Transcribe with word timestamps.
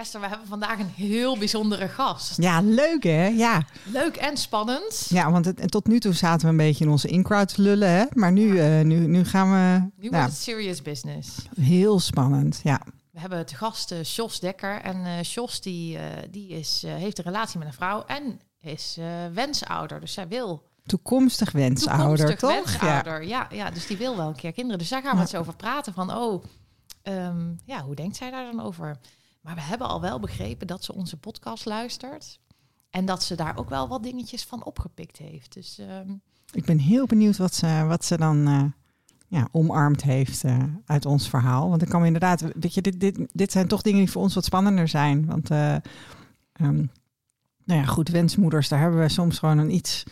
Esther, 0.00 0.20
we 0.20 0.26
hebben 0.28 0.46
vandaag 0.46 0.78
een 0.78 0.88
heel 0.94 1.38
bijzondere 1.38 1.88
gast. 1.88 2.42
Ja, 2.42 2.60
leuk 2.60 3.02
hè? 3.02 3.26
Ja, 3.26 3.62
Leuk 3.84 4.16
en 4.16 4.36
spannend. 4.36 5.06
ja 5.08 5.30
want 5.30 5.44
het, 5.44 5.70
tot 5.70 5.86
nu 5.86 6.00
toe 6.00 6.12
zaten 6.12 6.40
we 6.46 6.50
een 6.50 6.56
beetje 6.56 6.84
in 6.84 6.90
onze 6.90 7.08
in-crowd 7.08 7.56
lullen, 7.56 7.90
hè? 7.90 8.04
Maar 8.14 8.32
nu, 8.32 8.58
eh, 8.58 8.80
nu, 8.80 9.06
nu 9.06 9.24
gaan 9.24 9.50
we... 9.50 9.90
Nu 9.96 10.04
ja, 10.04 10.10
wordt 10.10 10.32
het 10.32 10.42
serious 10.42 10.82
business. 10.82 11.28
heel 11.60 12.00
spannend, 12.00 12.60
ja. 12.62 12.80
We 13.10 13.20
hebben 13.20 13.46
te 13.46 13.54
gast 13.54 13.92
eh, 13.92 14.02
Jos 14.02 14.40
Dekker. 14.40 14.80
En 14.80 15.04
eh 15.06 15.22
Jos 15.22 15.60
die, 15.60 15.98
eh, 15.98 16.04
die 16.30 16.48
is, 16.48 16.82
heeft 16.86 17.18
een 17.18 17.24
relatie 17.24 17.58
met 17.58 17.68
een 17.68 17.74
vrouw 17.74 18.04
en 18.06 18.40
is 18.60 18.98
wensouder. 19.32 20.00
Dus 20.00 20.12
zij 20.12 20.28
wil 20.28 20.68
Toekomstig 20.86 21.52
wensouder, 21.52 22.26
toekomstig 22.36 22.80
toch? 22.80 22.88
Ja. 22.88 22.92
wensouder. 22.94 23.28
Ja. 23.28 23.46
Ja, 23.50 23.70
dus 23.70 23.86
die 23.86 23.96
wil 23.96 24.16
wel 24.16 24.28
een 24.28 24.34
keer 24.34 24.52
kinderen. 24.52 24.78
Dus 24.78 24.88
daar 24.88 25.02
gaan 25.02 25.10
we 25.10 25.16
Ja. 25.16 25.22
het 25.22 25.30
zo 25.30 25.38
over 25.38 25.56
praten. 25.56 25.92
Van, 25.94 26.14
oh, 26.16 26.44
ehm, 27.02 27.48
ja, 27.64 27.82
hoe 27.82 27.94
denkt 27.94 28.16
zij 28.16 28.30
daar 28.30 28.44
dan 28.52 28.60
over? 28.64 28.96
Maar 29.40 29.54
we 29.54 29.60
hebben 29.60 29.88
al 29.88 30.00
wel 30.00 30.20
begrepen 30.20 30.66
dat 30.66 30.84
ze 30.84 30.94
onze 30.94 31.16
podcast 31.16 31.64
luistert. 31.64 32.40
En 32.90 33.04
dat 33.04 33.22
ze 33.22 33.34
daar 33.34 33.58
ook 33.58 33.68
wel 33.68 33.88
wat 33.88 34.02
dingetjes 34.02 34.44
van 34.44 34.64
opgepikt 34.64 35.16
heeft. 35.16 35.52
Dus 35.52 35.78
ehm, 35.78 36.12
Ik 36.52 36.64
ben 36.64 36.78
heel 36.78 37.06
benieuwd 37.06 37.36
wat 37.36 37.54
ze, 37.54 37.84
wat 37.88 38.04
ze 38.04 38.16
dan 38.16 38.46
eh, 38.46 38.64
ja, 39.28 39.48
omarmd 39.52 40.02
heeft 40.02 40.44
eh, 40.44 40.62
uit 40.84 41.06
ons 41.06 41.28
verhaal. 41.28 41.68
Want 41.68 41.82
ik 41.82 41.88
kan 41.88 42.00
me 42.00 42.06
inderdaad, 42.06 42.40
weet 42.40 42.74
je, 42.74 42.80
dit, 42.80 43.00
dit, 43.00 43.18
dit 43.32 43.52
zijn 43.52 43.68
toch 43.68 43.82
dingen 43.82 43.98
die 43.98 44.10
voor 44.10 44.22
ons 44.22 44.34
wat 44.34 44.44
spannender 44.44 44.88
zijn. 44.88 45.26
Want, 45.26 45.50
eh, 45.50 45.74
ehm, 46.52 46.84
nou 47.64 47.80
ja, 47.80 47.84
goed, 47.84 48.08
wensmoeders, 48.08 48.68
daar 48.68 48.80
hebben 48.80 49.00
we 49.00 49.08
soms 49.08 49.38
gewoon 49.38 49.58
een 49.58 49.74
iets 49.74 50.04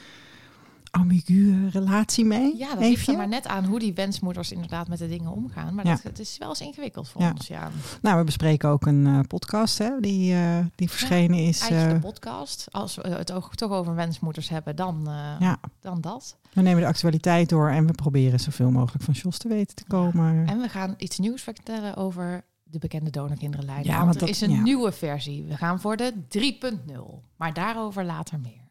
ambiguë 0.91 1.69
relatie 1.69 2.25
mee. 2.25 2.57
ja, 2.57 2.69
dat 2.69 2.79
Heeft 2.79 3.07
er 3.07 3.13
je? 3.13 3.19
maar 3.19 3.29
net 3.29 3.47
aan 3.47 3.65
hoe 3.65 3.79
die 3.79 3.95
wensmoeders 3.95 4.53
inderdaad 4.53 4.89
met 4.89 4.99
de 4.99 5.09
dingen 5.09 5.31
omgaan. 5.33 5.75
Maar 5.75 5.87
Ja. 5.87 5.93
dat, 5.95 6.03
het 6.03 6.19
is 6.19 6.39
wel 6.39 6.49
eens 6.49 6.61
ingewikkeld 6.61 7.09
voor 7.09 7.21
Ja. 7.23 7.31
ons, 7.31 7.47
ja. 7.47 7.71
Nou, 8.03 8.19
we 8.19 8.25
bespreken 8.25 8.69
ook 8.69 8.87
een 8.87 9.07
eh, 9.07 9.19
podcast 9.21 9.79
hè, 9.79 10.01
die, 10.01 10.35
eh, 10.35 10.59
die 10.75 10.91
verschenen 10.91 11.39
is. 11.39 11.61
Eigen 11.61 11.95
eh, 11.95 12.01
podcast. 12.01 12.67
Als 12.71 12.95
we 12.95 13.09
het 13.09 13.33
ook 13.33 13.55
toch 13.55 13.71
over 13.71 13.95
wensmoeders 13.95 14.49
hebben, 14.49 14.77
dan, 14.77 15.01
ja, 15.39 15.57
dan 15.81 16.01
dat. 16.01 16.37
we 16.53 16.61
nemen 16.63 16.81
de 16.81 16.87
actualiteit 16.89 17.49
door 17.49 17.71
en 17.71 17.87
we 17.87 17.93
proberen 17.93 18.41
zoveel 18.41 18.71
mogelijk 18.71 19.05
van 19.05 19.15
Jos 19.15 19.39
te 19.39 19.49
weten 19.49 19.77
te 19.77 19.85
komen. 19.85 20.47
En 20.49 20.61
we 20.61 20.69
gaan 20.69 20.95
iets 20.99 21.19
nieuws 21.19 21.43
vertellen 21.43 21.97
over 21.97 22.45
de 22.63 22.79
bekende 22.79 23.11
donorkinderenlijn. 23.11 23.85
Ja, 23.85 23.93
want, 23.93 24.05
want 24.05 24.15
er 24.15 24.21
dat- 24.21 24.29
is 24.29 24.41
een 24.41 24.63
nieuwe 24.63 24.93
versie. 24.93 25.45
We 25.45 25.57
gaan 25.57 25.81
voor 25.81 25.97
de 25.97 26.13
3.0. 26.29 27.23
Maar 27.37 27.53
daarover 27.55 28.05
later 28.05 28.41
meer. 28.41 28.67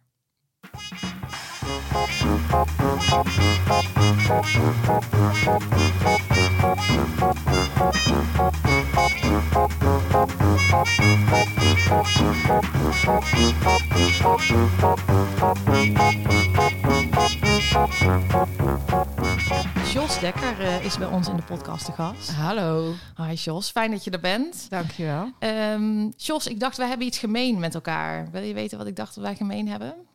Jos 19.94 20.20
Dekker 20.20 20.60
eh, 20.60 20.86
is 20.86 20.98
bij 20.98 21.08
ons 21.08 21.28
in 21.28 21.36
de 21.36 21.42
podcast 21.42 21.86
te 21.86 21.92
gast. 21.92 22.32
Hallo, 22.32 22.94
Hi 23.18 23.34
Jos, 23.34 23.72
fijn 23.72 23.92
dat 23.92 24.04
je 24.04 24.12
er 24.12 24.20
bent. 24.20 24.70
dankjewel. 24.70 25.32
Ehm 25.40 26.10
Jos, 26.18 26.48
ik 26.48 26.60
dacht, 26.60 26.78
wij 26.78 26.88
hebben 26.88 27.08
iets 27.08 27.18
gemeen 27.18 27.60
met 27.60 27.76
elkaar. 27.76 28.32
Wil 28.32 28.42
je 28.42 28.54
weten 28.54 28.78
wat 28.78 28.88
ik 28.88 28.96
dacht 28.96 29.16
dat 29.16 29.24
wij 29.24 29.36
gemeen 29.36 29.68
hebben? 29.68 30.07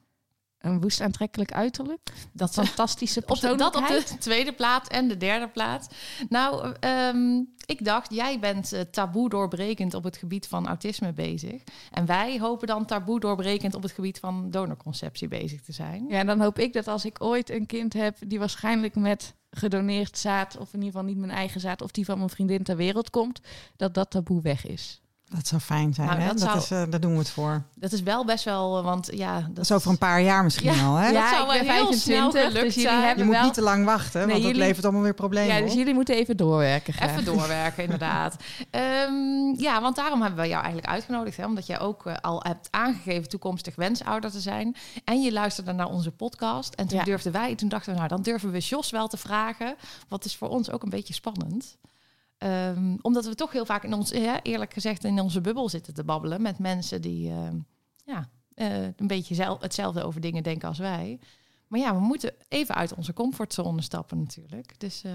Een 0.63 0.81
woest 0.81 1.01
aantrekkelijk 1.01 1.53
uiterlijk. 1.53 2.01
Dat 2.33 2.53
Fantastische 2.53 3.23
op 3.27 3.41
de, 3.41 3.41
dat 3.41 3.53
op 3.53 3.59
persoonlijkheid. 3.59 4.09
de 4.09 4.19
tweede 4.19 4.53
plaats 4.53 4.89
en 4.89 5.09
de 5.09 5.17
derde 5.17 5.49
plaats. 5.49 5.89
Nou, 6.29 6.75
ehm, 6.81 7.43
ik 7.67 7.85
dacht, 7.85 8.15
jij 8.15 8.39
bent 8.39 8.73
eh, 8.73 8.81
taboe 8.81 9.29
doorbrekend 9.29 9.95
op 9.95 10.05
het 10.05 10.17
gebied 10.17 10.47
van 10.49 10.67
autisme 10.67 11.13
bezig. 11.13 11.63
En 11.91 12.07
wij 12.07 12.39
hopen 12.39 12.67
dan 12.67 12.87
taboe 12.87 13.21
doorbrekend 13.21 13.75
op 13.75 13.83
het 13.83 13.93
gebied 13.93 14.19
van 14.19 14.51
donorconceptie 14.51 15.29
bezig 15.29 15.63
te 15.63 15.73
zijn. 15.73 16.07
Ja, 16.09 16.19
en 16.19 16.27
dan 16.27 16.41
hoop 16.41 16.59
ik 16.59 16.73
dat 16.73 16.89
als 16.89 17.05
ik 17.05 17.23
ooit 17.23 17.51
een 17.51 17.67
kind 17.67 17.93
heb 17.93 18.17
die 18.27 18.39
waarschijnlijk 18.39 18.95
met 18.95 19.35
gedoneerd 19.51 20.19
zaad, 20.19 20.57
of 20.57 20.73
in 20.73 20.79
ieder 20.83 20.93
geval 20.93 21.05
niet 21.05 21.19
mijn 21.19 21.39
eigen 21.39 21.61
zaad, 21.61 21.83
of 21.83 21.91
die 21.91 22.05
van 22.05 22.19
mijn 22.19 22.31
vriendin 22.31 22.63
ter 22.63 22.77
wereld 22.77 23.11
komt, 23.11 23.41
dat 23.77 23.95
dat 23.95 24.11
taboe 24.11 24.43
weg 24.43 24.67
is. 24.67 25.02
Dat 25.35 25.47
zou 25.47 25.61
fijn 25.61 25.95
zijn, 25.95 26.07
Nou, 26.09 26.21
hè? 26.21 26.27
dat 26.27 26.39
Dat 26.39 26.49
zou- 26.49 26.59
is, 26.59 26.71
eh, 26.71 26.91
daar 26.91 27.01
doen 27.01 27.13
we 27.13 27.19
het 27.19 27.31
voor. 27.31 27.63
Dat 27.75 27.93
is 27.93 28.03
wel 28.03 28.25
best 28.25 28.45
wel, 28.45 28.79
eh, 28.79 28.85
want 28.85 29.09
ja... 29.13 29.41
Dat, 29.41 29.55
Dat 29.55 29.65
is 29.65 29.73
over 29.73 29.91
een 29.91 29.99
paar 29.99 30.23
jaar 30.23 30.45
misschien 30.45 30.73
Ja, 30.75 30.85
al, 30.87 30.95
hè? 30.95 31.13
dat 31.13 31.29
zou 31.29 31.47
wel 31.47 31.59
ben 31.59 31.75
heel 31.75 31.93
snel 31.93 32.31
gelukt 32.31 32.53
dus 32.53 32.75
jullie 32.75 32.81
zijn. 32.89 33.19
Je 33.19 33.25
moet 33.25 33.35
wel... 33.35 33.45
niet 33.45 33.55
te 33.55 33.63
lang 33.63 33.85
wachten, 33.85 34.21
want 34.21 34.33
dat 34.33 34.43
jullie- 34.43 34.57
levert 34.59 34.85
allemaal 34.85 35.03
weer 35.03 35.15
problemen 35.15 35.55
Ja, 35.55 35.61
dus 35.61 35.71
op. 35.71 35.77
jullie 35.79 35.95
moeten 35.95 36.15
even 36.15 36.37
doorwerken. 36.37 36.93
graag. 36.93 37.11
Even 37.11 37.25
doorwerken, 37.25 37.83
inderdaad. 37.89 38.37
Ehm, 38.71 39.55
ja, 39.57 39.81
want 39.81 39.97
daarom 39.97 40.23
hebben 40.23 40.41
we 40.41 40.49
jou 40.49 40.63
eigenlijk 40.63 40.93
uitgenodigd. 40.93 41.37
Hè? 41.37 41.45
Omdat 41.47 41.67
jij 41.67 41.81
ook 41.81 42.07
eh, 42.07 42.15
al 42.21 42.43
hebt 42.43 42.69
aangegeven 42.71 43.29
toekomstig 43.29 43.75
wensouder 43.75 44.31
te 44.31 44.41
zijn. 44.41 44.77
En 45.05 45.23
je 45.23 45.33
luisterde 45.33 45.73
naar 45.73 45.89
onze 45.89 46.11
podcast. 46.11 46.75
En 46.75 46.87
toen 46.89 46.99
Ja. 46.99 47.05
durfden 47.05 47.33
wij, 47.33 47.55
toen 47.55 47.69
dachten 47.69 47.93
we, 47.93 47.97
nou, 47.99 48.09
dan 48.09 48.23
durven 48.23 48.51
we 48.51 48.59
Jos 48.59 48.91
wel 48.91 49.09
te 49.09 49.17
vragen. 49.17 49.75
Wat 50.09 50.25
is 50.25 50.37
voor 50.37 50.49
ons 50.49 50.71
ook 50.71 50.83
een 50.83 50.91
beetje 50.91 51.15
spannend. 51.15 51.77
Ehm, 52.43 52.97
omdat 53.01 53.25
we 53.25 53.35
toch 53.35 53.53
heel 53.53 53.67
vaak 53.67 53.85
in 53.85 53.93
ons, 53.95 54.11
ja, 54.11 54.43
eerlijk 54.43 54.73
gezegd, 54.73 55.05
in 55.05 55.21
onze 55.21 55.41
bubbel 55.41 55.69
zitten 55.69 55.95
te 55.95 56.05
babbelen 56.05 56.43
met 56.43 56.59
mensen 56.59 57.01
die 57.03 57.31
ehm, 57.31 57.57
ja, 58.05 58.29
eh, 58.55 58.83
een 58.83 59.07
beetje 59.07 59.35
zel- 59.35 59.61
hetzelfde 59.61 60.03
over 60.03 60.21
dingen 60.21 60.43
denken 60.43 60.69
als 60.69 60.79
wij. 60.79 61.19
Maar 61.69 61.81
ja, 61.81 61.95
we 61.95 62.01
moeten 62.01 62.35
even 62.49 62.75
uit 62.75 62.95
onze 62.95 63.13
comfortzone 63.13 63.83
stappen 63.83 64.19
natuurlijk. 64.19 64.81
Dus 64.81 65.03
eh, 65.05 65.13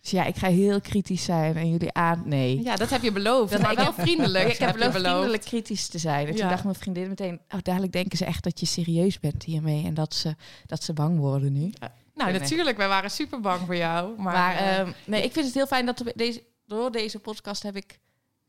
Dus 0.00 0.10
ja, 0.10 0.24
ik 0.24 0.36
ga 0.36 0.48
heel 0.48 0.80
kritisch 0.80 1.24
zijn 1.24 1.56
en 1.56 1.70
jullie 1.70 1.92
aan. 1.92 2.22
Nee. 2.24 2.62
ja, 2.62 2.76
dat 2.76 2.90
heb 2.90 3.02
je 3.02 3.12
beloofd. 3.12 3.52
Dat- 3.52 3.60
maar 3.60 3.72
ik 3.72 3.78
wel 3.78 3.92
vriendelijk. 3.92 4.48
ik 4.52 4.58
heb 4.58 4.72
beloofd 4.72 4.96
vriendelijk 4.98 5.42
kritisch 5.42 5.88
te 5.88 5.98
zijn. 5.98 6.26
En 6.26 6.34
toen 6.34 6.48
dacht 6.48 6.64
mijn 6.64 6.74
vriendin 6.76 7.08
meteen, 7.08 7.40
oh, 7.54 7.60
dadelijk 7.62 7.92
denken 7.92 8.18
ze 8.18 8.24
echt 8.24 8.44
dat 8.44 8.60
je 8.60 8.66
serieus 8.66 9.20
bent 9.20 9.42
hiermee. 9.42 9.84
En 9.84 9.94
dat 9.94 10.14
ze, 10.14 10.34
dat 10.66 10.82
ze 10.82 10.92
bang 10.92 11.18
worden 11.18 11.52
nu. 11.52 11.72
Nou, 12.14 12.30
Nee. 12.30 12.40
natuurlijk. 12.40 12.76
Wij 12.76 12.88
waren 12.88 13.10
super 13.10 13.40
bang 13.40 13.60
voor 13.66 13.76
jou. 13.76 14.14
Maar, 14.22 14.32
Maar, 14.34 14.54
eh, 14.56 14.78
ehm, 14.78 14.90
nee, 15.06 15.22
ik 15.22 15.32
vind 15.32 15.46
het 15.46 15.54
heel 15.54 15.66
fijn 15.66 15.86
dat 15.86 16.00
er 16.00 16.12
deze, 16.14 16.42
door 16.68 16.90
deze 16.90 17.18
podcast 17.18 17.62
heb 17.62 17.76
ik 17.76 17.98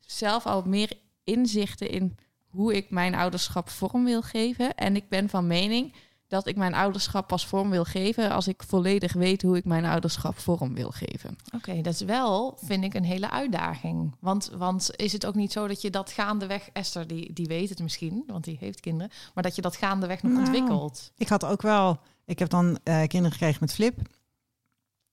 zelf 0.00 0.46
al 0.46 0.62
meer 0.62 0.92
inzichten 1.24 1.90
in 1.90 2.16
hoe 2.46 2.74
ik 2.74 2.90
mijn 2.90 3.14
ouderschap 3.14 3.68
vorm 3.68 4.04
wil 4.04 4.22
geven. 4.22 4.74
En 4.74 4.96
ik 4.96 5.08
ben 5.08 5.28
van 5.28 5.46
mening 5.46 5.94
dat 6.28 6.46
ik 6.46 6.56
mijn 6.56 6.74
ouderschap 6.74 7.26
pas 7.26 7.46
vorm 7.46 7.70
wil 7.70 7.84
geven 7.84 8.30
als 8.30 8.48
ik 8.48 8.62
volledig 8.62 9.12
weet 9.12 9.42
hoe 9.42 9.56
ik 9.56 9.64
mijn 9.64 9.84
ouderschap 9.84 10.38
vorm 10.38 10.74
wil 10.74 10.90
geven. 10.90 11.36
Oké, 11.54 11.80
dat 11.80 11.94
is 11.94 12.00
wel, 12.00 12.58
vind 12.62 12.84
ik, 12.84 12.94
een 12.94 13.04
hele 13.04 13.30
uitdaging. 13.30 14.14
Want, 14.20 14.50
want 14.56 14.90
is 14.96 15.12
het 15.12 15.26
ook 15.26 15.34
niet 15.34 15.52
zo 15.52 15.66
dat 15.66 15.82
je 15.82 15.90
dat 15.90 16.10
gaandeweg... 16.10 16.68
Esther, 16.72 17.06
die, 17.06 17.32
die 17.32 17.46
weet 17.46 17.68
het 17.68 17.82
misschien, 17.82 18.24
want 18.26 18.44
die 18.44 18.56
heeft 18.60 18.80
kinderen... 18.80 19.12
maar 19.34 19.42
dat 19.42 19.56
je 19.56 19.62
dat 19.62 19.76
gaandeweg 19.76 20.22
nog 20.22 20.32
Nou. 20.32 20.44
ontwikkelt? 20.44 21.12
Ik 21.16 21.28
had 21.28 21.44
ook 21.44 21.62
wel... 21.62 21.98
Ik 22.24 22.38
heb 22.38 22.48
dan 22.48 22.78
eh, 22.82 22.98
kinderen 22.98 23.32
gekregen 23.32 23.58
met 23.60 23.72
Flip. 23.72 23.98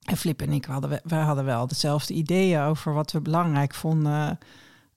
En 0.07 0.17
Flip 0.17 0.41
en 0.41 0.51
ik, 0.51 0.65
hadden, 0.65 0.89
we, 0.89 1.01
we 1.03 1.15
hadden 1.15 1.45
wel 1.45 1.67
dezelfde 1.67 2.13
ideeën 2.13 2.61
over 2.61 2.93
wat 2.93 3.11
we 3.11 3.21
belangrijk 3.21 3.73
vonden... 3.73 4.37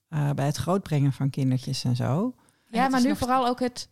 eh, 0.09 0.29
bij 0.31 0.45
het 0.45 0.57
grootbrengen 0.57 1.11
van 1.13 1.29
kindertjes 1.29 1.83
en 1.83 1.95
zo. 1.95 2.33
Ja, 2.67 2.87
maar 2.87 3.01
nu 3.01 3.07
nog- 3.09 3.17
vooral 3.17 3.47
ook 3.47 3.59
het 3.59 3.89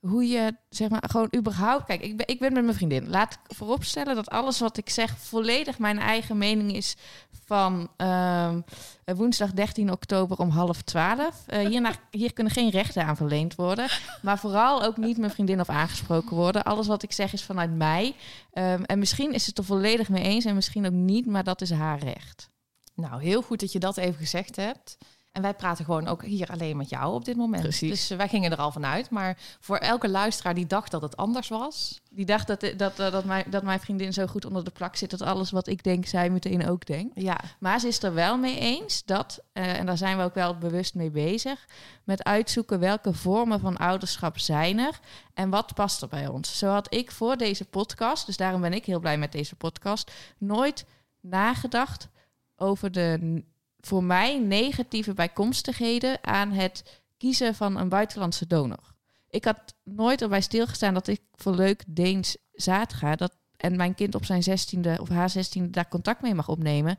hoe 0.00 0.28
je 0.28 0.56
zeg 0.68 0.88
maar 0.88 1.04
gewoon 1.10 1.32
überhaupt. 1.36 1.84
Kijk, 1.84 2.02
ik 2.02 2.16
ben, 2.16 2.28
ik 2.28 2.38
ben 2.38 2.52
met 2.52 2.64
mijn 2.64 2.76
vriendin. 2.76 3.08
Laat 3.08 3.32
ik 3.32 3.56
vooropstellen 3.56 4.14
dat 4.14 4.28
alles 4.28 4.58
wat 4.60 4.76
ik 4.76 4.90
zeg 4.90 5.18
volledig 5.18 5.78
mijn 5.78 5.98
eigen 5.98 6.38
mening 6.38 6.74
is 6.74 6.96
van 7.44 7.90
ehm, 7.96 8.60
woensdag 9.04 9.52
13 9.52 9.90
oktober 9.90 10.38
om 10.38 10.48
half 10.48 10.82
twaalf. 10.82 11.42
Eh, 11.46 11.66
hierna, 11.70 11.92
hier 12.10 12.32
kunnen 12.32 12.52
geen 12.52 12.70
rechten 12.70 13.04
aan 13.04 13.16
verleend 13.16 13.54
worden, 13.54 13.88
maar 14.22 14.38
vooral 14.38 14.82
ook 14.82 14.96
niet 14.96 15.18
mijn 15.18 15.30
vriendin 15.30 15.60
of 15.60 15.68
aangesproken 15.68 16.36
worden. 16.36 16.64
Alles 16.64 16.86
wat 16.86 17.02
ik 17.02 17.12
zeg 17.12 17.32
is 17.32 17.42
vanuit 17.42 17.76
mij. 17.76 18.14
Ehm, 18.52 18.82
en 18.82 18.98
misschien 18.98 19.32
is 19.32 19.46
het 19.46 19.58
er 19.58 19.64
volledig 19.64 20.08
mee 20.08 20.22
eens 20.22 20.44
en 20.44 20.54
misschien 20.54 20.86
ook 20.86 20.92
niet, 20.92 21.26
maar 21.26 21.44
dat 21.44 21.60
is 21.60 21.70
haar 21.70 21.98
recht. 21.98 22.50
Nou, 22.94 23.22
heel 23.22 23.42
goed 23.42 23.60
dat 23.60 23.72
je 23.72 23.78
dat 23.78 23.96
even 23.96 24.18
gezegd 24.18 24.56
hebt. 24.56 24.98
En 25.32 25.42
wij 25.42 25.54
praten 25.54 25.84
gewoon 25.84 26.06
ook 26.06 26.24
hier 26.24 26.48
alleen 26.48 26.76
met 26.76 26.88
jou 26.88 27.14
op 27.14 27.24
dit 27.24 27.36
moment. 27.36 27.62
Precies. 27.62 27.90
Dus 27.90 28.10
eh, 28.10 28.16
wij 28.16 28.28
gingen 28.28 28.50
er 28.50 28.58
al 28.58 28.72
vanuit. 28.72 29.10
Maar 29.10 29.38
voor 29.60 29.76
elke 29.76 30.08
luisteraar 30.08 30.54
die 30.54 30.66
dacht 30.66 30.90
dat 30.90 31.02
het 31.02 31.16
anders 31.16 31.48
was... 31.48 32.00
Die 32.10 32.24
dacht 32.24 32.46
dat, 32.46 32.60
dat, 32.60 32.96
dat, 32.96 33.12
dat, 33.12 33.24
mijn, 33.24 33.44
dat 33.50 33.62
mijn 33.62 33.80
vriendin 33.80 34.12
zo 34.12 34.26
goed 34.26 34.44
onder 34.44 34.64
de 34.64 34.70
plak 34.70 34.96
zit 34.96 35.10
dat 35.10 35.22
alles 35.22 35.50
wat 35.50 35.66
ik 35.66 35.82
denk, 35.82 36.06
zij 36.06 36.30
meteen 36.30 36.68
ook 36.68 36.86
denkt. 36.86 37.20
Ja, 37.20 37.40
Maar 37.58 37.80
ze 37.80 37.88
is 37.88 38.02
er 38.02 38.14
wel 38.14 38.38
mee 38.38 38.58
eens 38.58 39.04
dat, 39.04 39.40
eh, 39.52 39.78
en 39.78 39.86
daar 39.86 39.96
zijn 39.96 40.16
we 40.16 40.22
ook 40.22 40.34
wel 40.34 40.58
bewust 40.58 40.94
mee 40.94 41.10
bezig, 41.10 41.66
met 42.04 42.24
uitzoeken 42.24 42.80
welke 42.80 43.12
vormen 43.12 43.60
van 43.60 43.76
ouderschap 43.76 44.38
zijn 44.38 44.78
er 44.78 45.00
en 45.34 45.50
wat 45.50 45.74
past 45.74 46.02
er 46.02 46.08
bij 46.08 46.26
ons. 46.26 46.58
Zo 46.58 46.68
had 46.68 46.94
ik 46.94 47.10
voor 47.10 47.36
deze 47.36 47.64
podcast, 47.64 48.26
dus 48.26 48.36
daarom 48.36 48.60
ben 48.60 48.72
ik 48.72 48.84
heel 48.84 49.00
blij 49.00 49.18
met 49.18 49.32
deze 49.32 49.56
podcast, 49.56 50.10
nooit 50.38 50.84
nagedacht 51.20 52.08
over 52.56 52.92
de 52.92 53.42
voor 53.80 54.04
mij 54.04 54.38
negatieve 54.38 55.14
bijkomstigheden 55.14 56.24
aan 56.24 56.52
het 56.52 57.02
kiezen 57.16 57.54
van 57.54 57.76
een 57.76 57.88
buitenlandse 57.88 58.46
donor. 58.46 58.94
Ik 59.30 59.44
had 59.44 59.74
nooit 59.84 60.22
erbij 60.22 60.40
stilgestaan 60.40 60.94
dat 60.94 61.06
ik 61.06 61.20
voor 61.34 61.54
leuk 61.54 61.84
Deens 61.86 62.36
zaad 62.52 62.92
ga. 62.92 63.16
Dat, 63.16 63.36
en 63.56 63.76
mijn 63.76 63.94
kind 63.94 64.14
op 64.14 64.24
zijn 64.24 64.42
zestiende 64.42 64.98
of 65.00 65.08
haar 65.08 65.30
zestiende 65.30 65.70
daar 65.70 65.88
contact 65.88 66.22
mee 66.22 66.34
mag 66.34 66.48
opnemen. 66.48 66.96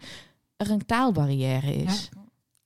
Er 0.57 0.71
een 0.71 0.85
taalbarrière 0.85 1.73
is. 1.73 2.09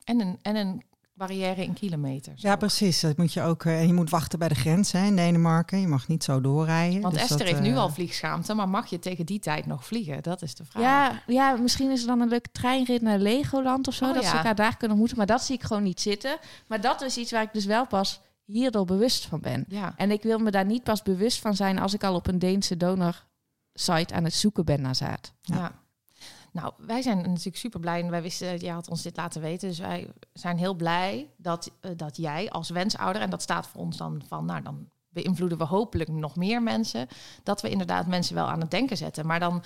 en 0.03 0.19
een, 0.19 0.39
en 0.41 0.56
een 0.56 0.83
barrière 1.15 1.63
in 1.63 1.73
kilometers. 1.73 2.41
Ja, 2.41 2.51
ook. 2.53 2.59
precies. 2.59 3.00
Dat 3.00 3.17
moet 3.17 3.33
je 3.33 3.41
ook. 3.41 3.65
eh, 3.65 3.79
en 3.79 3.88
je 3.88 3.94
moet 3.94 4.09
wachten 4.09 4.39
bij 4.39 4.47
de 4.47 4.56
grens 4.56 4.91
hè, 4.91 5.06
in 5.06 5.15
Denemarken. 5.15 5.79
Je 5.79 5.88
mag 5.88 6.07
niet 6.07 6.23
zo 6.23 6.41
doorrijden. 6.41 7.01
Want 7.01 7.13
Dus 7.13 7.21
Esther 7.21 7.38
dat, 7.38 7.47
heeft 7.47 7.62
nu 7.62 7.69
eh, 7.71 7.77
al 7.77 7.89
vliegschaamte, 7.89 8.53
maar 8.53 8.69
mag 8.69 8.89
je 8.89 9.00
tegen 9.00 9.25
die 9.25 9.39
tijd 9.39 9.65
nog 9.65 9.85
vliegen? 9.85 10.23
Dat 10.23 10.41
is 10.41 10.56
de 10.56 10.65
vraag. 10.65 10.83
Ja, 10.83 11.21
ja, 11.27 11.56
misschien 11.56 11.91
is 11.91 12.01
er 12.01 12.07
dan 12.07 12.21
een 12.21 12.29
leuke 12.29 12.50
treinrit 12.51 13.01
naar 13.01 13.17
Legoland 13.19 13.88
of 13.88 13.94
zo. 13.94 14.06
Oh, 14.06 14.13
dat 14.13 14.23
ze 14.23 14.29
ja. 14.29 14.35
elkaar 14.38 14.56
daar 14.56 14.71
kunnen 14.71 14.89
ontmoeten. 14.89 15.17
Maar 15.17 15.25
dat 15.25 15.44
zie 15.44 15.56
ik 15.56 15.63
gewoon 15.63 15.83
niet 15.83 16.01
zitten. 16.01 16.38
Maar 16.67 16.81
dat 16.81 17.01
is 17.01 17.18
iets 17.18 17.31
waar 17.31 17.41
ik 17.44 17.53
dus 17.53 17.65
wel 17.65 17.88
pas 17.88 18.21
hierdoor 18.45 18.85
bewust 18.85 19.25
van 19.25 19.39
ben. 19.41 19.65
ja. 19.68 19.94
En 19.97 20.11
ik 20.11 20.23
wil 20.23 20.39
me 20.39 20.51
daar 20.51 20.65
niet 20.65 20.83
pas 20.83 21.01
bewust 21.01 21.39
van 21.39 21.56
zijn 21.56 21.79
als 21.79 21.94
ik 21.94 22.03
al 22.03 22.15
op 22.15 22.27
een 22.27 22.39
Deense 22.39 22.77
donor-site 22.77 24.13
aan 24.13 24.23
het 24.23 24.33
zoeken 24.33 24.65
ben 24.65 24.81
naar 24.81 24.95
zaad. 24.95 25.33
Ja. 25.41 25.56
Ja. 25.56 25.71
Nou, 26.56 26.74
wij 26.78 27.02
zijn 27.02 27.18
natuurlijk 27.18 27.57
super 27.57 27.80
blij. 27.80 28.02
En 28.02 28.10
wij 28.10 28.22
wisten, 28.22 28.57
jij 28.57 28.74
had 28.74 28.90
ons 28.90 29.02
dit 29.02 29.18
laten 29.18 29.42
weten. 29.42 29.68
Dus 29.68 29.80
wij 29.80 30.07
zijn 30.34 30.57
heel 30.57 30.74
blij 30.74 31.30
dat, 31.38 31.72
eh, 31.80 31.92
dat 31.96 32.18
jij 32.18 32.50
als 32.50 32.69
wensouder, 32.69 33.22
en 33.22 33.30
dat 33.30 33.42
staat 33.42 33.68
voor 33.68 33.81
ons 33.81 33.98
dan 33.98 34.22
van, 34.28 34.46
nou 34.46 34.62
dan 34.62 34.90
beïnvloeden 35.10 35.57
we 35.57 35.63
hopelijk 35.63 36.10
nog 36.10 36.36
meer 36.36 36.63
mensen, 36.63 37.07
dat 37.44 37.62
we 37.62 37.69
inderdaad 37.69 38.07
mensen 38.07 38.36
wel 38.36 38.48
aan 38.48 38.60
het 38.60 38.72
denken 38.72 38.98
zetten. 38.98 39.25
Maar 39.25 39.40
dan, 39.40 39.63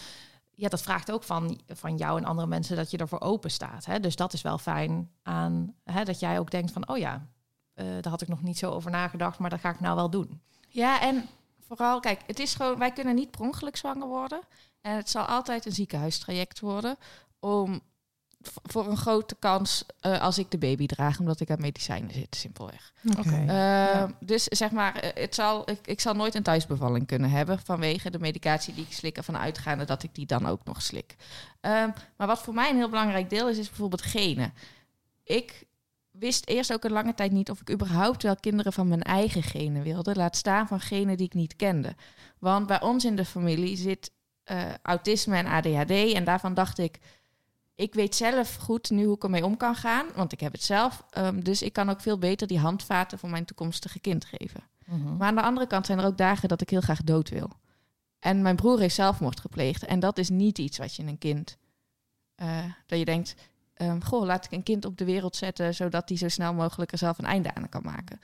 ja, 0.52 0.70
dat 0.70 0.82
vraagt 0.82 1.12
ook 1.12 1.24
van, 1.24 1.60
van 1.68 1.98
jou 1.98 2.18
en 2.18 2.26
andere 2.26 2.48
mensen 2.48 2.76
dat 2.76 2.92
je 2.92 2.98
ervoor 2.98 3.22
open 3.22 3.52
staat. 3.52 3.86
Hè? 3.86 4.00
Dus 4.00 4.16
dat 4.16 4.34
is 4.34 4.42
wel 4.42 4.58
fijn 4.58 5.12
aan, 5.24 5.76
hè, 5.84 6.04
dat 6.04 6.20
jij 6.20 6.40
ook 6.40 6.52
denkt 6.52 6.72
van, 6.72 6.90
oh 6.90 6.98
ja, 6.98 7.28
eh, 7.74 7.86
daar 7.86 8.12
had 8.12 8.22
ik 8.22 8.28
nog 8.28 8.42
niet 8.42 8.58
zo 8.58 8.72
over 8.72 8.92
nagedacht, 8.92 9.40
maar 9.40 9.50
dat 9.50 9.60
ga 9.60 9.70
ik 9.70 9.80
nou 9.80 9.96
wel 9.96 10.10
doen. 10.10 10.42
Ja, 10.68 11.02
en 11.02 11.26
vooral, 11.60 12.00
kijk, 12.00 12.22
het 12.26 12.40
is 12.40 12.56
gewoon, 12.56 12.78
wij 12.78 12.92
kunnen 12.92 13.16
niet 13.16 13.32
per 13.32 13.42
ongeluk 13.42 13.78
zwanger 13.78 14.08
worden. 14.08 14.40
En 14.81 14.96
het 14.96 15.10
zal 15.10 15.24
altijd 15.24 15.66
een 15.66 15.72
ziekenhuistraject 15.72 16.60
worden 16.60 16.98
om 17.40 17.81
voor 18.42 18.88
een 18.88 18.98
grote 18.98 19.36
kans 19.40 19.84
eh, 20.00 20.22
als 20.22 20.38
ik 20.38 20.52
de 20.52 20.58
baby 20.58 20.86
draag, 20.86 21.20
omdat 21.20 21.40
ik 21.40 21.50
aan 21.50 21.62
medicijnen 21.62 22.14
zit, 22.14 22.36
simpelweg. 22.36 22.94
Oké. 23.18 23.46
Eh, 23.48 24.04
Dus 24.20 24.44
zeg 24.44 24.72
maar, 24.72 24.96
eh, 24.96 25.22
het 25.24 25.36
zal, 25.36 25.70
ik, 25.70 25.88
ik 25.88 26.00
zal 26.00 26.14
nooit 26.14 26.36
een 26.36 26.44
thuisbevalling 26.44 27.08
kunnen 27.08 27.30
hebben 27.30 27.60
vanwege 27.60 28.10
de 28.10 28.20
medicatie 28.20 28.74
die 28.74 28.86
ik 28.86 28.94
slik, 28.94 29.18
ervan 29.18 29.38
uitgaande 29.38 29.86
dat 29.86 30.04
ik 30.04 30.16
die 30.16 30.26
dan 30.26 30.46
ook 30.46 30.64
nog 30.66 30.81
slik. 30.81 31.16
Ehm, 31.62 31.90
maar 32.18 32.28
wat 32.28 32.42
voor 32.42 32.54
mij 32.54 32.70
een 32.70 32.76
heel 32.76 32.90
belangrijk 32.90 33.30
deel 33.30 33.50
is, 33.50 33.58
is 33.58 33.68
bijvoorbeeld 33.68 34.02
genen. 34.02 34.54
Ik 35.24 35.64
wist 36.12 36.48
eerst 36.48 36.74
ook 36.74 36.84
een 36.84 36.92
lange 36.92 37.14
tijd 37.14 37.31
niet 37.31 37.50
of 37.50 37.62
ik 37.62 37.72
überhaupt 37.72 38.24
wel 38.24 38.36
kinderen 38.36 38.74
van 38.74 38.88
mijn 38.88 39.04
eigen 39.04 39.44
genen 39.44 39.84
wilde, 39.84 40.16
laat 40.16 40.36
staan 40.36 40.68
van 40.68 40.80
genen 40.80 41.18
die 41.18 41.26
ik 41.26 41.34
niet 41.34 41.56
kende. 41.56 41.96
Want 42.40 42.68
bij 42.68 42.81
ons 42.81 43.06
in 43.06 43.16
de 43.16 43.26
familie 43.26 43.78
zit 43.78 44.12
eh, 44.50 44.74
autisme 44.81 45.36
en 45.38 45.46
ADHD 45.46 45.92
en 46.13 46.24
daarvan 46.24 46.54
dacht 46.54 46.78
ik, 46.78 47.00
ik 47.75 47.94
weet 47.94 48.16
zelf 48.16 48.56
goed 48.56 48.90
nu 48.90 49.06
hoe 49.06 49.16
ik 49.16 49.24
ermee 49.24 49.46
om 49.46 49.57
kan 49.57 49.75
gaan, 49.75 50.06
want 50.16 50.31
ik 50.31 50.40
heb 50.40 50.51
het 50.51 50.63
zelf. 50.63 51.04
Ehm, 51.10 51.40
dus 51.40 51.62
ik 51.62 51.74
kan 51.74 51.90
ook 51.90 52.01
veel 52.01 52.18
beter 52.18 52.48
die 52.48 52.60
handvaten 52.60 53.19
voor 53.19 53.30
mijn 53.30 53.46
toekomstige 53.46 54.00
kind 54.00 54.25
geven. 54.25 54.63
Mhm. 54.86 55.18
Maar 55.18 55.28
aan 55.28 55.36
de 55.36 55.42
andere 55.42 55.68
kant 55.68 55.86
zijn 55.86 56.00
er 56.00 56.06
ook 56.06 56.18
dagen 56.18 56.50
dat 56.50 56.62
ik 56.62 56.69
heel 56.69 56.81
graag 56.81 57.04
dood 57.04 57.30
wil. 57.30 57.50
En 58.19 58.42
mijn 58.42 58.56
broer 58.56 58.80
heeft 58.80 58.96
zelfmoord 58.96 59.40
gepleegd. 59.40 59.86
En 59.86 60.00
dat 60.00 60.18
is 60.18 60.30
niet 60.30 60.57
iets 60.57 60.78
wat 60.78 60.95
je 60.95 61.04
een 61.04 61.18
kind. 61.18 61.57
eh, 62.36 62.63
dat 62.86 63.00
je 63.00 63.06
denkt. 63.06 63.36
ehm, 63.74 64.02
goh, 64.02 64.25
laat 64.25 64.45
ik 64.45 64.52
een 64.52 64.63
kind 64.63 64.86
op 64.86 64.98
de 64.98 65.06
wereld 65.06 65.36
zetten. 65.36 65.74
zodat 65.75 66.10
hij 66.10 66.18
zo 66.18 66.28
snel 66.30 66.54
mogelijk 66.54 66.92
er 66.92 66.98
zelf 66.98 67.18
een 67.18 67.25
einde 67.25 67.56
aan 67.56 67.69
kan 67.69 67.81
maken. 67.84 68.19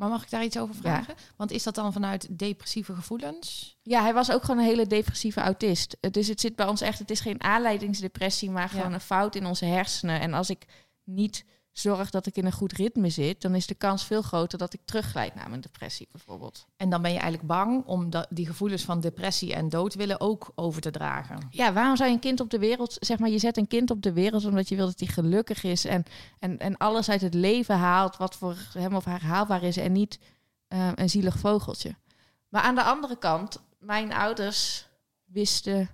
Maar 0.00 0.08
mag 0.08 0.22
ik 0.22 0.30
daar 0.30 0.44
iets 0.44 0.58
over 0.58 0.74
vragen? 0.74 1.14
Want 1.36 1.50
is 1.50 1.62
dat 1.62 1.74
dan 1.74 1.92
vanuit 1.92 2.38
depressieve 2.38 2.94
gevoelens? 2.94 3.76
Ja, 3.82 4.02
hij 4.02 4.14
was 4.14 4.32
ook 4.32 4.44
gewoon 4.44 4.60
een 4.60 4.68
hele 4.68 4.86
depressieve 4.86 5.40
autist. 5.40 5.96
Dus 6.10 6.26
het 6.28 6.40
zit 6.40 6.56
bij 6.56 6.66
ons 6.66 6.80
echt. 6.80 6.98
Het 6.98 7.10
is 7.10 7.20
geen 7.20 7.42
aanleidingsdepressie, 7.42 8.50
maar 8.50 8.68
gewoon 8.68 8.88
Ja. 8.88 8.94
een 8.94 9.00
fout 9.00 9.34
in 9.34 9.46
onze 9.46 9.64
hersenen. 9.64 10.20
En 10.20 10.34
als 10.34 10.50
ik 10.50 10.64
niet 11.04 11.44
zorg 11.80 12.10
dat 12.10 12.26
ik 12.26 12.36
in 12.36 12.46
een 12.46 12.52
goed 12.52 12.72
ritme 12.72 13.10
zit. 13.10 13.40
dan 13.40 13.54
is 13.54 13.66
de 13.66 13.74
kans 13.74 14.04
veel 14.04 14.22
groter 14.22 14.58
dat 14.58 14.72
ik 14.72 14.80
terugglijd 14.84 15.34
naar 15.34 15.48
mijn 15.48 15.60
depressie, 15.60 16.08
bijvoorbeeld. 16.12 16.66
En 16.76 16.90
dan 16.90 17.02
ben 17.02 17.12
je 17.12 17.18
eigenlijk 17.18 17.48
bang 17.48 17.84
om 17.86 18.08
die 18.28 18.46
gevoelens 18.46 18.82
van 18.82 19.00
depressie 19.00 19.54
en 19.54 19.68
dood 19.68 19.94
willen 19.94 20.20
ook 20.20 20.52
over 20.54 20.80
te 20.80 20.90
dragen. 20.90 21.48
Ja, 21.50 21.72
waarom 21.72 21.96
zou 21.96 22.08
je 22.08 22.14
een 22.14 22.20
kind 22.20 22.40
op 22.40 22.50
de 22.50 22.58
wereld, 22.58 22.96
zeg 23.00 23.18
maar, 23.18 23.30
je 23.30 23.38
zet 23.38 23.56
een 23.56 23.68
kind 23.68 23.90
op 23.90 24.02
de 24.02 24.12
wereld 24.12 24.44
omdat 24.44 24.68
je 24.68 24.76
wil 24.76 24.86
dat 24.86 24.98
hij 24.98 25.08
gelukkig 25.08 25.64
is 25.64 25.84
en, 25.84 26.04
en, 26.38 26.58
en 26.58 26.76
alles 26.76 27.10
uit 27.10 27.20
het 27.20 27.34
leven 27.34 27.76
haalt 27.76 28.16
wat 28.16 28.34
voor 28.34 28.56
hem 28.72 28.94
of 28.94 29.04
haar 29.04 29.22
haalbaar 29.22 29.62
is 29.62 29.76
en 29.76 29.92
niet 29.92 30.18
eh, 30.68 30.88
een 30.94 31.10
zielig 31.10 31.38
vogeltje. 31.38 31.94
Maar 32.48 32.62
aan 32.62 32.74
de 32.74 32.82
andere 32.82 33.18
kant, 33.18 33.60
mijn 33.78 34.12
ouders 34.12 34.86
wisten, 35.24 35.90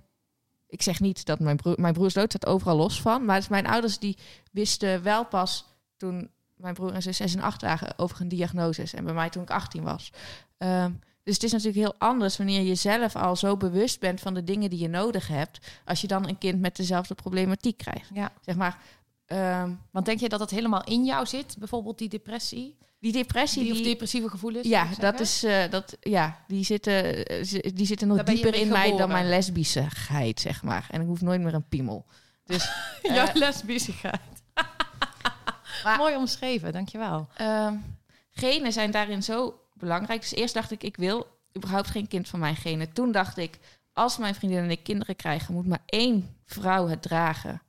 ik 0.67 0.81
zeg 0.81 0.99
niet 0.99 1.25
dat 1.25 1.39
mijn 1.39 1.55
broer, 1.55 1.75
mijn 1.79 1.93
broer 1.93 2.05
is 2.05 2.13
dood, 2.13 2.29
staat 2.29 2.45
overal 2.45 2.75
los 2.75 3.01
van, 3.01 3.25
maar 3.25 3.37
dus 3.37 3.47
mijn 3.47 3.67
ouders 3.67 3.99
die 3.99 4.17
wisten 4.51 5.03
wel 5.03 5.25
pas 5.25 5.65
toen 5.97 6.29
mijn 6.55 6.73
broer 6.73 6.93
en 6.93 7.01
zus 7.01 7.17
6 7.17 7.35
en 7.35 7.41
8 7.41 7.61
waren 7.61 7.97
over 7.97 8.21
een 8.21 8.27
diagnose 8.27 8.83
en 8.93 9.03
bij 9.03 9.13
mij 9.13 9.29
toen 9.29 9.43
ik 9.43 9.49
18 9.49 9.83
was. 9.83 10.11
Ehm, 10.57 10.91
dus 11.23 11.33
het 11.35 11.43
is 11.43 11.51
natuurlijk 11.51 11.77
heel 11.77 11.95
anders 11.97 12.37
wanneer 12.37 12.61
je 12.61 12.75
zelf 12.75 13.15
al 13.15 13.35
zo 13.35 13.57
bewust 13.57 13.99
bent 13.99 14.19
van 14.19 14.33
de 14.33 14.43
dingen 14.43 14.69
die 14.69 14.79
je 14.79 14.87
nodig 14.87 15.27
hebt, 15.27 15.59
als 15.85 16.01
je 16.01 16.07
dan 16.07 16.27
een 16.27 16.37
kind 16.37 16.59
met 16.59 16.75
dezelfde 16.75 17.15
problematiek 17.15 17.77
krijgt. 17.77 18.09
Ja. 18.13 18.31
Zeg 18.41 18.55
maar, 18.55 18.77
ehm, 19.25 19.71
Want 19.91 20.05
denk 20.05 20.19
je 20.19 20.29
dat 20.29 20.39
het 20.39 20.49
helemaal 20.49 20.83
in 20.83 21.05
jou 21.05 21.25
zit? 21.25 21.55
Bijvoorbeeld 21.59 21.97
die 21.97 22.09
depressie? 22.09 22.77
die 22.99 23.11
depressie, 23.11 23.63
Die, 23.63 23.71
die, 23.71 23.81
of 23.81 23.87
depressieve 23.87 24.29
gevoelens? 24.29 24.67
ja, 24.67 24.87
dat 24.99 25.19
is, 25.19 25.43
eh, 25.43 25.69
dat, 25.69 25.97
ja, 26.01 26.43
die 26.47 26.63
zitten, 26.63 27.25
eh, 27.25 27.71
die 27.73 27.85
zitten 27.85 28.07
nog 28.07 28.17
Daar 28.17 28.25
dieper 28.25 28.55
in 28.55 28.67
mij 28.67 28.97
dan 28.97 29.09
mijn 29.09 29.29
lesbischheid, 29.29 30.39
zeg 30.39 30.63
maar. 30.63 30.87
En 30.91 31.01
ik 31.01 31.07
hoef 31.07 31.21
nooit 31.21 31.41
meer 31.41 31.53
een 31.53 31.67
piemel. 31.67 32.05
Dus, 32.43 32.69
Ja, 33.01 33.29
eh, 33.29 33.35
lesbischheid. 33.35 34.21
Maar- 35.83 35.97
Mooi 35.97 36.15
omschreven, 36.15 36.71
dankjewel. 36.71 37.27
Ehm 37.37 37.73
genen 38.37 38.73
zijn 38.73 38.91
daarin 38.91 39.23
zo 39.23 39.59
belangrijk. 39.73 40.21
Dus 40.21 40.33
eerst 40.33 40.53
dacht 40.53 40.71
ik, 40.71 40.83
ik 40.83 40.97
wil 40.97 41.27
überhaupt 41.57 41.89
geen 41.89 42.07
kind 42.07 42.27
van 42.27 42.39
mijn 42.39 42.55
genen. 42.55 42.93
Toen 42.93 43.11
dacht 43.11 43.37
ik, 43.37 43.59
als 43.93 44.17
mijn 44.17 44.35
vriendin 44.35 44.63
en 44.63 44.71
ik 44.71 44.83
kinderen 44.83 45.15
krijgen, 45.15 45.53
moet 45.53 45.67
maar 45.67 45.83
één 45.85 46.35
vrouw 46.45 46.87
het 46.87 47.01
dragen. 47.01 47.61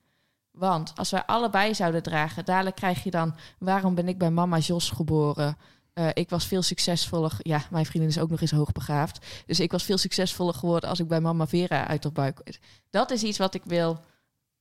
Want 0.50 0.93
als 0.96 1.10
wij 1.10 1.25
allebei 1.25 1.75
zouden 1.75 2.02
dragen, 2.02 2.44
dadelijk 2.44 2.76
krijg 2.76 3.05
je 3.05 3.10
dan... 3.10 3.34
waarom 3.58 3.94
ben 3.94 4.08
ik 4.08 4.19
bij 4.19 4.31
mama 4.31 4.58
Jos 4.58 4.90
geboren? 4.90 5.56
Eh, 5.93 6.08
ik 6.12 6.31
was 6.31 6.46
veel 6.46 6.62
succesvoller... 6.62 7.32
Ja, 7.38 7.62
mijn 7.70 7.87
vriendin 7.87 8.10
is 8.10 8.19
ook 8.19 8.31
nog 8.31 8.40
eens 8.40 8.50
hoogbegaafd. 8.50 9.26
Dus 9.46 9.60
ik 9.60 9.70
was 9.70 9.84
veel 9.84 9.99
succesvoller 9.99 10.55
geworden 10.55 10.88
als 10.88 11.00
ik 11.00 11.08
bij 11.08 11.20
mama 11.20 11.46
Vera 11.46 11.87
uit 11.87 12.02
de 12.02 12.10
buik... 12.10 12.58
Dat 12.90 13.10
is 13.10 13.22
iets 13.22 13.38
wat 13.38 13.55
ik 13.55 13.62
wil 13.64 14.00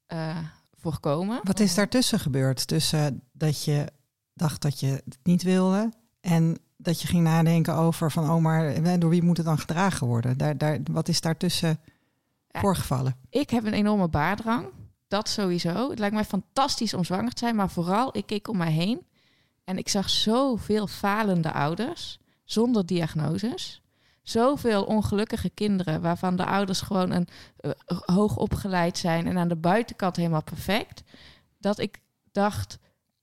eh, 0.05 0.37
voorkomen. 0.77 1.39
Wat 1.43 1.59
is 1.59 1.75
daartussen 1.75 2.19
gebeurd? 2.19 2.67
Tussen 2.67 3.21
dat 3.31 3.63
je 3.63 3.87
dacht 4.33 4.61
dat 4.61 4.79
je 4.79 4.87
het 4.87 5.17
niet 5.23 5.43
wilde 5.43 5.91
en 6.21 6.57
dat 6.77 7.01
je 7.01 7.07
ging 7.07 7.23
nadenken 7.23 7.73
over 7.75 8.11
van, 8.11 8.29
oh 8.29 8.41
maar 8.41 8.99
door 8.99 9.09
wie 9.09 9.23
moet 9.23 9.37
het 9.37 9.45
dan 9.45 9.59
gedragen 9.59 10.07
worden? 10.07 10.37
Daar, 10.37 10.57
daar, 10.57 10.79
wat 10.91 11.07
is 11.07 11.21
daartussen 11.21 11.79
Ja. 12.47 12.59
voorgevallen? 12.59 13.15
Ik 13.29 13.49
heb 13.49 13.65
een 13.65 13.73
enorme 13.73 14.07
baardrang. 14.07 14.67
Dat 15.07 15.29
sowieso. 15.29 15.89
Het 15.89 15.99
lijkt 15.99 16.15
mij 16.15 16.25
fantastisch 16.25 16.93
om 16.93 17.03
zwanger 17.03 17.31
te 17.31 17.39
zijn. 17.39 17.55
Maar 17.55 17.69
vooral, 17.69 18.17
ik 18.17 18.25
keek 18.25 18.47
om 18.47 18.57
mij 18.57 18.71
heen. 18.71 19.05
En 19.63 19.77
ik 19.77 19.89
zag 19.89 20.09
zoveel 20.09 20.87
falende 20.87 21.51
ouders. 21.51 22.19
Zonder 22.43 22.85
diagnoses. 22.85 23.81
Zoveel 24.29 24.83
ongelukkige 24.83 25.49
kinderen. 25.49 26.01
Waarvan 26.01 26.35
de 26.35 26.45
ouders 26.45 26.81
gewoon 26.81 27.11
een, 27.11 27.27
eh, 27.57 27.71
hoog 27.87 28.37
opgeleid 28.37 28.97
zijn. 28.97 29.27
En 29.27 29.37
aan 29.37 29.47
de 29.47 29.55
buitenkant 29.55 30.15
helemaal 30.15 30.43
perfect. 30.43 31.03
Dat 31.57 31.79
ik 31.79 31.99
dacht... 32.31 32.77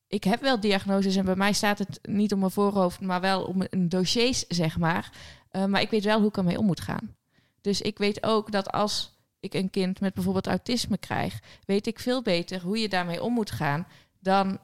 Ik 0.07 0.25
heb 0.25 0.41
wel 0.41 0.61
diagnoses 0.61 1.17
en 1.17 1.25
bij 1.25 1.37
mij 1.37 1.53
staat 1.53 1.79
het 1.79 1.99
niet 2.03 2.33
op 2.33 2.39
mijn 2.39 2.51
voorhoofd, 2.51 3.01
maar 3.01 3.21
wel 3.21 3.43
op 3.45 3.55
mijn 3.55 3.89
dossiers, 3.89 4.47
zeg 4.49 4.79
maar. 4.79 5.13
Eh, 5.51 5.65
maar 5.65 5.81
ik 5.81 5.91
weet 5.91 6.05
wel 6.05 6.19
hoe 6.19 6.29
ik 6.29 6.37
ermee 6.37 6.59
om 6.59 6.67
moet 6.67 6.81
gaan. 6.81 7.17
Dus 7.61 7.81
ik 7.81 7.99
weet 7.99 8.23
ook 8.23 8.53
dat 8.53 8.71
als 8.73 9.13
ik 9.41 9.55
een 9.55 9.71
kind 9.71 10.01
met 10.01 10.15
bijvoorbeeld 10.15 10.47
autisme 10.47 10.99
krijg, 10.99 11.41
weet 11.67 11.87
ik 11.87 11.99
veel 12.01 12.23
beter 12.23 12.61
hoe 12.61 12.79
je 12.79 12.89
daarmee 12.89 13.23
om 13.23 13.33
moet 13.33 13.51
gaan 13.51 13.87
dan 14.21 14.59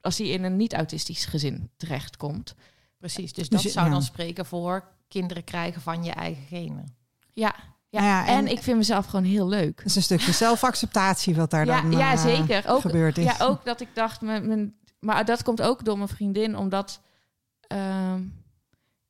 als 0.00 0.18
hij 0.18 0.26
in 0.26 0.44
een 0.44 0.56
niet-autistisch 0.56 1.24
gezin 1.24 1.70
terechtkomt. 1.76 2.54
Precies, 2.98 3.32
dus 3.32 3.48
Dus 3.48 3.48
dat 3.48 3.62
je- 3.62 3.68
zou 3.78 3.90
dan 3.90 4.02
spreken 4.02 4.46
voor 4.46 4.92
kinderen 5.14 5.44
krijgen 5.44 5.82
van 5.82 6.04
je 6.04 6.10
eigen 6.12 6.46
genen. 6.46 6.96
Ja, 7.32 7.54
ja. 7.88 8.00
Nou 8.00 8.12
ja, 8.12 8.26
en, 8.26 8.36
en- 8.36 8.46
ik 8.46 8.62
vind 8.62 8.76
mezelf 8.76 9.06
gewoon 9.06 9.24
heel 9.24 9.48
leuk. 9.48 9.76
Dat 9.76 9.86
is 9.86 9.96
een 9.96 10.02
stukje 10.02 10.32
zelfacceptatie 10.32 11.34
wat 11.34 11.50
daar 11.50 11.66
Ja, 11.66 11.80
dan 11.80 11.90
ja 11.90 12.12
eh, 12.12 12.18
zeker. 12.22 12.64
Ook, 12.66 12.80
gebeurd 12.80 13.18
is. 13.18 13.24
ja, 13.24 13.36
ook 13.38 13.64
dat 13.64 13.80
ik 13.80 13.88
dacht, 13.94 14.20
mijn, 14.20 14.46
mijn, 14.46 14.74
maar 15.00 15.24
dat 15.24 15.42
komt 15.42 15.62
ook 15.62 15.84
door 15.84 15.96
mijn 15.96 16.08
vriendin, 16.08 16.56
omdat 16.56 17.00
ehm, 17.60 18.22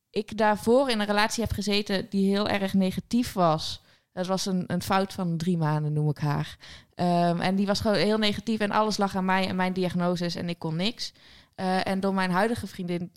ik 0.09 0.37
daarvoor 0.37 0.89
in 0.89 0.99
een 0.99 1.05
relatie 1.05 1.43
heb 1.43 1.51
gezeten 1.53 2.09
die 2.09 2.29
heel 2.29 2.47
erg 2.47 2.73
negatief 2.73 3.33
was. 3.33 3.83
Dat 4.13 4.27
was 4.27 4.45
een, 4.45 4.63
een 4.67 4.81
fout 4.81 5.13
van 5.13 5.37
drie 5.37 5.57
maanden, 5.57 5.93
noem 5.93 6.09
ik 6.09 6.17
haar. 6.17 6.57
Ehm, 6.95 7.39
en 7.39 7.55
die 7.55 7.65
was 7.65 7.79
gewoon 7.79 7.97
heel 7.97 8.17
negatief 8.17 8.59
en 8.59 8.71
alles 8.71 8.97
lag 8.97 9.15
aan 9.15 9.25
mij 9.25 9.47
en 9.47 9.55
mijn 9.55 9.73
diagnoses 9.73 10.35
en 10.35 10.49
ik 10.49 10.59
kon 10.59 10.75
niks. 10.75 11.13
Eh, 11.55 11.87
en 11.87 11.99
door 11.99 12.13
mijn 12.13 12.31
huidige 12.31 12.67
vriendin 12.67 13.11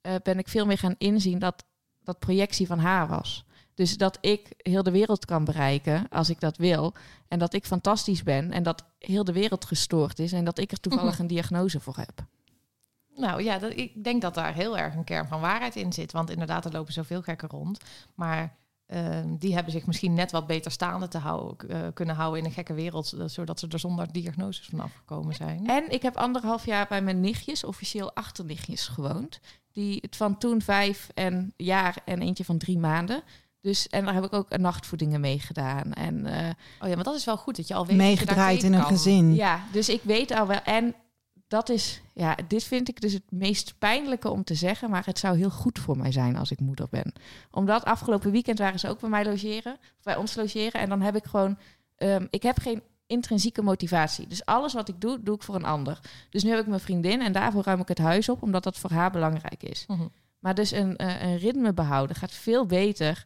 eh, 0.00 0.14
ben 0.22 0.38
ik 0.38 0.48
veel 0.48 0.66
meer 0.66 0.78
gaan 0.78 0.94
inzien 0.98 1.38
dat 1.38 1.64
dat 2.04 2.18
projectie 2.18 2.66
van 2.66 2.78
haar 2.78 3.08
was. 3.08 3.44
Dus 3.74 3.96
dat 3.96 4.18
ik 4.20 4.52
heel 4.56 4.82
de 4.82 4.90
wereld 4.90 5.24
kan 5.24 5.44
bereiken 5.44 6.06
als 6.10 6.30
ik 6.30 6.40
dat 6.40 6.56
wil. 6.56 6.94
En 7.28 7.38
dat 7.38 7.52
ik 7.54 7.66
fantastisch 7.66 8.22
ben 8.22 8.52
en 8.52 8.62
dat 8.62 8.84
heel 8.98 9.24
de 9.24 9.32
wereld 9.32 9.64
gestoord 9.64 10.18
is 10.18 10.32
en 10.32 10.44
dat 10.44 10.58
ik 10.58 10.72
er 10.72 10.80
toevallig 10.80 11.18
een 11.18 11.26
diagnose 11.26 11.80
voor 11.80 11.96
heb. 11.96 12.24
Nou 13.16 13.42
ja, 13.42 13.58
dat, 13.58 13.72
ik 13.76 14.04
denk 14.04 14.22
dat 14.22 14.34
daar 14.34 14.54
heel 14.54 14.78
erg 14.78 14.94
een 14.94 15.04
kern 15.04 15.26
van 15.28 15.40
waarheid 15.40 15.76
in 15.76 15.92
zit. 15.92 16.12
Want 16.12 16.30
inderdaad, 16.30 16.64
er 16.64 16.72
lopen 16.72 16.92
zoveel 16.92 17.22
gekken 17.22 17.48
rond. 17.48 17.80
Maar 18.14 18.56
ehm, 18.86 19.36
die 19.36 19.54
hebben 19.54 19.72
zich 19.72 19.86
misschien 19.86 20.14
net 20.14 20.30
wat 20.30 20.46
beter 20.46 20.70
staande 20.70 21.08
te 21.08 21.18
houden, 21.18 21.68
eh, 21.68 21.80
kunnen 21.94 22.14
houden 22.14 22.40
in 22.40 22.46
een 22.46 22.52
gekke 22.54 22.74
wereld. 22.74 23.12
eh, 23.12 23.26
Zodat 23.26 23.58
ze 23.60 23.68
er 23.68 23.78
zonder 23.78 24.12
diagnoses 24.12 24.66
van 24.66 24.80
afgekomen 24.80 25.34
zijn. 25.34 25.66
En 25.66 25.90
ik 25.92 26.02
heb 26.02 26.16
anderhalf 26.16 26.66
jaar 26.66 26.86
bij 26.88 27.02
mijn 27.02 27.20
nichtjes, 27.20 27.64
officieel 27.64 28.14
achternichtjes, 28.14 28.88
gewoond. 28.88 29.40
Die 29.74 29.98
het 30.00 30.16
van 30.16 30.38
toen 30.38 30.62
vijf 30.62 31.08
en 31.14 31.52
jaar 31.56 31.96
en 32.04 32.22
eentje 32.22 32.44
van 32.44 32.58
drie 32.58 32.78
maanden. 32.78 33.22
Dus, 33.60 33.88
en 33.88 34.04
daar 34.04 34.14
heb 34.14 34.24
ik 34.24 34.32
ook 34.32 34.56
nachtvoedingen 34.56 35.20
mee 35.20 35.38
gedaan. 35.38 35.92
En 35.92 36.26
eh, 36.26 36.50
Oh 36.80 36.88
ja, 36.88 36.94
maar 36.94 37.04
dat 37.04 37.14
is 37.14 37.24
wel 37.24 37.36
goed 37.36 37.56
dat 37.56 37.68
je 37.68 37.74
al 37.74 37.86
weet 37.86 37.98
dat 37.98 38.06
je 38.06 38.06
daar 38.06 38.16
Meegedraaid 38.16 38.62
in 38.62 38.72
een 38.72 38.80
kan. 38.80 38.88
gezin. 38.88 39.34
ja, 39.34 39.60
dus 39.72 39.88
ik 39.88 40.00
weet 40.02 40.30
al 40.30 40.46
wel. 40.46 40.60
En 40.64 40.94
dat 41.48 41.68
is, 41.68 42.00
ja, 42.14 42.36
dit 42.48 42.64
vind 42.64 42.88
ik 42.88 43.00
dus 43.00 43.12
het 43.12 43.30
meest 43.30 43.74
pijnlijke 43.78 44.30
om 44.30 44.44
te 44.44 44.54
zeggen. 44.54 44.90
Maar 44.90 45.04
het 45.04 45.18
zou 45.18 45.36
heel 45.36 45.50
goed 45.50 45.78
voor 45.78 45.96
mij 45.96 46.12
zijn 46.12 46.36
als 46.36 46.50
ik 46.50 46.60
moeder 46.60 46.86
ben. 46.90 47.12
Omdat 47.50 47.84
afgelopen 47.84 48.30
weekend 48.30 48.58
waren 48.58 48.78
ze 48.78 48.88
ook 48.88 49.00
bij 49.00 49.10
mij 49.10 49.24
logeren. 49.24 49.76
Bij 50.02 50.16
ons 50.16 50.34
logeren. 50.34 50.80
En 50.80 50.88
dan 50.88 51.00
heb 51.00 51.16
ik 51.16 51.24
gewoon, 51.24 51.58
ehm, 51.96 52.26
ik 52.30 52.42
heb 52.42 52.58
geen 52.58 52.82
intrinsieke 53.06 53.62
motivatie. 53.62 54.26
Dus 54.26 54.44
alles 54.44 54.72
wat 54.72 54.88
ik 54.88 55.00
doe, 55.00 55.22
doe 55.22 55.34
ik 55.34 55.42
voor 55.42 55.54
een 55.54 55.64
ander. 55.64 56.00
Dus 56.30 56.42
nu 56.42 56.50
heb 56.50 56.58
ik 56.60 56.66
mijn 56.66 56.80
vriendin 56.80 57.20
en 57.22 57.32
daarvoor 57.32 57.62
ruim 57.64 57.80
ik 57.80 57.88
het 57.88 57.98
huis 57.98 58.28
op, 58.28 58.42
omdat 58.42 58.62
dat 58.62 58.78
voor 58.78 58.90
haar 58.90 59.10
belangrijk 59.10 59.62
is. 59.62 59.84
Mhm. 59.88 60.06
Maar 60.38 60.54
dus 60.54 60.70
een, 60.70 60.96
eh, 60.96 61.22
een 61.22 61.36
ritme 61.36 61.72
behouden 61.72 62.16
gaat 62.16 62.32
veel 62.32 62.66
beter. 62.66 63.24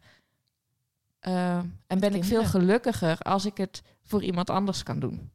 Eh, 1.19 1.59
en 1.87 2.01
ben 2.01 2.15
ik 2.15 2.25
veel 2.25 2.45
gelukkiger 2.45 3.19
als 3.19 3.45
ik 3.45 3.57
het 3.57 3.83
voor 4.03 4.23
iemand 4.23 4.51
anders 4.51 4.83
kan 4.83 4.99
doen. 5.01 5.31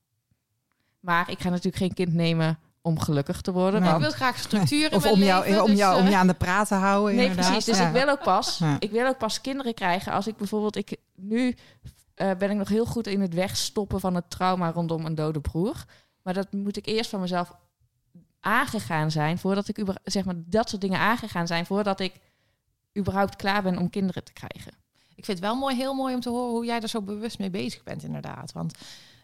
Maar 1.00 1.30
ik 1.30 1.40
ga 1.40 1.50
natuurlijk 1.50 1.76
geen 1.78 1.94
kind 1.94 2.14
nemen 2.14 2.60
om 2.82 3.00
gelukkig 3.00 3.42
te 3.42 3.52
worden. 3.52 3.82
Nee. 3.82 3.94
Ik 3.94 4.00
wil 4.00 4.12
graag 4.12 4.38
structuur 4.38 4.92
in 4.92 4.96
Of 4.98 5.02
mijn 5.04 5.14
om 5.16 5.22
jou, 5.22 5.44
leven, 5.46 5.62
om, 5.62 5.70
dus, 5.70 5.78
jou, 5.78 5.98
om 6.00 6.04
eh, 6.06 6.10
je 6.12 6.18
aan 6.18 6.28
de 6.28 6.34
praat 6.34 6.68
te 6.68 6.74
houden. 6.74 7.16
nee, 7.16 7.26
inderdaad. 7.26 7.48
precies. 7.52 7.66
Dus 7.66 7.78
Ja. 7.78 7.88
ik 7.88 7.94
wil 7.94 8.10
ook 8.10 8.24
pas. 8.24 8.58
Ja. 8.58 8.76
Ik 8.80 8.92
wil 8.92 9.08
ook 9.08 9.18
pas 9.18 9.42
kinderen 9.42 9.74
krijgen 9.74 10.12
als 10.12 10.28
ik 10.28 10.38
bijvoorbeeld. 10.38 10.76
Ik, 10.76 10.98
nu 11.16 11.56
eh, 12.13 12.32
ben 12.38 12.50
ik 12.50 12.58
nog 12.58 12.67
heel 12.67 12.86
goed 12.86 13.08
in 13.08 13.22
het 13.22 13.34
wegstoppen 13.34 14.00
van 14.00 14.15
het 14.15 14.29
trauma 14.29 14.72
rondom 14.72 15.05
een 15.05 15.15
dode 15.15 15.41
broer. 15.41 15.86
Maar 16.22 16.34
dat 16.34 16.51
moet 16.51 16.77
ik 16.77 16.86
eerst 16.86 17.10
van 17.10 17.20
mezelf 17.20 17.51
aangegaan 18.39 19.12
zijn 19.12 19.38
voordat 19.38 19.67
ik 19.67 19.84
zeg 20.03 20.25
maar 20.25 20.36
dat 20.38 20.70
soort 20.70 20.82
dingen 20.82 21.00
aangegaan 21.00 21.48
zijn 21.48 21.65
voordat 21.65 22.00
ik 22.00 22.13
überhaupt 22.98 23.36
klaar 23.36 23.63
ben 23.63 23.77
om 23.77 23.89
kinderen 23.89 24.24
te 24.24 24.34
krijgen. 24.34 24.72
Ik 25.15 25.25
vind 25.25 25.38
het 25.38 25.48
wel 25.48 25.55
mooi, 25.55 25.75
heel 25.75 25.93
mooi 25.93 26.13
om 26.13 26.20
te 26.20 26.29
horen 26.29 26.51
hoe 26.51 26.65
jij 26.65 26.79
er 26.79 26.89
zo 26.89 27.01
bewust 27.01 27.39
mee 27.39 27.50
bezig 27.50 27.84
bent, 27.84 28.03
inderdaad. 28.03 28.51
Want 28.51 28.77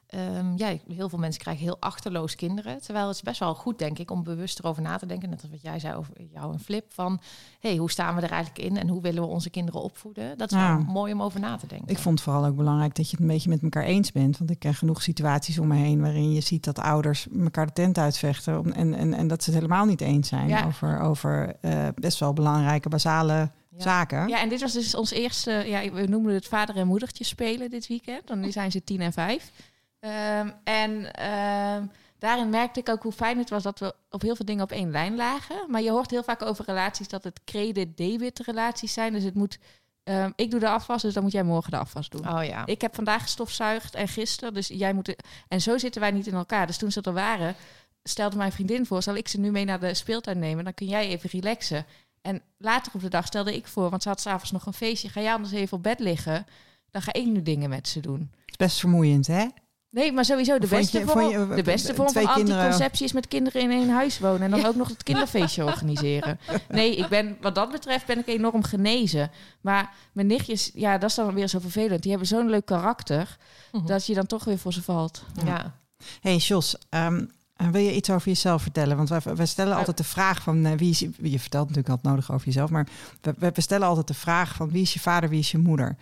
ehm, 0.09 0.53
ja, 0.57 0.73
heel 0.87 1.09
veel 1.09 1.19
mensen 1.19 1.41
krijgen 1.41 1.63
heel 1.63 1.77
achterloos 1.79 2.35
kinderen. 2.35 2.81
Terwijl 2.81 3.07
het 3.07 3.15
is 3.15 3.21
best 3.21 3.39
wel 3.39 3.55
goed, 3.55 3.79
denk 3.79 3.99
ik, 3.99 4.11
om 4.11 4.23
bewust 4.23 4.59
erover 4.59 4.81
na 4.81 4.97
te 4.97 5.05
denken. 5.05 5.29
Net 5.29 5.41
als 5.41 5.51
wat 5.51 5.61
jij 5.61 5.79
zei 5.79 5.95
over 5.95 6.13
jou 6.33 6.53
en 6.53 6.59
Flip. 6.59 6.85
Van, 6.93 7.19
hey, 7.59 7.75
hoe 7.75 7.91
staan 7.91 8.15
we 8.15 8.21
er 8.21 8.31
eigenlijk 8.31 8.65
in 8.69 8.77
en 8.77 8.87
hoe 8.87 9.01
willen 9.01 9.21
we 9.21 9.27
onze 9.27 9.49
kinderen 9.49 9.81
opvoeden? 9.81 10.37
Dat 10.37 10.51
is 10.51 10.57
Ja. 10.57 10.75
wel 10.77 10.85
mooi 10.85 11.13
om 11.13 11.21
over 11.21 11.39
na 11.39 11.55
te 11.57 11.67
denken. 11.67 11.87
Ik 11.87 11.97
vond 11.97 12.15
het 12.19 12.23
vooral 12.29 12.45
ook 12.45 12.55
belangrijk 12.55 12.95
dat 12.95 13.05
je 13.05 13.11
het 13.11 13.19
een 13.21 13.31
beetje 13.31 13.49
met 13.49 13.61
elkaar 13.63 13.83
eens 13.83 14.11
bent. 14.11 14.37
Want 14.37 14.49
ik 14.49 14.59
ken 14.59 14.73
genoeg 14.75 15.01
situaties 15.01 15.59
om 15.59 15.67
me 15.67 15.75
heen 15.75 16.01
waarin 16.01 16.33
je 16.33 16.41
ziet 16.41 16.63
dat 16.63 16.79
ouders 16.79 17.27
elkaar 17.39 17.65
de 17.65 17.73
tent 17.73 17.97
uitvechten. 17.97 18.59
om- 18.59 18.71
En, 18.71 18.93
en, 18.93 19.13
en 19.13 19.27
dat 19.27 19.43
ze 19.43 19.49
het 19.51 19.59
helemaal 19.59 19.85
niet 19.85 20.01
eens 20.01 20.27
zijn 20.27 20.47
Ja. 20.47 20.65
over, 20.65 20.99
over 20.99 21.55
eh, 21.61 21.87
best 21.95 22.19
wel 22.19 22.33
belangrijke, 22.33 22.89
basale 22.89 23.33
Ja. 23.33 23.85
zaken. 23.85 24.27
Ja, 24.27 24.41
en 24.41 24.49
dit 24.49 24.61
was 24.61 24.73
dus 24.73 24.95
ons 24.95 25.11
eerste, 25.11 25.51
ja, 25.51 25.91
we 25.91 26.05
noemen 26.07 26.33
het 26.33 26.45
vader 26.47 26.75
en 26.75 26.87
moedertje 26.87 27.23
spelen 27.23 27.69
dit 27.69 27.87
weekend. 27.87 28.27
Dan 28.27 28.39
nu 28.39 28.51
zijn 28.51 28.71
ze 28.71 28.83
tien 28.83 29.01
en 29.01 29.13
vijf. 29.13 29.51
Ehm, 29.99 30.49
en 30.63 31.13
ehm, 31.13 31.85
daarin 32.17 32.49
merkte 32.49 32.79
ik 32.79 32.89
ook 32.89 33.03
hoe 33.03 33.11
fijn 33.11 33.37
het 33.37 33.49
was 33.49 33.63
dat 33.63 33.79
we 33.79 33.95
op 34.09 34.21
heel 34.21 34.35
veel 34.35 34.45
dingen 34.45 34.63
op 34.63 34.71
één 34.71 34.91
lijn 34.91 35.15
lagen. 35.15 35.65
Maar 35.67 35.81
je 35.81 35.91
hoort 35.91 36.11
heel 36.11 36.23
vaak 36.23 36.41
over 36.41 36.65
relaties 36.65 37.07
dat 37.07 37.23
het 37.23 37.41
credit-debit 37.43 38.39
relaties 38.39 38.93
zijn. 38.93 39.13
Dus 39.13 39.23
het 39.23 39.33
moet, 39.33 39.59
ehm, 40.03 40.31
ik 40.35 40.51
doe 40.51 40.59
de 40.59 40.69
afwas, 40.69 41.01
dus 41.01 41.13
dan 41.13 41.23
moet 41.23 41.31
jij 41.31 41.43
morgen 41.43 41.71
de 41.71 41.77
afwas 41.77 42.09
doen. 42.09 42.29
Oh 42.29 42.43
ja. 42.43 42.65
Ik 42.65 42.81
heb 42.81 42.95
vandaag 42.95 43.21
gestofzuigd 43.21 43.95
en 43.95 44.07
gisteren, 44.07 44.53
dus 44.53 44.67
jij 44.67 44.93
moet... 44.93 45.15
En 45.47 45.61
zo 45.61 45.77
zitten 45.77 46.01
wij 46.01 46.11
niet 46.11 46.27
in 46.27 46.33
elkaar. 46.33 46.67
Dus 46.67 46.77
toen 46.77 46.91
ze 46.91 47.01
er 47.01 47.13
waren, 47.13 47.55
stelde 48.03 48.37
mijn 48.37 48.51
vriendin 48.51 48.85
voor... 48.85 49.03
zal 49.03 49.15
ik 49.15 49.27
ze 49.27 49.39
nu 49.39 49.51
mee 49.51 49.65
naar 49.65 49.79
de 49.79 49.93
speeltuin 49.93 50.39
nemen? 50.39 50.63
Dan 50.63 50.73
kun 50.73 50.87
jij 50.87 51.07
even 51.07 51.29
relaxen. 51.29 51.85
En 52.21 52.41
later 52.57 52.91
op 52.95 53.01
de 53.01 53.09
dag 53.09 53.25
stelde 53.25 53.55
ik 53.55 53.67
voor, 53.67 53.89
want 53.89 54.03
ze 54.03 54.09
had 54.09 54.21
s'avonds 54.21 54.51
nog 54.51 54.65
een 54.65 54.73
feestje... 54.73 55.09
ga 55.09 55.21
jij 55.21 55.33
anders 55.33 55.53
even 55.53 55.77
op 55.77 55.83
bed 55.83 55.99
liggen? 55.99 56.45
Dan 56.91 57.01
ga 57.01 57.13
ik 57.13 57.25
nu 57.25 57.41
dingen 57.41 57.69
met 57.69 57.87
ze 57.87 57.99
doen. 57.99 58.19
Het 58.19 58.49
is 58.49 58.55
best 58.55 58.79
vermoeiend, 58.79 59.27
hè? 59.27 59.47
Nee, 59.91 60.11
maar 60.11 60.25
sowieso 60.25 60.59
de 60.59 60.67
Vond 60.67 60.81
beste 60.81 60.99
je- 60.99 61.05
vorm, 61.05 61.29
je- 61.49 61.55
de 61.55 61.61
beste 61.63 61.95
vorm 61.95 62.07
twee 62.07 62.25
van 62.25 62.33
kinderen- 62.35 62.61
anticonceptie 62.61 63.05
is 63.05 63.11
met 63.13 63.27
kinderen 63.27 63.61
in 63.61 63.71
één 63.71 63.89
huis 63.89 64.19
wonen 64.19 64.41
en 64.41 64.51
dan 64.51 64.65
ook 64.65 64.75
nog 64.75 64.87
het 64.87 65.03
kinderfeestje 65.03 65.63
organiseren. 65.71 66.39
Nee, 66.69 66.95
ik 66.95 67.07
ben 67.07 67.37
wat 67.41 67.55
dat 67.55 67.71
betreft 67.71 68.05
ben 68.05 68.19
ik 68.19 68.27
enorm 68.27 68.63
genezen. 68.63 69.31
Maar 69.61 69.93
mijn 70.11 70.27
nichtjes, 70.27 70.71
ja, 70.73 70.97
dat 70.97 71.09
is 71.09 71.15
dan 71.15 71.33
weer 71.33 71.47
zo 71.47 71.59
vervelend. 71.59 72.01
Die 72.01 72.11
hebben 72.11 72.27
zo'n 72.29 72.49
leuk 72.49 72.65
karakter 72.65 73.37
Mhm. 73.71 73.85
dat 73.85 74.05
je 74.05 74.13
dan 74.13 74.25
toch 74.25 74.43
weer 74.43 74.57
voor 74.57 74.73
ze 74.73 74.81
valt. 74.83 75.23
ja. 75.45 75.73
hey, 76.21 76.35
Jos, 76.37 76.75
ehm, 76.89 77.25
wil 77.71 77.81
je 77.81 77.95
iets 77.95 78.09
over 78.09 78.27
jezelf 78.27 78.61
vertellen? 78.61 78.97
Want 78.97 79.09
wij, 79.09 79.19
wij 79.35 79.45
stellen 79.45 79.75
altijd 79.77 79.97
de 79.97 80.03
vraag 80.03 80.41
van 80.41 80.65
eh, 80.65 80.71
wie 80.77 80.89
is 80.89 80.99
je... 80.99 81.09
Je 81.21 81.39
vertelt 81.39 81.67
natuurlijk 81.67 81.89
altijd 81.89 82.13
nodig 82.13 82.31
over 82.31 82.45
jezelf, 82.45 82.69
maar 82.69 82.87
we, 83.21 83.33
we- 83.37 83.51
we 83.53 83.61
stellen 83.61 83.87
altijd 83.87 84.07
de 84.07 84.13
vraag 84.13 84.55
van 84.55 84.69
wie 84.71 84.81
is 84.81 84.93
je 84.93 84.99
vader, 84.99 85.29
wie 85.29 85.39
is 85.39 85.51
je 85.51 85.57
moeder? 85.57 85.95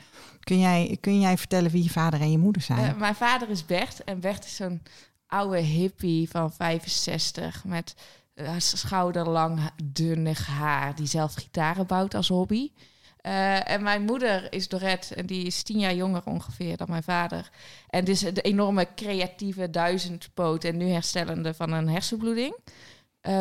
Kun 0.47 0.59
jij, 0.59 0.97
kun 1.01 1.19
jij 1.19 1.37
vertellen 1.37 1.71
wie 1.71 1.83
je 1.83 1.89
vader 1.89 2.21
en 2.21 2.31
je 2.31 2.37
moeder 2.37 2.61
zijn? 2.61 2.79
Eh, 2.79 2.99
mijn 2.99 3.15
vader 3.15 3.49
is 3.49 3.65
Bert 3.65 4.03
en 4.03 4.19
Bert 4.19 4.45
is 4.45 4.55
zo'n 4.55 4.81
oude 5.27 5.57
hippie 5.57 6.29
van 6.29 6.53
65 6.53 7.65
met 7.65 7.95
eh, 8.33 8.53
schouderlang, 8.57 9.59
dunnig 9.83 10.47
haar 10.47 10.95
die 10.95 11.05
zelf 11.05 11.33
gitaren 11.33 11.87
bouwt 11.87 12.13
als 12.13 12.27
hobby. 12.27 12.71
Eh, 13.17 13.69
en 13.69 13.83
mijn 13.83 14.01
moeder 14.01 14.53
is 14.53 14.67
Dorette 14.67 15.15
en 15.15 15.25
die 15.25 15.45
is 15.45 15.63
tien 15.63 15.79
jaar 15.79 15.95
jonger 15.95 16.21
ongeveer 16.25 16.77
dan 16.77 16.89
mijn 16.89 17.03
vader. 17.03 17.49
En 17.89 18.05
dus 18.05 18.19
de 18.19 18.41
enorme 18.41 18.87
creatieve 18.95 19.69
duizendpoot 19.69 20.63
en 20.63 20.77
nu 20.77 20.89
herstellende 20.89 21.53
van 21.53 21.71
een 21.71 21.89
hersenbloeding. 21.89 22.55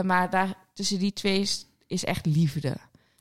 Maar 0.02 0.30
daar, 0.30 0.54
tussen 0.72 0.98
die 0.98 1.12
twee 1.12 1.48
is 1.86 2.04
echt 2.04 2.26
liefde. 2.26 2.76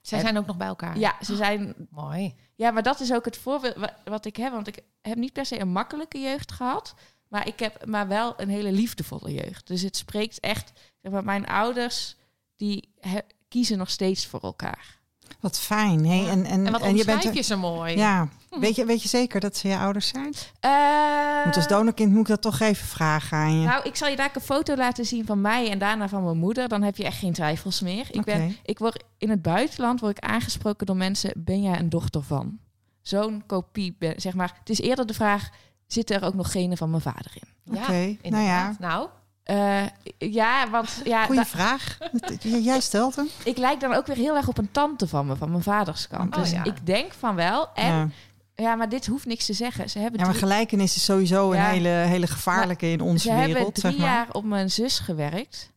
Zij 0.07 0.17
En- 0.17 0.23
zijn 0.23 0.37
ook 0.37 0.45
nog 0.45 0.57
bij 0.57 0.67
elkaar. 0.67 0.97
Ja, 0.97 1.15
ze 1.21 1.35
zijn 1.35 1.75
Mooi. 1.89 2.35
ja, 2.55 2.71
maar 2.71 2.83
dat 2.83 2.99
is 2.99 3.13
ook 3.13 3.25
het 3.25 3.37
voorbeeld 3.37 3.75
wa- 3.75 3.97
wat 4.05 4.25
ik 4.25 4.35
heb. 4.35 4.51
Want 4.51 4.67
ik 4.67 4.79
heb 5.01 5.17
niet 5.17 5.33
per 5.33 5.45
se 5.45 5.59
een 5.59 5.71
makkelijke 5.71 6.19
jeugd 6.19 6.51
gehad. 6.51 6.93
Maar 7.27 7.47
ik 7.47 7.59
heb 7.59 7.85
maar 7.85 8.07
wel 8.07 8.33
een 8.37 8.49
hele 8.49 8.71
liefdevolle 8.71 9.33
jeugd. 9.33 9.67
Dus 9.67 9.81
het 9.81 9.97
spreekt 9.97 10.39
echt... 10.39 10.71
Zeg 11.01 11.11
maar, 11.11 11.23
mijn 11.23 11.45
ouders, 11.45 12.15
die 12.55 12.93
he- 12.99 13.19
kiezen 13.47 13.77
nog 13.77 13.89
steeds 13.89 14.25
voor 14.27 14.39
elkaar. 14.41 14.99
Wat 15.39 15.59
fijn. 15.59 16.05
Hey, 16.05 16.17
Ja. 16.21 16.29
en, 16.29 16.45
en, 16.45 16.65
En 16.65 16.71
wat 16.71 16.81
en 16.81 16.95
je 16.95 17.05
bent 17.05 17.23
je 17.23 17.29
er- 17.29 17.43
ze 17.43 17.55
mooi. 17.55 17.95
Ja, 17.97 18.29
weet 18.59 18.75
je, 18.75 18.85
weet 18.85 19.01
je 19.01 19.07
zeker 19.07 19.39
dat 19.39 19.57
ze 19.57 19.67
je 19.67 19.77
ouders 19.77 20.07
zijn? 20.07 20.33
Eh, 20.59 21.43
Want 21.43 21.55
als 21.55 21.67
donorkind 21.67 22.11
moet 22.11 22.19
ik 22.21 22.27
dat 22.27 22.41
toch 22.41 22.59
even 22.59 22.87
vragen 22.87 23.37
aan 23.37 23.59
je. 23.59 23.67
Nou, 23.67 23.83
ik 23.83 23.95
zal 23.95 24.07
je 24.07 24.15
daar 24.15 24.29
een 24.33 24.41
foto 24.41 24.75
laten 24.75 25.05
zien 25.05 25.25
van 25.25 25.41
mij 25.41 25.69
en 25.71 25.79
daarna 25.79 26.07
van 26.07 26.23
mijn 26.23 26.37
moeder. 26.37 26.67
Dan 26.67 26.81
heb 26.81 26.97
je 26.97 27.03
echt 27.05 27.17
geen 27.17 27.33
twijfels 27.33 27.81
meer. 27.81 28.07
Ik, 28.11 28.23
ben, 28.23 28.57
ik 28.63 28.79
word 28.79 29.03
in 29.17 29.29
het 29.29 29.41
buitenland 29.41 29.99
word 29.99 30.17
ik 30.17 30.23
aangesproken 30.23 30.85
door 30.85 30.95
mensen. 30.97 31.31
Ben 31.37 31.61
jij 31.61 31.79
een 31.79 31.89
dochter 31.89 32.23
van? 32.23 32.57
Zo'n 33.01 33.43
kopie, 33.45 33.95
ben, 33.99 34.13
zeg 34.21 34.33
maar. 34.33 34.53
Het 34.59 34.69
is 34.69 34.79
eerder 34.81 35.05
de 35.05 35.13
vraag, 35.13 35.49
zitten 35.87 36.15
er 36.15 36.23
ook 36.27 36.33
nog 36.33 36.51
genen 36.51 36.77
van 36.77 36.89
mijn 36.89 37.01
vader 37.01 37.31
in? 37.33 37.73
Ja, 37.75 37.81
Oké, 37.81 38.17
nou 38.29 38.43
ja. 38.43 38.75
Nou, 38.79 39.07
Eh, 39.43 39.83
ja, 40.17 40.69
want 40.69 41.01
ja, 41.03 41.25
Goeie 41.25 41.43
vraag. 41.45 41.97
Jij 42.41 42.79
stelt 42.79 43.15
hem. 43.15 43.27
ik 43.43 43.57
lijk 43.57 43.79
dan 43.79 43.93
ook 43.93 44.05
weer 44.07 44.15
heel 44.15 44.35
erg 44.35 44.47
op 44.47 44.57
een 44.57 44.71
tante 44.71 45.07
van 45.07 45.25
me, 45.25 45.35
van 45.35 45.51
mijn 45.51 45.63
vaderskant. 45.63 46.35
Oh, 46.35 46.41
dus 46.41 46.51
ja. 46.51 46.63
ik 46.63 46.85
denk 46.85 47.13
van 47.13 47.35
wel. 47.35 47.69
En 47.73 47.85
ja. 47.87 48.07
Ja. 48.55 48.75
maar 48.75 48.89
dit 48.89 49.05
hoeft 49.05 49.25
niks 49.25 49.45
te 49.45 49.53
zeggen. 49.53 49.89
Ze 49.89 49.99
hebben 49.99 50.19
ja, 50.19 50.25
maar 50.25 50.35
drie, 50.35 50.47
gelijkenis 50.47 50.95
is 50.95 51.03
sowieso 51.03 51.51
een 51.51 51.61
hele, 51.63 51.89
hele 51.89 52.27
gevaarlijke 52.27 52.87
in 52.91 53.01
onze 53.01 53.35
wereld. 53.35 53.75
drie 53.75 53.91
Zeg 53.91 54.01
maar. 54.01 54.09
jaar 54.09 54.31
op 54.31 54.43
mijn 54.43 54.71
zus 54.71 54.99
gewerkt. 54.99 55.73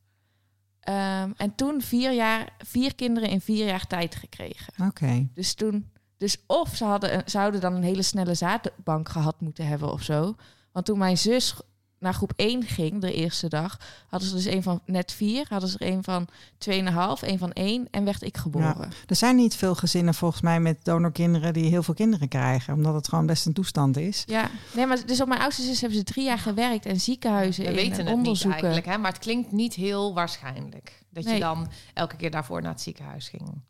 Ehm, 0.80 1.30
en 1.37 1.54
toen 1.54 1.82
vier, 1.82 2.12
jaar, 2.12 2.49
vier 2.58 2.94
kinderen 2.94 3.28
in 3.28 3.40
vier 3.40 3.66
jaar 3.66 3.87
tijd 3.87 4.14
gekregen. 4.14 4.73
Oké. 4.87 5.28
Dus 5.35 5.54
toen, 5.54 5.90
dus 6.16 6.37
of 6.47 6.76
ze 6.76 6.85
hadden, 6.85 7.11
ze 7.11 7.23
zouden 7.30 7.61
dan 7.61 7.75
een 7.75 7.82
hele 7.82 8.02
snelle 8.02 8.35
zaadbank 8.35 9.08
gehad 9.08 9.40
moeten 9.40 9.66
hebben 9.66 9.92
of 9.92 10.02
zo. 10.02 10.35
Want 10.73 10.87
toen 10.87 10.99
mijn 10.99 11.18
zus 11.18 11.54
naar 11.98 12.14
groep 12.14 12.32
1 12.36 12.62
ging, 12.62 13.00
de 13.00 13.12
eerste 13.12 13.48
dag, 13.48 13.80
hadden 14.08 14.28
ze 14.28 14.34
dus 14.34 14.44
een 14.44 14.62
van 14.62 14.80
net 14.84 15.12
vier, 15.12 15.46
hadden 15.48 15.68
ze 15.68 15.78
er 15.78 15.92
een 15.92 16.04
van 16.04 16.28
2,5, 16.68 17.28
een 17.28 17.38
van 17.38 17.52
1 17.52 17.88
en 17.90 18.04
werd 18.04 18.22
ik 18.22 18.36
geboren. 18.36 18.92
Er 19.06 19.16
zijn 19.16 19.36
niet 19.36 19.54
veel 19.54 19.74
gezinnen 19.74 20.14
volgens 20.14 20.42
mij 20.42 20.60
met 20.60 20.84
donorkinderen 20.84 21.52
die 21.52 21.70
heel 21.70 21.82
veel 21.82 21.94
kinderen 21.94 22.28
krijgen. 22.28 22.74
Omdat 22.74 22.94
het 22.94 23.08
gewoon 23.08 23.26
best 23.26 23.46
een 23.46 23.52
toestand 23.52 23.96
is. 23.96 24.22
Ja, 24.26 24.50
nee, 24.72 24.86
maar 24.86 25.06
dus 25.06 25.20
op 25.20 25.28
mijn 25.28 25.40
oudste 25.40 25.62
zus 25.62 25.80
hebben 25.80 25.98
ze 25.98 26.04
drie 26.04 26.24
jaar 26.24 26.38
gewerkt 26.38 26.86
en 26.86 27.00
ziekenhuizen 27.00 27.64
we 27.64 27.70
in 27.70 27.76
weten 27.76 28.06
en 28.06 28.16
het 28.16 28.26
niet 28.26 28.44
eigenlijk, 28.44 28.86
hè? 28.86 28.98
maar 28.98 29.12
het 29.12 29.20
klinkt 29.20 29.52
niet 29.52 29.74
heel 29.74 30.14
waarschijnlijk 30.14 31.04
dat 31.10 31.30
je 31.30 31.38
dan 31.38 31.70
elke 31.94 32.16
keer 32.16 32.30
daarvoor 32.30 32.62
naar 32.62 32.72
het 32.72 32.80
ziekenhuis 32.80 33.28
ging. 33.28 33.62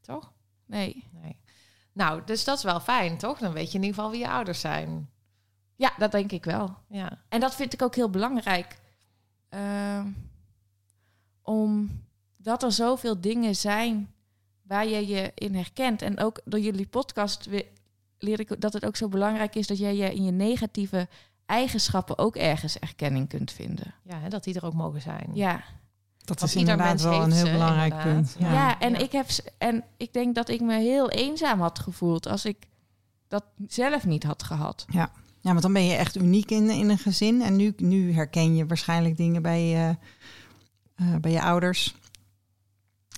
Toch? 0.00 0.32
Nee. 0.66 1.04
Nee. 1.22 1.36
Nou, 1.92 2.22
dus 2.24 2.44
dat 2.44 2.56
is 2.56 2.64
wel 2.64 2.80
fijn, 2.80 3.18
toch? 3.18 3.38
Dan 3.38 3.52
weet 3.52 3.72
je 3.72 3.78
in 3.78 3.84
ieder 3.84 3.94
geval 3.94 4.10
wie 4.10 4.20
je 4.20 4.28
ouders 4.28 4.60
zijn. 4.60 5.08
Ja, 5.84 5.92
dat 5.98 6.12
denk 6.12 6.32
ik 6.32 6.44
wel. 6.44 6.76
Ja. 6.88 7.18
En 7.28 7.40
dat 7.40 7.54
vind 7.54 7.72
ik 7.72 7.82
ook 7.82 7.94
heel 7.94 8.10
belangrijk. 8.10 8.78
Ehm, 9.48 10.06
omdat 11.42 12.62
er 12.62 12.72
zoveel 12.72 13.20
dingen 13.20 13.56
zijn 13.56 14.12
waar 14.62 14.86
je 14.86 15.06
je 15.06 15.32
in 15.34 15.54
herkent. 15.54 16.02
En 16.02 16.18
ook 16.20 16.40
door 16.44 16.60
jullie 16.60 16.86
podcast 16.86 17.48
leer 18.18 18.40
ik 18.40 18.60
dat 18.60 18.72
het 18.72 18.84
ook 18.84 18.96
zo 18.96 19.08
belangrijk 19.08 19.54
is 19.54 19.66
dat 19.66 19.78
jij 19.78 19.96
je 19.96 20.14
in 20.14 20.24
je 20.24 20.30
negatieve 20.30 21.08
eigenschappen 21.46 22.18
ook 22.18 22.36
ergens 22.36 22.78
erkenning 22.78 23.28
kunt 23.28 23.52
vinden. 23.52 23.94
Ja, 24.02 24.18
hè, 24.18 24.28
dat 24.28 24.44
die 24.44 24.54
er 24.54 24.64
ook 24.66 24.74
mogen 24.74 25.00
zijn. 25.00 25.30
Ja, 25.32 25.62
Dat 26.18 26.38
Want 26.38 26.50
is 26.50 26.56
inderdaad 26.56 27.00
wel 27.00 27.22
een 27.22 27.32
heel 27.32 27.46
ze, 27.46 27.52
belangrijk 27.52 27.92
inderdaad. 27.92 28.14
punt. 28.14 28.36
ja. 28.38 28.52
Ja. 28.52 28.78
en, 28.78 28.92
Ja. 28.92 28.98
Ik 28.98 29.12
heb, 29.12 29.28
en 29.58 29.84
ik 29.96 30.12
denk 30.12 30.34
dat 30.34 30.48
ik 30.48 30.60
me 30.60 30.78
heel 30.78 31.10
eenzaam 31.10 31.60
had 31.60 31.78
gevoeld 31.78 32.26
als 32.26 32.44
ik 32.44 32.66
dat 33.28 33.44
zelf 33.66 34.04
niet 34.06 34.24
had 34.24 34.42
gehad. 34.42 34.84
Ja, 34.88 35.10
want 35.50 35.62
dan 35.62 35.72
ben 35.72 35.84
je 35.84 35.94
echt 35.94 36.16
uniek 36.16 36.50
in, 36.50 36.70
in 36.70 36.90
een 36.90 36.98
gezin. 36.98 37.42
En 37.42 37.56
nu, 37.56 37.72
nu 37.76 38.12
herken 38.12 38.56
je 38.56 38.66
waarschijnlijk 38.66 39.16
dingen 39.16 39.42
bij 39.42 39.66
je, 39.66 39.96
eh, 40.94 41.16
bij 41.16 41.30
je 41.30 41.42
ouders. 41.42 41.94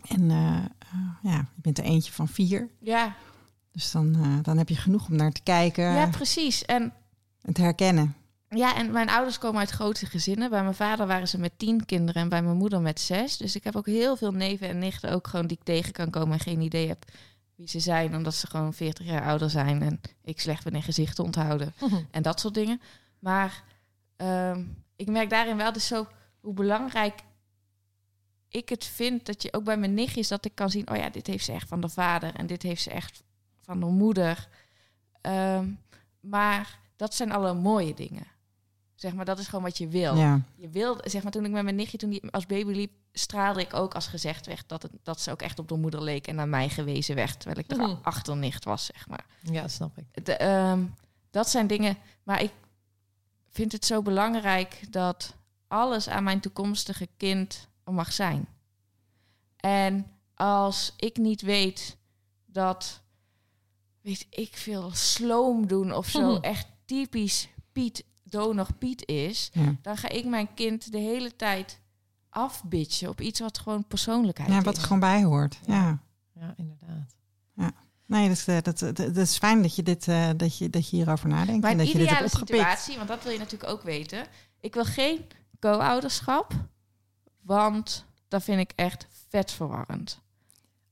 En 0.08 0.30
eh, 0.30 0.56
eh, 0.78 1.08
ja, 1.22 1.36
je 1.36 1.60
bent 1.62 1.78
er 1.78 1.84
eentje 1.84 2.12
van 2.12 2.28
vier. 2.28 2.70
Ja, 2.80 3.16
Dus 3.72 3.90
dan, 3.90 4.14
eh, 4.14 4.36
dan 4.42 4.58
heb 4.58 4.68
je 4.68 4.76
genoeg 4.76 5.08
om 5.08 5.16
naar 5.16 5.32
te 5.32 5.42
kijken 5.42 5.84
ja 5.84 6.06
precies. 6.06 6.64
En 6.64 6.92
en 7.42 7.52
te 7.52 7.62
herkennen. 7.62 8.14
Ja, 8.48 8.76
en 8.76 8.90
mijn 8.90 9.08
ouders 9.08 9.38
komen 9.38 9.60
uit 9.60 9.70
grote 9.70 10.06
gezinnen. 10.06 10.50
Bij 10.50 10.62
mijn 10.62 10.74
vader 10.74 11.06
waren 11.06 11.28
ze 11.28 11.38
met 11.38 11.58
tien 11.58 11.84
kinderen 11.84 12.22
en 12.22 12.28
bij 12.28 12.42
mijn 12.42 12.56
moeder 12.56 12.80
met 12.80 13.00
zes. 13.00 13.36
Dus 13.36 13.56
ik 13.56 13.64
heb 13.64 13.76
ook 13.76 13.86
heel 13.86 14.16
veel 14.16 14.32
neven 14.32 14.68
en 14.68 14.78
nichten 14.78 15.10
ook 15.10 15.26
gewoon 15.26 15.46
die 15.46 15.56
ik 15.56 15.64
tegen 15.64 15.92
kan 15.92 16.10
komen 16.10 16.32
en 16.32 16.40
geen 16.40 16.60
idee 16.60 16.88
heb 16.88 17.04
wie 17.56 17.68
ze 17.68 17.80
zijn, 17.80 18.14
omdat 18.14 18.34
ze 18.34 18.46
gewoon 18.46 18.74
40 18.74 19.06
jaar 19.06 19.24
ouder 19.24 19.50
zijn 19.50 19.82
en 19.82 20.00
ik 20.22 20.40
slecht 20.40 20.64
ben 20.64 20.74
in 20.74 20.82
gezichten 20.82 21.24
onthouden 21.24 21.74
en 22.10 22.22
dat 22.22 22.40
soort 22.40 22.54
dingen. 22.54 22.80
Maar 23.18 23.62
ehm, 24.16 24.64
ik 24.96 25.08
merk 25.08 25.30
daarin 25.30 25.56
wel 25.56 25.72
dus 25.72 25.86
zo 25.86 26.06
hoe 26.40 26.54
belangrijk 26.54 27.22
ik 28.48 28.68
het 28.68 28.84
vind 28.84 29.26
dat 29.26 29.42
je 29.42 29.52
ook 29.52 29.64
bij 29.64 29.76
mijn 29.76 29.94
nichtjes 29.94 30.28
dat 30.28 30.44
ik 30.44 30.54
kan 30.54 30.70
zien, 30.70 30.90
oh 30.90 30.96
ja, 30.96 31.10
dit 31.10 31.26
heeft 31.26 31.44
ze 31.44 31.52
echt 31.52 31.68
van 31.68 31.80
de 31.80 31.88
vader 31.88 32.34
en 32.34 32.46
dit 32.46 32.62
heeft 32.62 32.82
ze 32.82 32.90
echt 32.90 33.22
van 33.60 33.80
de 33.80 33.86
moeder. 33.86 34.48
Ehm, 35.20 35.70
maar 36.20 36.78
dat 36.96 37.14
zijn 37.14 37.32
alle 37.32 37.54
mooie 37.54 37.94
dingen. 37.94 38.26
Zeg 38.96 39.14
maar, 39.14 39.24
dat 39.24 39.38
is 39.38 39.46
gewoon 39.46 39.64
wat 39.64 39.78
je 39.78 39.88
wil. 39.88 40.16
Ja, 40.16 40.40
Je 40.56 40.68
wil, 40.68 40.98
zeg 41.04 41.22
maar, 41.22 41.32
toen 41.32 41.44
ik 41.44 41.50
met 41.50 41.62
mijn 41.62 41.76
nichtje, 41.76 41.98
toen 41.98 42.10
die 42.10 42.30
als 42.30 42.46
baby 42.46 42.72
liep, 42.72 42.90
straalde 43.12 43.60
ik 43.60 43.74
ook 43.74 43.94
als 43.94 44.06
gezegd 44.06 44.46
werd 44.46 44.68
dat, 44.68 44.82
het, 44.82 44.92
dat 45.02 45.20
ze 45.20 45.30
ook 45.30 45.42
echt 45.42 45.58
op 45.58 45.68
de 45.68 45.74
moeder 45.76 46.02
leek 46.02 46.26
en 46.26 46.34
naar 46.34 46.48
mij 46.48 46.68
gewezen 46.68 47.14
werd, 47.14 47.40
terwijl 47.40 47.58
ik 47.60 47.68
de 47.68 47.74
Mhm. 47.76 47.94
achternicht 48.02 48.64
was, 48.64 48.84
zeg 48.86 49.08
maar. 49.08 49.26
Ja, 49.42 49.60
dat 49.60 49.70
snap 49.70 49.98
ik. 49.98 50.24
De, 50.24 50.36
ehm, 50.36 50.84
dat 51.30 51.48
zijn 51.48 51.66
dingen, 51.66 51.96
maar 52.22 52.42
ik 52.42 52.52
vind 53.50 53.72
het 53.72 53.84
zo 53.84 54.02
belangrijk 54.02 54.86
dat 54.90 55.34
alles 55.68 56.08
aan 56.08 56.24
mijn 56.24 56.40
toekomstige 56.40 57.08
kind 57.16 57.68
mag 57.84 58.12
zijn. 58.12 58.48
En 59.56 60.06
als 60.34 60.92
ik 60.96 61.16
niet 61.16 61.40
weet 61.42 61.96
dat, 62.46 63.00
weet 64.00 64.26
ik 64.30 64.56
veel, 64.56 64.90
sloom 64.94 65.66
doen 65.66 65.92
of 65.94 66.08
zo 66.08 66.32
Mhm. 66.32 66.42
echt 66.42 66.66
typisch 66.84 67.48
Piet, 67.72 68.04
donor 68.28 68.72
Piet 68.78 69.06
is, 69.06 69.50
ja. 69.52 69.76
dan 69.82 69.96
ga 69.96 70.08
ik 70.08 70.24
mijn 70.24 70.54
kind 70.54 70.92
de 70.92 70.98
hele 70.98 71.36
tijd 71.36 71.80
afbitchen 72.28 73.08
op 73.08 73.20
iets 73.20 73.40
wat 73.40 73.58
gewoon 73.58 73.86
persoonlijkheid 73.86 74.50
ja 74.50 74.60
wat 74.60 74.72
is. 74.72 74.78
er 74.78 74.84
gewoon 74.84 75.00
bij 75.00 75.24
hoort. 75.24 75.58
Ja. 75.66 75.98
Ja, 76.32 76.54
inderdaad. 76.56 77.16
Nee, 78.06 78.28
dat 78.28 78.36
is, 78.36 78.46
eh, 78.46 78.56
dat, 78.62 78.78
dat, 78.78 78.96
dat 78.96 79.16
is 79.16 79.38
fijn 79.38 79.62
dat 79.62 79.76
je, 79.76 79.82
dit, 79.82 80.08
eh, 80.08 80.28
dat 80.36 80.58
je, 80.58 80.70
dat 80.70 80.90
je 80.90 80.96
hierover 80.96 81.28
nadenkt. 81.28 81.60
Mijn 81.60 81.72
en 81.72 81.78
dat 81.78 81.92
je 81.92 81.98
dit 81.98 82.08
hebt 82.08 82.20
ideale 82.20 82.42
opgepikt. 82.42 82.58
situatie, 82.58 82.96
want 82.96 83.08
dat 83.08 83.22
wil 83.22 83.32
je 83.32 83.38
natuurlijk 83.38 83.70
ook 83.70 83.82
weten. 83.82 84.26
Ik 84.60 84.74
wil 84.74 84.84
geen 84.84 85.26
co-ouderschap, 85.60 86.52
want 87.42 88.04
dat 88.28 88.42
vind 88.42 88.60
ik 88.60 88.72
echt 88.74 89.06
vet 89.28 89.52
verwarrend. 89.52 90.20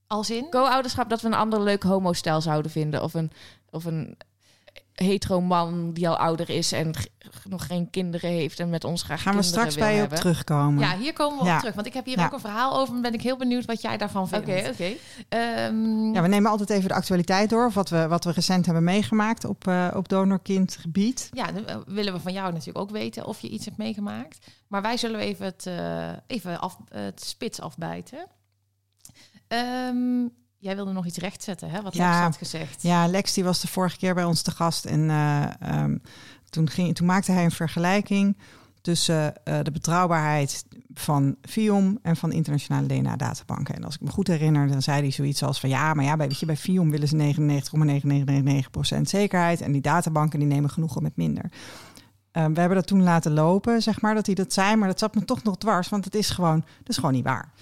Als 0.07 0.31
in? 0.31 0.51
Co-ouderschap, 0.51 1.09
dat 1.09 1.21
we 1.21 1.27
een 1.27 1.35
ander 1.35 1.63
leuk 1.63 1.83
homostel 1.83 2.41
zouden 2.41 2.71
vinden. 2.71 3.03
Of 3.03 3.15
een, 3.15 3.31
of 3.71 3.85
een 3.85 4.17
hetero 4.95 5.41
man 5.41 5.93
die 5.93 6.09
al 6.09 6.17
ouder 6.17 6.51
is 6.51 6.73
en 6.73 6.95
nog 7.49 7.67
geen 7.67 7.91
kinderen 7.91 8.31
heeft 8.31 8.61
en 8.61 8.71
met 8.71 8.85
ons 8.85 9.03
graag 9.03 9.23
Gaan 9.23 9.37
we 9.37 9.43
straks 9.43 9.75
bij 9.75 9.97
je 9.97 10.03
op 10.03 10.15
terugkomen. 10.15 10.81
Ja, 10.81 10.97
hier 10.97 11.13
komen 11.13 11.39
we 11.39 11.45
Ja. 11.45 11.53
op 11.55 11.59
terug. 11.59 11.75
Want 11.75 11.87
ik 11.87 11.93
heb 11.95 12.05
hier 12.05 12.19
Ja. 12.19 12.27
ook 12.27 12.33
een 12.33 12.41
verhaal 12.41 12.79
over 12.79 12.95
en 12.95 13.03
ben 13.03 13.15
ik 13.15 13.23
heel 13.23 13.37
benieuwd 13.37 13.65
wat 13.65 13.81
jij 13.83 13.97
daarvan 13.97 14.29
vindt. 14.29 14.49
Oké, 14.49 14.69
oké. 14.73 14.93
Ehm, 15.29 16.13
Ja, 16.15 16.23
we 16.23 16.29
nemen 16.29 16.51
altijd 16.51 16.71
even 16.71 16.89
de 16.89 16.95
actualiteit 16.95 17.51
door. 17.51 17.67
Of 17.67 17.75
wat 17.75 17.89
we, 17.89 18.09
wat 18.09 18.25
we 18.25 18.31
recent 18.33 18.65
hebben 18.67 18.85
meegemaakt 18.85 19.45
op, 19.45 19.67
eh 19.67 19.89
op 19.95 20.09
donorkindgebied. 20.09 21.29
Ja, 21.33 21.53
dan 21.53 21.67
eh, 21.67 21.77
willen 21.87 22.13
we 22.13 22.21
van 22.21 22.33
jou 22.33 22.51
natuurlijk 22.53 22.79
ook 22.79 22.91
weten 22.91 23.27
of 23.27 23.41
je 23.41 23.49
iets 23.49 23.65
hebt 23.65 23.77
meegemaakt. 23.77 24.47
Maar 24.69 24.83
wij 24.83 24.97
zullen 24.97 25.21
even 25.21 25.45
het, 25.45 25.67
eh, 25.67 26.13
even 26.27 26.61
af, 26.61 26.79
het 26.89 27.25
spits 27.25 27.61
afbijten. 27.61 28.27
Ehm, 29.49 30.27
jij 30.65 30.75
wilde 30.75 30.93
nog 30.93 31.07
iets 31.07 31.19
rechtzetten, 31.19 31.71
hè? 31.71 31.83
Wat 31.83 31.95
Ja. 31.95 32.11
Lex 32.11 32.21
had 32.21 32.37
gezegd. 32.37 32.83
Ja, 32.83 33.07
Lex 33.07 33.33
die 33.33 33.45
was 33.45 33.61
de 33.61 33.69
vorige 33.69 33.97
keer 33.97 34.15
bij 34.15 34.25
ons 34.25 34.43
te 34.43 34.51
gast. 34.51 34.85
En 34.85 35.11
eh, 35.11 35.45
ehm, 35.61 35.97
toen, 36.51 36.71
ging, 36.71 36.95
toen 36.95 37.07
maakte 37.07 37.33
hij 37.33 37.45
een 37.45 37.51
vergelijking 37.51 38.37
tussen 38.81 39.45
eh, 39.45 39.59
de 39.63 39.71
betrouwbaarheid 39.71 40.65
van 40.95 41.37
FIOM 41.43 41.99
en 42.03 42.17
van 42.17 42.33
internationale 42.33 42.87
DNA-databanken. 42.87 43.75
En 43.75 43.85
als 43.85 43.95
ik 43.95 44.01
me 44.01 44.11
goed 44.11 44.27
herinner, 44.27 44.69
dan 44.69 44.83
zei 44.83 45.01
hij 45.01 45.11
zoiets 45.11 45.43
als 45.43 45.61
van 45.61 45.69
ja, 45.69 45.95
maar 45.95 46.05
ja, 46.05 46.17
bij, 46.17 46.29
weet 46.29 46.39
je, 46.39 46.47
bij 46.47 46.57
FIOM 46.57 46.91
willen 46.91 47.09
ze 47.09 47.35
99,9999% 48.97 49.01
zekerheid. 49.03 49.61
En 49.61 49.73
die 49.73 49.81
databanken 49.81 50.39
die 50.39 50.49
nemen 50.49 50.71
genoegen 50.71 51.03
met 51.03 51.17
minder. 51.17 51.51
We 52.33 52.41
hebben 52.41 52.75
dat 52.75 52.87
toen 52.87 53.03
laten 53.03 53.33
lopen, 53.33 53.83
zeg 53.83 54.01
maar, 54.01 54.15
dat 54.15 54.27
hij 54.27 54.35
dat 54.35 54.53
zei. 54.53 54.77
Maar 54.77 54.89
dat 54.89 54.99
zat 54.99 55.15
me 55.15 55.25
toch 55.25 55.43
nog 55.43 55.57
dwars, 55.57 55.89
want 55.89 56.05
het 56.05 56.15
is 56.15 56.31
gewoon, 56.31 56.61
dat 56.79 56.89
is 56.89 56.97
gewoon 56.97 57.13
niet 57.13 57.25
waar. 57.25 57.53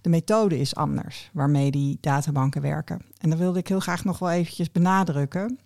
De 0.00 0.08
methode 0.08 0.58
is 0.58 0.74
anders 0.74 1.30
waarmee 1.32 1.70
die 1.70 1.98
databanken 2.00 2.62
werken. 2.62 3.00
En 3.18 3.30
dat 3.30 3.38
wilde 3.38 3.58
ik 3.58 3.68
heel 3.68 3.80
graag 3.80 4.04
nog 4.04 4.18
wel 4.18 4.30
eventjes 4.30 4.72
benadrukken. 4.72 5.58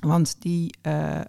Want 0.00 0.36
die 0.38 0.74
eh, 0.82 1.18
eh, 1.18 1.24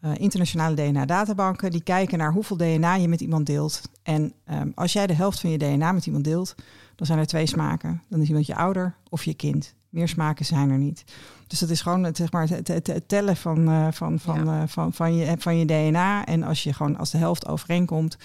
eh, 0.00 0.10
internationale 0.14 0.74
DNA-databanken... 0.74 1.70
die 1.70 1.82
kijken 1.82 2.18
naar 2.18 2.32
hoeveel 2.32 2.56
DNA 2.56 2.94
je 2.94 3.08
met 3.08 3.20
iemand 3.20 3.46
deelt. 3.46 3.80
En 4.02 4.32
ehm, 4.44 4.70
als 4.74 4.92
jij 4.92 5.06
de 5.06 5.14
helft 5.14 5.40
van 5.40 5.50
je 5.50 5.58
DNA 5.58 5.92
met 5.92 6.06
iemand 6.06 6.24
deelt... 6.24 6.54
dan 6.94 7.06
zijn 7.06 7.18
er 7.18 7.26
twee 7.26 7.46
smaken. 7.46 8.02
Dan 8.08 8.20
is 8.20 8.28
iemand 8.28 8.46
je 8.46 8.56
ouder 8.56 8.94
of 9.08 9.24
je 9.24 9.34
kind. 9.34 9.74
Meer 9.88 10.08
smaken 10.08 10.44
zijn 10.44 10.70
er 10.70 10.78
niet. 10.78 11.04
Dus 11.46 11.58
dat 11.58 11.68
is 11.70 11.80
gewoon 11.80 12.04
het, 12.04 12.16
zeg 12.16 12.32
maar, 12.32 12.48
het, 12.48 12.68
het- 12.68 12.86
het 12.86 13.08
tellen 13.08 13.36
van, 13.36 13.92
van, 13.92 14.18
van, 14.18 14.68
van, 14.68 14.92
van, 14.92 15.14
je, 15.14 15.34
van 15.38 15.56
je 15.58 15.64
DNA. 15.64 16.24
En 16.24 16.42
als 16.42 16.62
je 16.62 16.72
gewoon 16.72 16.96
als 16.98 17.10
de 17.10 17.18
helft 17.18 17.46
overeenkomt, 17.46 18.16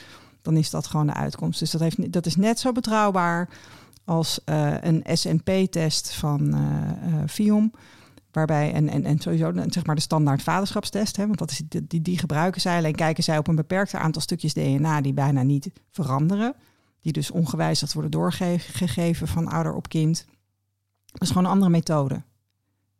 dan 0.41 0.57
is 0.57 0.69
dat 0.69 0.87
gewoon 0.87 1.07
de 1.07 1.13
uitkomst. 1.13 1.59
Dus 1.59 1.71
dat, 1.71 1.81
heeft, 1.81 2.13
dat 2.13 2.25
is 2.25 2.35
net 2.35 2.59
zo 2.59 2.71
betrouwbaar 2.71 3.49
als 4.05 4.43
eh, 4.43 4.73
een 4.81 5.03
SNP-test 5.17 6.13
van 6.13 6.53
eh 6.53 7.21
eh 7.21 7.27
FIOM. 7.27 7.71
Waarbij, 8.31 8.73
en, 8.73 8.89
en, 8.89 9.05
en 9.05 9.19
sowieso 9.19 9.51
zeg 9.69 9.85
maar 9.85 9.95
de 9.95 10.01
standaard 10.01 10.43
vaderschapstest, 10.43 11.15
hè, 11.15 11.25
want 11.25 11.39
dat 11.39 11.51
is, 11.51 11.61
die, 11.69 11.87
die, 11.87 12.01
die 12.01 12.17
gebruiken 12.17 12.61
zij. 12.61 12.77
Alleen 12.77 12.95
kijken 12.95 13.23
zij 13.23 13.37
op 13.37 13.47
een 13.47 13.55
beperkt 13.55 13.93
aantal 13.93 14.21
stukjes 14.21 14.53
DNA 14.53 15.01
die 15.01 15.13
bijna 15.13 15.41
niet 15.43 15.69
veranderen. 15.91 16.55
Die 17.01 17.11
dus 17.11 17.31
ongewijzigd 17.31 17.93
worden 17.93 18.11
doorgegeven 18.11 19.27
van 19.27 19.47
ouder 19.47 19.73
op 19.73 19.89
kind. 19.89 20.25
Dat 21.05 21.21
is 21.21 21.27
gewoon 21.27 21.45
een 21.45 21.51
andere 21.51 21.71
methode. 21.71 22.23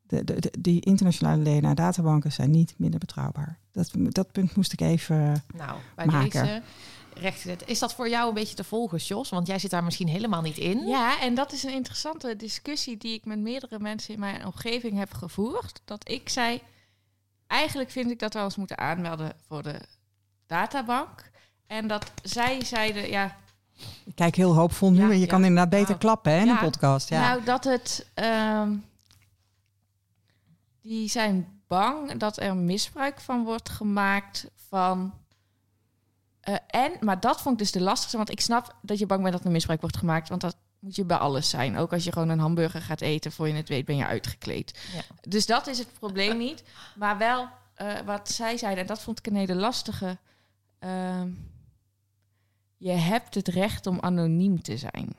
De, 0.02 0.24
de, 0.24 0.40
de- 0.40 0.54
die 0.60 0.82
internationale 0.82 1.44
DNA-databanken 1.44 2.32
zijn 2.32 2.52
niet 2.52 2.74
minder 2.78 3.00
betrouwbaar. 3.00 3.60
Dat, 3.72 3.92
dat 3.94 4.32
punt 4.32 4.56
moest 4.56 4.74
ik 4.74 4.82
even. 4.82 5.44
Nou, 5.56 5.78
bij 5.96 6.06
Maken. 6.06 6.30
deze 6.30 6.62
rechtgezet. 7.20 7.64
Is 7.68 7.80
dat 7.80 7.94
voor 7.94 8.10
jou 8.10 8.28
een 8.28 8.34
beetje 8.34 8.56
te 8.56 8.64
volgen, 8.64 8.98
Jos? 8.98 9.30
Want 9.30 9.48
jij 9.48 9.60
zit 9.60 9.72
daar 9.72 9.84
misschien 9.84 10.08
helemaal 10.08 10.42
niet 10.42 10.58
in. 10.58 10.88
Ja, 10.88 11.22
en 11.22 11.36
dat 11.36 11.52
is 11.52 11.64
een 11.64 11.74
interessante 11.74 12.36
discussie 12.36 12.98
die 12.98 13.14
ik 13.14 13.26
met 13.26 13.40
meerdere 13.40 13.80
mensen 13.80 14.14
in 14.14 14.20
mijn 14.20 14.46
omgeving 14.46 14.98
heb 14.98 15.14
gevoerd. 15.14 15.82
Dat 15.86 16.10
ik 16.10 16.30
zei, 16.30 16.62
eigenlijk 17.48 17.92
vind 17.92 18.12
ik 18.12 18.20
dat 18.20 18.34
we 18.34 18.44
ons 18.44 18.56
moeten 18.56 18.78
aanmelden 18.78 19.34
voor 19.48 19.64
de 19.64 19.80
databank. 20.48 21.30
En 21.68 21.88
dat 21.88 22.12
zij 22.24 22.66
zeiden, 22.66 23.10
ja, 23.10 23.38
Ik 24.06 24.16
kijk 24.16 24.36
heel 24.36 24.56
hoopvol 24.56 24.92
nu. 24.92 24.98
Ja, 24.98 25.10
en 25.10 25.14
je 25.14 25.20
ja. 25.20 25.26
kan 25.26 25.44
inderdaad 25.44 25.70
beter 25.70 25.88
Nou, 25.88 26.00
klappen 26.00 26.32
hè, 26.32 26.40
in 26.40 26.46
ja. 26.46 26.52
een 26.52 26.72
podcast. 26.72 27.10
Ja. 27.10 27.20
nou 27.20 27.44
dat 27.44 27.64
het, 27.64 28.06
ehm, 28.14 28.74
die 30.82 31.10
zijn 31.10 31.62
bang 31.68 32.18
dat 32.18 32.38
er 32.38 32.56
misbruik 32.56 33.22
van 33.22 33.44
wordt 33.44 33.70
gemaakt 33.70 34.48
van... 34.70 35.14
eh, 36.50 36.84
en, 36.86 36.92
maar 37.00 37.20
dat 37.20 37.42
vond 37.42 37.54
ik 37.54 37.60
dus 37.60 37.72
de 37.72 37.82
lastigste, 37.82 38.18
want 38.18 38.30
ik 38.30 38.42
snap 38.42 38.76
dat 38.82 39.00
je 39.00 39.06
bang 39.06 39.22
bent 39.22 39.34
dat 39.34 39.44
er 39.46 39.52
misbruik 39.52 39.82
wordt 39.82 39.98
gemaakt, 39.98 40.30
want 40.30 40.42
dat 40.42 40.56
moet 40.80 40.96
je 40.96 41.06
bij 41.06 41.18
alles 41.18 41.50
zijn. 41.50 41.78
Ook 41.78 41.94
als 41.94 42.04
je 42.04 42.12
gewoon 42.12 42.30
een 42.30 42.40
hamburger 42.40 42.82
gaat 42.82 43.02
eten, 43.02 43.32
voor 43.32 43.48
je 43.48 43.54
het 43.54 43.70
weet 43.70 43.86
ben 43.86 43.96
je 43.96 44.06
uitgekleed. 44.06 44.80
Ja. 44.94 45.02
Dus 45.22 45.46
dat 45.46 45.68
is 45.68 45.78
het 45.78 45.94
probleem 46.00 46.38
niet. 46.38 46.64
Maar 46.96 47.18
wel 47.18 47.48
eh, 47.74 48.00
wat 48.06 48.30
zij 48.30 48.58
zeiden, 48.58 48.82
en 48.82 48.88
dat 48.88 49.02
vond 49.02 49.20
ik 49.20 49.28
een 49.28 49.36
hele 49.36 49.56
lastige. 49.56 50.18
ehm, 50.80 51.30
je 52.78 52.92
hebt 52.92 53.36
het 53.36 53.48
recht 53.48 53.88
om 53.88 54.00
anoniem 54.00 54.62
te 54.62 54.78
zijn. 54.78 55.16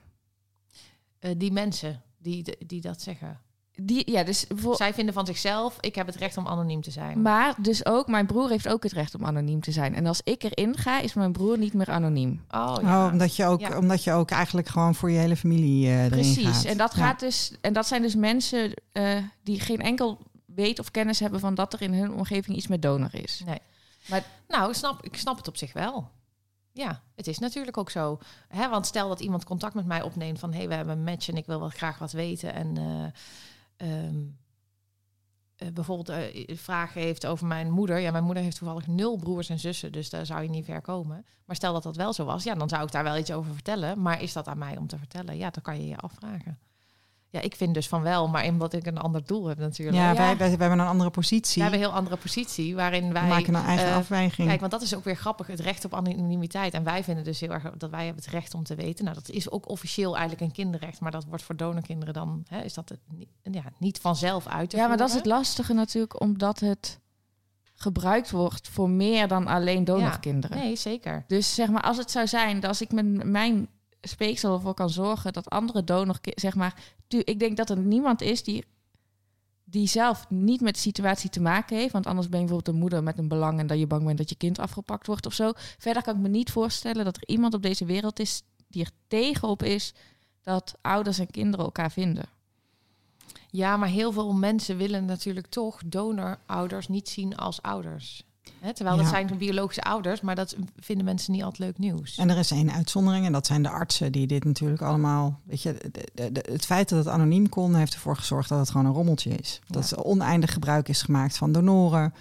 Eh, 1.18 1.30
die 1.36 1.52
mensen 1.52 2.02
die, 2.18 2.56
die 2.66 2.80
dat 2.80 3.02
zeggen. 3.02 3.40
Die, 3.80 4.10
ja, 4.10 4.22
dus. 4.24 4.46
Zij 4.72 4.94
vinden 4.94 5.14
van 5.14 5.26
zichzelf, 5.26 5.76
ik 5.80 5.94
heb 5.94 6.06
het 6.06 6.16
recht 6.16 6.36
om 6.36 6.46
anoniem 6.46 6.80
te 6.82 6.90
zijn. 6.90 7.22
Maar 7.22 7.54
dus 7.58 7.86
ook, 7.86 8.08
mijn 8.08 8.26
broer 8.26 8.48
heeft 8.48 8.68
ook 8.68 8.82
het 8.82 8.92
recht 8.92 9.14
om 9.14 9.24
anoniem 9.24 9.60
te 9.60 9.72
zijn. 9.72 9.94
En 9.94 10.06
als 10.06 10.20
ik 10.24 10.42
erin 10.42 10.76
ga, 10.76 11.00
is 11.00 11.14
mijn 11.14 11.32
broer 11.32 11.58
niet 11.58 11.72
meer 11.74 11.90
anoniem. 11.90 12.44
Oh, 12.50 12.76
ja. 12.80 13.06
Oh, 13.06 13.12
omdat 13.12 13.36
je, 13.36 13.44
ook, 13.44 13.60
Ja. 13.60 13.78
omdat 13.78 14.04
je 14.04 14.12
ook 14.12 14.30
eigenlijk 14.30 14.68
gewoon 14.68 14.94
voor 14.94 15.10
je 15.10 15.18
hele 15.18 15.36
familie 15.36 15.86
eh 15.86 15.96
erin 15.98 16.08
Precies. 16.10 16.44
gaat. 16.46 16.64
En 16.64 16.76
dat 16.76 16.94
Ja. 16.94 17.02
gaat 17.06 17.20
dus. 17.20 17.52
En 17.60 17.72
dat 17.72 17.86
zijn 17.86 18.02
dus 18.02 18.14
mensen 18.14 18.74
eh, 18.92 19.16
die 19.42 19.60
geen 19.60 19.80
enkel 19.80 20.18
weet 20.46 20.78
of 20.78 20.90
kennis 20.90 21.20
hebben 21.20 21.40
van 21.40 21.54
dat 21.54 21.72
er 21.72 21.82
in 21.82 21.94
hun 21.94 22.12
omgeving 22.12 22.56
iets 22.56 22.66
met 22.66 22.82
donor 22.82 23.14
is. 23.14 23.42
Nee. 23.46 23.58
Maar- 24.08 24.24
nou, 24.48 24.70
ik 24.70 24.76
snap, 24.76 25.04
ik 25.04 25.16
snap 25.16 25.36
het 25.36 25.48
op 25.48 25.56
zich 25.56 25.72
wel. 25.72 26.08
Ja, 26.72 27.02
het 27.16 27.26
is 27.26 27.38
natuurlijk 27.38 27.76
ook 27.76 27.90
zo. 27.90 28.18
Hè, 28.48 28.68
want 28.68 28.86
stel 28.86 29.08
dat 29.08 29.20
iemand 29.20 29.44
contact 29.44 29.74
met 29.74 29.86
mij 29.86 30.02
opneemt 30.02 30.38
van... 30.38 30.50
hé, 30.52 30.58
hey, 30.58 30.68
we 30.68 30.74
hebben 30.74 30.96
een 30.98 31.04
match 31.04 31.28
en 31.28 31.36
ik 31.36 31.46
wil 31.46 31.60
wel 31.60 31.68
graag 31.68 31.98
wat 31.98 32.12
weten. 32.12 32.54
En 32.54 32.76
eh, 32.76 33.20
ehm, 33.80 34.26
eh, 35.56 35.68
bijvoorbeeld 35.72 36.08
eh, 36.08 36.56
vragen 36.56 37.00
heeft 37.00 37.26
over 37.26 37.46
mijn 37.46 37.70
moeder. 37.70 37.98
Ja, 37.98 38.10
mijn 38.10 38.24
moeder 38.24 38.42
heeft 38.42 38.56
toevallig 38.56 38.86
nul 38.86 39.16
broers 39.16 39.48
en 39.48 39.58
zussen, 39.58 39.92
dus 39.92 40.10
daar 40.10 40.26
zou 40.26 40.42
je 40.42 40.48
niet 40.48 40.64
ver 40.64 40.80
komen. 40.80 41.26
Maar 41.44 41.56
stel 41.56 41.72
dat 41.72 41.82
dat 41.82 41.96
wel 41.96 42.12
zo 42.12 42.24
was, 42.24 42.44
ja, 42.44 42.54
dan 42.54 42.68
zou 42.68 42.82
ik 42.84 42.92
daar 42.92 43.04
wel 43.04 43.16
iets 43.16 43.32
over 43.32 43.52
vertellen. 43.52 44.02
Maar 44.02 44.22
is 44.22 44.32
dat 44.32 44.46
aan 44.46 44.58
mij 44.58 44.76
om 44.76 44.86
te 44.86 44.98
vertellen? 44.98 45.36
Ja, 45.36 45.50
dan 45.50 45.62
kan 45.62 45.80
je 45.80 45.88
je 45.88 45.96
afvragen. 45.96 46.58
Ja, 47.32 47.40
ik 47.40 47.56
vind 47.56 47.74
dus 47.74 47.88
van 47.88 48.02
wel, 48.02 48.28
maar 48.28 48.46
omdat 48.46 48.72
ik 48.72 48.86
een 48.86 48.98
ander 48.98 49.22
doel 49.24 49.46
heb 49.46 49.58
natuurlijk. 49.58 49.96
Ja, 49.96 50.10
Ja. 50.10 50.16
Wij, 50.16 50.36
wij, 50.36 50.48
wij 50.48 50.58
hebben 50.58 50.78
een 50.78 50.86
andere 50.86 51.10
positie. 51.10 51.54
We 51.54 51.60
hebben 51.60 51.80
een 51.80 51.86
heel 51.86 51.96
andere 51.96 52.16
positie 52.16 52.74
waarin 52.74 53.12
wij... 53.12 53.22
We 53.22 53.28
maken 53.28 53.54
een 53.54 53.64
eigen 53.64 53.86
eh, 53.86 53.96
afweging. 53.96 54.48
Kijk, 54.48 54.60
want 54.60 54.72
dat 54.72 54.82
is 54.82 54.94
ook 54.94 55.04
weer 55.04 55.16
grappig, 55.16 55.46
het 55.46 55.60
recht 55.60 55.84
op 55.84 55.94
anonimiteit. 55.94 56.74
En 56.74 56.84
wij 56.84 57.04
vinden 57.04 57.24
dus 57.24 57.40
heel 57.40 57.50
erg 57.50 57.70
dat 57.76 57.90
wij 57.90 58.04
hebben 58.04 58.22
het 58.22 58.32
recht 58.32 58.54
om 58.54 58.64
te 58.64 58.74
weten. 58.74 59.04
Nou, 59.04 59.16
dat 59.16 59.28
is 59.28 59.50
ook 59.50 59.68
officieel 59.68 60.16
eigenlijk 60.16 60.40
een 60.40 60.52
kinderrecht, 60.52 61.00
maar 61.00 61.10
dat 61.10 61.24
wordt 61.24 61.42
voor 61.42 61.56
donorkinderen 61.56 62.14
dan, 62.14 62.44
hè, 62.48 62.60
is 62.60 62.74
dat 62.74 62.88
het 62.88 63.00
niet, 63.08 63.28
ja, 63.42 63.64
niet 63.78 63.98
vanzelf 63.98 64.46
uit 64.46 64.70
te 64.70 64.76
Ja, 64.76 64.88
maar 64.88 64.96
dat 64.96 65.08
is 65.08 65.14
het 65.14 65.26
lastige 65.26 65.72
natuurlijk, 65.72 66.20
omdat 66.20 66.60
het 66.60 66.98
gebruikt 67.74 68.30
wordt 68.30 68.68
voor 68.68 68.90
meer 68.90 69.28
dan 69.28 69.46
alleen 69.46 69.84
donorkinderen. 69.84 70.58
Nee, 70.58 70.76
zeker. 70.76 71.24
Dus 71.26 71.54
zeg 71.54 71.68
maar, 71.68 71.82
als 71.82 71.96
het 71.96 72.10
zou 72.10 72.26
zijn 72.26 72.60
dat 72.60 72.70
als 72.70 72.80
ik 72.80 72.92
met 72.92 73.24
mijn 73.24 73.68
speeksel 74.00 74.54
ervoor 74.54 74.74
kan 74.74 74.90
zorgen 74.90 75.32
dat 75.32 75.50
andere 75.50 75.84
donor, 75.84 76.18
zeg 76.22 76.54
maar, 76.54 76.74
ik 77.18 77.38
denk 77.38 77.56
dat 77.56 77.70
er 77.70 77.78
niemand 77.78 78.20
is 78.20 78.42
die, 78.42 78.64
die 79.64 79.86
zelf 79.86 80.26
niet 80.30 80.60
met 80.60 80.74
de 80.74 80.80
situatie 80.80 81.30
te 81.30 81.40
maken 81.40 81.76
heeft. 81.76 81.92
Want 81.92 82.06
anders 82.06 82.28
ben 82.28 82.40
je 82.40 82.44
bijvoorbeeld 82.44 82.74
een 82.74 82.80
moeder 82.80 83.02
met 83.02 83.18
een 83.18 83.28
belang 83.28 83.58
en 83.58 83.66
dat 83.66 83.78
je 83.78 83.86
bang 83.86 84.04
bent 84.04 84.18
dat 84.18 84.28
je 84.28 84.36
kind 84.36 84.58
afgepakt 84.58 85.06
wordt 85.06 85.26
of 85.26 85.34
zo. 85.34 85.52
Verder 85.54 86.02
kan 86.02 86.14
ik 86.14 86.20
me 86.20 86.28
niet 86.28 86.50
voorstellen 86.50 87.04
dat 87.04 87.16
er 87.16 87.28
iemand 87.28 87.54
op 87.54 87.62
deze 87.62 87.84
wereld 87.84 88.18
is 88.20 88.42
die 88.68 88.84
er 88.84 88.90
tegenop 89.08 89.62
is 89.62 89.94
dat 90.42 90.74
ouders 90.80 91.18
en 91.18 91.30
kinderen 91.30 91.64
elkaar 91.64 91.90
vinden. 91.90 92.24
Ja, 93.50 93.76
maar 93.76 93.88
heel 93.88 94.12
veel 94.12 94.32
mensen 94.32 94.76
willen 94.76 95.04
natuurlijk 95.04 95.46
toch 95.46 95.80
donorouders 95.86 96.88
niet 96.88 97.08
zien 97.08 97.36
als 97.36 97.62
ouders. 97.62 98.24
Terwijl 98.74 98.96
dat 98.96 99.04
Ja. 99.04 99.10
zijn 99.10 99.38
biologische 99.38 99.82
ouders, 99.82 100.20
maar 100.20 100.34
dat 100.34 100.56
vinden 100.78 101.04
mensen 101.04 101.32
niet 101.32 101.42
altijd 101.42 101.58
leuk 101.62 101.78
nieuws. 101.78 102.16
En 102.18 102.30
er 102.30 102.38
is 102.38 102.50
één 102.50 102.72
uitzondering 102.72 103.26
en 103.26 103.32
dat 103.32 103.46
zijn 103.46 103.62
de 103.62 103.68
artsen 103.68 104.12
die 104.12 104.26
dit 104.26 104.44
natuurlijk 104.44 104.82
allemaal... 104.82 105.40
Weet 105.44 105.62
je, 105.62 105.76
de- 105.92 106.08
de- 106.14 106.32
de- 106.32 106.48
het 106.52 106.64
feit 106.66 106.88
dat 106.88 106.98
het 106.98 107.08
anoniem 107.14 107.48
kon 107.48 107.74
heeft 107.74 107.94
ervoor 107.94 108.16
gezorgd 108.16 108.48
dat 108.48 108.58
het 108.58 108.70
gewoon 108.70 108.86
een 108.86 108.92
rommeltje 108.92 109.30
is. 109.30 109.60
Dat 109.66 109.90
er 109.90 110.04
oneindig 110.04 110.52
gebruik 110.52 110.88
is 110.88 111.02
gemaakt 111.02 111.36
van 111.36 111.52
donoren. 111.52 112.14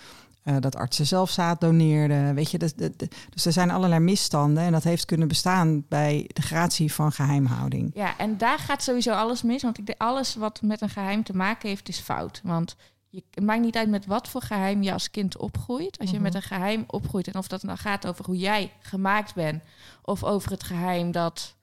eh, 0.43 0.55
dat 0.59 0.75
artsen 0.75 1.07
zelf 1.07 1.29
zaad 1.29 1.61
doneerden. 1.61 2.35
Weet 2.35 2.51
je, 2.51 2.57
dus, 2.57 2.73
de- 2.73 2.93
de- 2.97 3.07
dus 3.29 3.45
er 3.45 3.51
zijn 3.51 3.71
allerlei 3.71 4.01
misstanden 4.01 4.63
en 4.63 4.71
dat 4.71 4.83
heeft 4.83 5.05
kunnen 5.05 5.27
bestaan 5.27 5.85
bij 5.89 6.29
de 6.33 6.41
gratie 6.41 6.93
van 6.93 7.11
geheimhouding. 7.11 7.91
Ja, 7.93 8.17
en 8.17 8.37
daar 8.37 8.59
gaat 8.59 8.83
sowieso 8.83 9.11
alles 9.13 9.41
mis. 9.43 9.61
Want 9.61 9.77
ik 9.77 9.85
denk, 9.85 10.01
alles 10.01 10.35
wat 10.35 10.61
met 10.61 10.81
een 10.81 10.89
geheim 10.89 11.23
te 11.23 11.35
maken 11.35 11.69
heeft, 11.69 11.89
is 11.89 11.99
fout. 11.99 12.41
Want 12.43 12.75
je, 13.09 13.23
het 13.31 13.43
maakt 13.43 13.61
niet 13.61 13.75
uit 13.77 13.89
met 13.89 14.05
wat 14.05 14.27
voor 14.27 14.41
geheim 14.41 14.83
je 14.83 14.93
als 14.93 15.11
kind 15.11 15.37
opgroeit. 15.37 15.97
Als 15.99 16.09
je 16.09 16.15
Mhm. 16.15 16.23
met 16.23 16.35
een 16.35 16.41
geheim 16.41 16.83
opgroeit 16.87 17.27
en 17.27 17.35
of 17.37 17.47
dat 17.47 17.63
nou 17.63 17.77
gaat 17.77 18.07
over 18.07 18.25
hoe 18.25 18.37
jij 18.37 18.71
gemaakt 18.79 19.33
bent, 19.33 19.63
of 20.01 20.23
over 20.23 20.51
het 20.51 20.63
geheim 20.63 21.11
dat 21.11 21.55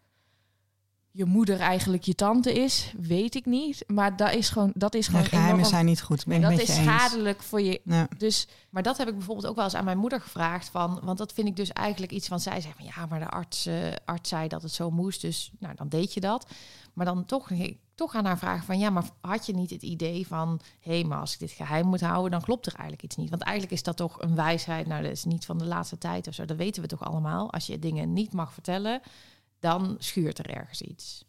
je 1.11 1.25
moeder 1.25 1.61
eigenlijk 1.61 2.03
je 2.03 2.15
tante 2.15 2.53
is, 2.53 2.93
weet 2.99 3.35
ik 3.35 3.47
niet. 3.47 3.85
Maar 3.87 4.17
dat 4.17 4.35
is 4.35 4.49
gewoon, 4.49 4.71
dat 4.75 4.95
is 4.95 5.05
Ja, 5.07 5.11
gewoon 5.11 5.27
geheimen 5.27 5.55
enorm- 5.55 5.71
zijn 5.71 5.85
niet 5.87 6.03
goed, 6.03 6.25
ben 6.27 6.37
ik 6.37 6.43
dat 6.43 6.51
met 6.51 6.61
is 6.61 6.69
eens. 6.69 6.79
schadelijk 6.79 7.43
voor 7.43 7.61
je. 7.61 7.81
Ja. 7.85 8.09
Dus 8.19 8.49
Maar 8.71 8.83
dat 8.83 8.97
heb 8.97 9.09
ik 9.09 9.15
bijvoorbeeld 9.17 9.47
ook 9.47 9.55
wel 9.57 9.65
eens 9.65 9.75
aan 9.75 9.85
mijn 9.85 9.99
moeder 9.99 10.21
gevraagd. 10.21 10.69
Van, 10.69 11.01
want 11.03 11.19
dat 11.19 11.33
vind 11.33 11.49
ik 11.49 11.57
dus 11.57 11.73
eigenlijk 11.73 12.13
iets 12.13 12.29
van 12.29 12.41
zij 12.41 12.61
zegt 12.61 12.77
van 12.77 12.85
ja, 12.85 13.07
maar 13.07 13.19
de 13.19 13.29
arts, 13.29 13.67
eh, 13.67 13.75
arts 14.05 14.29
zei 14.29 14.49
dat 14.49 14.63
het 14.63 14.73
zo 14.73 14.91
moest. 14.91 15.21
Dus 15.21 15.51
nou, 15.59 15.75
dan 15.75 15.89
deed 15.89 16.15
je 16.15 16.21
dat. 16.21 16.47
Maar 16.93 17.07
dan 17.07 17.25
toch, 17.25 17.49
toch 17.97 18.15
aan 18.15 18.25
haar 18.25 18.39
vragen 18.39 18.65
van 18.67 18.79
ja, 18.79 18.91
maar 18.91 19.05
had 19.21 19.47
je 19.47 19.55
niet 19.55 19.71
het 19.71 19.83
idee 19.83 20.27
van 20.27 20.61
hé, 20.81 20.91
hey, 20.93 21.05
maar 21.05 21.19
als 21.19 21.33
ik 21.33 21.39
dit 21.39 21.51
geheim 21.51 21.87
moet 21.87 22.01
houden, 22.01 22.31
dan 22.31 22.41
klopt 22.41 22.67
er 22.67 22.73
eigenlijk 22.73 23.03
iets 23.03 23.17
niet. 23.17 23.31
Want 23.31 23.43
eigenlijk 23.43 23.75
is 23.77 23.83
dat 23.83 23.97
toch 23.97 24.23
een 24.23 24.35
wijsheid. 24.35 24.87
Nou, 24.87 25.03
dat 25.03 25.11
is 25.13 25.25
niet 25.25 25.45
van 25.45 25.59
de 25.59 25.65
laatste 25.65 25.99
tijd 25.99 26.27
of 26.29 26.35
zo. 26.35 26.45
Dat 26.45 26.57
weten 26.57 26.83
we 26.83 26.89
toch 26.89 27.05
allemaal. 27.05 27.53
Als 27.53 27.67
je 27.67 27.79
dingen 27.79 28.13
niet 28.13 28.33
mag 28.33 28.53
vertellen, 28.53 29.01
dan 29.61 29.97
schuurt 29.99 30.39
er 30.39 30.51
ergens 30.51 30.83
iets. 30.83 31.25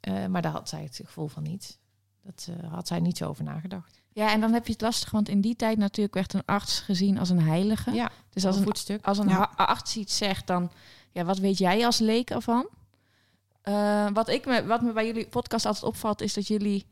Eh, 0.00 0.26
maar 0.26 0.42
daar 0.42 0.52
had 0.52 0.68
zij 0.68 0.82
het 0.82 1.00
gevoel 1.04 1.28
van 1.28 1.42
niet. 1.42 1.78
Dat 2.22 2.48
eh, 2.50 2.72
had 2.72 2.86
zij 2.86 3.00
niet 3.00 3.16
zo 3.16 3.28
over 3.28 3.44
nagedacht. 3.44 4.02
ja, 4.12 4.32
en 4.32 4.40
dan 4.40 4.52
heb 4.52 4.66
je 4.66 4.72
het 4.72 4.80
lastig, 4.82 5.10
want 5.10 5.28
in 5.28 5.40
die 5.40 5.56
tijd 5.56 5.78
natuurlijk 5.78 6.14
werd 6.14 6.32
een 6.32 6.44
arts 6.44 6.80
gezien 6.80 7.18
als 7.18 7.28
een 7.30 7.40
heilige. 7.42 7.90
Ja, 7.90 8.10
dus 8.30 8.44
als 8.46 8.56
een 8.56 8.62
voetstuk. 8.62 9.04
als 9.06 9.18
een 9.18 9.28
Ja. 9.28 9.52
arts 9.56 9.96
iets 9.96 10.16
zegt, 10.16 10.46
dan 10.46 10.70
ja, 11.10 11.24
wat 11.24 11.38
weet 11.38 11.58
jij 11.58 11.84
als 11.86 11.98
leek 11.98 12.30
ervan? 12.30 12.68
Eh, 13.64 14.06
wat, 14.12 14.28
ik 14.28 14.46
me, 14.46 14.66
wat 14.66 14.82
me 14.82 14.92
bij 14.92 15.06
jullie 15.06 15.26
podcast 15.26 15.66
altijd 15.66 15.84
opvalt, 15.84 16.20
is 16.20 16.34
dat 16.34 16.46
jullie 16.46 16.86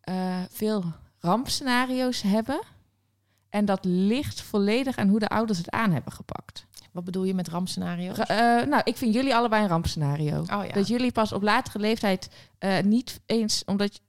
eh, 0.00 0.42
veel 0.50 0.84
rampscenario's 1.18 2.22
hebben. 2.22 2.60
En 3.48 3.64
dat 3.64 3.84
ligt 3.84 4.42
volledig 4.42 4.96
aan 4.96 5.08
hoe 5.08 5.18
de 5.18 5.28
ouders 5.28 5.58
het 5.58 5.70
aan 5.70 5.92
hebben 5.92 6.12
gepakt. 6.12 6.66
Wat 6.92 7.04
bedoel 7.04 7.24
je 7.24 7.34
met 7.34 7.48
rampscenario's? 7.48 8.16
Ra- 8.16 8.60
eh, 8.60 8.66
nou, 8.66 8.82
ik 8.84 8.96
vind 8.96 9.14
jullie 9.14 9.34
allebei 9.34 9.62
een 9.62 9.68
rampscenario. 9.68 10.40
Oh 10.40 10.46
ja. 10.46 10.72
Dat 10.72 10.88
jullie 10.88 11.12
pas 11.12 11.32
op 11.32 11.42
latere 11.42 11.78
leeftijd 11.78 12.28
niet 12.84 13.20
eens 13.26 13.62
omdat 13.64 14.00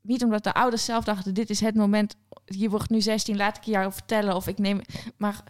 niet 0.00 0.24
omdat 0.24 0.44
de 0.44 0.52
ouders 0.52 0.84
zelf 0.84 1.04
dachten 1.04 1.34
dit 1.34 1.50
is 1.50 1.60
het 1.60 1.74
moment 1.74 2.16
je 2.44 2.70
wordt 2.70 2.90
nu 2.90 3.00
16 3.00 3.36
laat 3.36 3.56
ik 3.56 3.62
je 3.62 3.70
jou 3.70 3.92
vertellen 3.92 4.36
of 4.36 4.46
ik 4.46 4.58
neem 4.58 4.80
maar 5.16 5.42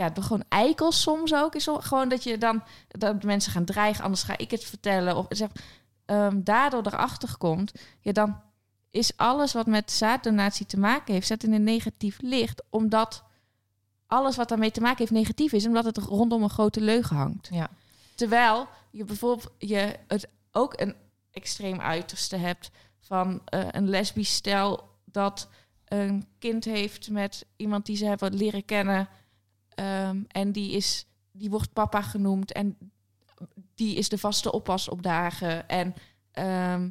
ja 0.00 0.22
gewoon 0.22 0.44
eikels 0.48 1.02
soms 1.02 1.34
ook. 1.34 1.54
Is 1.54 1.68
gewoon 1.70 2.08
dat 2.08 2.22
je 2.22 2.38
dan 2.38 2.62
dat 2.88 3.22
mensen 3.22 3.52
gaan 3.52 3.64
dreigen 3.64 4.04
anders 4.04 4.22
ga 4.22 4.38
ik 4.38 4.50
het 4.50 4.64
vertellen. 4.64 5.16
Of 5.16 5.26
zeg 5.28 5.48
ehm, 6.04 6.42
daardoor 6.42 6.86
erachter 6.86 7.36
komt 7.36 7.72
ja 8.00 8.12
dan 8.12 8.40
is 8.90 9.16
alles 9.16 9.52
wat 9.52 9.66
met 9.66 9.90
zaaddonatie 9.90 10.66
te 10.66 10.78
maken 10.78 11.14
heeft 11.14 11.26
zet 11.26 11.44
in 11.44 11.52
een 11.52 11.64
negatief 11.64 12.18
licht 12.20 12.62
omdat 12.70 13.24
alles 14.06 14.36
wat 14.36 14.48
daarmee 14.48 14.70
te 14.70 14.80
maken 14.80 14.98
heeft 14.98 15.10
negatief 15.10 15.52
is 15.52 15.66
omdat 15.66 15.84
het 15.84 15.96
rondom 15.96 16.42
een 16.42 16.50
grote 16.50 16.80
leugen 16.80 17.16
hangt. 17.16 17.48
Ja. 17.50 17.70
Terwijl 18.14 18.68
je 18.90 19.04
bijvoorbeeld 19.04 19.52
je 19.58 19.96
het 20.06 20.28
ook 20.52 20.80
een 20.80 20.94
extreem 21.30 21.80
uiterste 21.80 22.36
hebt 22.36 22.70
van 23.00 23.42
eh, 23.44 23.66
een 23.70 23.88
lesbisch 23.88 24.34
stel 24.34 24.88
dat 25.04 25.48
een 25.84 26.26
kind 26.38 26.64
heeft 26.64 27.10
met 27.10 27.46
iemand 27.56 27.86
die 27.86 27.96
ze 27.96 28.04
hebben 28.04 28.34
leren 28.34 28.64
kennen 28.64 29.08
ehm, 29.74 30.22
en 30.28 30.52
die 30.52 30.72
is 30.72 31.06
die 31.32 31.50
wordt 31.50 31.72
papa 31.72 32.02
genoemd 32.02 32.52
en 32.52 32.76
die 33.74 33.96
is 33.96 34.08
de 34.08 34.18
vaste 34.18 34.52
oppas 34.52 34.88
op 34.88 35.02
dagen 35.02 35.68
en 35.68 35.94
ehm, 36.30 36.88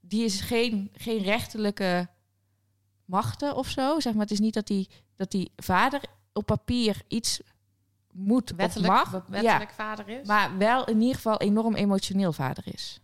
die 0.00 0.24
is 0.24 0.40
geen, 0.40 0.90
geen 0.92 1.22
rechterlijke 1.22 2.08
machten 3.04 3.56
of 3.56 3.68
zo. 3.68 4.00
Zeg 4.00 4.12
maar, 4.12 4.22
het 4.22 4.30
is 4.30 4.40
niet 4.40 4.54
dat 4.54 4.66
die, 4.66 4.88
dat 5.16 5.30
die 5.30 5.52
vader 5.56 6.00
op 6.32 6.46
papier 6.46 7.02
iets 7.08 7.40
moet 8.12 8.52
wettelijk, 8.56 8.92
of 8.92 9.12
mag. 9.12 9.12
Ja, 9.12 9.30
wettelijk 9.30 9.70
vader 9.70 10.08
is. 10.08 10.26
maar 10.26 10.58
wel 10.58 10.84
in 10.84 11.00
ieder 11.00 11.14
geval 11.14 11.38
enorm 11.38 11.74
emotioneel 11.74 12.32
vader 12.32 12.64
is. 12.66 13.00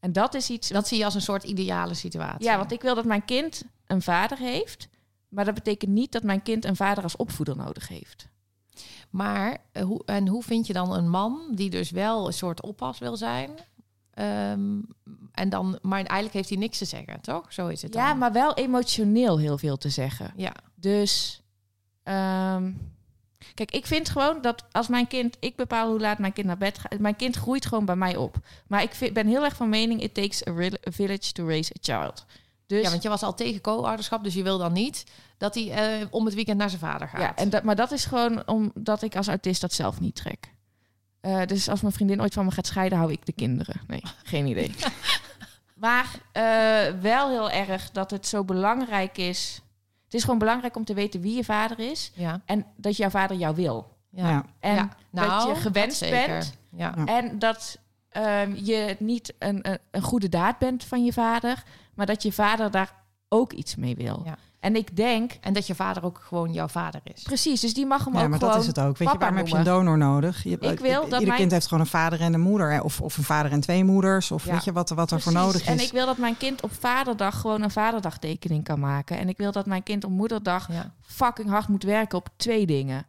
En 0.00 0.12
dat 0.12 0.34
is 0.34 0.50
iets. 0.50 0.68
dat 0.68 0.88
zie 0.88 0.98
je 0.98 1.04
als 1.04 1.14
een 1.14 1.20
soort 1.20 1.44
ideale 1.44 1.94
situatie. 1.94 2.44
ja, 2.44 2.56
want 2.56 2.72
ik 2.72 2.82
wil 2.82 2.94
dat 2.94 3.04
mijn 3.04 3.24
kind 3.24 3.62
een 3.86 4.02
vader 4.02 4.38
heeft. 4.38 4.88
Maar 5.28 5.44
dat 5.44 5.54
betekent 5.54 5.90
niet 5.90 6.12
dat 6.12 6.22
mijn 6.22 6.42
kind 6.42 6.64
een 6.64 6.76
vader 6.76 7.02
als 7.02 7.16
opvoeder 7.16 7.56
nodig 7.56 7.88
heeft. 7.88 8.28
Maar 9.10 9.58
eh, 9.72 9.82
hoe, 9.82 10.02
en 10.04 10.28
hoe 10.28 10.42
vind 10.42 10.66
je 10.66 10.72
dan 10.72 10.92
een 10.92 11.08
man 11.10 11.40
die 11.54 11.70
dus 11.70 11.90
wel 11.90 12.26
een 12.26 12.32
soort 12.32 12.62
oppas 12.62 12.98
wil 12.98 13.16
zijn? 13.16 13.50
Ehm, 14.10 14.78
en 15.32 15.48
dan, 15.48 15.78
maar 15.82 15.98
eigenlijk 15.98 16.32
heeft 16.32 16.48
hij 16.48 16.58
niks 16.58 16.78
te 16.78 16.84
zeggen, 16.84 17.20
toch? 17.20 17.52
Zo 17.52 17.66
is 17.68 17.82
het 17.82 17.92
dan. 17.92 18.02
Ja, 18.02 18.14
maar 18.14 18.32
wel 18.32 18.54
emotioneel 18.54 19.38
heel 19.38 19.58
veel 19.58 19.76
te 19.76 19.88
zeggen. 19.88 20.32
Ja, 20.36 20.52
Dus. 20.74 21.42
ehm, 22.02 22.72
kijk, 23.54 23.70
ik 23.70 23.86
vind 23.86 24.08
gewoon 24.08 24.40
dat 24.40 24.64
als 24.70 24.88
mijn 24.88 25.06
kind. 25.06 25.36
Ik 25.40 25.56
bepaal 25.56 25.90
hoe 25.90 26.00
laat 26.00 26.18
mijn 26.18 26.32
kind 26.32 26.46
naar 26.46 26.58
bed 26.58 26.78
gaat. 26.78 26.98
Mijn 26.98 27.16
kind 27.16 27.36
groeit 27.36 27.66
gewoon 27.66 27.84
bij 27.84 27.96
mij 27.96 28.16
op. 28.16 28.36
Maar 28.66 28.82
ik 28.82 28.94
vind, 28.94 29.12
ben 29.12 29.26
heel 29.26 29.44
erg 29.44 29.56
van 29.56 29.68
mening. 29.68 30.02
It 30.02 30.14
takes 30.14 30.46
a 30.46 30.52
village 30.82 31.32
to 31.32 31.46
raise 31.46 31.72
a 31.72 31.78
child. 31.80 32.24
Dus 32.66 32.82
ja, 32.82 32.90
want 32.90 33.02
je 33.02 33.08
was 33.08 33.22
al 33.22 33.34
tegen 33.34 33.60
co-ouderschap, 33.60 34.24
dus 34.24 34.34
je 34.34 34.42
wil 34.42 34.58
dan 34.58 34.72
niet 34.72 35.04
dat 35.38 35.54
hij 35.54 35.70
eh, 35.70 36.06
om 36.10 36.24
het 36.24 36.34
weekend 36.34 36.58
naar 36.58 36.68
zijn 36.68 36.80
vader 36.80 37.08
gaat. 37.08 37.20
Ja, 37.20 37.36
en 37.36 37.50
dat, 37.50 37.62
maar 37.62 37.76
dat 37.76 37.90
is 37.92 38.04
gewoon 38.04 38.48
omdat 38.48 39.02
ik 39.02 39.16
als 39.16 39.28
autist 39.28 39.60
dat 39.60 39.72
zelf 39.72 40.00
niet 40.00 40.14
trek. 40.14 40.54
Eh, 41.20 41.42
dus 41.46 41.68
als 41.68 41.80
mijn 41.80 41.92
vriendin 41.94 42.20
ooit 42.20 42.34
van 42.34 42.44
me 42.44 42.50
gaat 42.50 42.66
scheiden, 42.66 42.98
hou 42.98 43.12
ik 43.12 43.26
de 43.26 43.32
kinderen. 43.32 43.80
Nee, 43.86 44.02
geen 44.24 44.46
idee. 44.46 44.74
Maar 45.74 46.06
eh, 46.32 47.00
wel 47.00 47.28
heel 47.28 47.50
erg 47.50 47.90
dat 47.90 48.10
het 48.10 48.26
zo 48.26 48.44
belangrijk 48.44 49.18
is. 49.18 49.62
Het 50.04 50.14
is 50.14 50.24
gewoon 50.24 50.38
belangrijk 50.38 50.76
om 50.76 50.84
te 50.84 50.94
weten 50.94 51.20
wie 51.20 51.36
je 51.36 51.44
vader 51.44 51.78
is. 51.78 52.12
Ja. 52.14 52.40
En 52.44 52.66
dat 52.76 52.96
jouw 52.96 53.10
vader 53.10 53.36
jou 53.36 53.54
wil. 53.54 53.96
Ja. 54.10 54.28
Ja. 54.28 54.44
En 54.60 54.74
Ja. 54.74 54.96
dat 55.10 55.26
Nou, 55.26 55.48
je 55.48 55.54
gewenst 55.54 56.00
dat 56.00 56.10
bent. 56.10 56.54
Ja. 56.76 56.94
Ja. 56.96 57.04
En 57.04 57.38
dat 57.38 57.78
ehm, 58.08 58.54
je 58.54 58.96
niet 58.98 59.34
een, 59.38 59.70
een, 59.70 59.78
een 59.90 60.02
goede 60.02 60.28
daad 60.28 60.58
bent 60.58 60.84
van 60.84 61.04
je 61.04 61.12
vader. 61.12 61.62
Maar 61.96 62.06
dat 62.06 62.22
je 62.22 62.32
vader 62.32 62.70
daar 62.70 62.92
ook 63.28 63.52
iets 63.52 63.76
mee 63.76 63.96
wil. 63.96 64.22
Ja. 64.24 64.36
En 64.60 64.76
ik 64.76 64.96
denk... 64.96 65.32
En 65.40 65.52
dat 65.52 65.66
je 65.66 65.74
vader 65.74 66.04
ook 66.04 66.20
gewoon 66.24 66.52
jouw 66.52 66.68
vader 66.68 67.00
is. 67.04 67.22
Precies, 67.22 67.60
dus 67.60 67.74
die 67.74 67.86
mag 67.86 68.04
hem 68.04 68.14
Ja, 68.14 68.22
ook 68.22 68.28
maar 68.28 68.38
gewoon 68.38 68.52
dat 68.54 68.62
is 68.62 68.68
het 68.68 68.78
ook. 68.78 68.86
Weet 68.86 68.98
je, 68.98 69.04
papa 69.04 69.18
waarom 69.18 69.36
heb 69.36 69.46
je 69.46 69.56
een 69.56 69.64
donor 69.64 69.98
nodig? 69.98 70.42
Je, 70.42 70.50
Ik 70.58 70.78
wil 70.80 71.00
dat 71.00 71.04
ieder 71.04 71.26
mijn- 71.26 71.38
kind 71.38 71.50
heeft 71.50 71.66
gewoon 71.66 71.82
een 71.82 71.90
vader 71.90 72.20
en 72.20 72.34
een 72.34 72.40
moeder. 72.40 72.72
hè, 72.72 72.80
Of, 72.80 73.00
of 73.00 73.16
een 73.16 73.24
vader 73.24 73.52
en 73.52 73.60
twee 73.60 73.84
moeders. 73.84 74.30
Of 74.30 74.44
Ja. 74.44 74.52
weet 74.52 74.64
je 74.64 74.72
wat, 74.72 74.88
wat 74.90 75.10
er 75.10 75.20
voor 75.20 75.32
nodig 75.32 75.60
is. 75.60 75.66
En 75.66 75.80
ik 75.80 75.90
wil 75.92 76.06
dat 76.06 76.16
mijn 76.18 76.36
kind 76.36 76.62
op 76.62 76.72
vaderdag 76.72 77.40
gewoon 77.40 77.62
een 77.62 77.70
vaderdagtekening 77.70 78.64
kan 78.64 78.80
maken. 78.80 79.18
En 79.18 79.28
ik 79.28 79.36
wil 79.36 79.52
dat 79.52 79.66
mijn 79.66 79.82
kind 79.82 80.04
op 80.04 80.10
moederdag 80.10 80.68
Ja. 80.72 80.92
fucking 81.02 81.48
hard 81.48 81.68
moet 81.68 81.82
werken 81.84 82.18
op 82.18 82.28
twee 82.36 82.66
dingen. 82.66 83.06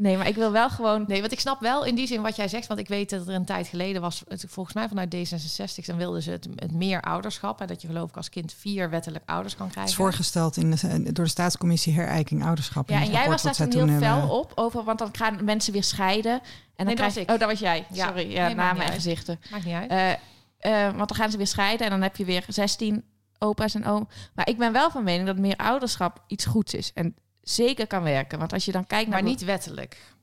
Nee, 0.00 0.16
maar 0.16 0.28
ik 0.28 0.34
wil 0.34 0.52
wel 0.52 0.70
gewoon... 0.70 1.04
Nee, 1.06 1.20
want 1.20 1.32
ik 1.32 1.40
snap 1.40 1.60
wel 1.60 1.84
in 1.84 1.94
die 1.94 2.06
zin 2.06 2.22
wat 2.22 2.36
jij 2.36 2.48
zegt. 2.48 2.66
Want 2.66 2.80
ik 2.80 2.88
weet 2.88 3.10
dat 3.10 3.28
er 3.28 3.34
een 3.34 3.44
tijd 3.44 3.68
geleden 3.68 4.00
was, 4.00 4.22
het, 4.28 4.44
volgens 4.48 4.74
mij 4.74 4.88
vanuit 4.88 5.14
D66, 5.14 5.84
dan 5.84 5.96
wilden 5.96 6.22
ze 6.22 6.30
het, 6.30 6.48
het 6.54 6.72
meer 6.72 7.00
ouderschap. 7.00 7.60
En 7.60 7.66
dat 7.66 7.82
je 7.82 7.88
geloof 7.88 8.08
ik 8.08 8.16
als 8.16 8.28
kind 8.28 8.52
vier 8.58 8.90
wettelijk 8.90 9.24
ouders 9.26 9.54
kan 9.56 9.64
Het 9.64 9.72
krijgen. 9.72 9.92
is 9.94 9.98
voorgesteld 10.00 10.56
in 10.56 10.70
de, 10.70 11.12
door 11.12 11.24
de 11.24 11.30
staatscommissie 11.30 11.92
Herijking 11.94 12.44
Ouderschap. 12.44 12.88
Ja, 12.88 12.96
het 12.98 13.06
en 13.06 13.12
jij 13.12 13.28
was 13.28 13.42
daar 13.42 13.54
toen 13.68 13.88
heel 13.88 13.98
fel 13.98 14.16
hebben- 14.18 14.36
op 14.36 14.52
over, 14.54 14.84
want 14.84 14.98
dan 14.98 15.08
gaan 15.12 15.44
mensen 15.44 15.72
weer 15.72 15.84
scheiden. 15.84 16.32
En 16.32 16.40
dan 16.40 16.86
Nee, 16.86 16.86
dat 16.86 16.94
krijg 16.94 17.14
was 17.14 17.22
ik. 17.22 17.30
Oh, 17.30 17.38
dat 17.38 17.48
was 17.48 17.58
jij. 17.58 17.86
Ja. 17.92 18.06
Sorry, 18.06 18.32
ja, 18.32 18.46
Nee, 18.46 18.54
namen 18.54 18.82
en 18.86 18.92
gezichten. 18.92 19.40
Maakt 19.50 19.64
niet 19.64 19.74
uit. 19.74 19.90
Eh, 19.90 20.10
eh, 20.58 20.96
want 20.96 21.08
dan 21.08 21.16
gaan 21.18 21.30
ze 21.30 21.36
weer 21.36 21.46
scheiden 21.46 21.86
en 21.86 21.92
dan 21.92 22.02
heb 22.02 22.16
je 22.16 22.24
weer 22.24 22.44
16 22.48 23.04
opa's 23.38 23.74
en 23.74 23.86
oom. 23.86 24.08
Maar 24.34 24.48
ik 24.48 24.58
ben 24.58 24.72
wel 24.72 24.90
van 24.90 25.04
mening 25.04 25.26
dat 25.26 25.38
meer 25.38 25.56
ouderschap 25.56 26.22
iets 26.26 26.44
goeds 26.44 26.74
is. 26.74 26.90
En 26.94 27.14
zeker 27.50 27.86
kan 27.86 28.02
werken. 28.02 28.38
Want 28.38 28.52
als 28.52 28.64
je 28.64 28.72
dan 28.72 28.86
kijkt 28.86 29.10
maar 29.10 29.22
naar... 29.22 29.30
niet 29.30 29.44
wettelijk. 29.44 30.14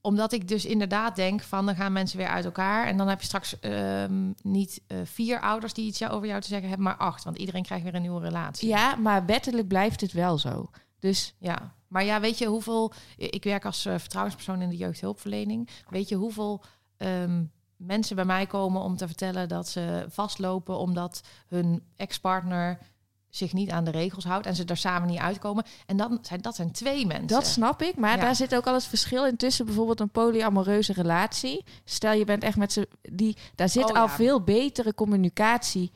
Omdat 0.00 0.32
ik 0.32 0.48
dus 0.48 0.64
inderdaad 0.64 1.16
denk 1.16 1.42
van 1.42 1.66
dan 1.66 1.74
gaan 1.74 1.92
mensen 1.92 2.18
weer 2.18 2.28
uit 2.28 2.44
elkaar. 2.44 2.86
En 2.86 2.96
dan 2.96 3.08
heb 3.08 3.20
je 3.20 3.26
straks 3.26 3.60
ehm, 3.60 4.32
niet 4.42 4.80
eh, 4.86 4.98
vier 5.04 5.40
ouders 5.40 5.72
die 5.72 5.86
iets 5.86 6.08
over 6.08 6.28
jou 6.28 6.40
te 6.40 6.48
zeggen 6.48 6.68
hebben, 6.68 6.86
maar 6.86 6.96
acht. 6.96 7.24
Want 7.24 7.38
iedereen 7.38 7.62
krijgt 7.62 7.84
weer 7.84 7.94
een 7.94 8.02
nieuwe 8.02 8.20
relatie. 8.20 8.68
Ja, 8.68 8.96
maar 8.96 9.26
wettelijk 9.26 9.68
blijft 9.68 10.00
het 10.00 10.12
wel 10.12 10.38
zo. 10.38 10.70
Dus 10.98 11.34
Ja, 11.38 11.74
maar 11.86 12.04
ja, 12.04 12.20
weet 12.20 12.38
je 12.38 12.46
hoeveel... 12.46 12.92
Ik 13.16 13.44
werk 13.44 13.64
als 13.64 13.86
eh, 13.86 13.98
vertrouwenspersoon 13.98 14.62
in 14.62 14.68
de 14.68 14.76
jeugdhulpverlening. 14.76 15.68
Weet 15.88 16.08
je 16.08 16.14
hoeveel 16.14 16.62
ehm, 16.96 17.44
mensen 17.76 18.16
bij 18.16 18.24
mij 18.24 18.46
komen 18.46 18.82
om 18.82 18.96
te 18.96 19.06
vertellen 19.06 19.48
dat 19.48 19.68
ze 19.68 20.06
vastlopen... 20.08 20.78
omdat 20.78 21.20
hun 21.48 21.82
ex-partner 21.96 22.78
zich 23.30 23.52
niet 23.52 23.70
aan 23.70 23.84
de 23.84 23.90
regels 23.90 24.24
houdt... 24.24 24.46
en 24.46 24.54
ze 24.54 24.64
er 24.64 24.76
samen 24.76 25.08
niet 25.08 25.18
uitkomen. 25.18 25.64
En 25.86 25.96
dan 25.96 26.18
zijn, 26.22 26.40
dat 26.40 26.54
zijn 26.56 26.72
twee 26.72 27.06
mensen. 27.06 27.26
dat 27.26 27.46
snap 27.46 27.82
ik. 27.82 27.96
Maar 27.96 28.16
Ja. 28.16 28.22
daar 28.22 28.34
zit 28.36 28.54
ook 28.54 28.66
al 28.66 28.74
het 28.74 28.84
verschil 28.84 29.26
in 29.26 29.36
tussen 29.36 29.64
bijvoorbeeld 29.66 30.00
een 30.00 30.10
polyamoreuze 30.10 30.92
relatie. 30.92 31.64
Stel 31.84 32.12
je 32.12 32.24
bent 32.24 32.42
echt 32.42 32.56
met 32.56 32.72
ze... 32.72 32.88
Die, 33.02 33.36
daar 33.54 33.68
zit 33.68 33.90
Oh, 33.90 33.96
al 33.96 34.06
ja. 34.06 34.08
veel 34.08 34.40
betere 34.42 34.94
communicatie 34.94 35.90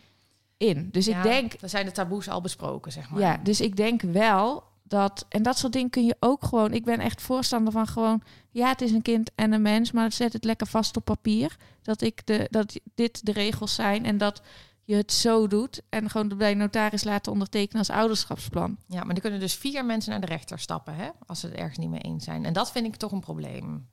in. 0.56 0.88
Dus 0.92 1.06
Ja, 1.06 1.16
ik 1.16 1.22
denk 1.22 1.60
Dan 1.60 1.68
zijn 1.68 1.86
de 1.86 1.92
taboes 1.92 2.28
al 2.28 2.40
besproken, 2.40 2.92
zeg 2.92 3.10
maar. 3.10 3.20
Ja, 3.20 3.36
dus 3.42 3.60
ik 3.60 3.76
denk 3.76 4.02
wel 4.02 4.62
dat... 4.82 5.26
En 5.28 5.42
dat 5.42 5.58
soort 5.58 5.72
dingen 5.72 5.90
kun 5.90 6.04
je 6.04 6.16
ook 6.20 6.44
gewoon... 6.44 6.72
Ik 6.72 6.84
ben 6.84 7.00
echt 7.00 7.22
voorstander 7.22 7.72
van 7.72 7.86
gewoon... 7.86 8.22
Ja, 8.50 8.68
het 8.68 8.80
is 8.80 8.90
een 8.92 9.02
kind 9.02 9.30
en 9.34 9.52
een 9.52 9.62
mens, 9.62 9.92
maar 9.92 10.12
zet 10.12 10.32
het 10.32 10.44
lekker 10.44 10.66
vast 10.66 10.96
op 10.96 11.04
papier. 11.04 11.56
Dat, 11.82 12.02
ik 12.02 12.26
de, 12.26 12.46
dat 12.50 12.78
dit 12.94 13.26
de 13.26 13.32
regels 13.32 13.74
zijn 13.74 14.04
en 14.04 14.18
dat 14.18 14.42
je 14.84 14.94
het 14.94 15.12
zo 15.12 15.46
doet. 15.46 15.82
En 15.88 16.10
gewoon 16.10 16.28
bij 16.38 16.52
de 16.52 16.58
notaris 16.58 17.04
laten 17.04 17.32
ondertekenen 17.32 17.78
als 17.78 17.90
ouderschapsplan. 17.96 18.76
Ja, 18.86 19.04
maar 19.04 19.14
er 19.14 19.20
kunnen 19.20 19.40
dus 19.40 19.54
vier 19.54 19.84
mensen 19.84 20.10
naar 20.10 20.20
de 20.20 20.26
rechter 20.26 20.58
stappen... 20.58 20.94
Hè, 20.94 21.08
als 21.26 21.40
ze 21.40 21.46
het 21.46 21.54
ergens 21.56 21.78
niet 21.78 21.90
mee 21.90 22.00
eens 22.00 22.24
zijn. 22.24 22.44
En 22.44 22.52
dat 22.52 22.72
vind 22.72 22.86
ik 22.86 22.96
toch 22.96 23.12
een 23.12 23.20
probleem. 23.20 23.88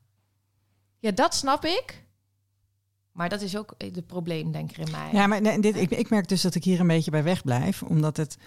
Ja, 1.00 1.12
dat 1.12 1.34
snap 1.36 1.66
ik. 1.66 2.06
Maar 3.12 3.30
dat 3.30 3.42
is 3.42 3.58
ook 3.58 3.76
de 3.94 4.02
probleemdenker 4.02 4.80
in 4.80 4.92
mij. 4.92 5.10
Ja, 5.12 5.28
maar 5.28 5.42
nee, 5.42 5.60
dit, 5.60 5.76
ik, 5.76 5.90
ik 5.92 6.10
merk 6.10 6.28
dus 6.28 6.42
dat 6.42 6.56
ik 6.56 6.64
hier 6.64 6.80
een 6.80 6.88
beetje 6.88 7.12
bij 7.12 7.24
wegblijf. 7.24 7.84
Omdat 7.84 8.18
het, 8.18 8.38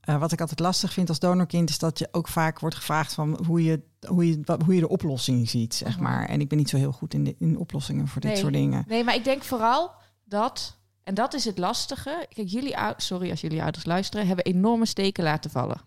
eh, 0.00 0.18
wat 0.18 0.32
ik 0.32 0.40
altijd 0.40 0.60
lastig 0.60 0.92
vind 0.92 1.08
als 1.08 1.18
donorkind, 1.18 1.68
is 1.70 1.78
dat 1.78 1.98
je 1.98 2.08
ook 2.12 2.28
vaak 2.28 2.58
wordt 2.58 2.76
gevraagd 2.76 3.14
van 3.14 3.44
hoe 3.46 3.64
je, 3.64 3.80
hoe 4.06 4.28
je, 4.28 4.40
wat- 4.44 4.62
hoe 4.62 4.74
je 4.74 4.80
de 4.80 4.88
oplossing 4.88 5.48
ziet, 5.48 5.74
zeg 5.74 5.94
Mhm. 5.94 6.02
maar. 6.02 6.28
En 6.28 6.40
ik 6.40 6.48
ben 6.48 6.58
niet 6.58 6.68
zo 6.68 6.76
heel 6.76 6.92
goed 6.92 7.14
in, 7.14 7.24
de, 7.24 7.36
in 7.38 7.58
oplossingen 7.58 8.08
voor 8.08 8.20
dit 8.20 8.30
Nee. 8.30 8.40
soort 8.40 8.52
dingen. 8.52 8.84
Nee, 8.88 9.04
maar 9.04 9.14
ik 9.14 9.24
denk 9.24 9.42
vooral 9.42 9.92
dat... 10.24 10.78
En 11.04 11.14
dat 11.14 11.34
is 11.34 11.44
het 11.44 11.58
lastige. 11.58 12.26
Kijk, 12.34 12.48
jullie 12.48 12.76
ouders... 12.78 13.06
Sorry 13.06 13.30
als 13.30 13.40
jullie 13.40 13.62
ouders 13.62 13.84
luisteren. 13.84 14.26
Hebben 14.26 14.44
enorme 14.44 14.86
steken 14.86 15.24
laten 15.24 15.50
vallen. 15.50 15.80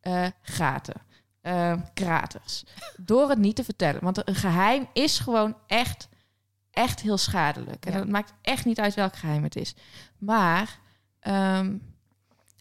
Eh, 0.00 0.26
gaten. 0.40 0.94
eh, 1.40 1.74
kraters. 1.94 2.64
Door 2.96 3.28
het 3.28 3.38
niet 3.38 3.56
te 3.56 3.64
vertellen. 3.64 4.00
Want 4.04 4.28
een 4.28 4.34
geheim 4.34 4.86
is 4.92 5.18
gewoon 5.18 5.56
echt, 5.66 6.08
echt 6.70 7.00
heel 7.00 7.18
schadelijk. 7.18 7.86
En 7.86 7.92
Ja. 7.92 7.98
het 7.98 8.08
maakt 8.08 8.32
echt 8.42 8.64
niet 8.64 8.80
uit 8.80 8.94
welk 8.94 9.16
geheim 9.16 9.42
het 9.42 9.56
is. 9.56 9.74
Maar 10.18 10.78
ehm, 11.20 11.76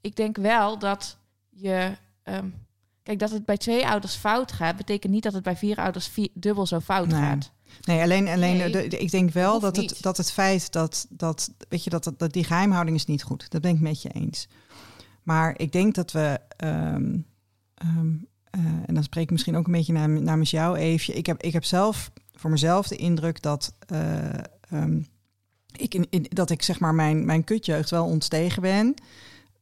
ik 0.02 0.16
denk 0.16 0.38
wel 0.38 0.80
dat 0.80 1.18
je... 1.50 1.98
ehm, 2.24 2.50
kijk, 3.04 3.20
dat 3.20 3.32
het 3.32 3.46
bij 3.46 3.58
twee 3.58 3.88
ouders 3.88 4.16
fout 4.16 4.52
gaat... 4.52 4.76
betekent 4.78 5.12
niet 5.14 5.24
dat 5.24 5.34
het 5.34 5.44
bij 5.44 5.56
vier 5.58 5.78
ouders 5.78 6.08
vier, 6.08 6.30
dubbel 6.34 6.66
zo 6.66 6.80
fout 6.80 7.08
Nee. 7.08 7.22
gaat. 7.22 7.52
Nee, 7.82 8.02
alleen, 8.02 8.28
alleen 8.28 8.58
Nee, 8.58 8.72
de, 8.72 8.88
de- 8.88 8.98
ik 8.98 9.12
denk 9.12 9.32
wel 9.32 9.60
dat 9.60 9.76
het, 9.76 9.86
niet. 9.86 10.02
dat 10.04 10.18
het 10.18 10.32
feit 10.32 10.72
dat, 10.72 11.06
dat, 11.10 11.52
weet 11.70 11.84
je, 11.84 11.90
dat, 11.90 12.04
dat, 12.04 12.20
dat 12.20 12.34
die 12.34 12.44
geheimhouding 12.44 12.98
is 12.98 13.06
niet 13.06 13.24
goed. 13.24 13.50
Dat 13.50 13.62
ben 13.62 13.74
ik 13.76 13.80
met 13.80 14.02
je 14.02 14.10
eens. 14.10 14.48
Maar 15.24 15.54
ik 15.58 15.72
denk 15.72 15.96
dat 15.96 16.12
we, 16.12 16.40
ehm, 16.58 17.18
ehm, 17.76 18.14
eh, 18.50 18.60
en 18.86 18.94
dan 18.94 19.04
spreek 19.04 19.24
ik 19.24 19.32
misschien 19.32 19.56
ook 19.56 19.66
een 19.66 19.72
beetje 19.72 19.94
nam- 19.94 20.24
namens 20.24 20.52
jou, 20.52 20.78
Eefje. 20.78 21.14
Ik 21.14 21.26
heb, 21.26 21.42
ik 21.42 21.54
heb 21.54 21.64
zelf 21.64 22.12
voor 22.34 22.50
mezelf 22.52 22.88
de 22.88 22.96
indruk 22.96 23.42
dat, 23.42 23.74
eh, 23.88 24.30
ehm, 24.70 25.02
ik, 25.76 25.94
in, 25.94 26.08
in- 26.10 26.26
dat 26.30 26.50
ik 26.50 26.62
zeg 26.62 26.80
maar 26.80 26.94
mijn, 26.96 27.26
mijn 27.26 27.44
kutjeugd 27.44 27.90
wel 27.90 28.06
ontstegen 28.06 28.62
ben. 28.62 28.94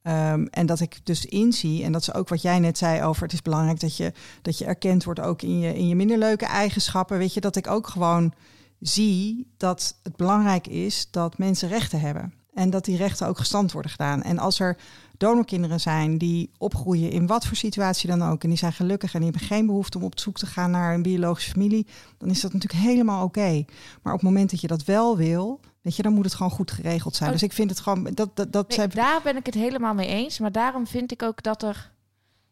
Ehm, 0.02 0.46
en 0.46 0.66
dat 0.66 0.80
ik 0.80 1.00
dus 1.04 1.26
inzie, 1.26 1.84
en 1.84 1.92
dat 1.92 2.02
is 2.02 2.14
ook 2.14 2.30
wat 2.30 2.42
jij 2.42 2.60
net 2.60 2.78
zei 2.78 3.04
over... 3.04 3.24
het 3.24 3.34
is 3.34 3.42
belangrijk 3.42 3.80
dat 3.80 3.98
je, 3.98 4.14
dat 4.42 4.58
je 4.58 4.66
erkend 4.66 5.04
wordt 5.04 5.20
ook 5.20 5.42
in 5.42 5.60
je, 5.60 5.76
in 5.76 5.88
je 5.88 5.96
minder 5.96 6.18
leuke 6.18 6.46
eigenschappen. 6.46 7.18
Weet 7.18 7.34
je, 7.34 7.42
dat 7.42 7.56
ik 7.56 7.68
ook 7.68 7.88
gewoon 7.88 8.34
zie 8.80 9.48
dat 9.58 9.96
het 10.04 10.16
belangrijk 10.16 10.68
is 10.68 11.08
dat 11.12 11.38
mensen 11.38 11.70
rechten 11.70 12.00
hebben. 12.00 12.34
En 12.54 12.70
dat 12.70 12.86
die 12.86 12.98
rechten 12.98 13.28
ook 13.28 13.38
gestand 13.38 13.72
worden 13.72 13.92
gedaan. 13.92 14.24
En 14.24 14.40
als 14.40 14.60
er 14.60 14.78
donorkinderen 15.18 15.80
zijn 15.80 16.18
die 16.18 16.52
opgroeien 16.58 17.12
in 17.12 17.28
wat 17.28 17.46
voor 17.46 17.58
situatie 17.58 18.10
dan 18.10 18.24
ook... 18.24 18.44
en 18.44 18.50
die 18.50 18.58
zijn 18.58 18.74
gelukkig 18.74 19.14
en 19.14 19.22
die 19.22 19.30
hebben 19.30 19.48
geen 19.48 19.66
behoefte 19.66 19.98
om 19.98 20.04
op 20.04 20.20
zoek 20.20 20.38
te 20.38 20.46
gaan 20.46 20.72
naar 20.72 20.94
een 20.94 21.02
biologische 21.02 21.52
familie... 21.52 21.88
dan 22.18 22.30
is 22.30 22.42
dat 22.42 22.54
natuurlijk 22.54 22.84
helemaal 22.84 23.24
oké. 23.24 23.66
Maar 24.02 24.14
op 24.14 24.20
het 24.20 24.30
moment 24.30 24.52
dat 24.52 24.62
je 24.62 24.68
dat 24.68 24.84
wel 24.84 25.18
wil... 25.18 25.60
Weet 25.82 25.96
je, 25.96 26.02
dan 26.02 26.14
moet 26.14 26.26
het 26.26 26.34
gewoon 26.34 26.52
goed 26.52 26.72
geregeld 26.72 27.16
zijn. 27.16 27.30
Oh. 27.30 27.36
Dus 27.36 27.44
ik 27.44 27.54
vind 27.54 27.70
het 27.70 27.80
gewoon... 27.80 28.04
Dat, 28.04 28.36
dat, 28.36 28.54
dat 28.54 28.68
Nee, 28.68 28.78
zijn, 28.78 28.90
daar 28.90 29.22
ben 29.24 29.38
ik 29.38 29.46
het 29.46 29.56
helemaal 29.56 29.94
mee 29.94 30.08
eens. 30.08 30.40
Maar 30.40 30.52
daarom 30.52 30.88
vind 30.88 31.12
ik 31.12 31.24
ook 31.24 31.44
dat 31.44 31.64
er. 31.64 31.92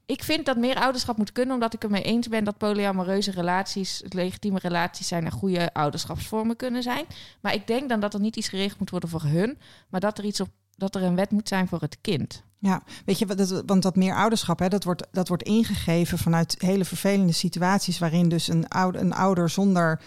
Ik 0.05 0.23
vind 0.23 0.45
dat 0.45 0.57
meer 0.57 0.75
ouderschap 0.75 1.17
moet 1.17 1.31
kunnen, 1.31 1.53
omdat 1.53 1.73
ik 1.73 1.81
het 1.81 1.91
mee 1.91 2.01
eens 2.01 2.27
ben 2.27 2.43
dat 2.43 2.57
polyamoreuze 2.57 3.31
relaties, 3.31 4.03
legitieme 4.09 4.59
relaties 4.59 5.07
zijn 5.07 5.25
en 5.25 5.31
goede 5.31 5.73
ouderschapsvormen 5.73 6.55
kunnen 6.55 6.83
zijn. 6.83 7.05
Maar 7.41 7.53
ik 7.53 7.67
denk 7.67 7.89
dan 7.89 7.99
dat 7.99 8.13
er 8.13 8.19
niet 8.19 8.35
iets 8.35 8.49
geregeld 8.49 8.79
moet 8.79 8.89
worden 8.89 9.09
voor 9.09 9.23
hun, 9.23 9.57
maar 9.89 9.99
dat 9.99 10.17
er 10.17 10.23
iets 10.23 10.39
op 10.39 10.49
dat 10.79 10.95
er 10.95 11.03
een 11.03 11.15
wet 11.15 11.31
moet 11.31 11.47
zijn 11.47 11.67
voor 11.67 11.81
het 11.81 11.97
kind. 12.01 12.43
Ja, 12.57 12.81
weet 13.05 13.19
je, 13.19 13.25
dat, 13.25 13.63
want 13.65 13.83
dat 13.83 13.95
meer 13.95 14.15
ouderschap, 14.15 14.59
hè, 14.59 14.67
dat, 14.67 14.83
wordt, 14.83 15.07
dat 15.11 15.27
wordt 15.27 15.43
ingegeven 15.43 16.17
vanuit 16.17 16.55
hele 16.57 16.85
vervelende 16.85 17.33
situaties 17.33 17.99
waarin 17.99 18.29
dus 18.29 18.47
een 18.47 18.67
ouder, 18.67 19.01
een 19.01 19.13
ouder 19.13 19.49
zonder, 19.49 20.01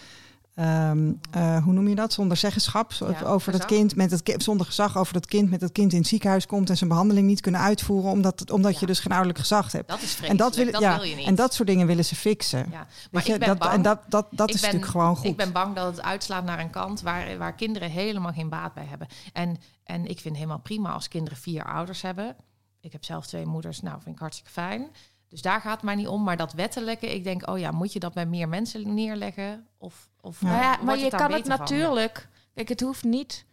ehm, 0.55 1.11
eh, 1.31 1.63
hoe 1.63 1.73
noem 1.73 1.87
je 1.87 1.95
dat, 1.95 2.13
zonder 2.13 2.37
zeggenschap 2.37 2.91
Ja, 2.91 3.21
over 3.21 3.51
dat 3.51 3.65
kind, 3.65 3.95
met 3.95 4.11
het, 4.11 4.23
ki- 4.23 4.35
zonder 4.37 4.65
gezag 4.65 4.97
over 4.97 5.13
dat 5.13 5.25
kind, 5.25 5.49
met 5.49 5.59
dat 5.59 5.71
kind 5.71 5.91
in 5.91 5.97
het 5.99 6.07
ziekenhuis 6.07 6.45
komt 6.45 6.69
en 6.69 6.77
zijn 6.77 6.89
behandeling 6.89 7.27
niet 7.27 7.41
kunnen 7.41 7.61
uitvoeren 7.61 8.11
omdat, 8.11 8.51
omdat 8.51 8.79
je 8.79 8.85
dus 8.85 8.99
geen 8.99 9.11
ouderlijk 9.11 9.39
gezag 9.39 9.71
hebt. 9.71 9.89
Dat 9.89 10.01
is. 10.01 10.19
En 10.21 10.37
dat, 10.37 10.55
willen, 10.55 10.79
ja, 10.79 10.95
wil 10.95 11.03
je 11.05 11.15
niet. 11.15 11.27
en 11.27 11.35
dat 11.35 11.53
soort 11.53 11.67
dingen 11.67 11.87
willen 11.87 12.05
ze 12.05 12.15
fixen. 12.15 12.67
ja. 12.71 12.87
Maar 13.11 13.25
je, 13.27 13.33
ik 13.33 13.39
ben 13.39 13.47
dat, 13.47 13.57
bang, 13.59 13.71
en 13.73 13.81
dat, 13.81 13.99
dat, 14.07 14.27
dat 14.31 14.49
is 14.49 14.53
ben- 14.53 14.63
natuurlijk 14.63 14.91
gewoon 14.91 15.15
goed. 15.15 15.25
Ik 15.25 15.37
ben 15.37 15.51
bang 15.51 15.75
dat 15.75 15.85
het 15.95 16.01
uitslaat 16.05 16.43
naar 16.43 16.59
een 16.59 16.69
kant 16.69 17.01
waar, 17.01 17.37
waar 17.37 17.53
kinderen 17.55 17.89
helemaal 17.89 18.31
geen 18.33 18.49
baat 18.49 18.73
bij 18.73 18.85
hebben. 18.85 19.07
En, 19.33 19.57
en 19.83 20.05
ik 20.05 20.19
vind 20.19 20.35
helemaal 20.35 20.59
prima 20.59 20.91
als 20.91 21.07
kinderen 21.07 21.37
vier 21.37 21.63
ouders 21.65 22.01
hebben. 22.01 22.35
Ik 22.81 22.91
heb 22.91 23.03
zelf 23.05 23.25
twee 23.27 23.45
moeders, 23.45 23.81
nou 23.81 24.01
vind 24.01 24.15
ik 24.15 24.21
hartstikke 24.21 24.51
fijn. 24.51 24.87
Dus 25.33 25.41
daar 25.41 25.61
gaat 25.61 25.73
het 25.75 25.83
mij 25.83 25.95
niet 25.95 26.07
om. 26.07 26.23
Maar 26.23 26.37
dat 26.37 26.53
wettelijke, 26.53 27.13
ik 27.15 27.23
denk, 27.23 27.49
oh 27.49 27.59
ja, 27.59 27.71
moet 27.71 27.93
je 27.93 27.99
dat 27.99 28.13
bij 28.13 28.25
meer 28.25 28.49
mensen 28.49 28.93
neerleggen? 28.93 29.67
Of, 29.77 30.09
of 30.21 30.41
Ja. 30.41 30.47
Nou 30.47 30.61
ja, 30.61 30.77
maar 30.83 30.97
je 30.97 31.09
kan 31.09 31.31
het 31.31 31.47
van? 31.47 31.57
natuurlijk. 31.57 32.27
Kijk, 32.53 32.69
het 32.69 32.81
hoeft 32.81 33.03
niet. 33.03 33.45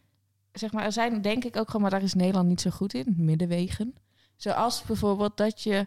Zeg 0.53 0.73
maar, 0.73 0.85
er 0.85 0.93
zijn 0.93 1.23
denk 1.23 1.45
ik 1.45 1.57
ook 1.57 1.67
gewoon, 1.67 1.83
maar 1.83 1.91
daar 1.91 2.03
is 2.03 2.15
Nederland 2.15 2.49
niet 2.49 2.61
zo 2.61 2.71
goed 2.71 2.95
in. 2.95 3.15
Middenwegen. 3.17 3.95
Zoals 4.37 4.83
bijvoorbeeld 4.83 5.37
dat 5.37 5.63
je, 5.63 5.87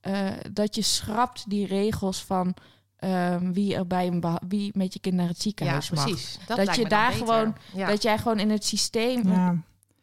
eh, 0.00 0.28
dat 0.52 0.74
je 0.74 0.82
schrapt 0.82 1.50
die 1.50 1.66
regels 1.66 2.24
van 2.24 2.54
ehm, 2.96 3.52
wie 3.52 3.74
er 3.74 3.86
bij 3.86 4.06
een 4.06 4.24
wie 4.48 4.70
met 4.74 4.92
je 4.92 5.00
kind 5.00 5.14
naar 5.14 5.26
het 5.28 5.36
Ja, 5.36 5.42
ziekenhuis 5.42 5.90
mag. 5.90 6.04
precies. 6.04 6.38
Dat, 6.46 6.56
Dat 6.56 6.76
je 6.76 6.88
daar 6.88 7.12
gewoon- 7.12 7.56
Ja. 7.74 7.86
Dat 7.86 8.02
jij 8.02 8.18
gewoon 8.18 8.38
in 8.38 8.50
het 8.50 8.64
systeem. 8.64 9.28
Ja. 9.28 9.56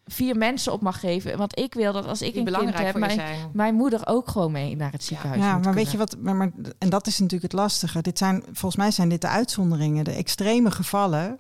Vier 0.08 0.36
mensen 0.38 0.74
op 0.74 0.82
mag 0.82 1.00
geven. 1.00 1.38
Want 1.38 1.60
ik 1.60 1.74
wil 1.74 1.94
dat 1.94 2.06
als 2.06 2.22
ik 2.22 2.34
Die 2.34 2.40
een 2.40 2.46
kind 2.46 2.58
belangrijk 2.58 2.86
heb, 2.86 2.98
mijn, 2.98 3.50
mijn 3.54 3.76
moeder 3.76 4.02
ook 4.08 4.30
gewoon 4.30 4.52
mee 4.52 4.76
naar 4.76 4.92
het 4.92 5.04
ziekenhuis 5.04 5.42
Ja, 5.42 5.56
moet 5.56 5.66
maar 5.66 5.74
weet 5.74 5.92
je 5.92 5.98
wat? 5.98 6.16
Maar, 6.20 6.36
maar- 6.36 6.52
en 6.78 6.90
dat 6.90 7.08
is 7.08 7.20
natuurlijk 7.20 7.52
het 7.52 7.62
lastige. 7.62 8.02
Dit 8.02 8.18
zijn, 8.18 8.44
volgens 8.46 8.76
mij 8.76 8.92
zijn 8.92 9.10
dit 9.10 9.22
de 9.22 9.28
uitzonderingen, 9.28 10.04
de 10.04 10.12
extreme 10.12 10.72
gevallen. 10.72 11.40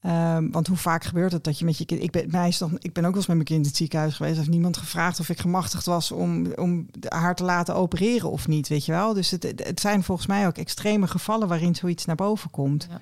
Ehm, 0.00 0.50
want 0.50 0.66
hoe 0.66 0.76
vaak 0.76 1.04
gebeurt 1.04 1.32
het 1.32 1.44
dat 1.44 1.58
je 1.58 1.64
met 1.64 1.78
je 1.78 1.84
kind. 1.84 2.02
Ik 2.02 2.10
ben, 2.10 2.30
mij 2.30 2.48
is 2.48 2.58
nog, 2.58 2.70
ik 2.78 2.92
ben 2.92 3.04
ook 3.04 3.10
wel 3.10 3.18
eens 3.18 3.26
met 3.26 3.36
mijn 3.36 3.48
kind 3.48 3.60
in 3.60 3.66
het 3.66 3.76
ziekenhuis 3.76 4.16
geweest. 4.16 4.36
Heeft 4.36 4.48
niemand 4.48 4.76
gevraagd 4.76 5.20
of 5.20 5.28
ik 5.28 5.38
gemachtigd 5.38 5.86
was 5.86 6.12
om, 6.12 6.52
om 6.54 6.86
haar 7.08 7.34
te 7.34 7.44
laten 7.44 7.74
opereren 7.74 8.30
of 8.30 8.48
niet. 8.48 8.68
Weet 8.68 8.84
je 8.84 8.92
wel? 8.92 9.14
Dus 9.14 9.30
het, 9.30 9.42
het 9.42 9.66
het 9.66 9.80
zijn 9.80 10.02
volgens 10.02 10.26
mij 10.26 10.46
ook 10.46 10.56
extreme 10.56 11.06
gevallen 11.06 11.48
waarin 11.48 11.74
zoiets 11.74 12.04
naar 12.04 12.16
boven 12.16 12.50
komt. 12.50 12.86
Ja. 12.90 13.00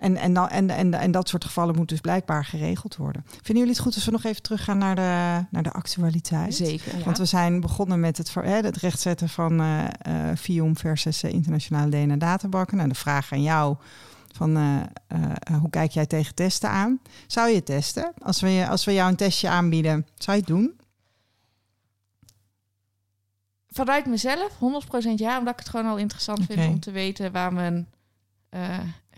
En, 0.00 0.16
en, 0.16 0.32
dan, 0.32 0.48
en, 0.48 0.70
en, 0.70 0.94
en 0.94 1.10
dat 1.10 1.28
soort 1.28 1.44
gevallen 1.44 1.76
moet 1.76 1.88
dus 1.88 2.00
blijkbaar 2.00 2.44
geregeld 2.44 2.96
worden. 2.96 3.24
Vinden 3.26 3.56
jullie 3.56 3.70
het 3.70 3.78
goed 3.78 3.94
als 3.94 4.04
we 4.04 4.10
nog 4.10 4.24
even 4.24 4.42
teruggaan 4.42 4.78
naar 4.78 4.94
de, 4.94 5.46
naar 5.50 5.62
de 5.62 5.72
actualiteit? 5.72 6.54
Zeker. 6.54 6.98
Ja. 6.98 7.04
Want 7.04 7.18
we 7.18 7.24
zijn 7.24 7.60
begonnen 7.60 8.00
met 8.00 8.16
het, 8.16 8.34
hè, 8.34 8.40
het 8.50 8.76
rechtzetten 8.76 9.28
van 9.28 9.60
eh 9.60 9.78
eh 9.80 10.36
FIOM 10.36 10.76
versus 10.76 11.22
eh, 11.22 11.32
internationale 11.32 11.90
DNA-databanken. 11.90 12.76
Nou, 12.76 12.88
de 12.88 12.94
vraag 12.94 13.32
aan 13.32 13.42
jou 13.42 13.76
van 14.32 14.56
hoe 15.60 15.70
kijk 15.70 15.90
jij 15.90 16.06
tegen 16.06 16.34
testen 16.34 16.70
aan? 16.70 17.00
Zou 17.26 17.48
je 17.48 17.62
testen? 17.62 18.12
Als 18.18 18.40
we, 18.40 18.66
als 18.68 18.84
we 18.84 18.92
jou 18.92 19.10
een 19.10 19.16
testje 19.16 19.48
aanbieden, 19.48 20.06
zou 20.14 20.36
je 20.36 20.42
het 20.42 20.52
doen? 20.52 20.80
Vanuit 23.68 24.06
mezelf, 24.06 24.52
100% 24.54 24.58
ja, 25.16 25.38
omdat 25.38 25.52
ik 25.52 25.58
het 25.58 25.68
gewoon 25.68 25.86
al 25.86 25.96
interessant 25.96 26.44
vind 26.46 26.68
om 26.68 26.80
te 26.80 26.90
weten 26.90 27.32
waar 27.32 27.52
mijn... 27.52 27.88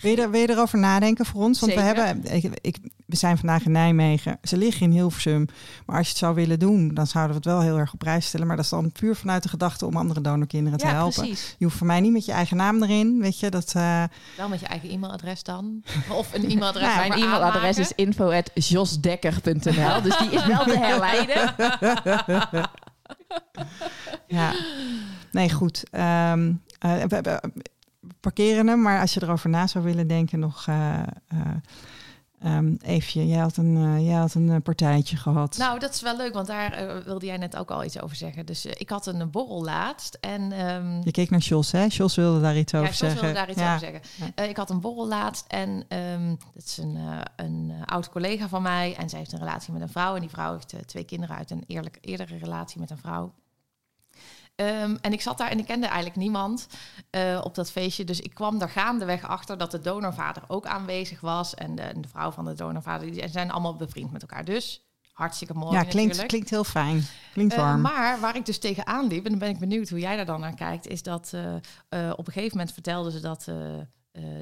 Wil 0.02 0.10
je, 0.10 0.22
er, 0.22 0.30
wil 0.30 0.40
je 0.40 0.50
erover 0.50 0.78
nadenken 0.78 1.26
voor 1.26 1.42
ons? 1.42 1.60
Want 1.60 1.74
we, 1.74 1.80
hebben, 1.80 2.34
ik, 2.34 2.50
ik, 2.60 2.76
we 3.06 3.16
zijn 3.16 3.38
vandaag 3.38 3.64
in 3.64 3.72
Nijmegen. 3.72 4.38
Ze 4.42 4.56
liggen 4.56 4.82
in 4.82 4.90
Hilversum. 4.92 5.46
Maar 5.86 5.96
als 5.96 6.04
je 6.06 6.10
het 6.12 6.20
zou 6.20 6.34
willen 6.34 6.58
doen, 6.58 6.94
dan 6.94 7.06
zouden 7.06 7.30
we 7.32 7.36
het 7.36 7.44
wel 7.52 7.60
heel 7.60 7.78
erg 7.78 7.92
op 7.92 7.98
prijs 7.98 8.26
stellen. 8.26 8.46
Maar 8.46 8.56
dat 8.56 8.64
is 8.64 8.70
dan 8.70 8.92
puur 8.92 9.16
vanuit 9.16 9.42
de 9.42 9.48
gedachte 9.48 9.86
om 9.86 9.96
andere 9.96 10.20
donorkinderen 10.20 10.78
te 10.78 10.86
ja, 10.86 10.92
helpen. 10.92 11.22
precies. 11.22 11.54
Je 11.58 11.64
hoeft 11.64 11.76
voor 11.76 11.86
mij 11.86 12.00
niet 12.00 12.12
met 12.12 12.24
je 12.24 12.32
eigen 12.32 12.56
naam 12.56 12.82
erin. 12.82 13.20
Weet 13.20 13.38
je, 13.40 13.50
dat... 13.50 13.72
eh, 13.76 14.02
Wel 14.36 14.48
met 14.48 14.60
je 14.60 14.66
eigen 14.66 14.90
e-mailadres 14.90 15.42
dan. 15.42 15.82
Of 16.10 16.34
een 16.34 16.44
e-mailadres. 16.50 16.94
Nou, 16.94 17.08
Mijn 17.08 17.20
e-mailadres 17.22 17.78
is 17.78 17.92
info.josdekker.nl, 17.94 20.02
dus 20.02 20.18
die 20.18 20.30
is 20.30 20.46
wel 20.46 20.64
te 20.64 20.78
herleiden. 20.84 21.54
Ja, 24.26 24.52
nee, 25.32 25.50
goed. 25.52 25.82
Ehm, 25.90 26.52
eh, 26.78 26.92
we, 27.08 27.20
we 27.20 27.40
parkeren 28.22 28.66
hem, 28.66 28.82
maar 28.82 29.00
als 29.00 29.14
je 29.14 29.22
erover 29.22 29.48
na 29.50 29.66
zou 29.66 29.84
willen 29.84 30.06
denken, 30.06 30.38
nog 30.38 30.66
eh 30.66 31.00
eh, 31.28 32.56
ehm, 32.56 32.74
even. 32.82 33.26
Jij 33.28 33.38
had 33.40 33.56
een, 33.56 33.76
eh, 33.76 34.06
jij 34.06 34.14
had 34.16 34.34
een 34.34 34.62
partijtje 34.62 35.16
gehad. 35.16 35.56
Nou, 35.56 35.78
dat 35.78 35.94
is 35.94 36.00
wel 36.02 36.16
leuk, 36.16 36.32
want 36.32 36.46
daar 36.46 37.02
wilde 37.04 37.26
jij 37.26 37.36
net 37.36 37.56
ook 37.56 37.70
al 37.70 37.84
iets 37.84 38.00
over 38.00 38.16
zeggen. 38.16 38.46
Dus 38.46 38.66
ik 38.66 38.88
had 38.90 39.06
een 39.06 39.30
borrel 39.30 39.64
laatst 39.64 40.18
en... 40.20 40.52
ehm, 40.52 41.00
je 41.04 41.10
keek 41.10 41.30
naar 41.30 41.40
Jos, 41.40 41.72
hè? 41.72 41.84
Jos 41.88 42.14
wilde 42.16 42.40
daar 42.40 42.56
iets 42.56 42.72
Ja, 42.72 42.78
over 42.78 42.90
Jos 42.90 42.98
zeggen. 42.98 43.20
wilde 43.20 43.34
daar 43.36 43.50
iets 43.50 43.58
Ja. 43.60 43.74
over 43.74 43.86
zeggen. 43.88 44.32
Ja. 44.36 44.42
Ik 44.44 44.56
had 44.56 44.70
een 44.70 44.80
borrel 44.80 45.08
laatst 45.08 45.44
en 45.48 45.84
ehm, 45.88 46.28
dat 46.54 46.64
is 46.64 46.76
een, 46.78 46.98
een 47.36 47.72
oud 47.84 48.08
collega 48.08 48.48
van 48.48 48.62
mij. 48.62 48.94
En 48.98 49.08
zij 49.08 49.18
heeft 49.18 49.32
een 49.32 49.38
relatie 49.38 49.72
met 49.72 49.82
een 49.82 49.88
vrouw. 49.88 50.14
En 50.14 50.20
die 50.20 50.30
vrouw 50.30 50.52
heeft 50.52 50.74
twee 50.86 51.04
kinderen 51.04 51.36
uit 51.36 51.50
een 51.50 51.64
eerlijk, 51.66 51.98
eerdere 52.00 52.36
relatie 52.38 52.80
met 52.80 52.90
een 52.90 52.98
vrouw. 52.98 53.32
Ehm, 54.62 54.96
en 55.00 55.12
ik 55.12 55.20
zat 55.20 55.38
daar 55.38 55.50
en 55.50 55.58
ik 55.58 55.66
kende 55.66 55.86
eigenlijk 55.86 56.16
niemand 56.16 56.66
eh, 57.10 57.40
op 57.44 57.54
dat 57.54 57.70
feestje. 57.70 58.04
Dus 58.04 58.20
ik 58.20 58.34
kwam 58.34 58.60
er 58.60 58.68
gaandeweg 58.68 59.26
achter 59.26 59.58
dat 59.58 59.70
de 59.70 59.80
donorvader 59.80 60.42
ook 60.46 60.66
aanwezig 60.66 61.20
was. 61.20 61.54
En 61.54 61.74
de, 61.74 61.82
en 61.82 62.00
de 62.00 62.08
vrouw 62.08 62.30
van 62.30 62.44
de 62.44 62.54
donorvader. 62.54 63.10
Die 63.10 63.28
zijn 63.28 63.50
allemaal 63.50 63.76
bevriend 63.76 64.12
met 64.12 64.22
elkaar. 64.22 64.44
Dus 64.44 64.84
hartstikke 65.12 65.54
mooi 65.54 65.76
ja, 65.76 65.84
klinkt, 65.84 66.26
klinkt 66.26 66.50
heel 66.50 66.64
fijn. 66.64 67.02
Klinkt 67.32 67.54
Eh, 67.54 67.58
warm. 67.58 67.80
maar 67.80 68.20
waar 68.20 68.36
ik 68.36 68.46
dus 68.46 68.58
tegenaan 68.58 69.06
liep, 69.06 69.24
en 69.24 69.30
dan 69.30 69.38
ben 69.38 69.48
ik 69.48 69.58
benieuwd 69.58 69.88
hoe 69.88 69.98
jij 69.98 70.16
daar 70.16 70.26
dan 70.26 70.40
naar 70.40 70.54
kijkt, 70.54 70.86
is 70.86 71.02
dat 71.02 71.32
eh, 71.32 72.10
op 72.16 72.26
een 72.26 72.32
gegeven 72.32 72.56
moment 72.56 72.72
vertelden 72.72 73.12
ze 73.12 73.20
dat 73.20 73.42
de, 73.44 73.86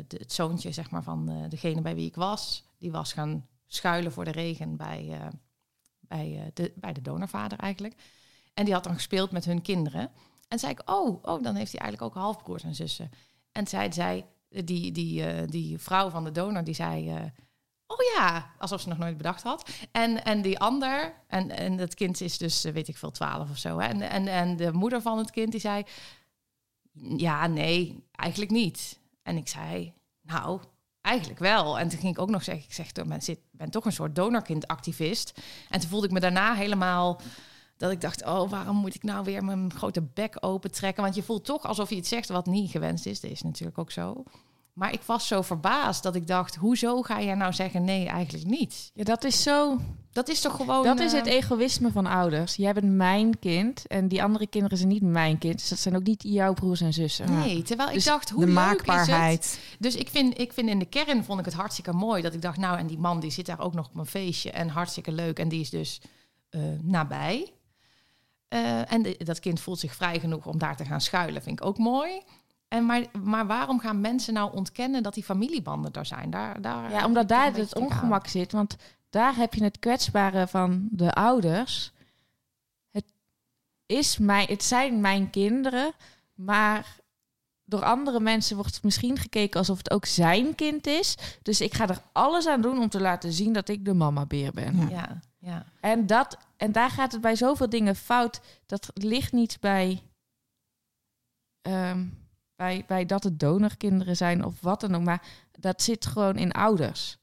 het 0.08 0.32
zoontje 0.32 0.72
zeg 0.72 0.90
maar, 0.90 1.02
van 1.02 1.46
degene 1.48 1.80
bij 1.80 1.94
wie 1.94 2.06
ik 2.06 2.14
was, 2.14 2.64
die 2.78 2.90
was 2.90 3.12
gaan 3.12 3.46
schuilen 3.66 4.12
voor 4.12 4.24
de 4.24 4.30
regen 4.30 4.76
bij, 4.76 5.18
bij, 6.00 6.50
de, 6.54 6.72
bij 6.76 6.92
de 6.92 7.02
donorvader 7.02 7.58
eigenlijk. 7.58 7.94
En 8.54 8.64
die 8.64 8.74
had 8.74 8.84
dan 8.84 8.94
gespeeld 8.94 9.30
met 9.30 9.44
hun 9.44 9.62
kinderen. 9.62 10.10
En 10.48 10.58
zei 10.58 10.72
ik, 10.72 10.90
oh, 10.90 11.22
oh, 11.22 11.42
dan 11.42 11.54
heeft 11.54 11.72
hij 11.72 11.80
eigenlijk 11.80 12.02
ook 12.02 12.22
halfbroers 12.22 12.62
en 12.62 12.74
zussen. 12.74 13.10
En 13.52 13.66
zei 13.66 13.92
zij, 13.92 14.26
die, 14.48 14.92
die, 14.92 15.26
eh, 15.26 15.48
die 15.48 15.78
vrouw 15.78 16.10
van 16.10 16.24
de 16.24 16.30
donor, 16.30 16.64
die 16.64 16.74
zei, 16.74 17.08
eh, 17.08 17.22
oh 17.86 17.98
ja, 18.16 18.54
alsof 18.58 18.80
ze 18.80 18.88
nog 18.88 18.98
nooit 18.98 19.16
bedacht 19.16 19.42
had. 19.42 19.70
En, 19.92 20.24
en 20.24 20.42
die 20.42 20.58
ander, 20.58 21.14
en, 21.26 21.50
en 21.50 21.78
het 21.78 21.94
kind 21.94 22.20
is 22.20 22.38
dus, 22.38 22.64
eh, 22.64 22.72
weet 22.72 22.88
ik 22.88 22.96
veel, 22.96 23.10
twaalf 23.10 23.50
of 23.50 23.58
zo. 23.58 23.78
Hè? 23.78 23.88
En, 23.88 24.02
en, 24.02 24.28
en 24.28 24.56
de 24.56 24.72
moeder 24.72 25.02
van 25.02 25.18
het 25.18 25.30
kind, 25.30 25.50
die 25.50 25.60
zei, 25.60 25.84
ja, 27.16 27.46
nee, 27.46 28.04
eigenlijk 28.10 28.50
niet. 28.50 29.00
En 29.22 29.36
ik 29.36 29.48
zei, 29.48 29.94
nou, 30.22 30.60
eigenlijk 31.00 31.40
wel. 31.40 31.78
En 31.78 31.88
toen 31.88 31.98
ging 31.98 32.14
ik 32.14 32.20
ook 32.20 32.30
nog 32.30 32.44
zeggen, 32.44 32.64
ik 32.64 32.72
zeg, 32.72 32.86
ik 33.26 33.38
ben 33.50 33.70
toch 33.70 33.84
een 33.84 33.92
soort 33.92 34.14
donorkindactivist. 34.14 35.40
En 35.68 35.80
toen 35.80 35.88
voelde 35.88 36.06
ik 36.06 36.12
me 36.12 36.20
daarna 36.20 36.54
helemaal 36.54 37.20
dat 37.80 37.90
ik 37.90 38.00
dacht, 38.00 38.24
oh, 38.24 38.50
waarom 38.50 38.76
moet 38.76 38.94
ik 38.94 39.02
nou 39.02 39.24
weer 39.24 39.44
mijn 39.44 39.72
grote 39.74 40.02
bek 40.14 40.36
open 40.40 40.70
trekken? 40.70 41.02
Want 41.02 41.14
je 41.14 41.22
voelt 41.22 41.44
toch 41.44 41.64
alsof 41.66 41.90
je 41.90 41.96
iets 41.96 42.08
zegt 42.08 42.28
wat 42.28 42.46
niet 42.46 42.70
gewenst 42.70 43.06
is. 43.06 43.20
Dat 43.20 43.30
is 43.30 43.42
natuurlijk 43.42 43.78
ook 43.78 43.90
zo. 43.90 44.22
Maar 44.72 44.92
ik 44.92 45.02
was 45.02 45.26
zo 45.26 45.42
verbaasd 45.42 46.02
dat 46.02 46.14
ik 46.14 46.26
dacht, 46.26 46.54
hoezo 46.54 47.02
ga 47.02 47.18
je 47.18 47.34
nou 47.34 47.52
zeggen 47.52 47.84
nee, 47.84 48.06
eigenlijk 48.06 48.46
niet? 48.46 48.90
Ja, 48.94 49.04
dat 49.04 49.24
is 49.24 49.42
zo. 49.42 49.78
Dat 50.12 50.28
is 50.28 50.40
toch 50.40 50.56
gewoon... 50.56 50.84
Dat 50.84 51.00
is 51.00 51.12
eh, 51.12 51.18
het 51.18 51.26
egoïsme 51.26 51.90
van 51.90 52.06
ouders. 52.06 52.54
Jij 52.54 52.72
bent 52.72 52.92
mijn 52.92 53.38
kind 53.38 53.86
en 53.86 54.08
die 54.08 54.22
andere 54.22 54.46
kinderen 54.46 54.78
zijn 54.78 54.88
niet 54.90 55.02
mijn 55.02 55.38
kind. 55.38 55.58
Dus 55.58 55.68
dat 55.68 55.78
zijn 55.78 55.96
ook 55.96 56.04
niet 56.04 56.22
jouw 56.22 56.52
broers 56.52 56.80
en 56.80 56.92
zussen. 56.92 57.38
Nee, 57.38 57.62
terwijl 57.62 57.92
Dus 57.92 58.04
ik 58.04 58.10
dacht, 58.12 58.30
hoe 58.30 58.44
de 58.44 58.52
leuk 58.52 58.62
is 58.64 58.70
het? 58.70 58.86
maakbaarheid. 58.86 59.60
Dus 59.78 59.96
ik 59.96 60.08
vind, 60.08 60.38
ik 60.40 60.52
vind 60.52 60.68
in 60.68 60.78
de 60.78 60.84
kern 60.84 61.24
vond 61.24 61.38
ik 61.38 61.44
het 61.44 61.54
hartstikke 61.54 61.92
mooi 61.92 62.22
dat 62.22 62.34
ik 62.34 62.42
dacht, 62.42 62.58
nou 62.58 62.78
en 62.78 62.86
die 62.86 62.98
man 62.98 63.20
die 63.20 63.30
zit 63.30 63.46
daar 63.46 63.60
ook 63.60 63.74
nog 63.74 63.88
op 63.88 63.96
een 63.96 64.06
feestje 64.06 64.50
en 64.50 64.68
hartstikke 64.68 65.12
leuk 65.12 65.38
en 65.38 65.48
die 65.48 65.60
is 65.60 65.70
dus 65.70 66.00
eh, 66.50 66.60
nabij. 66.82 67.52
Eh, 68.50 68.92
en 68.92 69.02
de- 69.02 69.20
dat 69.24 69.40
kind 69.40 69.60
voelt 69.60 69.78
zich 69.78 69.94
vrij 69.94 70.20
genoeg 70.20 70.46
om 70.46 70.58
daar 70.58 70.76
te 70.76 70.84
gaan 70.84 71.00
schuilen, 71.00 71.42
vind 71.42 71.60
ik 71.60 71.66
ook 71.66 71.78
mooi. 71.78 72.22
En 72.68 72.86
maar, 72.86 73.04
maar 73.22 73.46
waarom 73.46 73.80
gaan 73.80 74.00
mensen 74.00 74.34
nou 74.34 74.52
ontkennen 74.54 75.02
dat 75.02 75.14
die 75.14 75.24
familiebanden 75.24 75.92
daar 75.92 76.06
zijn? 76.06 76.30
Daar, 76.30 76.60
daar 76.60 76.90
Ja, 76.90 77.06
omdat 77.06 77.28
daar 77.28 77.54
het 77.54 77.74
ongemak 77.74 78.26
zit. 78.26 78.52
Want 78.52 78.76
daar 79.10 79.36
heb 79.36 79.54
je 79.54 79.64
het 79.64 79.78
kwetsbare 79.78 80.46
van 80.46 80.88
de 80.90 81.12
ouders. 81.12 81.92
Het, 82.90 83.04
is 83.86 84.18
mijn, 84.18 84.46
het 84.48 84.62
zijn 84.64 85.00
mijn 85.00 85.30
kinderen, 85.30 85.92
maar 86.34 86.96
door 87.64 87.84
andere 87.84 88.20
mensen 88.20 88.56
wordt 88.56 88.74
het 88.74 88.84
misschien 88.84 89.18
gekeken 89.18 89.58
alsof 89.58 89.78
het 89.78 89.90
ook 89.90 90.06
zijn 90.06 90.54
kind 90.54 90.86
is. 90.86 91.16
Dus 91.42 91.60
ik 91.60 91.74
ga 91.74 91.88
er 91.88 92.02
alles 92.12 92.46
aan 92.46 92.60
doen 92.60 92.78
om 92.78 92.88
te 92.88 93.00
laten 93.00 93.32
zien 93.32 93.52
dat 93.52 93.68
ik 93.68 93.84
de 93.84 93.94
mama-beer 93.94 94.52
ben. 94.52 94.76
Ja. 94.76 94.88
Ja, 94.88 95.20
ja. 95.40 95.64
En, 95.80 96.06
dat, 96.06 96.38
en 96.56 96.72
daar 96.72 96.90
gaat 96.90 97.12
het 97.12 97.20
bij 97.20 97.36
zoveel 97.36 97.68
dingen 97.68 97.96
fout. 97.96 98.40
Dat 98.66 98.90
ligt 98.94 99.32
niet 99.32 99.56
bij, 99.60 100.02
ehm, 101.62 102.06
bij, 102.56 102.84
bij 102.86 103.06
dat 103.06 103.24
het 103.24 103.40
donorkinderen 103.40 104.16
zijn 104.16 104.44
of 104.44 104.60
wat 104.60 104.80
dan 104.80 104.94
ook. 104.94 105.02
Maar 105.02 105.22
dat 105.50 105.82
zit 105.82 106.06
gewoon 106.06 106.36
in 106.36 106.52
ouders. 106.52 107.18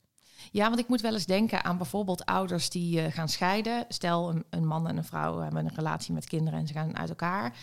Ja, 0.51 0.67
want 0.67 0.79
ik 0.79 0.87
moet 0.87 1.01
wel 1.01 1.13
eens 1.13 1.25
denken 1.25 1.63
aan 1.63 1.77
bijvoorbeeld 1.77 2.25
ouders 2.25 2.69
die 2.69 3.01
eh, 3.01 3.13
gaan 3.13 3.29
scheiden. 3.29 3.85
Stel, 3.87 4.29
een, 4.29 4.45
een 4.49 4.65
man 4.65 4.87
en 4.87 4.97
een 4.97 5.03
vrouw 5.03 5.39
hebben 5.39 5.65
een 5.65 5.75
relatie 5.75 6.13
met 6.13 6.27
kinderen 6.27 6.59
en 6.59 6.67
ze 6.67 6.73
gaan 6.73 6.97
uit 6.97 7.09
elkaar. 7.09 7.57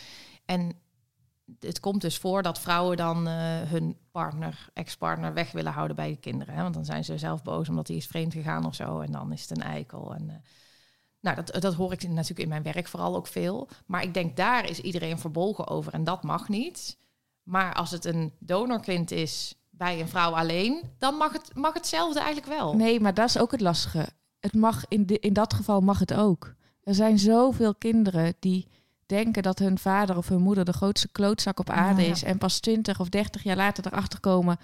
En 0.44 0.72
het 1.60 1.80
komt 1.80 2.00
dus 2.00 2.18
voor 2.18 2.42
dat 2.42 2.58
vrouwen 2.58 2.96
dan 2.96 3.26
eh, 3.26 3.34
hun 3.62 3.96
partner, 4.10 4.68
ex-partner, 4.72 5.34
weg 5.34 5.52
willen 5.52 5.72
houden 5.72 5.96
bij 5.96 6.10
de 6.10 6.16
kinderen. 6.16 6.54
Hè? 6.54 6.62
Want 6.62 6.74
dan 6.74 6.84
zijn 6.84 7.04
ze 7.04 7.18
zelf 7.18 7.42
boos 7.42 7.68
omdat 7.68 7.88
hij 7.88 7.96
is 7.96 8.06
vreemd 8.06 8.32
gegaan 8.32 8.66
of 8.66 8.74
zo. 8.74 9.00
En 9.00 9.12
dan 9.12 9.32
is 9.32 9.40
het 9.40 9.50
een 9.50 9.64
eikel. 9.64 10.14
En, 10.14 10.30
eh, 10.30 10.36
nou, 11.20 11.36
dat, 11.36 11.62
dat 11.62 11.74
hoor 11.74 11.92
ik 11.92 12.08
natuurlijk 12.08 12.40
in 12.40 12.48
mijn 12.48 12.62
werk 12.62 12.88
vooral 12.88 13.16
ook 13.16 13.26
veel. 13.26 13.68
Maar 13.86 14.02
ik 14.02 14.14
denk, 14.14 14.36
daar 14.36 14.68
is 14.68 14.80
iedereen 14.80 15.18
verbolgen 15.18 15.66
over 15.66 15.92
en 15.92 16.04
dat 16.04 16.22
mag 16.22 16.48
niet. 16.48 16.98
Maar 17.42 17.74
als 17.74 17.90
het 17.90 18.04
een 18.04 18.32
donorkind 18.38 19.10
is 19.10 19.54
bij 19.70 20.00
een 20.00 20.08
vrouw 20.08 20.32
alleen, 20.32 20.82
dan 20.98 21.14
mag, 21.14 21.32
het, 21.32 21.54
mag 21.54 21.74
hetzelfde 21.74 22.20
eigenlijk 22.20 22.58
wel. 22.58 22.76
Nee, 22.76 23.00
maar 23.00 23.14
dat 23.14 23.28
is 23.28 23.38
ook 23.38 23.50
het 23.50 23.60
lastige. 23.60 24.08
Het 24.40 24.54
mag 24.54 24.84
in, 24.88 25.06
de, 25.06 25.18
in 25.18 25.32
dat 25.32 25.54
geval 25.54 25.80
mag 25.80 25.98
het 25.98 26.14
ook. 26.14 26.54
Er 26.82 26.94
zijn 26.94 27.18
zoveel 27.18 27.74
kinderen 27.74 28.34
die 28.38 28.68
denken 29.06 29.42
dat 29.42 29.58
hun 29.58 29.78
vader 29.78 30.16
of 30.16 30.28
hun 30.28 30.40
moeder 30.42 30.64
de 30.64 30.72
grootste 30.72 31.08
klootzak 31.12 31.58
op 31.60 31.70
aarde 31.70 32.02
Ja. 32.02 32.10
is. 32.10 32.22
En 32.22 32.38
pas 32.38 32.60
20 32.60 33.00
of 33.00 33.08
30 33.08 33.42
jaar 33.42 33.56
later 33.56 33.86
erachter 33.86 34.20
komen 34.20 34.58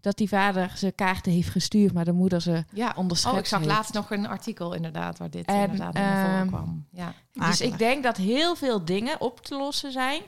dat 0.00 0.16
die 0.16 0.28
vader 0.28 0.72
ze 0.76 0.90
kaarten 0.90 1.32
heeft 1.32 1.48
gestuurd, 1.50 1.92
maar 1.92 2.04
de 2.04 2.12
moeder 2.12 2.40
ze 2.40 2.64
Ja, 2.72 2.92
onderschept 2.96 3.34
oh, 3.34 3.40
ik 3.40 3.46
zag 3.46 3.58
heeft. 3.60 3.70
laatst 3.72 3.92
nog 3.94 4.10
een 4.10 4.26
artikel 4.26 4.74
inderdaad 4.74 5.18
waar 5.18 5.30
dit 5.30 5.46
En, 5.46 5.60
inderdaad 5.60 5.92
naar 5.94 6.24
voren 6.24 6.38
ehm, 6.38 6.46
kwam. 6.46 6.86
Ja. 6.90 7.14
Dus 7.32 7.60
ik 7.60 7.78
denk 7.78 8.02
dat 8.02 8.16
heel 8.16 8.56
veel 8.56 8.84
dingen 8.84 9.20
op 9.20 9.40
te 9.40 9.56
lossen 9.56 9.92
zijn. 9.92 10.22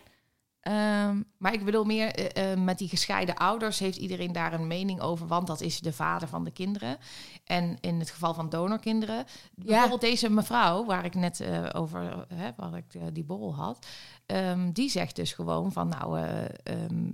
Ehm, 0.65 1.23
Maar 1.39 1.53
ik 1.53 1.65
bedoel 1.65 1.85
meer, 1.85 2.15
eh, 2.15 2.53
eh, 2.53 2.59
met 2.59 2.79
die 2.79 2.89
gescheiden 2.89 3.35
ouders 3.35 3.79
heeft 3.79 3.97
iedereen 3.97 4.33
daar 4.33 4.53
een 4.53 4.67
mening 4.67 5.01
over, 5.01 5.27
want 5.27 5.47
dat 5.47 5.61
is 5.61 5.81
de 5.81 5.93
vader 5.93 6.29
van 6.29 6.45
de 6.45 6.51
kinderen. 6.51 6.97
En 7.45 7.77
in 7.81 7.99
het 7.99 8.11
geval 8.11 8.35
van 8.35 8.49
donorkinderen, 8.49 9.25
bijvoorbeeld 9.55 10.01
deze 10.01 10.31
mevrouw 10.31 10.85
waar 10.85 11.05
ik 11.05 11.15
net 11.15 11.41
eh, 11.41 11.65
over 11.73 12.27
hè, 12.35 12.51
waar 12.57 12.77
ik 12.77 13.15
die 13.15 13.25
borrel 13.25 13.55
had, 13.55 13.87
ehm, 14.27 14.71
die 14.73 14.91
zegt 14.91 15.17
dus 15.17 15.33
gewoon 15.33 15.73
van 15.73 15.89
nou, 15.89 16.19
eh, 16.21 16.45
ehm, 16.63 17.09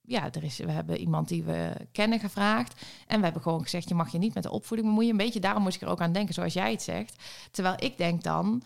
ja, 0.00 0.32
er 0.32 0.44
is, 0.44 0.58
we 0.58 0.70
hebben 0.70 0.98
iemand 0.98 1.28
die 1.28 1.42
we 1.42 1.72
kennen 1.92 2.20
gevraagd 2.20 2.84
en 3.06 3.18
we 3.18 3.24
hebben 3.24 3.42
gewoon 3.42 3.62
gezegd 3.62 3.88
je 3.88 3.94
mag 3.94 4.12
je 4.12 4.18
niet 4.18 4.34
met 4.34 4.42
de 4.42 4.50
opvoeding 4.50 4.88
bemoeien. 4.88 5.10
Een 5.10 5.16
beetje 5.16 5.40
daarom 5.40 5.62
moest 5.62 5.76
ik 5.76 5.82
er 5.82 5.88
ook 5.88 6.00
aan 6.00 6.12
denken, 6.12 6.34
zoals 6.34 6.52
jij 6.52 6.70
het 6.70 6.82
zegt. 6.82 7.22
Terwijl 7.50 7.76
ik 7.78 7.96
denk 7.96 8.22
dan, 8.22 8.62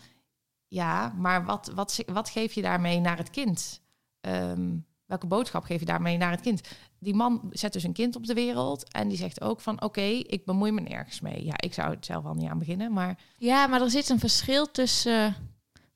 ja, 0.67 1.13
maar 1.17 1.45
wat, 1.45 1.71
wat, 1.75 2.03
wat 2.05 2.29
geef 2.29 2.53
je 2.53 2.61
daarmee 2.61 2.99
naar 2.99 3.17
het 3.17 3.29
kind? 3.29 3.81
Ehm, 4.21 4.77
welke 5.05 5.27
boodschap 5.27 5.63
geef 5.63 5.79
je 5.79 5.85
daarmee 5.85 6.17
naar 6.17 6.31
het 6.31 6.41
kind? 6.41 6.61
Die 6.99 7.13
man 7.13 7.49
zet 7.51 7.73
dus 7.73 7.83
een 7.83 7.93
kind 7.93 8.15
op 8.15 8.25
de 8.25 8.33
wereld 8.33 8.91
en 8.91 9.07
die 9.07 9.17
zegt 9.17 9.41
ook 9.41 9.61
van 9.61 9.81
oké, 9.81 10.01
ik 10.01 10.45
bemoei 10.45 10.71
me 10.71 10.81
nergens 10.81 11.19
mee. 11.19 11.45
Ja, 11.45 11.53
ik 11.57 11.73
zou 11.73 11.89
het 11.89 12.05
zelf 12.05 12.25
al 12.25 12.33
niet 12.33 12.49
aan 12.49 12.57
beginnen, 12.59 12.93
maar 12.93 13.19
ja, 13.37 13.67
maar 13.67 13.81
er 13.81 13.89
zit 13.89 14.09
een 14.09 14.19
verschil 14.19 14.71
tussen 14.71 15.35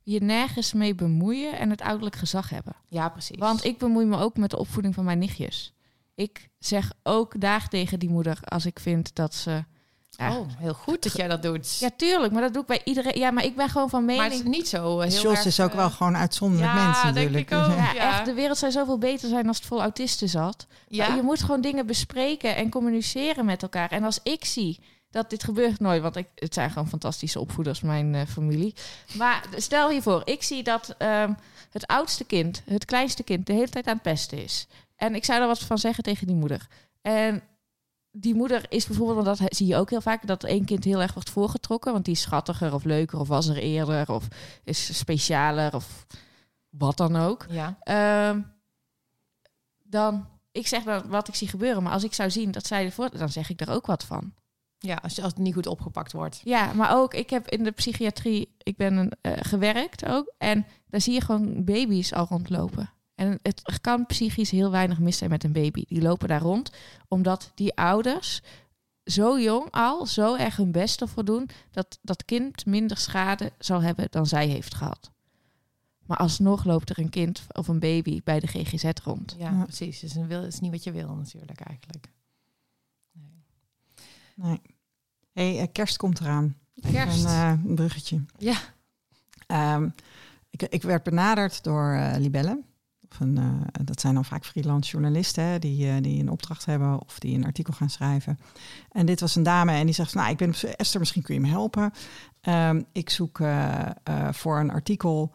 je 0.04 0.20
nergens 0.20 0.74
mee 0.74 0.96
bemoeien 0.96 1.58
en 1.58 1.70
het 1.70 1.82
ouderlijk 1.82 2.16
gezag 2.16 2.50
hebben. 2.50 2.76
ja, 2.88 3.10
precies. 3.10 3.38
Want 3.38 3.64
ik 3.64 3.78
bemoei 3.78 4.06
me 4.06 4.18
ook 4.18 4.38
met 4.38 4.50
de 4.50 4.60
opvoeding 4.60 4.94
van 4.94 5.04
mijn 5.04 5.20
nichtjes. 5.20 5.74
Ik 6.16 6.50
zeg 6.60 6.92
ook 7.04 7.40
daar 7.42 7.68
tegen 7.68 8.00
die 8.00 8.10
moeder 8.10 8.40
als 8.44 8.66
ik 8.66 8.80
vind 8.80 9.16
dat 9.16 9.34
ze... 9.34 9.64
Ja, 10.18 10.38
oh, 10.38 10.48
heel 10.58 10.74
goed 10.74 11.04
dat 11.04 11.16
jij 11.16 11.28
dat 11.28 11.42
doet. 11.42 11.80
ja, 11.80 11.90
tuurlijk, 11.98 12.34
maar 12.34 12.42
dat 12.42 12.54
doe 12.54 12.62
ik 12.62 12.68
bij 12.68 12.82
iedereen. 12.84 13.20
Ja, 13.20 13.32
maar 13.32 13.44
ik 13.44 13.56
ben 13.56 13.70
gewoon 13.70 13.90
van 13.90 14.06
maar 14.06 14.16
mening... 14.16 14.34
het 14.34 14.44
is 14.44 14.58
niet 14.58 14.68
zo 14.68 15.00
eh, 15.00 15.10
heel 15.10 15.22
Jos 15.22 15.36
erg, 15.36 15.46
is 15.46 15.60
ook 15.60 15.70
eh, 15.70 15.76
wel 15.76 15.90
gewoon 15.90 16.18
uitzonderlijk 16.18 16.74
ja, 16.74 16.84
mens 16.84 17.02
denk 17.02 17.16
natuurlijk. 17.16 17.52
ik 17.52 17.58
ook. 17.58 17.94
Ja. 17.94 17.96
Echt, 17.96 18.26
de 18.26 18.34
wereld 18.34 18.58
zou 18.58 18.72
zoveel 18.72 18.98
beter 18.98 19.30
zijn 19.30 19.48
als 19.48 19.58
het 19.58 19.66
vol 19.66 19.82
autisten 19.82 20.30
zat. 20.30 20.68
Ja, 20.88 21.16
Je 21.16 21.22
moet 21.22 21.42
gewoon 21.42 21.62
dingen 21.62 21.86
bespreken 21.86 22.56
en 22.56 22.70
communiceren 22.70 23.46
met 23.46 23.62
elkaar. 23.62 23.92
En 23.92 24.04
als 24.04 24.20
ik 24.24 24.46
zie 24.46 24.80
dat 25.14 25.30
dit 25.30 25.44
gebeurt 25.44 25.80
nooit, 25.80 26.02
want 26.02 26.16
ik, 26.16 26.28
het 26.36 26.54
zijn 26.54 26.72
gewoon 26.72 26.88
fantastische 26.88 27.40
opvoeders, 27.40 27.82
mijn 27.82 28.16
eh, 28.16 28.22
familie. 28.28 28.74
Maar 29.14 29.44
stel 29.56 29.90
hiervoor, 29.90 30.22
ik 30.26 30.44
zie 30.44 30.64
dat 30.64 30.96
ehm, 30.98 31.34
het 31.72 31.88
oudste 31.88 32.24
kind, 32.24 32.62
het 32.66 32.86
kleinste 32.86 33.24
kind, 33.24 33.46
de 33.46 33.54
hele 33.54 33.70
tijd 33.70 33.88
aan 33.88 33.94
het 33.94 34.02
pesten 34.02 34.44
is. 34.44 34.68
En 34.96 35.16
ik 35.16 35.26
zou 35.26 35.42
er 35.42 35.48
wat 35.48 35.60
van 35.60 35.78
zeggen 35.78 36.04
tegen 36.04 36.28
die 36.28 36.36
moeder. 36.36 36.68
En 37.02 37.44
die 38.16 38.36
moeder 38.36 38.66
is 38.70 38.88
bijvoorbeeld, 38.88 39.26
want 39.26 39.40
dat 39.40 39.56
zie 39.56 39.68
je 39.68 39.76
ook 39.76 39.90
heel 39.90 40.02
vaak, 40.02 40.28
dat 40.28 40.44
één 40.44 40.66
kind 40.66 40.84
heel 40.84 41.02
erg 41.02 41.14
wordt 41.14 41.30
voorgetrokken. 41.30 41.94
Want 41.94 42.06
die 42.06 42.14
is 42.14 42.22
schattiger 42.22 42.74
of 42.74 42.84
leuker 42.84 43.20
of 43.20 43.28
was 43.28 43.48
er 43.48 43.58
eerder 43.58 44.12
of 44.12 44.28
is 44.64 44.98
specialer 44.98 45.76
of 45.76 46.06
wat 46.70 46.98
dan 46.98 47.16
ook. 47.16 47.46
ja. 47.50 47.78
Ehm, 47.80 48.42
dan, 49.84 50.28
ik 50.52 50.68
zeg 50.68 50.84
dan 50.84 51.08
wat 51.08 51.28
ik 51.28 51.36
zie 51.36 51.48
gebeuren, 51.48 51.84
maar 51.84 51.92
als 51.94 52.04
ik 52.04 52.14
zou 52.14 52.32
zien 52.32 52.52
dat 52.52 52.66
zij 52.66 52.86
ervoor, 52.86 53.18
dan 53.18 53.30
zeg 53.30 53.50
ik 53.50 53.58
daar 53.58 53.76
ook 53.76 53.86
wat 53.86 54.04
van. 54.04 54.34
ja 54.78 54.96
als, 54.96 55.22
als 55.22 55.32
het 55.32 55.38
niet 55.38 55.54
goed 55.54 55.68
opgepakt 55.68 56.12
wordt. 56.12 56.42
Ja, 56.44 56.74
maar 56.74 56.96
ook, 56.96 57.14
ik 57.14 57.30
heb 57.30 57.50
in 57.50 57.64
de 57.64 57.72
psychiatrie, 57.72 58.56
ik 58.58 58.78
ben 58.78 58.98
een, 58.98 59.12
eh, 59.22 59.34
gewerkt 59.36 60.06
ook, 60.06 60.34
en 60.38 60.66
daar 60.88 61.02
zie 61.02 61.14
je 61.14 61.22
gewoon 61.22 61.64
baby's 61.64 62.14
al 62.14 62.26
rondlopen. 62.30 62.90
En 63.24 63.40
het 63.42 63.82
kan 63.82 64.06
psychisch 64.06 64.52
heel 64.52 64.72
weinig 64.72 65.00
mis 65.00 65.18
zijn 65.18 65.30
met 65.30 65.44
een 65.44 65.52
baby. 65.52 65.84
Die 65.88 66.02
lopen 66.02 66.28
daar 66.28 66.42
rond, 66.42 66.72
omdat 67.08 67.52
die 67.56 67.76
ouders 67.76 68.42
zo 69.06 69.40
jong 69.40 69.68
al 69.72 70.06
zo 70.06 70.36
erg 70.36 70.56
hun 70.56 70.72
best 70.72 71.02
ervoor 71.02 71.26
doen 71.26 71.50
dat 71.72 72.00
dat 72.02 72.26
kind 72.26 72.66
minder 72.66 72.98
schade 72.98 73.52
zal 73.60 73.82
hebben 73.82 74.08
dan 74.10 74.26
zij 74.26 74.48
heeft 74.48 74.74
gehad. 74.76 75.12
Maar 76.06 76.18
alsnog 76.18 76.64
loopt 76.64 76.90
er 76.90 77.00
een 77.00 77.10
kind 77.10 77.44
of 77.52 77.68
een 77.68 77.80
baby 77.80 78.22
bij 78.24 78.40
de 78.40 78.48
GGZ 78.48 78.90
rond. 79.04 79.36
Ja, 79.38 79.50
Ja. 79.52 79.64
precies. 79.64 80.00
Dus 80.00 80.16
een 80.16 80.28
wil, 80.28 80.42
het 80.42 80.54
is 80.54 80.60
niet 80.60 80.72
wat 80.72 80.84
je 80.84 80.92
wil 80.92 81.16
natuurlijk 81.16 81.60
eigenlijk. 81.60 82.08
Nee. 83.12 83.44
Nee. 84.36 84.62
Hey, 85.32 85.60
eh, 85.60 85.68
kerst 85.72 85.98
komt 85.98 86.20
eraan. 86.20 86.58
Even 86.76 86.92
Kerst. 86.92 87.24
Een, 87.24 87.30
eh, 87.30 87.54
een 87.66 87.76
bruggetje. 87.76 88.26
Ja. 88.38 88.58
Ehm, 89.48 89.90
ik, 90.50 90.62
ik 90.62 90.82
werd 90.82 91.04
benaderd 91.04 91.64
door 91.64 91.94
eh, 91.94 92.20
Libelle. 92.20 92.62
Eh, 93.20 93.50
dat 93.84 94.00
zijn 94.00 94.14
dan 94.14 94.26
vaak 94.26 94.46
freelance 94.46 94.92
journalisten 94.92 95.44
hè, 95.44 95.60
die, 95.60 95.90
eh, 95.90 96.02
die 96.02 96.20
een 96.20 96.30
opdracht 96.30 96.66
hebben 96.66 97.02
of 97.02 97.20
die 97.20 97.36
een 97.36 97.46
artikel 97.46 97.74
gaan 97.74 97.90
schrijven. 97.90 98.40
En 98.92 99.06
dit 99.06 99.20
was 99.20 99.36
een 99.36 99.44
dame 99.44 99.72
en 99.72 99.86
die 99.86 99.96
zegt: 99.96 100.14
Nou, 100.14 100.30
ik 100.30 100.38
ben 100.38 100.54
Esther, 100.76 101.00
misschien 101.00 101.22
kun 101.22 101.34
je 101.34 101.40
me 101.40 101.48
helpen. 101.48 101.92
Ehm, 102.42 102.82
ik 102.92 103.10
zoek 103.10 103.40
eh, 103.40 103.90
voor 104.32 104.60
een 104.60 104.72
artikel. 104.72 105.32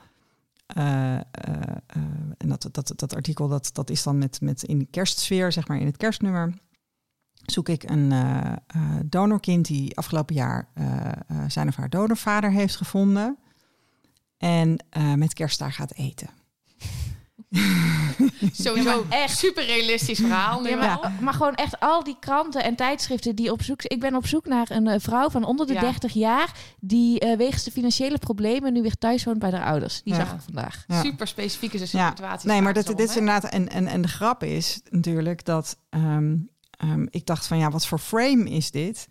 en 0.66 2.48
dat, 2.48 2.68
dat, 2.72 2.92
dat 2.96 3.14
artikel 3.14 3.48
dat, 3.48 3.70
dat 3.72 3.90
is 3.90 4.02
dan 4.02 4.18
met, 4.18 4.40
met 4.40 4.62
in 4.62 4.78
de 4.78 4.86
kerstsfeer, 4.90 5.52
zeg 5.52 5.68
maar 5.68 5.78
in 5.78 5.86
het 5.86 5.96
kerstnummer. 5.96 6.54
Zoek 7.44 7.68
ik 7.68 7.90
een 7.90 8.12
donorkind 9.04 9.66
die 9.66 9.96
afgelopen 9.96 10.34
jaar 10.34 10.68
zijn 11.46 11.68
of 11.68 11.76
haar 11.76 11.88
donorvader 11.88 12.50
heeft 12.50 12.76
gevonden. 12.76 13.38
En 14.36 14.84
met 15.16 15.34
kerst 15.34 15.58
daar 15.58 15.72
gaat 15.72 15.94
eten. 15.94 16.37
Sowieso 18.52 19.04
Ja, 19.10 19.16
echt 19.22 19.38
super 19.38 19.64
realistisch 19.64 20.18
verhaal 20.18 20.60
nu 20.60 20.68
Ja, 20.68 20.76
maar, 20.76 20.98
al. 20.98 21.10
maar 21.20 21.32
gewoon 21.34 21.54
echt 21.54 21.80
al 21.80 22.04
die 22.04 22.16
kranten 22.20 22.62
en 22.64 22.76
tijdschriften 22.76 23.36
die 23.36 23.52
op 23.52 23.62
zoek 23.62 23.82
Ik 23.82 24.00
ben 24.00 24.14
op 24.14 24.26
zoek 24.26 24.46
naar 24.46 24.70
een 24.70 24.86
eh, 24.86 25.00
vrouw 25.00 25.30
van 25.30 25.44
onder 25.44 25.66
de 25.66 25.72
Ja. 25.72 25.80
30 25.80 26.12
jaar... 26.12 26.52
die 26.80 27.20
eh, 27.20 27.36
wegens 27.36 27.62
de 27.64 27.70
financiële 27.70 28.18
problemen 28.18 28.72
nu 28.72 28.82
weer 28.82 28.98
thuis 28.98 29.24
woont 29.24 29.38
bij 29.38 29.50
haar 29.50 29.64
ouders. 29.66 30.02
Die 30.02 30.14
Ja. 30.14 30.18
zag 30.24 30.32
ik 30.34 30.40
vandaag. 30.44 30.84
Ja. 30.86 31.02
Super 31.02 31.26
specifiek 31.26 31.72
is 31.72 31.90
de 31.90 31.96
Ja. 31.96 32.08
situatie. 32.08 32.48
Nee, 32.48 32.60
maar 32.62 32.74
vaak 32.74 32.86
dit, 32.96 33.00
is 33.10 33.16
inderdaad. 33.16 33.44
En, 33.52 33.68
en, 33.68 33.86
en 33.86 34.02
de 34.02 34.08
grap 34.08 34.42
is 34.42 34.80
natuurlijk 34.90 35.44
dat. 35.44 35.76
ehm, 35.90 36.36
ehm, 36.70 37.06
ik 37.10 37.26
dacht 37.26 37.46
van 37.46 37.58
ja, 37.58 37.70
wat 37.70 37.86
voor 37.86 37.98
frame 37.98 38.50
is 38.50 38.70
dit? 38.70 39.06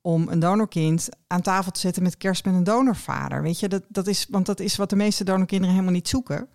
Om 0.00 0.28
een 0.28 0.38
donorkind 0.38 1.08
aan 1.26 1.40
tafel 1.42 1.72
te 1.72 1.80
zetten 1.80 2.02
met 2.02 2.16
kerst 2.16 2.44
met 2.44 2.54
een 2.54 2.64
donorvader. 2.64 3.42
Weet 3.42 3.60
je, 3.60 3.68
dat, 3.68 3.82
dat 3.88 4.06
is, 4.06 4.26
want 4.30 4.46
dat 4.46 4.60
is 4.60 4.76
wat 4.76 4.90
de 4.90 4.96
meeste 4.96 5.24
donorkinderen 5.24 5.72
helemaal 5.74 5.94
niet 5.94 6.08
zoeken. 6.08 6.48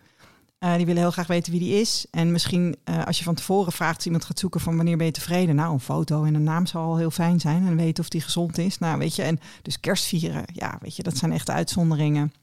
Eh, 0.57 0.75
die 0.75 0.85
willen 0.85 1.01
heel 1.01 1.11
graag 1.11 1.27
weten 1.27 1.51
wie 1.51 1.61
die 1.61 1.79
is. 1.79 2.05
En 2.11 2.31
misschien 2.31 2.75
eh, 2.83 3.05
als 3.05 3.17
je 3.17 3.23
van 3.23 3.35
tevoren 3.35 3.71
vraagt, 3.71 4.05
iemand 4.05 4.25
gaat 4.25 4.39
zoeken 4.39 4.59
van 4.59 4.75
wanneer 4.75 4.97
ben 4.97 5.05
je 5.05 5.11
tevreden? 5.11 5.55
Nou, 5.55 5.73
een 5.73 5.79
foto 5.79 6.23
en 6.23 6.33
een 6.33 6.43
naam 6.43 6.65
zal 6.65 6.81
al 6.83 6.97
heel 6.97 7.11
fijn 7.11 7.39
zijn. 7.39 7.67
En 7.67 7.75
weten 7.75 8.03
of 8.03 8.09
die 8.09 8.21
gezond 8.21 8.57
is. 8.57 8.77
Nou, 8.77 8.97
weet 8.97 9.15
je, 9.15 9.21
en 9.23 9.39
dus 9.61 9.79
kerstvieren, 9.79 10.43
ja, 10.53 10.77
weet 10.81 10.95
je, 10.95 11.03
dat 11.03 11.17
zijn 11.17 11.31
echt 11.31 11.49
uitzonderingen. 11.49 12.33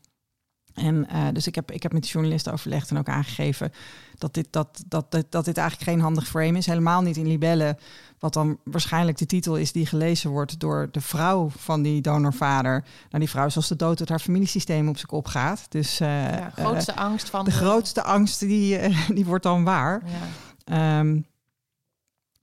En 0.74 1.08
eh, 1.08 1.26
dus 1.32 1.46
ik 1.46 1.54
heb, 1.54 1.70
ik 1.70 1.82
heb 1.82 1.92
met 1.92 2.02
de 2.02 2.08
journalisten 2.08 2.52
overlegd 2.52 2.90
en 2.90 2.98
ook 2.98 3.08
aangegeven 3.08 3.72
dat 4.18 4.34
dit, 4.34 4.46
dat, 4.50 4.84
dat, 4.86 5.10
dat, 5.10 5.26
dat 5.28 5.44
dit 5.44 5.56
eigenlijk 5.56 5.90
geen 5.90 6.00
handig 6.00 6.26
frame 6.26 6.58
is. 6.58 6.66
Helemaal 6.66 7.02
niet 7.02 7.16
in 7.16 7.26
Libelle, 7.26 7.76
wat 8.18 8.32
dan 8.32 8.58
waarschijnlijk 8.64 9.18
de 9.18 9.26
titel 9.26 9.56
is 9.56 9.72
die 9.72 9.86
gelezen 9.86 10.30
wordt 10.30 10.60
door 10.60 10.88
de 10.90 11.00
vrouw 11.00 11.50
van 11.56 11.82
die 11.82 12.00
donorvader. 12.00 12.84
Nou, 13.08 13.18
die 13.18 13.30
vrouw 13.30 13.46
is 13.46 13.56
als 13.56 13.68
de 13.68 13.76
dood 13.76 13.98
dat 13.98 14.08
haar 14.08 14.18
familiesysteem 14.18 14.88
op 14.88 14.96
zijn 14.96 15.08
kop 15.08 15.26
gaat. 15.26 15.66
Dus 15.68 16.00
eh, 16.00 16.30
Ja, 16.30 16.50
grootste 16.50 16.96
angst 16.96 17.30
van 17.30 17.40
eh, 17.40 17.46
de 17.46 17.52
grootste 17.52 18.02
angst 18.02 18.40
die, 18.40 18.76
eh, 18.76 19.08
die 19.16 19.24
wordt 19.24 19.44
dan 19.44 19.64
waar. 19.64 20.02
Ja. 20.06 20.98
Ehm, 20.98 21.20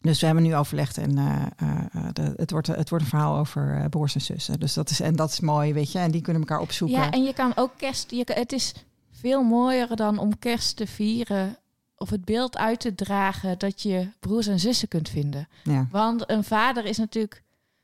dus 0.02 0.20
we 0.20 0.26
hebben 0.26 0.44
nu 0.44 0.56
overlegd 0.56 0.98
en 0.98 1.18
eh, 1.18 1.42
eh, 1.58 1.86
eh, 1.92 2.04
de, 2.14 2.34
het, 2.36 2.52
wordt, 2.52 2.68
het 2.68 2.90
wordt 2.90 3.04
een 3.04 3.10
verhaal 3.10 3.38
over 3.38 3.90
broers 3.90 4.16
en 4.16 4.22
zussen. 4.22 4.60
Dus 4.60 4.74
dat 4.74 4.90
is, 4.90 5.00
en 5.00 5.16
dat 5.16 5.32
is 5.32 5.40
mooi, 5.40 5.74
weet 5.74 5.92
je. 5.92 6.00
En 6.00 6.12
die 6.12 6.22
kunnen 6.22 6.42
elkaar 6.42 6.60
opzoeken. 6.60 6.98
Ja, 6.98 7.12
en 7.12 7.24
je 7.24 7.34
kan 7.34 7.52
ook 7.56 7.72
kerst... 7.78 8.12
Je 8.12 8.24
het 8.34 8.52
is 8.52 8.74
veel 9.12 9.44
mooier 9.44 9.96
dan 9.96 10.18
om 10.18 10.40
kerst 10.40 10.76
te 10.76 10.88
vieren... 10.88 11.58
of 11.96 12.10
het 12.10 12.26
beeld 12.26 12.58
uit 12.58 12.80
te 12.80 12.96
dragen 12.96 13.60
dat 13.60 13.82
je 13.82 14.08
broers 14.20 14.48
en 14.48 14.60
zussen 14.60 14.88
kunt 14.88 15.10
vinden. 15.10 15.48
ja. 15.64 15.88
Want 15.92 16.30
een 16.30 16.44
vader 16.44 16.86
is 16.86 16.98
natuurlijk... 16.98 17.44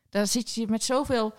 Daar 0.09 0.28
zit 0.28 0.53
je 0.53 0.68
met 0.68 0.84
zoveel 0.84 1.34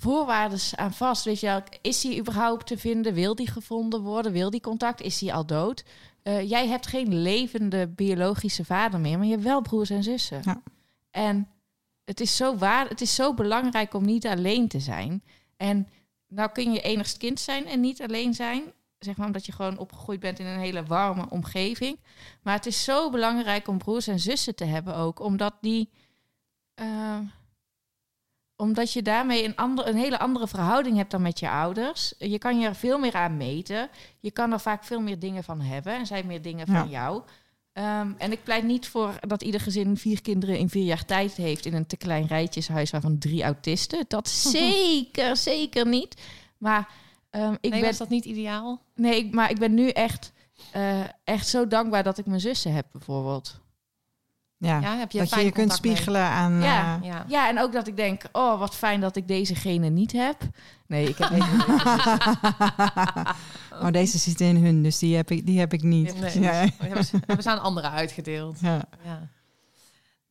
voorwaarden 0.00 0.58
aan 0.74 0.92
vast. 0.92 1.24
Weet 1.24 1.40
je 1.40 1.62
is 1.82 2.02
hij 2.02 2.18
überhaupt 2.18 2.66
te 2.66 2.78
vinden? 2.78 3.14
Wil 3.14 3.34
die 3.34 3.50
gevonden 3.50 4.00
worden? 4.00 4.32
Wil 4.32 4.50
die 4.50 4.60
contact? 4.60 5.00
Is 5.00 5.20
hij 5.20 5.32
al 5.32 5.46
dood? 5.46 5.84
Eh, 6.22 6.48
jij 6.48 6.68
hebt 6.68 6.86
geen 6.86 7.22
levende 7.22 7.88
biologische 7.88 8.64
vader 8.64 9.00
meer, 9.00 9.16
maar 9.16 9.26
je 9.26 9.32
hebt 9.32 9.44
wel 9.44 9.60
broers 9.60 9.90
en 9.90 10.02
zussen. 10.02 10.40
Ja. 10.44 10.62
En 11.10 11.48
het 12.04 12.20
is, 12.20 12.36
zo 12.36 12.56
waar, 12.56 12.88
het 12.88 13.00
is 13.00 13.14
zo 13.14 13.34
belangrijk 13.34 13.94
om 13.94 14.04
niet 14.04 14.26
alleen 14.26 14.68
te 14.68 14.80
zijn. 14.80 15.22
En 15.56 15.88
nou 16.28 16.50
kun 16.52 16.72
je 16.72 16.80
enigst 16.80 17.16
kind 17.16 17.40
zijn 17.40 17.66
en 17.66 17.80
niet 17.80 18.02
alleen 18.02 18.34
zijn. 18.34 18.62
Zeg 18.98 19.16
maar 19.16 19.26
omdat 19.26 19.46
je 19.46 19.52
gewoon 19.52 19.78
opgegroeid 19.78 20.20
bent 20.20 20.38
in 20.38 20.46
een 20.46 20.58
hele 20.58 20.84
warme 20.84 21.26
omgeving. 21.30 21.98
Maar 22.42 22.54
het 22.54 22.66
is 22.66 22.84
zo 22.84 23.10
belangrijk 23.10 23.68
om 23.68 23.78
broers 23.78 24.06
en 24.06 24.20
zussen 24.20 24.54
te 24.54 24.64
hebben 24.64 24.96
ook. 24.96 25.20
Omdat 25.20 25.54
die... 25.60 25.90
eh, 26.74 27.18
omdat 28.60 28.92
je 28.92 29.02
daarmee 29.02 29.44
een, 29.44 29.56
ander, 29.56 29.86
een 29.88 29.96
hele 29.96 30.18
andere 30.18 30.46
verhouding 30.48 30.96
hebt 30.96 31.10
dan 31.10 31.22
met 31.22 31.38
je 31.38 31.50
ouders. 31.50 32.14
Je 32.18 32.38
kan 32.38 32.58
je 32.60 32.66
er 32.66 32.74
veel 32.74 32.98
meer 32.98 33.14
aan 33.14 33.36
meten. 33.36 33.88
Je 34.20 34.30
kan 34.30 34.52
er 34.52 34.60
vaak 34.60 34.84
veel 34.84 35.00
meer 35.00 35.18
dingen 35.18 35.44
van 35.44 35.60
hebben. 35.60 35.92
En 35.94 36.06
zij 36.06 36.22
meer 36.22 36.42
dingen 36.42 36.66
van 36.66 36.74
Ja. 36.74 36.86
jou. 36.86 37.22
Ehm, 37.72 38.12
en 38.18 38.32
ik 38.32 38.44
pleit 38.44 38.64
niet 38.64 38.88
voor 38.88 39.14
dat 39.20 39.42
ieder 39.42 39.60
gezin 39.60 39.96
vier 39.96 40.22
kinderen 40.22 40.58
in 40.58 40.68
vier 40.68 40.84
jaar 40.84 41.04
tijd 41.04 41.32
heeft... 41.34 41.66
in 41.66 41.74
een 41.74 41.86
te 41.86 41.96
klein 41.96 42.26
rijtjeshuis 42.26 42.90
waarvan 42.90 43.18
drie 43.18 43.42
autisten. 43.42 44.04
Dat 44.08 44.28
zeker, 44.58 45.36
zeker 45.36 45.86
niet. 45.86 46.20
Maar, 46.58 46.88
ehm, 47.30 47.52
ik 47.60 47.70
nee, 47.70 47.80
ben, 47.80 47.88
was 47.88 47.98
dat 47.98 48.08
niet 48.08 48.24
ideaal? 48.24 48.80
nee, 48.94 49.16
ik- 49.16 49.34
maar 49.34 49.50
ik 49.50 49.58
ben 49.58 49.74
nu 49.74 49.88
echt 49.88 50.32
eh, 50.72 51.00
echt 51.24 51.48
zo 51.48 51.66
dankbaar 51.66 52.02
dat 52.02 52.18
ik 52.18 52.26
mijn 52.26 52.40
zussen 52.40 52.72
heb, 52.72 52.86
bijvoorbeeld. 52.92 53.60
Ja, 54.62 54.80
Ja, 54.80 54.96
heb 54.96 55.10
je 55.10 55.18
dat 55.18 55.30
je 55.30 55.40
je 55.40 55.50
kunt 55.52 55.68
mee? 55.68 55.76
spiegelen 55.76 56.22
aan... 56.22 56.60
Ja. 56.62 56.98
eh, 57.02 57.06
Ja. 57.08 57.24
Ja, 57.28 57.48
en 57.48 57.60
ook 57.60 57.72
dat 57.72 57.86
ik 57.86 57.96
denk, 57.96 58.22
oh, 58.32 58.58
wat 58.58 58.74
fijn 58.74 59.00
dat 59.00 59.16
ik 59.16 59.28
dezegene 59.28 59.88
niet 59.88 60.12
heb. 60.12 60.36
Nee, 60.86 61.08
ik 61.08 61.18
heb 61.18 61.28
helemaal 61.36 63.26
oh, 63.72 63.90
deze 63.90 64.18
zit 64.18 64.40
in 64.40 64.64
hun, 64.64 64.82
dus 64.82 64.98
die 64.98 65.16
heb 65.16 65.30
ik, 65.30 65.46
die 65.46 65.58
heb 65.58 65.72
ik 65.72 65.82
niet. 65.82 66.20
Nee, 66.20 66.40
Ja. 66.40 66.64
we 66.64 66.72
hebben 66.86 67.04
ze, 67.04 67.16
hebben 67.26 67.42
ze 67.42 67.50
aan 67.50 67.60
anderen 67.62 67.90
uitgedeeld. 67.90 68.60
Ja. 68.60 68.82
Ja. 69.04 69.28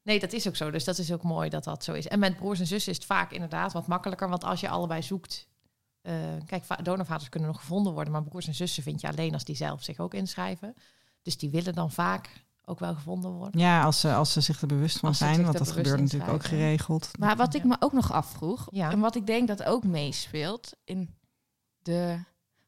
Nee, 0.02 0.20
dat 0.20 0.34
is 0.34 0.48
ook 0.48 0.56
zo. 0.56 0.72
Dus 0.72 0.84
dat 0.84 0.98
is 0.98 1.12
ook 1.14 1.24
mooi 1.24 1.50
dat 1.50 1.64
dat 1.64 1.84
zo 1.84 1.94
is. 1.94 2.08
En 2.08 2.20
met 2.20 2.38
broers 2.38 2.60
en 2.60 2.68
zussen 2.68 2.92
is 2.92 2.98
het 2.98 3.06
vaak 3.08 3.32
inderdaad 3.32 3.74
wat 3.74 3.88
makkelijker. 3.88 4.30
Want 4.30 4.44
als 4.44 4.60
je 4.60 4.70
allebei 4.70 5.02
zoekt... 5.02 5.48
eh, 6.02 6.14
kijk, 6.46 6.64
va- 6.64 6.76
donorvaders 6.76 7.30
kunnen 7.30 7.50
nog 7.50 7.60
gevonden 7.60 7.94
worden. 7.94 8.14
Maar 8.14 8.24
broers 8.24 8.48
en 8.48 8.54
zussen 8.56 8.84
vind 8.84 9.02
je 9.02 9.08
alleen 9.08 9.34
als 9.34 9.44
die 9.44 9.56
zelf 9.56 9.84
zich 9.84 10.00
ook 10.00 10.14
inschrijven. 10.14 10.76
Dus 11.22 11.38
die 11.38 11.50
willen 11.50 11.74
dan 11.74 11.92
vaak 11.92 12.30
ook 12.70 12.80
wel 12.80 12.94
gevonden 12.94 13.32
worden. 13.32 13.60
Ja, 13.60 13.84
als 13.84 14.00
ze, 14.00 14.14
als 14.14 14.34
ze 14.34 14.42
zich 14.42 14.62
er 14.62 14.68
bewust 14.68 14.98
van 14.98 15.10
Als 15.10 15.18
zijn, 15.18 15.44
want 15.44 15.58
dat 15.58 15.72
gebeurt 15.72 16.02
natuurlijk 16.02 16.32
ook 16.32 16.44
geregeld. 16.46 17.10
Maar 17.20 17.36
wat 17.36 17.54
ik 17.54 17.64
me 17.64 17.76
ook 17.80 17.94
nog 17.94 18.12
afvroeg, 18.12 18.68
Ja. 18.72 18.92
en 18.92 19.00
wat 19.00 19.16
ik 19.16 19.28
denk 19.28 19.48
dat 19.48 19.64
ook 19.64 19.84
meespeelt 19.84 20.74
in 20.84 21.16
de. 21.82 22.20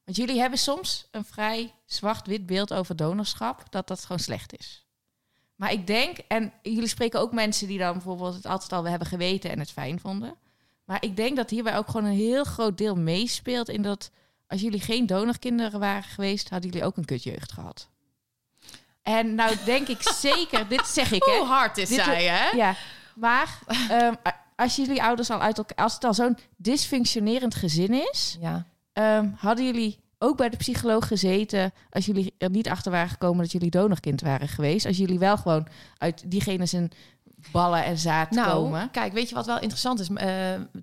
Want 0.06 0.18
jullie 0.18 0.39
hebben 0.39 0.60
soms 0.60 1.08
een 1.12 1.26
vrij 1.26 1.74
zwart-wit 1.86 2.45
beeld 2.45 2.74
over 2.74 2.95
donorschap, 2.95 3.64
dat 3.70 3.88
dat 3.88 4.02
gewoon 4.02 4.20
slecht 4.20 4.58
is. 4.58 4.86
Maar 5.56 5.72
ik 5.72 5.88
denk, 5.88 6.18
en 6.18 6.54
jullie 6.62 6.88
spreken 6.88 7.20
ook 7.20 7.34
mensen 7.34 7.68
die 7.68 7.78
dan 7.78 7.93
bijvoorbeeld 7.93 8.36
het 8.36 8.45
altijd 8.45 8.72
al 8.72 8.88
hebben 8.88 9.08
geweten 9.08 9.52
en 9.52 9.60
het 9.60 9.72
fijn 9.72 9.99
vonden. 9.99 10.36
Maar 10.86 11.04
ik 11.04 11.16
denk 11.16 11.36
dat 11.36 11.49
hierbij 11.49 11.78
ook 11.78 11.89
gewoon 11.89 12.06
een 12.06 12.16
heel 12.18 12.43
groot 12.43 12.78
deel 12.78 12.95
meespeelt 12.95 13.70
in 13.70 13.82
dat 13.82 14.12
als 14.47 14.62
jullie 14.62 14.80
geen 14.80 15.06
donorkinderen 15.06 15.80
waren 15.80 16.04
geweest, 16.04 16.49
hadden 16.49 16.70
jullie 16.70 16.86
ook 16.86 16.97
een 16.97 17.06
kutjeugd 17.06 17.52
gehad. 17.52 17.89
En 19.04 19.36
nou 19.36 19.56
denk 19.66 19.88
ik 19.88 20.02
zeker, 20.14 20.68
dit 20.68 20.88
zeg 20.88 21.12
ik 21.12 21.24
hè. 21.24 21.38
Hoe 21.38 21.47
hard 21.47 21.78
is 21.78 21.89
Dit- 21.89 22.04
zij, 22.04 22.24
hè? 22.26 22.49
Ja, 22.58 22.76
maar 23.16 23.60
ehm, 23.89 24.14
als 24.56 24.76
jullie 24.76 25.04
ouders 25.04 25.30
al 25.30 25.41
uit 25.41 25.58
elkaar, 25.58 25.78
als 25.86 25.93
het 25.93 26.04
al 26.04 26.14
zo'n 26.14 26.38
dysfunctionerend 26.58 27.56
gezin 27.56 27.93
is, 28.12 28.38
Ja. 28.39 28.66
ehm, 28.93 29.30
hadden 29.36 29.66
jullie 29.66 29.99
ook 30.20 30.38
bij 30.38 30.49
de 30.49 30.58
psycholoog 30.58 31.08
gezeten 31.08 31.74
als 31.89 32.06
jullie 32.06 32.34
er 32.38 32.49
niet 32.49 32.70
achter 32.70 32.91
waren 32.91 33.10
gekomen 33.10 33.41
dat 33.41 33.52
jullie 33.52 33.70
donorkind 33.70 34.22
waren 34.22 34.47
geweest, 34.47 34.86
als 34.86 34.97
jullie 34.97 35.20
wel 35.20 35.38
gewoon 35.38 35.68
uit 35.97 36.24
diegene 36.32 36.66
zijn 36.66 36.91
ballen 37.52 37.84
en 37.84 37.98
zaad 37.98 38.30
Nou, 38.30 38.52
komen. 38.52 38.92
kijk, 38.92 39.14
weet 39.14 39.30
je 39.30 39.36
wat 39.36 39.46
wel 39.46 39.60
interessant 39.60 40.00
is? 40.00 40.10
Eh 40.10 40.30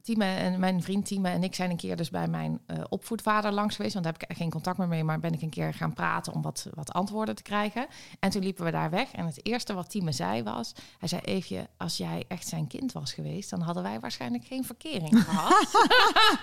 Time 0.03 0.25
en 0.25 0.61
mijn 0.61 0.83
vriend 0.83 1.07
Time 1.07 1.29
en 1.29 1.43
ik 1.43 1.55
zijn 1.55 1.71
een 1.71 1.77
keer 1.77 1.97
dus 1.97 2.11
bij 2.11 2.27
mijn 2.29 2.61
eh, 2.67 2.77
opvoedvader 2.89 3.53
langs 3.53 3.77
geweest. 3.77 3.93
Want 3.93 4.05
daar 4.05 4.15
heb 4.19 4.31
ik 4.31 4.37
geen 4.37 4.51
contact 4.51 4.79
meer 4.79 4.89
mee, 4.89 5.05
maar 5.05 5.21
ben 5.21 5.33
ik 5.33 5.43
een 5.43 5.51
keer 5.51 5.75
gaan 5.75 5.93
praten 5.93 6.33
om 6.33 6.43
wat, 6.43 6.67
wat 6.75 6.93
antwoorden 6.93 7.35
te 7.35 7.43
krijgen. 7.43 7.87
En 8.21 8.31
toen 8.31 8.43
liepen 8.43 8.65
we 8.65 8.71
daar 8.71 8.91
weg. 8.91 9.13
En 9.13 9.27
het 9.27 9.41
eerste 9.47 9.75
wat 9.75 9.91
Time 9.91 10.13
zei 10.13 10.43
was: 10.43 10.73
Hij 10.99 11.09
zei, 11.09 11.21
Eefje, 11.25 11.67
als 11.77 11.97
jij 11.97 12.25
echt 12.29 12.49
zijn 12.49 12.67
kind 12.67 12.93
was 12.93 13.13
geweest, 13.13 13.51
dan 13.51 13.61
hadden 13.61 13.83
wij 13.83 14.01
waarschijnlijk 14.01 14.45
geen 14.45 14.65
verkering 14.65 15.25
gehad. 15.29 15.87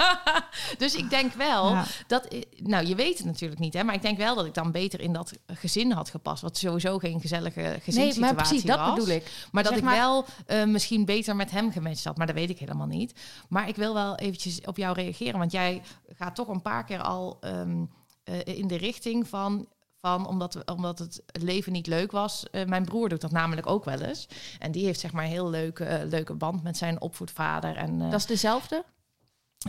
dus 0.78 0.96
ik 0.96 1.10
denk 1.10 1.34
wel 1.34 1.70
Ja. 1.70 1.84
dat, 2.08 2.28
nou, 2.58 2.86
je 2.86 2.96
weet 2.96 3.18
het 3.18 3.28
natuurlijk 3.28 3.60
niet, 3.60 3.74
hè, 3.74 3.84
maar 3.84 3.96
ik 3.96 4.02
denk 4.02 4.18
wel 4.18 4.36
dat 4.36 4.46
ik 4.46 4.54
dan 4.54 4.72
beter 4.72 5.00
in 5.02 5.14
dat 5.14 5.32
gezin 5.48 5.92
had 5.92 6.10
gepast, 6.10 6.42
wat 6.42 6.58
sowieso 6.58 6.98
geen 6.98 7.22
gezellige 7.22 7.60
Nee, 7.60 7.80
gezinssituatie 7.80 8.20
maar 8.22 8.34
precies, 8.36 8.64
dat 8.64 8.80
was. 8.80 8.94
bedoel 8.94 9.10
ik. 9.16 9.48
Maar 9.52 9.64
dat 9.64 9.72
Zeg 9.72 9.82
ik 9.82 9.88
maar- 9.88 9.96
eh, 10.46 10.64
misschien 10.64 11.06
beter 11.06 11.36
met 11.36 11.52
hem 11.52 11.72
gematcht 11.72 12.04
had. 12.04 12.18
Maar 12.18 12.28
dat 12.28 12.36
weet 12.36 12.50
ik 12.50 12.60
helemaal 12.60 12.88
niet. 12.88 13.20
Maar 13.50 13.68
ik 13.68 13.76
wil 13.76 13.94
wel 13.94 14.16
eventjes 14.16 14.62
op 14.62 14.78
jou 14.78 14.94
reageren. 14.94 15.40
Want 15.40 15.52
jij 15.52 15.82
gaat 16.08 16.36
toch 16.36 16.48
een 16.48 16.62
paar 16.62 16.86
keer 16.86 17.02
al 17.02 17.38
ehm, 17.42 17.86
eh, 18.24 18.58
in 18.58 18.68
de 18.68 18.78
richting 18.78 19.28
van... 19.28 19.68
Van, 20.02 20.28
omdat, 20.28 20.72
omdat 20.72 21.00
het 21.00 21.24
leven 21.42 21.72
niet 21.72 21.88
leuk 21.88 22.12
was. 22.12 22.50
Eh, 22.50 22.66
mijn 22.66 22.86
broer 22.86 23.10
doet 23.10 23.22
dat 23.22 23.32
namelijk 23.32 23.68
ook 23.68 23.86
wel 23.86 24.00
eens. 24.00 24.28
En 24.60 24.72
die 24.72 24.86
heeft 24.86 25.00
zeg 25.00 25.12
maar 25.12 25.24
een 25.24 25.30
heel 25.30 25.50
leuke, 25.50 26.06
leuke 26.10 26.34
band 26.34 26.64
met 26.64 26.78
zijn 26.78 27.02
opvoedvader. 27.02 27.76
En 27.76 28.00
Dat 28.00 28.20
is 28.20 28.26
dezelfde? 28.26 28.84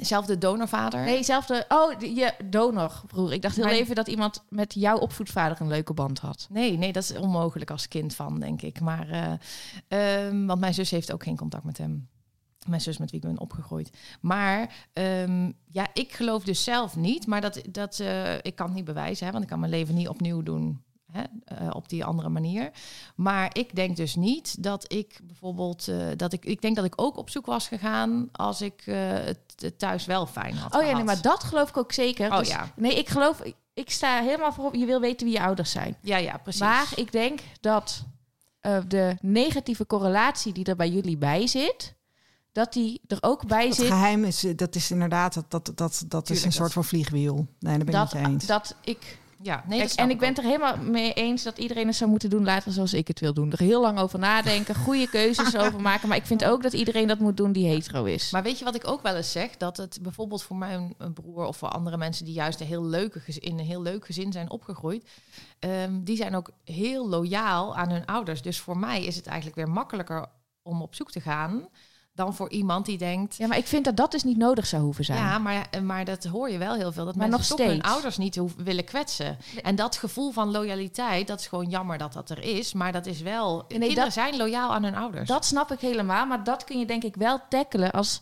Zelfde 0.04 0.38
donorvader. 0.38 1.04
Nee, 1.04 1.22
zelfde. 1.22 1.64
Oh, 1.68 2.00
je 2.00 2.34
donor, 2.44 3.02
broer. 3.06 3.32
Ik 3.32 3.42
dacht 3.42 3.56
heel 3.56 3.66
even 3.66 3.94
dat 3.94 4.08
iemand 4.08 4.44
met 4.48 4.74
jouw 4.74 4.98
opvoedvader 4.98 5.60
een 5.60 5.68
leuke 5.68 5.92
band 5.92 6.18
had. 6.18 6.46
Nee, 6.50 6.78
nee, 6.78 6.92
dat 6.92 7.02
is 7.02 7.16
onmogelijk 7.16 7.70
als 7.70 7.88
kind 7.88 8.14
van, 8.14 8.40
denk 8.40 8.62
ik. 8.62 8.80
Maar, 8.80 9.08
eh, 9.08 9.32
ehm, 9.88 10.46
want 10.46 10.60
mijn 10.60 10.74
zus 10.74 10.90
heeft 10.90 11.12
ook 11.12 11.22
geen 11.22 11.36
contact 11.36 11.64
met 11.64 11.78
hem. 11.78 12.08
Mijn 12.66 12.80
zus 12.80 12.98
met 12.98 13.10
wie 13.10 13.20
ik 13.20 13.26
ben 13.26 13.40
opgegroeid. 13.40 13.90
Maar 14.20 14.88
ehm, 14.92 15.52
ja, 15.70 15.86
ik 15.92 16.12
geloof 16.12 16.44
dus 16.44 16.64
zelf 16.64 16.96
niet. 16.96 17.26
Maar 17.26 17.40
dat, 17.40 17.62
dat, 17.70 18.00
eh, 18.00 18.34
ik 18.34 18.54
kan 18.54 18.66
het 18.66 18.74
niet 18.74 18.84
bewijzen, 18.84 19.26
hè, 19.26 19.32
want 19.32 19.44
ik 19.44 19.50
kan 19.50 19.60
mijn 19.60 19.72
leven 19.72 19.94
niet 19.94 20.08
opnieuw 20.08 20.42
doen. 20.42 20.84
Hè, 21.12 21.22
eh, 21.44 21.70
op 21.74 21.88
die 21.88 22.04
andere 22.04 22.28
manier. 22.28 22.70
Maar 23.14 23.50
ik 23.52 23.74
denk 23.74 23.96
dus 23.96 24.14
niet 24.14 24.62
dat 24.62 24.92
ik 24.92 25.18
bijvoorbeeld. 25.24 25.88
eh, 25.88 25.96
dat 26.16 26.32
ik, 26.32 26.44
ik 26.44 26.60
denk 26.60 26.76
dat 26.76 26.84
ik 26.84 26.92
ook 26.96 27.16
op 27.16 27.30
zoek 27.30 27.46
was 27.46 27.68
gegaan. 27.68 28.28
als 28.32 28.60
ik 28.60 28.82
eh, 28.86 28.96
het, 29.12 29.38
het 29.56 29.78
thuis 29.78 30.04
wel 30.04 30.26
fijn 30.26 30.54
had. 30.56 30.74
Oh 30.74 30.82
ja, 30.82 30.92
nee, 30.92 31.04
maar 31.04 31.22
dat 31.22 31.44
geloof 31.44 31.68
ik 31.68 31.76
ook 31.76 31.92
zeker. 31.92 32.30
Oh 32.32 32.38
Dus- 32.38 32.48
ja. 32.48 32.72
Nee, 32.76 32.98
ik 32.98 33.08
geloof, 33.08 33.40
ik, 33.40 33.54
ik 33.74 33.90
sta 33.90 34.20
helemaal 34.22 34.52
voorop. 34.52 34.74
Je 34.74 34.86
wil 34.86 35.00
weten 35.00 35.26
wie 35.26 35.36
je 35.36 35.42
ouders 35.42 35.70
zijn. 35.70 35.96
Ja, 36.00 36.16
ja, 36.16 36.36
precies. 36.38 36.60
Maar 36.60 36.86
ik 36.94 37.12
denk 37.12 37.40
dat 37.60 38.04
eh, 38.60 38.78
de 38.88 39.16
negatieve 39.20 39.86
correlatie 39.86 40.52
die 40.52 40.64
er 40.64 40.76
bij 40.76 40.88
jullie 40.90 41.16
bij 41.16 41.46
zit, 41.46 41.94
dat 42.52 42.72
die 42.72 43.00
er 43.06 43.18
ook 43.20 43.46
bij 43.46 43.66
Het 43.66 43.74
zit. 43.74 43.86
geheim 43.86 44.24
is, 44.24 44.44
dat 44.56 44.74
is 44.74 44.90
inderdaad, 44.90 45.34
dat, 45.34 45.50
dat, 45.50 45.72
dat, 45.74 46.04
dat 46.08 46.30
is 46.30 46.38
een 46.38 46.44
dat- 46.44 46.52
soort 46.52 46.72
van 46.72 46.84
vliegwiel. 46.84 47.34
Nee, 47.34 47.46
daar 47.58 47.78
ben 47.78 47.86
ik 47.86 47.92
Dat, 47.92 48.12
het 48.12 48.20
je 48.22 48.28
eens. 48.28 48.46
dat 48.46 48.74
ik. 48.84 49.18
Ja, 49.46 49.64
nee, 49.66 49.94
en 49.94 50.10
ik 50.10 50.18
ben 50.18 50.28
het 50.28 50.38
er 50.38 50.44
helemaal 50.44 50.76
mee 50.76 51.12
eens 51.12 51.42
dat 51.42 51.58
iedereen 51.58 51.86
het 51.86 51.96
zou 51.96 52.10
moeten 52.10 52.30
doen 52.30 52.44
later 52.44 52.72
zoals 52.72 52.94
ik 52.94 53.08
het 53.08 53.20
wil 53.20 53.34
doen. 53.34 53.52
Er 53.52 53.58
heel 53.58 53.80
lang 53.80 53.98
over 53.98 54.18
nadenken, 54.18 54.74
goede 54.74 55.08
keuzes 55.18 55.56
over 55.56 55.80
maken. 55.80 56.08
Maar 56.08 56.16
ik 56.16 56.26
vind 56.26 56.44
ook 56.44 56.62
dat 56.62 56.72
iedereen 56.72 57.06
dat 57.06 57.18
moet 57.18 57.36
doen 57.36 57.52
die 57.52 57.68
hetero 57.68 58.04
is. 58.04 58.30
Maar 58.30 58.42
weet 58.42 58.58
je 58.58 58.64
wat 58.64 58.74
ik 58.74 58.86
ook 58.88 59.02
wel 59.02 59.16
eens 59.16 59.32
zeg? 59.32 59.56
Dat 59.56 59.76
het 59.76 59.98
bijvoorbeeld 60.02 60.42
voor 60.42 60.56
mijn 60.56 60.94
een 60.98 61.12
broer 61.12 61.44
of 61.44 61.56
voor 61.56 61.68
andere 61.68 61.96
mensen 61.96 62.24
die 62.24 62.34
juist 62.34 62.60
een 62.60 62.66
heel 62.66 62.84
leuke 62.84 63.20
gez- 63.20 63.36
in 63.36 63.58
een 63.58 63.64
heel 63.64 63.82
leuk 63.82 64.06
gezin 64.06 64.32
zijn 64.32 64.50
opgegroeid, 64.50 65.04
ehm, 65.58 66.02
die 66.02 66.16
zijn 66.16 66.36
ook 66.36 66.50
heel 66.64 67.08
loyaal 67.08 67.76
aan 67.76 67.90
hun 67.90 68.06
ouders. 68.06 68.42
Dus 68.42 68.60
voor 68.60 68.78
mij 68.78 69.04
is 69.04 69.16
het 69.16 69.26
eigenlijk 69.26 69.56
weer 69.56 69.70
makkelijker 69.70 70.26
om 70.62 70.82
op 70.82 70.94
zoek 70.94 71.10
te 71.10 71.20
gaan 71.20 71.68
dan 72.16 72.34
voor 72.34 72.50
iemand 72.50 72.86
die 72.86 72.98
denkt. 72.98 73.36
Ja, 73.36 73.46
maar 73.46 73.56
ik 73.58 73.66
vind 73.66 73.84
dat 73.84 73.96
dat 73.96 74.10
dus 74.10 74.22
niet 74.24 74.36
nodig 74.36 74.66
zou 74.66 74.82
hoeven 74.82 75.04
zijn. 75.04 75.18
Ja, 75.18 75.38
maar, 75.38 75.68
maar 75.82 76.04
dat 76.04 76.24
hoor 76.24 76.50
je 76.50 76.58
wel 76.58 76.74
heel 76.74 76.92
veel. 76.92 77.04
Dat 77.04 77.16
Maar 77.16 77.28
mensen 77.28 77.48
nog 77.48 77.58
toch 77.58 77.66
hun 77.66 77.76
steeds. 77.78 77.94
ouders 77.94 78.16
niet 78.16 78.36
hoeven, 78.36 78.64
willen 78.64 78.84
kwetsen. 78.84 79.38
En 79.62 79.76
dat 79.76 79.96
gevoel 79.96 80.30
van 80.32 80.50
loyaliteit, 80.50 81.26
dat 81.26 81.40
is 81.40 81.46
gewoon 81.46 81.68
jammer 81.68 81.98
dat 81.98 82.12
dat 82.12 82.30
er 82.30 82.42
is. 82.42 82.72
Maar 82.72 82.92
dat 82.92 83.06
is 83.06 83.20
wel... 83.20 83.64
kinderen 83.68 83.94
dat- 83.94 84.12
zijn 84.12 84.36
loyaal 84.36 84.72
aan 84.74 84.82
hun 84.84 84.94
ouders. 84.96 85.28
Dat 85.28 85.44
snap 85.44 85.72
ik 85.72 85.80
helemaal, 85.80 86.26
maar 86.26 86.44
dat 86.44 86.64
kun 86.64 86.78
je 86.78 86.86
denk 86.86 87.04
ik 87.04 87.16
wel 87.16 87.40
tackelen 87.48 87.90
als 87.92 88.20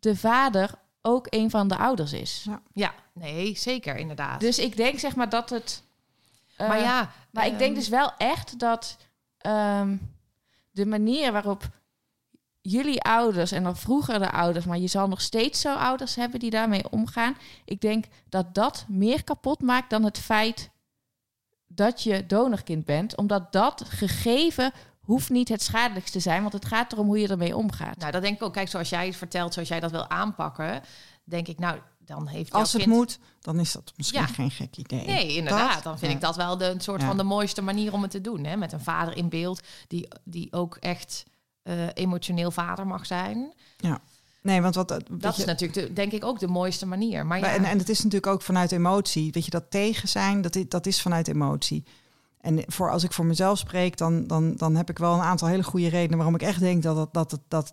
de 0.00 0.16
vader 0.16 0.70
ook 1.02 1.26
een 1.30 1.50
van 1.50 1.68
de 1.68 1.76
ouders 1.76 2.12
is. 2.12 2.46
Ja, 2.72 2.92
nee, 3.12 3.56
zeker, 3.58 3.96
inderdaad. 3.96 4.40
Dus 4.40 4.58
ik 4.58 4.76
denk 4.76 4.98
zeg 4.98 5.16
maar 5.16 5.28
dat 5.28 5.50
het. 5.50 5.82
eh, 6.56 6.68
maar 6.68 6.80
ja... 6.80 7.10
maar 7.30 7.46
ik 7.46 7.58
denk 7.58 7.70
ehm, 7.70 7.78
dus 7.78 7.88
wel 7.88 8.12
echt 8.18 8.58
dat 8.58 8.96
ehm, 9.38 9.96
de 10.70 10.86
manier 10.86 11.32
waarop 11.32 11.68
jullie 12.62 13.02
ouders 13.02 13.52
en 13.52 13.62
dan 13.62 13.76
vroeger 13.76 14.18
de 14.18 14.30
ouders, 14.30 14.64
maar 14.64 14.78
je 14.78 14.86
zal 14.86 15.08
nog 15.08 15.20
steeds 15.20 15.60
zo 15.60 15.74
ouders 15.74 16.14
hebben 16.14 16.40
die 16.40 16.50
daarmee 16.50 16.90
omgaan. 16.90 17.36
Ik 17.64 17.80
denk 17.80 18.04
dat 18.28 18.54
dat 18.54 18.84
meer 18.88 19.24
kapot 19.24 19.60
maakt 19.60 19.90
dan 19.90 20.04
het 20.04 20.18
feit 20.18 20.70
dat 21.66 22.02
je 22.02 22.26
donorkind 22.26 22.84
bent, 22.84 23.16
omdat 23.16 23.52
dat 23.52 23.84
gegeven 23.88 24.72
hoeft 25.00 25.30
niet 25.30 25.48
het 25.48 25.62
schadelijkste 25.62 26.12
te 26.18 26.22
zijn, 26.22 26.40
want 26.40 26.52
het 26.52 26.64
gaat 26.64 26.92
erom 26.92 27.06
hoe 27.06 27.18
je 27.20 27.28
ermee 27.28 27.56
omgaat. 27.56 27.96
Nou, 27.98 28.12
dat 28.12 28.22
denk 28.22 28.34
ik 28.36 28.42
ook. 28.42 28.52
Kijk, 28.52 28.68
zoals 28.68 28.88
jij 28.88 29.06
het 29.06 29.16
vertelt, 29.16 29.52
zoals 29.52 29.68
jij 29.68 29.80
dat 29.80 29.90
wil 29.90 30.08
aanpakken, 30.10 30.82
denk 31.24 31.48
ik, 31.48 31.58
nou, 31.58 31.78
dan 31.98 32.26
heeft 32.26 32.52
Als 32.52 32.72
het 32.72 32.82
kind... 32.82 32.94
moet, 32.94 33.18
dan 33.40 33.60
is 33.60 33.72
dat 33.72 33.92
misschien 33.96 34.20
Ja. 34.20 34.26
geen 34.26 34.50
gek 34.50 34.76
idee. 34.76 35.06
Nee, 35.06 35.34
inderdaad. 35.36 35.74
Dat? 35.74 35.82
Dan 35.82 35.98
vind 35.98 36.10
Ja. 36.10 36.16
ik 36.16 36.22
dat 36.22 36.36
wel 36.36 36.56
de 36.56 36.64
een 36.64 36.80
soort 36.80 37.00
Ja. 37.00 37.06
van 37.06 37.16
de 37.16 37.22
mooiste 37.22 37.62
manier 37.62 37.92
om 37.92 38.02
het 38.02 38.10
te 38.10 38.20
doen. 38.20 38.44
Hè? 38.44 38.56
Met 38.56 38.72
een 38.72 38.80
vader 38.80 39.16
in 39.16 39.28
beeld 39.28 39.60
die, 39.88 40.08
die 40.24 40.52
ook 40.52 40.76
echt 40.76 41.24
eh, 41.62 41.74
emotioneel 41.94 42.50
vader 42.50 42.86
mag 42.86 43.06
zijn. 43.06 43.52
Nee, 44.42 44.62
want 44.62 44.74
wat 44.74 44.90
weet 44.90 45.22
Dat 45.22 45.34
je, 45.34 45.40
is 45.40 45.46
natuurlijk, 45.48 45.88
de, 45.88 45.92
denk 45.92 46.12
ik, 46.12 46.24
ook 46.24 46.38
de 46.38 46.48
mooiste 46.48 46.86
manier. 46.86 47.26
Maar 47.26 47.38
ja, 47.38 47.54
en, 47.54 47.64
en 47.64 47.78
het 47.78 47.88
is 47.88 47.98
natuurlijk 47.98 48.32
ook 48.32 48.42
vanuit 48.42 48.72
emotie. 48.72 49.32
Weet 49.32 49.44
je, 49.44 49.50
dat 49.50 49.70
tegen 49.70 50.08
zijn, 50.08 50.42
dat, 50.42 50.58
dat 50.68 50.86
is 50.86 51.02
vanuit 51.02 51.28
emotie. 51.28 51.84
En 52.40 52.62
voor, 52.66 52.90
als 52.90 53.04
ik 53.04 53.12
voor 53.12 53.26
mezelf 53.26 53.58
spreek, 53.58 53.96
dan, 53.96 54.26
dan, 54.26 54.56
dan 54.56 54.76
heb 54.76 54.90
ik 54.90 54.98
wel 54.98 55.14
een 55.14 55.20
aantal 55.20 55.48
hele 55.48 55.62
goede 55.62 55.88
redenen 55.88 56.16
waarom 56.16 56.34
ik 56.34 56.42
echt 56.42 56.60
denk 56.60 56.82
dat 56.82 56.96
het, 56.96 57.12
dat, 57.12 57.30
het, 57.30 57.40
dat, 57.48 57.72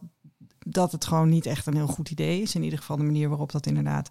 dat 0.60 0.92
het 0.92 1.06
gewoon 1.06 1.30
niet 1.30 1.46
echt 1.46 1.66
een 1.66 1.76
heel 1.76 1.88
goed 1.88 2.10
idee 2.10 2.42
is. 2.42 2.56
In 2.56 2.64
ieder 2.64 2.80
geval 2.80 2.98
de 2.98 3.04
manier 3.04 3.30
waarop 3.30 3.52
dat 3.52 3.66
inderdaad 3.66 4.10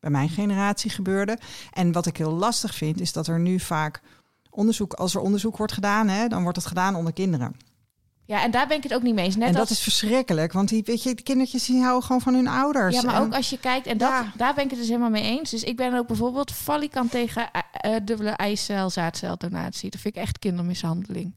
bij 0.00 0.10
mijn 0.10 0.28
generatie 0.28 0.90
gebeurde. 0.90 1.38
En 1.72 1.92
wat 1.92 2.06
ik 2.06 2.16
heel 2.16 2.32
lastig 2.32 2.74
vind, 2.74 3.00
is 3.00 3.12
dat 3.12 3.26
er 3.26 3.40
nu 3.40 3.60
vaak 3.60 4.02
onderzoek, 4.50 4.92
als 4.92 5.14
er 5.14 5.20
onderzoek 5.20 5.56
wordt 5.56 5.72
gedaan, 5.72 6.08
hè, 6.08 6.28
dan 6.28 6.42
wordt 6.42 6.56
het 6.56 6.66
gedaan 6.66 6.94
onder 6.94 7.12
kinderen. 7.12 7.56
Ja, 8.26 8.42
en 8.42 8.50
daar 8.50 8.66
ben 8.66 8.76
ik 8.76 8.82
het 8.82 8.94
ook 8.94 9.02
niet 9.02 9.14
mee 9.14 9.24
eens. 9.24 9.36
Net 9.36 9.46
en 9.46 9.52
dat 9.52 9.60
als, 9.60 9.70
is 9.70 9.80
verschrikkelijk, 9.80 10.52
want 10.52 10.68
die, 10.68 10.82
weet 10.84 11.02
je, 11.02 11.14
die 11.14 11.24
kindertjes 11.24 11.64
die 11.66 11.82
houden 11.82 12.02
gewoon 12.02 12.20
van 12.20 12.34
hun 12.34 12.48
ouders. 12.48 12.94
Ja, 12.94 13.02
maar 13.02 13.14
En- 13.14 13.22
ook 13.22 13.34
als 13.34 13.50
je 13.50 13.58
kijkt, 13.58 13.86
en 13.86 13.98
dat, 13.98 14.08
Ja. 14.08 14.32
daar 14.36 14.54
ben 14.54 14.64
ik 14.64 14.70
het 14.70 14.78
dus 14.78 14.88
helemaal 14.88 15.10
mee 15.10 15.22
eens. 15.38 15.50
Dus 15.50 15.62
ik 15.64 15.76
ben 15.76 15.94
ook 15.94 16.06
bijvoorbeeld 16.06 16.50
falikant 16.52 17.10
tegen 17.10 17.50
eh, 17.52 17.60
eh, 17.94 18.00
dubbele 18.04 18.30
eicel, 18.30 18.90
zaadceldonatie. 18.90 19.90
Dat 19.90 20.00
vind 20.00 20.16
ik 20.16 20.22
echt 20.22 20.38
kindermishandeling. 20.38 21.34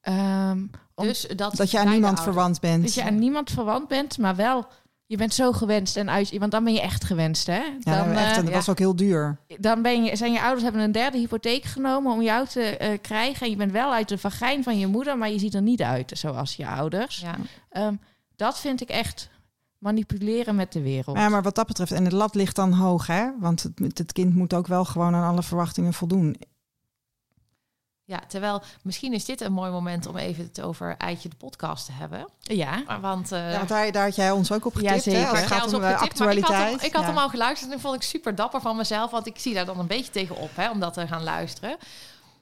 Ehm, 0.00 0.58
om- 0.94 1.06
Dus 1.06 1.26
dat, 1.36 1.56
dat 1.56 1.70
je 1.70 1.78
aan 1.78 1.88
niemand 1.90 2.20
verwant 2.22 2.60
bent. 2.60 2.82
dat 2.82 2.94
je 2.94 3.02
aan 3.04 3.18
niemand 3.18 3.50
verwant 3.50 3.88
bent, 3.88 4.18
maar 4.18 4.36
wel, 4.36 4.66
je 5.06 5.16
bent 5.16 5.34
zo 5.34 5.52
gewenst 5.52 5.96
en 5.96 6.10
uit, 6.10 6.38
want 6.38 6.50
dan 6.50 6.64
ben 6.64 6.72
je 6.72 6.80
echt 6.80 7.04
gewenst, 7.04 7.46
hè? 7.46 7.62
ja, 7.80 8.04
Dan, 8.04 8.12
echt, 8.12 8.36
en 8.36 8.38
eh, 8.38 8.44
dat 8.44 8.54
was 8.54 8.68
ook 8.68 8.78
heel 8.78 8.96
duur. 8.96 9.38
dan 9.58 9.82
ben 9.82 10.04
je, 10.04 10.16
zijn 10.16 10.32
je 10.32 10.40
ouders 10.40 10.62
hebben 10.62 10.82
een 10.82 10.92
derde 10.92 11.18
hypotheek 11.18 11.64
genomen 11.64 12.12
om 12.12 12.22
jou 12.22 12.46
te 12.46 12.60
eh, 12.60 12.98
krijgen. 13.00 13.44
En 13.44 13.50
je 13.50 13.56
bent 13.56 13.72
wel 13.72 13.92
uit 13.92 14.08
de 14.08 14.18
vagijn 14.18 14.62
van 14.62 14.78
je 14.78 14.86
moeder, 14.86 15.18
maar 15.18 15.30
je 15.30 15.38
ziet 15.38 15.54
er 15.54 15.62
niet 15.62 15.82
uit 15.82 16.12
zoals 16.14 16.56
je 16.56 16.66
ouders. 16.66 17.20
Ja. 17.20 17.36
Ehm, 17.70 17.94
dat 18.36 18.60
vind 18.60 18.80
ik 18.80 18.88
echt 18.88 19.30
manipuleren 19.78 20.54
met 20.54 20.72
de 20.72 20.82
wereld. 20.82 21.16
Ja, 21.16 21.28
maar 21.28 21.42
wat 21.42 21.54
dat 21.54 21.66
betreft, 21.66 21.92
en 21.92 22.04
de 22.04 22.14
lat 22.14 22.34
ligt 22.34 22.56
dan 22.56 22.72
hoog, 22.72 23.06
hè? 23.06 23.30
Want 23.38 23.62
het, 23.62 23.98
het 23.98 24.12
kind 24.12 24.34
moet 24.34 24.54
ook 24.54 24.66
wel 24.66 24.84
gewoon 24.84 25.14
aan 25.14 25.30
alle 25.30 25.42
verwachtingen 25.42 25.92
voldoen. 25.92 26.36
Ja, 28.08 28.20
terwijl 28.28 28.62
misschien 28.82 29.12
is 29.12 29.24
dit 29.24 29.40
een 29.40 29.52
mooi 29.52 29.70
moment 29.70 30.06
om 30.06 30.16
even 30.16 30.44
het 30.44 30.60
over 30.60 30.94
Eitje 30.98 31.28
de 31.28 31.36
podcast 31.36 31.86
te 31.86 31.92
hebben. 31.92 32.28
ja. 32.40 32.82
Maar 32.86 33.00
Want 33.00 33.32
uh, 33.32 33.50
Ja, 33.50 33.56
want 33.56 33.68
daar, 33.68 33.92
daar 33.92 34.04
had 34.04 34.16
jij 34.16 34.30
ons 34.30 34.52
ook 34.52 34.64
op 34.66 34.74
Ja, 34.80 34.92
getipt, 34.92 35.04
hè? 35.04 35.10
zeker. 35.10 35.28
Als 35.28 35.40
het 35.40 35.48
Ja, 35.48 35.56
gaat 35.56 35.68
om 35.68 35.74
op 35.74 35.80
de 35.80 35.86
getipt, 35.96 36.18
maar 36.18 36.28
ik 36.32 36.34
had, 36.34 36.42
actualiteit. 36.50 36.80
hem, 36.80 36.88
ik 36.88 36.94
had 36.96 37.02
Ja. 37.02 37.08
hem 37.08 37.18
al 37.18 37.28
geluisterd 37.28 37.72
en 37.72 37.80
vond 37.80 37.94
ik 37.94 38.02
super 38.02 38.34
dapper 38.34 38.60
van 38.60 38.76
mezelf, 38.76 39.10
want 39.10 39.26
ik 39.26 39.38
zie 39.38 39.54
daar 39.54 39.64
dan 39.66 39.78
een 39.78 39.86
beetje 39.86 40.12
tegenop 40.12 40.50
hè, 40.56 40.70
om 40.70 40.80
dat 40.80 40.92
te 40.92 41.06
gaan 41.06 41.22
luisteren. 41.22 41.76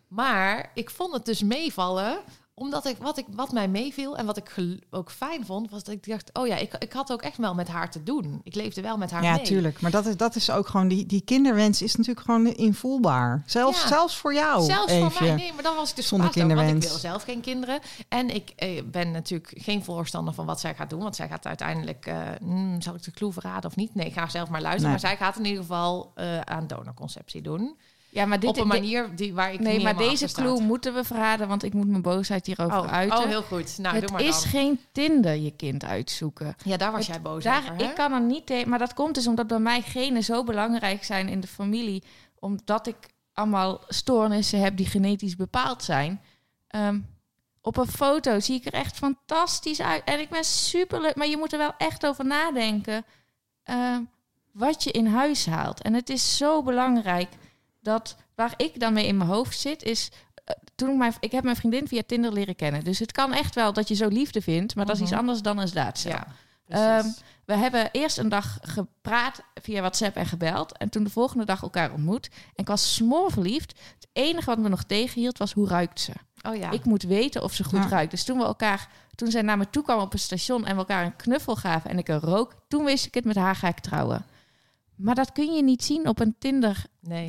Maar 0.09 0.71
ik 0.75 0.91
vond 0.91 1.13
het 1.13 1.25
dus 1.25 1.43
meevallen, 1.43 2.19
omdat 2.57 2.87
ik 2.87 2.97
wat, 2.99 3.19
ik, 3.19 3.25
wat 3.31 3.53
mij 3.53 3.69
meeviel 3.69 4.17
en 4.17 4.27
wat 4.27 4.37
ik 4.37 4.55
ook 4.91 5.11
fijn 5.11 5.47
vond, 5.47 5.71
was 5.71 5.85
dat 5.85 5.95
ik 5.95 6.07
dacht, 6.09 6.31
oh 6.33 6.47
ja, 6.47 6.57
ik, 6.57 6.75
ik 6.79 6.93
had 6.93 7.13
ook 7.13 7.23
echt 7.23 7.37
wel 7.37 7.55
met 7.55 7.69
haar 7.69 7.91
te 7.91 8.03
doen. 8.03 8.41
Ik 8.43 8.55
leefde 8.55 8.81
wel 8.83 8.97
met 8.97 9.11
haar 9.11 9.23
Ja, 9.23 9.35
mee. 9.35 9.45
tuurlijk. 9.45 9.81
Maar 9.81 9.91
dat 9.91 10.07
is, 10.07 10.17
dat 10.17 10.35
is 10.37 10.51
ook 10.51 10.69
gewoon, 10.69 10.89
die, 10.89 11.07
die 11.07 11.21
kinderwens 11.21 11.83
is 11.83 11.97
natuurlijk 11.97 12.27
gewoon 12.27 12.47
invoelbaar. 12.47 13.43
Zelfs, 13.47 13.83
Ja. 13.83 13.89
zelfs 13.89 14.17
voor 14.17 14.35
jou. 14.35 14.65
Zelfs 14.65 14.93
even. 14.93 15.11
voor 15.11 15.23
mij, 15.27 15.35
nee, 15.35 15.53
maar 15.53 15.63
dan 15.63 15.75
was 15.77 15.91
ik 15.91 15.97
dus 15.97 16.09
Zonder 16.09 16.29
over, 16.29 16.41
want 16.41 16.51
ik 16.53 16.57
kinderwens. 16.59 16.93
wil 16.93 17.11
zelf 17.11 17.23
geen 17.23 17.41
kinderen. 17.41 17.81
En 18.09 18.35
ik 18.35 18.51
eh, 18.57 18.83
ben 18.85 19.11
natuurlijk 19.11 19.53
geen 19.57 19.85
voorstander 19.85 20.35
van 20.35 20.47
wat 20.47 20.61
zij 20.61 20.75
gaat 20.75 20.91
doen, 20.91 21.03
want 21.03 21.17
zij 21.17 21.29
gaat 21.29 21.47
uiteindelijk, 21.47 22.07
eh, 22.07 22.19
hmm, 22.41 22.81
zal 22.83 22.95
ik 22.95 23.03
de 23.03 23.11
clue 23.11 23.33
verraden 23.33 23.71
of 23.71 23.77
niet? 23.77 23.95
Nee, 23.95 24.07
ik 24.07 24.13
ga 24.13 24.29
zelf 24.29 24.49
maar 24.49 24.63
luisteren. 24.63 24.91
Nee. 24.93 25.01
Maar 25.03 25.11
zij 25.11 25.27
gaat 25.27 25.37
in 25.39 25.45
ieder 25.45 25.61
geval 25.61 26.13
eh, 26.15 26.41
aan 26.41 26.67
donorconceptie 26.67 27.43
doen. 27.43 27.77
Ja, 28.15 28.25
maar 28.27 28.41
dit 28.41 28.51
op 28.51 28.57
een 28.59 28.67
manier 28.67 29.17
die, 29.17 29.35
waar 29.35 29.53
ik 29.53 29.61
Nee, 29.61 29.75
niet 29.75 29.83
maar 29.83 29.97
deze 29.97 30.33
clue 30.33 30.61
moeten 30.61 30.95
we 30.95 31.05
verraden, 31.05 31.49
want 31.49 31.63
ik 31.63 31.73
moet 31.75 31.89
mijn 31.89 32.03
boosheid 32.03 32.47
hierover 32.47 32.79
Oh, 32.79 32.93
uiten. 32.93 33.19
oh, 33.19 33.25
heel 33.25 33.43
goed. 33.43 33.79
Nou, 33.79 34.01
doe 34.01 34.11
maar 34.11 34.21
is 34.23 34.41
dan. 34.41 34.51
geen 34.51 34.81
Tinder 34.93 35.35
je 35.35 35.51
kind 35.51 35.85
uitzoeken. 35.85 36.55
Ja, 36.65 36.77
daar 36.77 36.91
was 36.93 37.01
Het- 37.07 37.15
jij 37.15 37.23
boos 37.23 37.45
Daar, 37.45 37.59
over, 37.63 37.77
hè? 37.77 37.83
ik 37.85 37.95
kan 37.95 38.13
er 38.13 38.21
niet 38.21 38.47
tegen, 38.47 38.69
maar 38.69 38.79
dat 38.79 38.95
komt 38.95 39.15
dus 39.15 39.27
omdat 39.27 39.47
bij 39.47 39.59
mij 39.59 39.83
genen 39.83 40.25
zo 40.25 40.45
belangrijk 40.45 41.05
zijn 41.05 41.29
in 41.29 41.41
de 41.41 41.47
familie, 41.47 42.03
omdat 42.39 42.87
ik 42.87 42.97
allemaal 43.33 43.81
stoornissen 43.89 44.61
heb 44.61 44.77
die 44.77 44.87
genetisch 44.87 45.37
bepaald 45.37 45.83
zijn. 45.83 46.21
Ehm, 46.69 46.99
op 47.61 47.77
een 47.77 47.87
foto 47.89 48.41
zie 48.41 48.55
ik 48.57 48.67
er 48.67 48.73
echt 48.73 48.97
fantastisch 48.97 49.81
uit 49.81 50.03
en 50.05 50.21
ik 50.21 50.29
ben 50.29 50.45
super 50.45 51.01
leuk, 51.01 51.15
maar 51.17 51.27
je 51.29 51.37
moet 51.37 51.53
er 51.53 51.59
wel 51.59 51.75
echt 51.79 52.07
over 52.07 52.25
nadenken 52.25 53.05
ehm, 53.63 54.01
wat 54.53 54.83
je 54.85 54.91
in 54.91 55.07
huis 55.07 55.47
haalt. 55.47 55.83
En 55.83 55.95
het 55.95 56.11
is 56.11 56.37
zo 56.37 56.63
belangrijk 56.63 57.29
dat 57.85 58.17
waar 58.35 58.55
ik 58.57 58.81
dan 58.81 58.93
mee 58.93 59.07
in 59.07 59.17
mijn 59.17 59.31
hoofd 59.31 59.59
zit 59.61 59.83
is. 59.83 60.11
eh, 60.45 60.55
Toen 60.75 60.91
ik, 60.91 60.97
mijn, 60.97 61.15
ik 61.21 61.33
heb 61.33 61.45
mijn 61.45 61.57
vriendin 61.57 61.89
via 61.89 62.03
Tinder 62.07 62.33
leren 62.33 62.57
kennen. 62.57 62.85
Dus 62.85 62.99
het 62.99 63.13
kan 63.13 63.33
echt 63.33 63.55
wel 63.55 63.73
dat 63.73 63.89
je 63.89 63.95
zo 63.95 64.09
liefde 64.09 64.41
vindt. 64.43 64.75
Maar 64.75 64.87
dat 64.87 64.95
is 64.97 65.01
iets 65.03 65.11
Mhm. 65.11 65.21
anders 65.21 65.43
dan 65.43 65.59
een. 65.59 65.71
Ja, 65.75 66.27
Ehm, 66.69 67.07
we 67.45 67.55
hebben 67.57 67.89
eerst 67.93 68.19
een 68.19 68.29
dag 68.29 68.59
gepraat 68.63 69.41
via 69.55 69.81
WhatsApp 69.81 70.17
en 70.17 70.27
gebeld. 70.27 70.77
En 70.79 70.89
toen 70.89 71.05
de 71.05 71.11
volgende 71.11 71.45
dag 71.45 71.63
elkaar 71.63 71.93
ontmoet. 71.93 72.27
En 72.33 72.53
ik 72.55 72.67
was 72.67 72.95
smoorverliefd. 72.95 73.79
Het 73.95 74.09
enige 74.13 74.45
wat 74.47 74.59
me 74.59 74.69
nog 74.69 74.83
tegenhield 74.85 75.39
was 75.39 75.53
hoe 75.53 75.69
ruikt 75.69 76.01
ze. 76.01 76.13
oh 76.49 76.57
ja. 76.57 76.71
Ik 76.71 76.85
moet 76.85 77.03
weten 77.03 77.43
of 77.43 77.53
ze 77.55 77.65
goed 77.65 77.83
Ja. 77.83 77.89
ruikt. 77.89 78.11
Dus 78.11 78.25
toen 78.25 78.39
we 78.39 78.45
elkaar, 78.45 78.89
toen 79.15 79.31
zij 79.31 79.43
naar 79.43 79.59
me 79.59 79.71
toe 79.71 79.83
kwam 79.83 80.01
op 80.01 80.13
een 80.13 80.19
station 80.19 80.65
en 80.67 80.73
we 80.73 80.79
elkaar 80.79 81.05
een 81.05 81.17
knuffel 81.17 81.57
gaven 81.57 81.91
en 81.91 81.99
ik 81.99 82.09
er 82.09 82.21
rook, 82.21 82.55
toen 82.69 82.85
wist 82.85 83.07
ik 83.07 83.15
het 83.15 83.25
met 83.25 83.37
haar 83.37 83.57
ga 83.57 83.69
ik 83.69 83.79
trouwen. 83.79 84.25
Maar 84.95 85.15
dat 85.15 85.33
kun 85.33 85.55
je 85.55 85.63
niet 85.63 85.85
zien 85.85 86.09
op 86.09 86.21
een 86.21 86.35
Tinder 86.39 86.85
nee. 87.01 87.27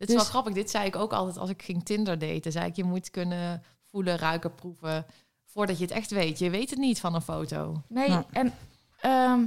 Het 0.00 0.08
is 0.08 0.14
wel 0.14 0.24
Dus- 0.24 0.32
grappig. 0.32 0.52
Dit 0.54 0.70
zei 0.70 0.86
ik 0.86 0.96
ook 0.96 1.12
altijd 1.12 1.38
als 1.38 1.50
ik 1.50 1.62
ging 1.62 1.84
Tinder 1.84 2.18
daten. 2.18 2.52
Zei 2.52 2.66
ik, 2.66 2.76
je 2.76 2.84
moet 2.84 3.10
kunnen 3.10 3.62
voelen, 3.90 4.18
ruiken, 4.18 4.54
proeven... 4.54 5.06
voordat 5.44 5.78
je 5.78 5.84
het 5.84 5.92
echt 5.92 6.10
weet. 6.10 6.38
Je 6.38 6.50
weet 6.50 6.70
het 6.70 6.78
niet 6.78 7.00
van 7.00 7.14
een 7.14 7.20
foto. 7.22 7.82
Nee, 7.88 8.08
Ja. 8.10 8.24
en 8.30 8.52
ehm, 9.00 9.40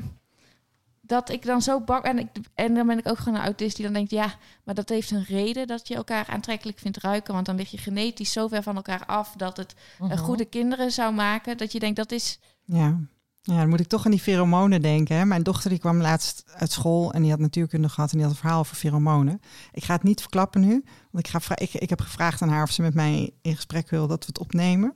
dat 1.01 1.29
ik 1.29 1.45
dan 1.45 1.61
zo 1.61 1.79
bang... 1.81 2.03
En, 2.03 2.19
ik, 2.19 2.27
en 2.53 2.73
dan 2.73 2.87
ben 2.87 2.97
ik 2.97 3.07
ook 3.07 3.17
gewoon 3.17 3.39
een 3.39 3.45
autist 3.45 3.75
die 3.75 3.85
dan 3.85 3.93
denkt... 3.93 4.11
ja, 4.11 4.35
maar 4.63 4.75
dat 4.75 4.89
heeft 4.89 5.11
een 5.11 5.23
reden 5.23 5.67
dat 5.67 5.87
je 5.87 5.95
elkaar 5.95 6.27
aantrekkelijk 6.27 6.79
vindt 6.79 6.97
ruiken. 6.97 7.33
Want 7.33 7.45
dan 7.45 7.55
lig 7.55 7.71
je 7.71 7.77
genetisch 7.77 8.31
zo 8.31 8.47
ver 8.47 8.63
van 8.63 8.75
elkaar 8.75 9.05
af... 9.05 9.33
dat 9.37 9.57
het 9.57 9.75
Mhm. 9.99 10.11
een 10.11 10.17
goede 10.17 10.45
kinderen 10.45 10.91
zou 10.91 11.13
maken. 11.13 11.57
Dat 11.57 11.71
je 11.71 11.79
denkt, 11.79 11.97
dat 11.97 12.11
is... 12.11 12.39
Ja. 12.65 12.97
Ja, 13.45 13.57
dan 13.57 13.69
moet 13.69 13.79
ik 13.79 13.87
toch 13.87 14.05
aan 14.05 14.11
die 14.11 14.21
pheromonen 14.21 14.81
denken. 14.81 15.15
Hè? 15.15 15.25
Mijn 15.25 15.43
dochter 15.43 15.69
die 15.69 15.79
kwam 15.79 16.01
laatst 16.01 16.43
uit 16.47 16.71
school 16.71 17.13
en 17.13 17.21
die 17.21 17.31
had 17.31 17.39
natuurkunde 17.39 17.89
gehad 17.89 18.11
en 18.11 18.17
die 18.17 18.25
had 18.25 18.35
een 18.35 18.41
verhaal 18.41 18.59
over 18.59 18.75
pheromonen. 18.75 19.39
Ik 19.71 19.83
ga 19.83 19.93
het 19.93 20.03
niet 20.03 20.21
verklappen 20.21 20.61
nu, 20.61 20.83
want 21.11 21.27
ik, 21.27 21.41
ga 21.41 21.55
ik, 21.55 21.73
ik 21.73 21.89
heb 21.89 22.01
gevraagd 22.01 22.41
aan 22.41 22.49
haar 22.49 22.63
of 22.63 22.71
ze 22.71 22.81
met 22.81 22.93
mij 22.93 23.31
in 23.41 23.55
gesprek 23.55 23.89
wil 23.89 24.07
dat 24.07 24.19
we 24.19 24.25
het 24.25 24.39
opnemen. 24.39 24.95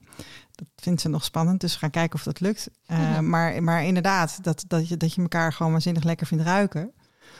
Dat 0.51 0.67
vindt 0.75 1.01
ze 1.01 1.09
nog 1.09 1.23
spannend, 1.23 1.61
dus 1.61 1.73
we 1.73 1.79
gaan 1.79 1.89
kijken 1.89 2.15
of 2.15 2.23
dat 2.23 2.39
lukt. 2.39 2.69
Eh, 2.85 3.19
maar, 3.19 3.63
maar 3.63 3.83
inderdaad, 3.83 4.43
dat, 4.43 4.63
dat, 4.67 4.87
je, 4.87 4.97
dat 4.97 5.13
je 5.13 5.21
elkaar 5.21 5.53
gewoon 5.53 5.71
waanzinnig 5.71 6.03
lekker 6.03 6.27
vindt 6.27 6.43
ruiken. 6.43 6.91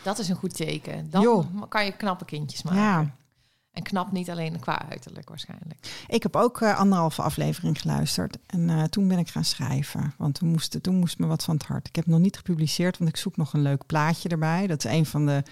Dat 0.04 0.20
is 0.20 0.30
een 0.30 0.36
goed 0.36 0.56
teken. 0.56 1.10
Dan 1.10 1.68
kan 1.70 1.86
je 1.86 1.92
knappe 1.92 2.26
kindjes 2.26 2.64
maken. 2.64 2.82
Ja, 2.82 3.16
En 3.78 3.84
knap 3.84 4.12
niet 4.12 4.30
alleen 4.30 4.60
qua 4.60 4.90
uiterlijk 4.90 5.30
waarschijnlijk. 5.30 6.06
ik 6.08 6.24
heb 6.24 6.36
ook 6.36 6.62
eh, 6.62 6.78
anderhalve 6.78 7.22
aflevering 7.22 7.82
geluisterd. 7.82 8.38
En 8.46 8.70
eh, 8.70 8.84
toen 8.84 9.08
ben 9.08 9.18
ik 9.18 9.30
gaan 9.30 9.44
schrijven. 9.44 10.14
Want 10.18 10.34
toen 10.34 10.50
moest, 10.50 10.84
toen 10.84 10.96
moest 10.96 11.20
me 11.20 11.26
wat 11.28 11.44
van 11.44 11.56
het 11.56 11.66
hart. 11.66 11.88
Ik 11.88 11.96
heb 11.96 12.06
nog 12.06 12.20
niet 12.20 12.38
gepubliceerd, 12.38 12.98
want 12.98 13.10
ik 13.10 13.18
zoek 13.18 13.38
nog 13.38 13.54
een 13.54 13.62
leuk 13.62 13.86
plaatje 13.86 14.30
erbij. 14.30 14.68
Dat 14.68 14.86
is 14.86 14.92
een 14.92 15.06
van 15.06 15.26
de 15.26 15.44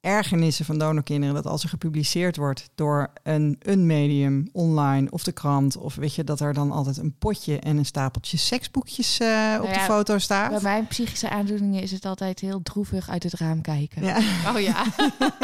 ergernissen 0.00 0.64
van 0.64 0.78
donorkinderen. 0.78 1.34
Dat 1.34 1.46
als 1.46 1.62
er 1.62 1.68
gepubliceerd 1.68 2.36
wordt 2.36 2.70
door 2.74 3.10
een, 3.22 3.56
een 3.60 3.86
medium 3.86 4.48
online 4.52 5.10
of 5.10 5.22
de 5.22 5.32
krant. 5.32 5.76
Of 5.76 5.94
weet 5.94 6.14
je, 6.14 6.24
dat 6.24 6.40
er 6.40 6.54
dan 6.54 6.70
altijd 6.70 6.96
een 6.96 7.14
potje 7.18 7.58
en 7.58 7.76
een 7.76 7.86
stapeltje 7.86 8.36
seksboekjes 8.36 9.18
eh, 9.18 9.54
op 9.56 9.68
Nou 9.68 9.72
de 9.72 9.80
foto 9.80 10.18
staat. 10.18 10.50
Bij 10.50 10.60
mijn 10.60 10.86
psychische 10.86 11.30
aandoeningen 11.30 11.82
is 11.82 11.90
het 11.90 12.04
altijd 12.04 12.40
heel 12.40 12.62
droevig 12.62 13.08
uit 13.08 13.22
het 13.22 13.34
raam 13.34 13.60
kijken. 13.60 14.04
Ja, 14.04 14.16
Oh 14.54 14.60
ja, 14.60 14.84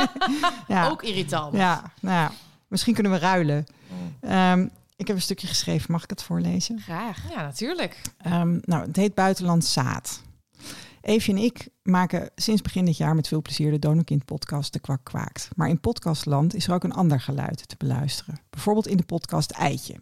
ja. 0.68 0.88
ook 0.88 1.02
irritant. 1.02 1.54
ja, 1.54 1.92
nou 2.00 2.16
ja, 2.16 2.32
misschien 2.68 2.94
kunnen 2.94 3.12
we 3.12 3.18
ruilen. 3.18 3.66
Mm. 3.88 4.30
Ehm, 4.30 4.66
ik 4.96 5.06
heb 5.06 5.16
een 5.16 5.22
stukje 5.22 5.46
geschreven, 5.46 5.92
mag 5.92 6.02
ik 6.02 6.10
het 6.10 6.22
voorlezen? 6.22 6.80
Graag. 6.80 7.18
Ja, 7.30 7.42
natuurlijk. 7.42 8.00
Ehm, 8.18 8.58
nou, 8.60 8.86
het 8.86 8.96
heet 8.96 9.14
Buitenland 9.14 9.64
Zaad. 9.64 10.22
Evie 11.04 11.34
en 11.34 11.42
ik 11.42 11.68
maken 11.82 12.30
sinds 12.34 12.62
begin 12.62 12.84
dit 12.84 12.96
jaar 12.96 13.14
met 13.14 13.28
veel 13.28 13.42
plezier 13.42 13.70
de 13.70 13.78
Donorkind 13.78 14.24
podcast 14.24 14.72
De 14.72 14.78
Kwak 14.78 15.04
Kwaakt. 15.04 15.48
Maar 15.56 15.68
in 15.68 15.80
podcastland 15.80 16.54
is 16.54 16.66
er 16.66 16.74
ook 16.74 16.84
een 16.84 16.92
ander 16.92 17.20
geluid 17.20 17.68
te 17.68 17.74
beluisteren. 17.78 18.40
Bijvoorbeeld 18.50 18.86
in 18.86 18.96
de 18.96 19.04
podcast 19.04 19.50
Eitje. 19.50 20.00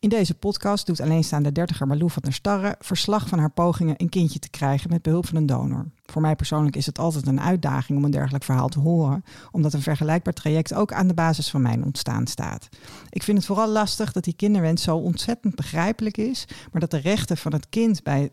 In 0.00 0.08
deze 0.08 0.34
podcast 0.34 0.86
doet 0.86 1.00
alleenstaande 1.00 1.52
dertiger 1.52 1.86
Malou 1.86 2.10
van 2.10 2.22
der 2.22 2.32
Starre 2.32 2.74
verslag 2.78 3.28
van 3.28 3.38
haar 3.38 3.50
pogingen 3.50 3.94
een 3.96 4.08
kindje 4.08 4.38
te 4.38 4.50
krijgen 4.50 4.90
met 4.90 5.02
behulp 5.02 5.26
van 5.26 5.36
een 5.36 5.46
donor. 5.46 5.86
Voor 6.04 6.22
mij 6.22 6.36
persoonlijk 6.36 6.76
is 6.76 6.86
het 6.86 6.98
altijd 6.98 7.26
een 7.26 7.40
uitdaging 7.40 7.98
om 7.98 8.04
een 8.04 8.10
dergelijk 8.10 8.44
verhaal 8.44 8.68
te 8.68 8.80
horen, 8.80 9.24
omdat 9.50 9.72
een 9.72 9.82
vergelijkbaar 9.82 10.34
traject 10.34 10.74
ook 10.74 10.92
aan 10.92 11.08
de 11.08 11.14
basis 11.14 11.50
van 11.50 11.62
mijn 11.62 11.84
ontstaan 11.84 12.26
staat. 12.26 12.68
Ik 13.10 13.22
vind 13.22 13.36
het 13.36 13.46
vooral 13.46 13.68
lastig 13.68 14.12
dat 14.12 14.24
die 14.24 14.36
kinderwens 14.36 14.82
zo 14.82 14.96
ontzettend 14.96 15.54
begrijpelijk 15.54 16.16
is, 16.16 16.44
maar 16.72 16.80
dat 16.80 16.90
de 16.90 16.96
rechten 16.98 17.36
van 17.36 17.52
het 17.52 17.68
kind 17.68 18.02
bij, 18.02 18.30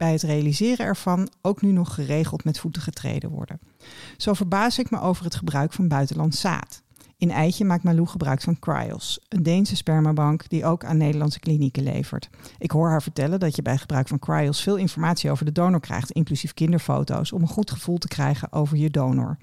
bij 0.00 0.12
het 0.12 0.22
realiseren 0.22 0.86
ervan 0.86 1.28
ook 1.40 1.62
nu 1.62 1.72
nog 1.72 1.94
geregeld 1.94 2.44
met 2.44 2.58
voeten 2.58 2.82
getreden 2.82 3.30
worden. 3.30 3.60
Zo 4.16 4.32
verbaas 4.32 4.78
ik 4.78 4.90
me 4.90 5.00
over 5.00 5.24
het 5.24 5.34
gebruik 5.34 5.72
van 5.72 5.88
buitenlands 5.88 6.40
zaad. 6.40 6.82
In 7.18 7.30
Eitje 7.30 7.64
maakt 7.64 7.82
Malou 7.82 8.06
gebruik 8.06 8.42
van 8.42 8.58
Cryos, 8.58 9.20
een 9.28 9.42
Deense 9.42 9.76
spermabank 9.76 10.48
die 10.48 10.64
ook 10.64 10.84
aan 10.84 10.96
Nederlandse 10.96 11.40
klinieken 11.40 11.82
levert. 11.82 12.28
Ik 12.58 12.70
hoor 12.70 12.88
haar 12.88 13.02
vertellen 13.02 13.40
dat 13.40 13.56
je 13.56 13.62
bij 13.62 13.78
gebruik 13.78 14.08
van 14.08 14.18
Cryos 14.18 14.62
veel 14.62 14.76
informatie 14.76 15.30
over 15.30 15.44
de 15.44 15.52
donor 15.52 15.80
krijgt, 15.80 16.10
inclusief 16.10 16.54
kinderfoto's, 16.54 17.32
om 17.32 17.42
een 17.42 17.48
goed 17.48 17.70
gevoel 17.70 17.98
te 17.98 18.08
krijgen 18.08 18.52
over 18.52 18.76
je 18.76 18.90
donor. 18.90 19.36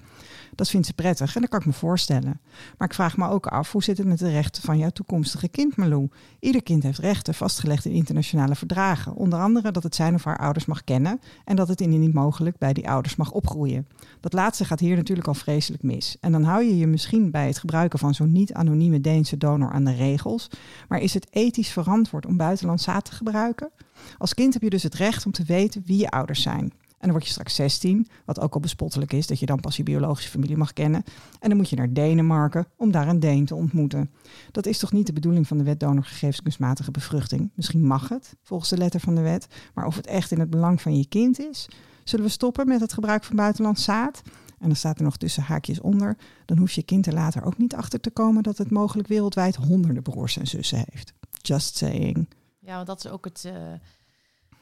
Dat 0.58 0.70
vindt 0.70 0.86
ze 0.86 0.92
prettig 0.92 1.34
en 1.34 1.40
dat 1.40 1.50
kan 1.50 1.60
ik 1.60 1.66
me 1.66 1.72
voorstellen. 1.72 2.40
Maar 2.78 2.88
ik 2.88 2.94
vraag 2.94 3.16
me 3.16 3.28
ook 3.28 3.46
af, 3.46 3.72
hoe 3.72 3.82
zit 3.82 3.98
het 3.98 4.06
met 4.06 4.18
de 4.18 4.30
rechten 4.30 4.62
van 4.62 4.78
jouw 4.78 4.90
toekomstige 4.90 5.48
kind, 5.48 5.76
Malou? 5.76 6.08
Ieder 6.40 6.62
kind 6.62 6.82
heeft 6.82 6.98
rechten 6.98 7.34
vastgelegd 7.34 7.84
in 7.84 7.92
internationale 7.92 8.54
verdragen. 8.54 9.14
Onder 9.14 9.38
andere 9.38 9.70
dat 9.70 9.82
het 9.82 9.94
zijn 9.94 10.14
of 10.14 10.24
haar 10.24 10.38
ouders 10.38 10.66
mag 10.66 10.84
kennen 10.84 11.20
en 11.44 11.56
dat 11.56 11.68
het 11.68 11.80
indien 11.80 12.00
niet 12.00 12.14
mogelijk 12.14 12.58
bij 12.58 12.72
die 12.72 12.88
ouders 12.88 13.16
mag 13.16 13.30
opgroeien. 13.30 13.88
Dat 14.20 14.32
laatste 14.32 14.64
gaat 14.64 14.80
hier 14.80 14.96
natuurlijk 14.96 15.28
al 15.28 15.34
vreselijk 15.34 15.82
mis. 15.82 16.16
En 16.20 16.32
dan 16.32 16.42
hou 16.42 16.64
je 16.64 16.78
je 16.78 16.86
misschien 16.86 17.30
bij 17.30 17.46
het 17.46 17.58
gebruik 17.58 17.76
gebruiken 17.78 17.98
van 17.98 18.14
zo'n 18.14 18.32
niet-anonieme 18.32 19.00
Deense 19.00 19.36
donor 19.36 19.70
aan 19.70 19.84
de 19.84 19.94
regels. 19.94 20.48
Maar 20.88 21.00
is 21.00 21.14
het 21.14 21.26
ethisch 21.30 21.70
verantwoord 21.70 22.26
om 22.26 22.36
buitenlands 22.36 22.84
zaad 22.84 23.04
te 23.04 23.12
gebruiken? 23.12 23.70
Als 24.18 24.34
kind 24.34 24.52
heb 24.52 24.62
je 24.62 24.70
dus 24.70 24.82
het 24.82 24.94
recht 24.94 25.26
om 25.26 25.32
te 25.32 25.44
weten 25.44 25.82
wie 25.86 25.98
je 25.98 26.10
ouders 26.10 26.42
zijn. 26.42 26.72
En 26.98 27.04
dan 27.04 27.10
word 27.10 27.24
je 27.24 27.30
straks 27.30 27.54
16, 27.54 28.08
wat 28.24 28.40
ook 28.40 28.54
al 28.54 28.60
bespottelijk 28.60 29.12
is 29.12 29.26
dat 29.26 29.38
je 29.38 29.46
dan 29.46 29.60
pas 29.60 29.76
je 29.76 29.82
biologische 29.82 30.30
familie 30.30 30.56
mag 30.56 30.72
kennen. 30.72 31.02
En 31.40 31.48
dan 31.48 31.56
moet 31.56 31.68
je 31.68 31.76
naar 31.76 31.92
Denemarken 31.92 32.66
om 32.76 32.90
daar 32.90 33.08
een 33.08 33.20
Deen 33.20 33.44
te 33.44 33.54
ontmoeten. 33.54 34.10
Dat 34.50 34.66
is 34.66 34.78
toch 34.78 34.92
niet 34.92 35.06
de 35.06 35.12
bedoeling 35.12 35.46
van 35.46 35.58
de 35.58 35.64
wet 35.64 35.80
donorgegevens 35.80 36.42
kunstmatige 36.42 36.90
bevruchting? 36.90 37.50
Misschien 37.54 37.86
mag 37.86 38.08
het, 38.08 38.36
volgens 38.42 38.70
de 38.70 38.76
letter 38.76 39.00
van 39.00 39.14
de 39.14 39.20
wet. 39.20 39.46
Maar 39.74 39.86
of 39.86 39.96
het 39.96 40.06
echt 40.06 40.30
in 40.30 40.40
het 40.40 40.50
belang 40.50 40.82
van 40.82 40.96
je 40.96 41.08
kind 41.08 41.40
is? 41.40 41.68
Zullen 42.04 42.24
we 42.24 42.30
stoppen 42.30 42.68
met 42.68 42.80
het 42.80 42.92
gebruik 42.92 43.24
van 43.24 43.36
buitenlands 43.36 43.84
zaad? 43.84 44.22
En 44.58 44.66
dan 44.66 44.76
staat 44.76 44.98
er 44.98 45.04
nog 45.04 45.16
tussen 45.16 45.42
haakjes 45.42 45.80
onder. 45.80 46.16
Dan 46.44 46.58
hoeft 46.58 46.74
je 46.74 46.82
kind 46.82 47.06
er 47.06 47.12
later 47.12 47.44
ook 47.44 47.58
niet 47.58 47.74
achter 47.74 48.00
te 48.00 48.10
komen 48.10 48.42
dat 48.42 48.58
het 48.58 48.70
mogelijk 48.70 49.08
wereldwijd 49.08 49.56
honderden 49.56 50.02
broers 50.02 50.36
en 50.36 50.46
zussen 50.46 50.84
heeft. 50.90 51.12
Just 51.42 51.76
saying. 51.76 52.28
Ja, 52.58 52.74
want 52.74 52.86
dat 52.86 53.04
is 53.04 53.10
ook 53.10 53.24
het, 53.24 53.44
uh, 53.46 53.52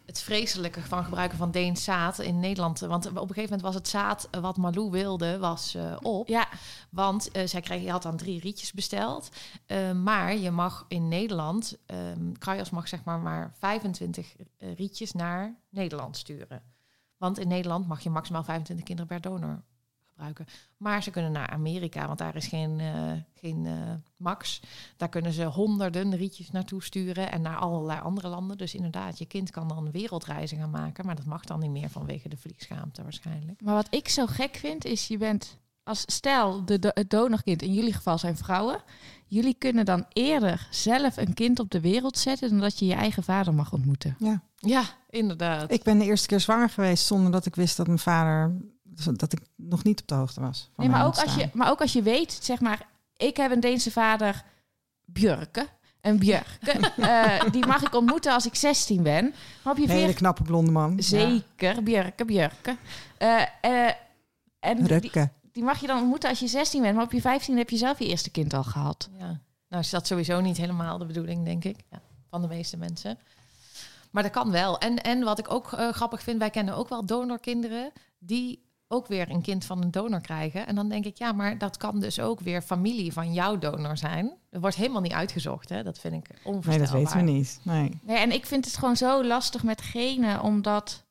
het 0.06 0.20
vreselijke 0.20 0.80
van 0.80 1.04
gebruiken 1.04 1.38
van 1.38 1.50
Deens 1.50 1.84
zaad 1.84 2.18
in 2.18 2.40
Nederland. 2.40 2.80
Want 2.80 3.06
op 3.06 3.12
een 3.12 3.20
gegeven 3.20 3.42
moment 3.42 3.62
was 3.62 3.74
het 3.74 3.88
zaad 3.88 4.28
wat 4.40 4.56
Malou 4.56 4.90
wilde, 4.90 5.38
was 5.38 5.74
uh, 5.74 5.96
op. 6.02 6.28
Ja. 6.28 6.48
Want 6.90 7.36
uh, 7.36 7.46
zij 7.46 7.60
kreeg, 7.60 7.82
je 7.82 7.90
had 7.90 8.02
dan 8.02 8.16
drie 8.16 8.40
rietjes 8.40 8.72
besteld. 8.72 9.28
maar 10.02 10.36
je 10.36 10.50
mag 10.50 10.84
in 10.88 11.08
Nederland, 11.08 11.78
um, 11.86 12.38
Kruijers 12.38 12.70
mag 12.70 12.88
zeg 12.88 13.04
maar 13.04 13.18
maar 13.18 13.52
25 13.58 14.34
rietjes 14.58 15.12
naar 15.12 15.54
Nederland 15.70 16.16
sturen. 16.16 16.62
Want 17.16 17.38
in 17.38 17.48
Nederland 17.48 17.86
mag 17.86 18.00
je 18.00 18.10
maximaal 18.10 18.44
25 18.44 18.86
kinderen 18.86 19.10
per 19.10 19.30
donor 19.30 19.62
gebruiken. 20.16 20.46
Maar 20.76 21.02
ze 21.02 21.10
kunnen 21.10 21.32
naar 21.32 21.50
Amerika, 21.50 22.06
want 22.06 22.18
daar 22.18 22.36
is 22.36 22.46
geen, 22.46 22.78
uh, 22.78 23.12
geen 23.34 23.64
uh, 23.64 23.72
max. 24.16 24.60
Daar 24.96 25.08
kunnen 25.08 25.32
ze 25.32 25.44
honderden 25.44 26.16
rietjes 26.16 26.50
naartoe 26.50 26.82
sturen 26.82 27.32
en 27.32 27.42
naar 27.42 27.56
allerlei 27.56 28.00
andere 28.00 28.28
landen. 28.28 28.58
Dus 28.58 28.74
inderdaad, 28.74 29.18
je 29.18 29.26
kind 29.26 29.50
kan 29.50 29.68
dan 29.68 29.90
wereldreizen 29.90 30.58
gaan 30.58 30.70
maken. 30.70 31.06
Maar 31.06 31.16
dat 31.16 31.24
mag 31.24 31.44
dan 31.44 31.60
niet 31.60 31.70
meer 31.70 31.90
vanwege 31.90 32.28
de 32.28 32.36
vliegschaamte 32.36 33.02
waarschijnlijk. 33.02 33.60
Maar 33.62 33.74
wat 33.74 33.94
ik 33.94 34.08
zo 34.08 34.26
gek 34.26 34.56
vind, 34.56 34.84
is 34.84 35.06
je 35.06 35.18
bent 35.18 35.58
als 35.82 36.02
stel, 36.06 36.64
de, 36.64 36.90
het 36.94 37.10
donorkind, 37.10 37.62
in 37.62 37.74
jullie 37.74 37.92
geval 37.92 38.18
zijn 38.18 38.36
vrouwen. 38.36 38.82
Jullie 39.26 39.54
kunnen 39.54 39.84
dan 39.84 40.06
eerder 40.12 40.68
zelf 40.70 41.16
een 41.16 41.34
kind 41.34 41.58
op 41.58 41.70
de 41.70 41.80
wereld 41.80 42.18
zetten 42.18 42.50
dan 42.50 42.58
dat 42.58 42.78
je 42.78 42.86
je 42.86 42.94
eigen 42.94 43.22
vader 43.22 43.54
mag 43.54 43.72
ontmoeten. 43.72 44.16
Ja, 44.18 44.42
ja 44.56 44.82
inderdaad. 45.10 45.72
Ik 45.72 45.82
ben 45.82 45.98
de 45.98 46.04
eerste 46.04 46.26
keer 46.26 46.40
zwanger 46.40 46.68
geweest 46.68 47.06
zonder 47.06 47.32
dat 47.32 47.46
ik 47.46 47.54
wist 47.54 47.76
dat 47.76 47.86
mijn 47.86 47.98
vader 47.98 48.54
dat 49.04 49.32
ik 49.32 49.40
nog 49.56 49.84
niet 49.84 50.00
op 50.00 50.08
de 50.08 50.14
hoogte 50.14 50.40
was. 50.40 50.70
Van 50.74 50.84
nee, 50.84 50.94
maar 50.94 51.06
ook, 51.06 51.16
als 51.16 51.34
je, 51.34 51.48
maar 51.52 51.70
ook 51.70 51.80
als 51.80 51.92
je 51.92 52.02
weet, 52.02 52.38
zeg 52.42 52.60
maar, 52.60 52.86
ik 53.16 53.36
heb 53.36 53.50
een 53.50 53.60
Deense 53.60 53.90
vader, 53.90 54.44
Björke. 55.04 55.66
Een 56.00 56.18
Björke. 56.18 56.92
uh, 56.96 57.50
die 57.54 57.66
mag 57.66 57.82
ik 57.82 57.94
ontmoeten 57.94 58.32
als 58.32 58.46
ik 58.46 58.54
16 58.54 59.02
ben. 59.02 59.34
Maar 59.62 59.72
op 59.72 59.78
je 59.78 59.90
Hele 59.90 60.14
knappe 60.14 60.42
blonde 60.42 60.70
man. 60.70 61.02
Zeker, 61.02 61.74
ja. 61.74 61.82
Björke, 61.82 62.24
Björke. 62.24 62.76
Uh, 63.18 63.42
uh, 63.62 63.90
en. 64.60 64.84
Die, 64.84 65.10
die, 65.52 65.62
mag 65.62 65.80
je 65.80 65.86
dan 65.86 65.98
ontmoeten 65.98 66.28
als 66.28 66.38
je 66.38 66.46
16 66.46 66.82
bent. 66.82 66.94
Maar 66.94 67.04
op 67.04 67.12
je 67.12 67.20
15 67.20 67.56
heb 67.56 67.70
je 67.70 67.76
zelf 67.76 67.98
je 67.98 68.06
eerste 68.06 68.30
kind 68.30 68.54
al 68.54 68.64
gehad. 68.64 69.08
Ja. 69.18 69.40
Nou 69.68 69.82
is 69.82 69.90
dat 69.90 70.06
sowieso 70.06 70.40
niet 70.40 70.56
helemaal 70.56 70.98
de 70.98 71.06
bedoeling, 71.06 71.44
denk 71.44 71.64
ik. 71.64 71.76
Ja, 71.90 72.00
van 72.30 72.40
de 72.40 72.48
meeste 72.48 72.76
mensen. 72.76 73.18
Maar 74.10 74.22
dat 74.22 74.32
kan 74.32 74.50
wel. 74.50 74.78
En, 74.78 75.02
en 75.02 75.22
wat 75.22 75.38
ik 75.38 75.52
ook 75.52 75.66
grappig 75.90 76.22
vind, 76.22 76.38
wij 76.38 76.50
kennen 76.50 76.76
ook 76.76 76.88
wel 76.88 77.06
donorkinderen... 77.06 77.92
die 78.18 78.65
ook 78.88 79.06
weer 79.06 79.30
een 79.30 79.42
kind 79.42 79.64
van 79.64 79.82
een 79.82 79.90
donor 79.90 80.20
krijgen. 80.20 80.66
En 80.66 80.74
dan 80.74 80.88
denk 80.88 81.04
ik, 81.04 81.16
ja, 81.16 81.32
maar 81.32 81.58
dat 81.58 81.76
kan 81.76 82.00
dus 82.00 82.20
ook 82.20 82.40
weer 82.40 82.62
familie 82.62 83.12
van 83.12 83.32
jouw 83.32 83.58
donor 83.58 83.96
zijn. 83.96 84.32
Dat 84.50 84.60
wordt 84.60 84.76
helemaal 84.76 85.00
niet 85.00 85.12
uitgezocht, 85.12 85.68
hè? 85.68 85.82
Dat 85.82 85.98
vind 85.98 86.14
ik 86.14 86.40
onvoorstelbaar. 86.44 86.78
Nee, 86.78 87.02
dat 87.04 87.12
weten 87.12 87.26
we 87.26 87.32
niet. 87.32 87.60
Nee. 87.62 88.00
nee 88.02 88.16
en 88.16 88.32
ik 88.32 88.46
vind 88.46 88.64
het 88.64 88.76
gewoon 88.76 88.96
zo 88.96 89.24
lastig 89.24 89.62
met 89.62 89.82
genen, 89.82 90.40
omdat... 90.40 91.04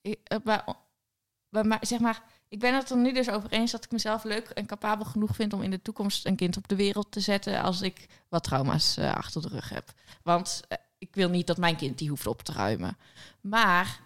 Ik, 0.00 0.18
maar, 0.44 1.78
zeg 1.80 1.98
maar, 1.98 2.22
ik 2.48 2.60
ben 2.60 2.74
het 2.74 2.90
er 2.90 2.96
nu 2.96 3.12
dus 3.12 3.30
over 3.30 3.50
eens 3.50 3.70
dat 3.70 3.84
ik 3.84 3.90
mezelf 3.90 4.24
leuk 4.24 4.48
en 4.48 4.66
capabel 4.66 5.04
genoeg 5.04 5.34
vind 5.34 5.52
om 5.52 5.62
in 5.62 5.70
de 5.70 5.82
toekomst 5.82 6.26
een 6.26 6.36
kind 6.36 6.56
op 6.56 6.68
de 6.68 6.76
wereld 6.76 7.12
te 7.12 7.20
zetten 7.20 7.62
als 7.62 7.80
ik 7.80 8.06
wat 8.28 8.44
trauma's 8.44 8.98
uh, 8.98 9.14
achter 9.14 9.42
de 9.42 9.48
rug 9.48 9.68
heb. 9.68 9.92
Want 10.22 10.62
uh, 10.68 10.78
ik 10.98 11.14
wil 11.14 11.28
niet 11.28 11.46
dat 11.46 11.56
mijn 11.56 11.76
kind 11.76 11.98
die 11.98 12.08
hoeft 12.08 12.26
op 12.26 12.42
te 12.42 12.52
ruimen. 12.52 12.96
Maar 13.40 14.00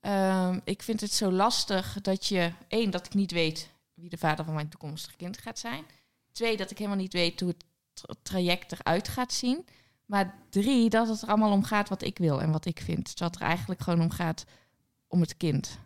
Um, 0.00 0.60
ik 0.64 0.82
vind 0.82 1.00
het 1.00 1.12
zo 1.12 1.32
lastig 1.32 2.00
dat 2.00 2.26
je, 2.26 2.52
één, 2.68 2.90
dat 2.90 3.06
ik 3.06 3.14
niet 3.14 3.30
weet 3.30 3.70
wie 3.94 4.08
de 4.08 4.18
vader 4.18 4.44
van 4.44 4.54
mijn 4.54 4.68
toekomstige 4.68 5.16
kind 5.16 5.38
gaat 5.38 5.58
zijn. 5.58 5.84
Twee, 6.32 6.56
dat 6.56 6.70
ik 6.70 6.78
helemaal 6.78 6.98
niet 6.98 7.12
weet 7.12 7.40
hoe 7.40 7.48
het 7.48 7.64
tra 7.92 8.14
traject 8.22 8.72
eruit 8.72 9.08
gaat 9.08 9.32
zien. 9.32 9.66
Maar 10.06 10.38
drie, 10.50 10.90
dat 10.90 11.08
het 11.08 11.22
er 11.22 11.28
allemaal 11.28 11.52
om 11.52 11.64
gaat 11.64 11.88
wat 11.88 12.02
ik 12.02 12.18
wil 12.18 12.40
en 12.40 12.50
wat 12.52 12.64
ik 12.64 12.80
vind. 12.80 13.18
Dat 13.18 13.34
er 13.34 13.40
eigenlijk 13.40 13.80
gewoon 13.80 14.00
om 14.00 14.10
gaat 14.10 14.44
om 15.06 15.20
het 15.20 15.36
kind. 15.36 15.78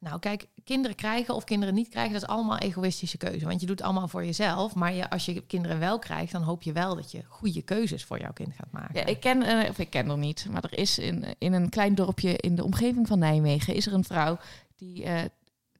Nou, 0.00 0.18
kijk, 0.18 0.46
kinderen 0.64 0.96
krijgen 0.96 1.34
of 1.34 1.44
kinderen 1.44 1.74
niet 1.74 1.88
krijgen, 1.88 2.12
dat 2.12 2.22
is 2.22 2.28
allemaal 2.28 2.58
egoïstische 2.58 3.16
keuze. 3.16 3.46
Want 3.46 3.60
je 3.60 3.66
doet 3.66 3.82
allemaal 3.82 4.08
voor 4.08 4.24
jezelf. 4.24 4.74
Maar 4.74 4.92
je, 4.92 5.10
als 5.10 5.24
je 5.24 5.40
kinderen 5.40 5.78
wel 5.78 5.98
krijgt, 5.98 6.32
dan 6.32 6.42
hoop 6.42 6.62
je 6.62 6.72
wel 6.72 6.94
dat 6.94 7.10
je 7.10 7.24
goede 7.28 7.62
keuzes 7.62 8.04
voor 8.04 8.20
jouw 8.20 8.32
kind 8.32 8.54
gaat 8.54 8.70
maken. 8.70 8.94
Ja, 8.94 9.06
ik 9.06 9.20
ken, 9.20 9.42
uh, 9.42 9.68
of 9.68 9.78
ik 9.78 9.90
ken 9.90 10.08
er 10.08 10.18
niet, 10.18 10.46
maar 10.50 10.64
er 10.64 10.78
is 10.78 10.98
in, 10.98 11.24
in 11.38 11.52
een 11.52 11.68
klein 11.68 11.94
dorpje 11.94 12.36
in 12.36 12.54
de 12.54 12.64
omgeving 12.64 13.06
van 13.06 13.18
Nijmegen, 13.18 13.74
is 13.74 13.86
er 13.86 13.92
een 13.92 14.04
vrouw 14.04 14.38
die 14.76 15.04
uh, 15.04 15.20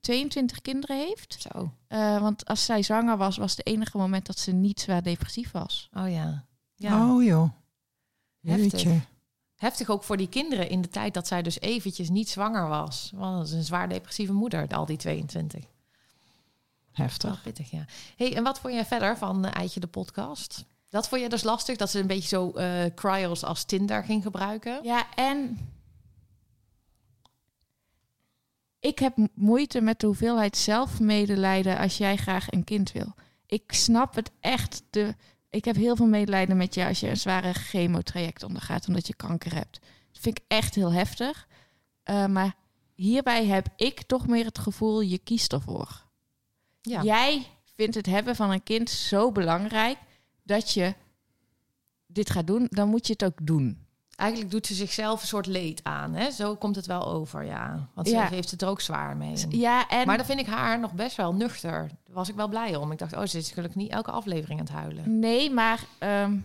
22 0.00 0.60
kinderen 0.60 0.96
heeft. 0.96 1.36
Zo. 1.38 1.72
Uh, 1.88 2.20
want 2.20 2.44
als 2.44 2.64
zij 2.64 2.82
zwanger 2.82 3.16
was, 3.16 3.36
was 3.36 3.56
het 3.56 3.66
enige 3.66 3.96
moment 3.96 4.26
dat 4.26 4.38
ze 4.38 4.52
niet 4.52 4.80
zwaar 4.80 5.02
depressief 5.02 5.50
was. 5.50 5.88
Oh 5.92 6.10
ja. 6.10 6.44
ja. 6.74 7.14
Oh 7.14 7.24
joh. 7.24 7.50
Heftig 8.40 9.08
heftig 9.60 9.88
ook 9.88 10.02
voor 10.02 10.16
die 10.16 10.28
kinderen 10.28 10.68
in 10.68 10.80
de 10.80 10.88
tijd 10.88 11.14
dat 11.14 11.26
zij 11.26 11.42
dus 11.42 11.60
eventjes 11.60 12.08
niet 12.08 12.28
zwanger 12.28 12.68
was. 12.68 13.12
Want 13.14 13.36
dat 13.36 13.46
is 13.46 13.52
een 13.52 13.64
zwaar 13.64 13.88
depressieve 13.88 14.32
moeder, 14.32 14.68
al 14.68 14.86
die 14.86 14.96
22. 14.96 15.64
Heftig. 16.92 17.30
Wel 17.30 17.38
pittig, 17.42 17.70
ja. 17.70 17.84
hey, 18.16 18.36
en 18.36 18.42
wat 18.42 18.60
vond 18.60 18.74
jij 18.74 18.84
verder 18.84 19.16
van 19.16 19.44
uh, 19.44 19.50
Eitje 19.54 19.80
de 19.80 19.86
podcast? 19.86 20.64
Dat 20.88 21.08
vond 21.08 21.22
je 21.22 21.28
dus 21.28 21.42
lastig, 21.42 21.76
dat 21.76 21.90
ze 21.90 21.98
een 21.98 22.06
beetje 22.06 22.28
zo 22.28 22.52
uh, 22.54 22.84
cryos 22.94 23.44
als 23.44 23.64
Tinder 23.64 24.04
ging 24.04 24.22
gebruiken? 24.22 24.80
Ja, 24.82 25.14
en 25.14 25.58
ik 28.78 28.98
heb 28.98 29.16
moeite 29.34 29.80
met 29.80 30.00
de 30.00 30.06
hoeveelheid 30.06 30.56
zelfmedelijden 30.56 31.78
als 31.78 31.96
jij 31.96 32.16
graag 32.16 32.50
een 32.50 32.64
kind 32.64 32.92
wil. 32.92 33.14
Ik 33.46 33.72
snap 33.72 34.14
het 34.14 34.30
echt. 34.40 34.82
De, 34.90 35.14
ik 35.50 35.64
heb 35.64 35.76
heel 35.76 35.96
veel 35.96 36.06
medelijden 36.06 36.56
met 36.56 36.74
je 36.74 36.86
als 36.86 37.00
je 37.00 37.08
een 37.08 37.16
zware 37.16 37.52
chemotraject 37.52 38.42
ondergaat 38.42 38.88
omdat 38.88 39.06
je 39.06 39.14
kanker 39.14 39.54
hebt. 39.54 39.80
Dat 40.12 40.22
vind 40.22 40.38
ik 40.38 40.44
echt 40.48 40.74
heel 40.74 40.92
heftig. 40.92 41.48
Uh, 42.04 42.26
maar 42.26 42.54
hierbij 42.94 43.46
heb 43.46 43.68
ik 43.76 44.02
toch 44.02 44.26
meer 44.26 44.44
het 44.44 44.58
gevoel, 44.58 45.00
je 45.00 45.18
kiest 45.18 45.52
ervoor. 45.52 46.04
Ja. 46.80 47.02
Jij 47.02 47.46
vindt 47.74 47.94
het 47.94 48.06
hebben 48.06 48.36
van 48.36 48.50
een 48.50 48.62
kind 48.62 48.90
zo 48.90 49.32
belangrijk 49.32 49.98
dat 50.42 50.72
je 50.72 50.94
dit 52.06 52.30
gaat 52.30 52.46
doen, 52.46 52.66
dan 52.70 52.88
moet 52.88 53.06
je 53.06 53.12
het 53.12 53.24
ook 53.24 53.46
doen. 53.46 53.86
Eigenlijk 54.20 54.50
doet 54.50 54.66
ze 54.66 54.74
zichzelf 54.74 55.20
een 55.20 55.26
soort 55.26 55.46
leed 55.46 55.80
aan. 55.84 56.14
Hè? 56.14 56.30
Zo 56.30 56.56
komt 56.56 56.76
het 56.76 56.86
wel 56.86 57.06
over, 57.06 57.44
ja. 57.44 57.88
Want 57.94 58.08
ze 58.08 58.14
ja. 58.14 58.28
heeft 58.28 58.50
het 58.50 58.62
er 58.62 58.68
ook 58.68 58.80
zwaar 58.80 59.16
mee. 59.16 59.36
Ja, 59.48 59.88
en... 59.88 60.06
Maar 60.06 60.16
dan 60.16 60.26
vind 60.26 60.40
ik 60.40 60.46
haar 60.46 60.80
nog 60.80 60.92
best 60.92 61.16
wel 61.16 61.34
nuchter. 61.34 61.88
Daar 62.04 62.14
was 62.14 62.28
ik 62.28 62.34
wel 62.34 62.48
blij 62.48 62.76
om. 62.76 62.92
Ik 62.92 62.98
dacht, 62.98 63.16
oh, 63.16 63.24
ze 63.24 63.38
is 63.38 63.50
gelukkig 63.50 63.76
niet 63.76 63.90
elke 63.90 64.10
aflevering 64.10 64.60
aan 64.60 64.66
het 64.66 64.74
huilen. 64.74 65.18
Nee, 65.18 65.50
maar 65.50 65.84
um, 66.00 66.44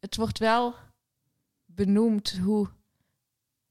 het 0.00 0.16
wordt 0.16 0.38
wel 0.38 0.74
benoemd 1.64 2.38
hoe 2.42 2.68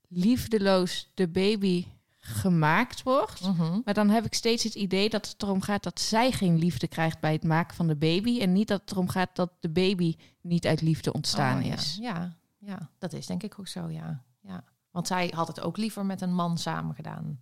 liefdeloos 0.08 1.10
de 1.14 1.28
baby 1.28 1.86
gemaakt 2.18 3.02
wordt. 3.02 3.40
Mm 3.46 3.54
-hmm. 3.54 3.82
Maar 3.84 3.94
dan 3.94 4.08
heb 4.08 4.24
ik 4.24 4.34
steeds 4.34 4.64
het 4.64 4.74
idee 4.74 5.08
dat 5.08 5.28
het 5.28 5.42
erom 5.42 5.60
gaat 5.60 5.82
dat 5.82 6.00
zij 6.00 6.32
geen 6.32 6.58
liefde 6.58 6.88
krijgt 6.88 7.20
bij 7.20 7.32
het 7.32 7.44
maken 7.44 7.76
van 7.76 7.86
de 7.86 7.96
baby. 7.96 8.40
En 8.40 8.52
niet 8.52 8.68
dat 8.68 8.80
het 8.80 8.90
erom 8.90 9.08
gaat 9.08 9.30
dat 9.32 9.50
de 9.60 9.70
baby 9.70 10.16
niet 10.40 10.66
uit 10.66 10.80
liefde 10.80 11.12
ontstaan 11.12 11.62
oh, 11.62 11.72
is. 11.72 11.98
Ja, 12.00 12.14
ja, 12.14 12.36
ja, 12.64 12.90
dat 12.98 13.12
is 13.12 13.26
denk 13.26 13.42
ik 13.42 13.58
ook 13.58 13.68
zo, 13.68 13.90
ja. 13.90 14.22
ja. 14.40 14.64
Want 14.90 15.06
zij 15.06 15.32
had 15.34 15.46
het 15.46 15.60
ook 15.60 15.76
liever 15.76 16.06
met 16.06 16.20
een 16.20 16.34
man 16.34 16.58
samen 16.58 16.94
gedaan. 16.94 17.38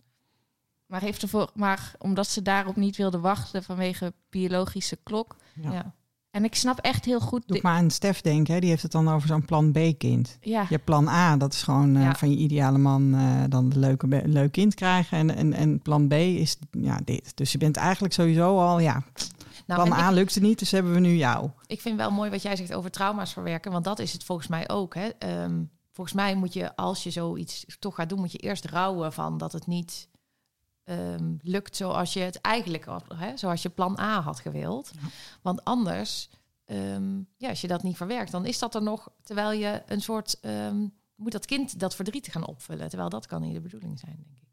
Maar, 0.87 1.01
heeft 1.01 1.23
ervoor, 1.23 1.51
maar 1.55 1.95
omdat 1.99 2.27
ze 2.27 2.43
daarop 2.43 2.77
niet 2.77 2.97
wilde 2.97 3.19
wachten 3.19 3.63
vanwege 3.63 4.13
biologische 4.31 4.99
klok. 5.03 5.37
Ja. 5.55 5.73
ja. 5.73 5.95
En 6.31 6.45
ik 6.45 6.55
snap 6.55 6.79
echt 6.79 7.05
heel 7.05 7.21
goed... 7.21 7.43
Doe 7.47 7.59
maar 7.63 7.77
aan 7.77 7.91
Stef 7.91 8.21
denken, 8.21 8.55
hè? 8.55 8.61
die 8.61 8.69
heeft 8.69 8.83
het 8.83 8.93
dan 8.93 9.09
over 9.09 9.29
zo'n 9.29 9.45
plan 9.45 9.73
B-kind. 9.73 10.39
Ja. 10.41 10.67
Je 10.69 10.79
plan 10.79 11.09
A, 11.09 11.37
dat 11.37 11.53
is 11.53 11.63
gewoon 11.63 11.97
uh, 11.97 12.03
ja. 12.03 12.15
van 12.15 12.31
je 12.31 12.37
ideale 12.37 12.79
man 12.79 13.15
uh, 13.15 13.43
dan 13.49 13.65
een 13.65 13.79
leuke, 13.79 14.23
leuk 14.25 14.53
kind 14.53 14.75
krijgen. 14.75 15.19
En, 15.19 15.37
en, 15.37 15.53
en 15.53 15.79
plan 15.79 16.09
B 16.09 16.13
is 16.13 16.57
ja, 16.71 17.01
dit. 17.05 17.37
Dus 17.37 17.53
je 17.53 17.59
bent 17.59 17.77
eigenlijk 17.77 18.15
sowieso 18.15 18.59
al, 18.59 18.79
ja... 18.79 19.03
Nou, 19.67 19.89
plan 19.89 19.99
A 19.99 20.09
ik, 20.09 20.15
lukte 20.15 20.41
niet, 20.41 20.59
dus 20.59 20.71
hebben 20.71 20.93
we 20.93 21.01
nu 21.01 21.15
jou. 21.15 21.51
Ik 21.67 21.81
vind 21.81 21.97
wel 21.97 22.11
mooi 22.11 22.31
wat 22.31 22.43
jij 22.43 22.57
zegt 22.57 22.75
over 22.75 22.91
trauma's 22.91 23.33
verwerken, 23.33 23.73
want 23.73 23.85
dat 23.85 23.99
is 23.99 24.13
het 24.13 24.25
volgens 24.25 24.49
mij 24.49 24.69
ook. 24.69 24.95
Hè. 24.95 25.43
Um, 25.43 25.71
volgens 25.93 26.17
mij 26.17 26.35
moet 26.35 26.53
je, 26.53 26.77
als 26.77 27.03
je 27.03 27.11
zoiets 27.11 27.65
toch 27.79 27.95
gaat 27.95 28.09
doen, 28.09 28.19
moet 28.19 28.33
je 28.33 28.39
eerst 28.39 28.65
rouwen 28.65 29.13
van 29.13 29.39
dat 29.39 29.53
het 29.53 29.67
niet 29.67 30.09
ehm, 30.85 31.35
lukt 31.41 31.77
zoals 31.77 32.13
je 32.13 32.21
het 32.21 32.41
eigenlijk 32.41 32.87
hè, 33.15 33.37
zoals 33.37 33.63
je 33.63 33.69
plan 33.69 33.99
A 33.99 34.21
had 34.21 34.41
gewild. 34.41 34.91
Want 35.43 35.65
anders, 35.65 36.29
ehm, 36.65 37.21
ja, 37.37 37.49
als 37.49 37.61
je 37.61 37.69
dat 37.69 37.83
niet 37.83 37.97
verwerkt, 37.97 38.33
dan 38.33 38.47
is 38.47 38.59
dat 38.59 38.75
er 38.75 38.83
nog, 38.83 39.09
terwijl 39.23 39.53
je 39.53 39.83
een 39.87 40.03
soort 40.03 40.41
ehm, 40.41 40.87
moet 41.15 41.33
dat 41.33 41.47
kind 41.47 41.79
dat 41.79 41.95
verdriet 41.95 42.29
gaan 42.29 42.47
opvullen, 42.47 42.89
terwijl 42.89 43.11
dat 43.11 43.27
kan 43.27 43.41
niet 43.41 43.55
de 43.55 43.61
bedoeling 43.61 43.99
zijn, 43.99 44.17
denk 44.17 44.37
ik. 44.37 44.51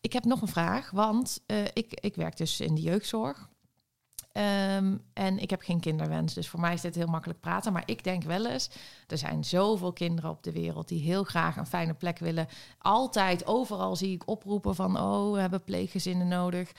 Ik 0.00 0.12
heb 0.12 0.24
nog 0.24 0.40
een 0.42 0.48
vraag, 0.48 0.90
want 0.90 1.40
eh, 1.46 1.64
ik, 1.64 2.00
ik 2.00 2.14
werk 2.14 2.36
dus 2.36 2.60
in 2.60 2.74
de 2.74 2.80
jeugdzorg. 2.80 3.48
Ehm, 4.32 4.96
en 5.12 5.38
ik 5.38 5.50
heb 5.50 5.62
geen 5.62 5.80
kinderwens, 5.80 6.34
dus 6.34 6.48
voor 6.48 6.60
mij 6.60 6.74
is 6.74 6.80
dit 6.80 6.94
heel 6.94 7.06
makkelijk 7.06 7.40
praten. 7.40 7.72
Maar 7.72 7.82
ik 7.86 8.04
denk 8.04 8.22
wel 8.22 8.46
eens, 8.46 8.70
er 9.06 9.18
zijn 9.18 9.44
zoveel 9.44 9.92
kinderen 9.92 10.30
op 10.30 10.42
de 10.42 10.52
wereld 10.52 10.88
die 10.88 11.02
heel 11.02 11.24
graag 11.24 11.56
een 11.56 11.66
fijne 11.66 11.94
plek 11.94 12.18
willen. 12.18 12.48
Altijd, 12.78 13.46
overal 13.46 13.96
zie 13.96 14.14
ik 14.14 14.28
oproepen 14.28 14.74
van, 14.74 15.00
oh, 15.00 15.32
we 15.32 15.40
hebben 15.40 15.64
pleeggezinnen 15.64 16.28
nodig. 16.28 16.72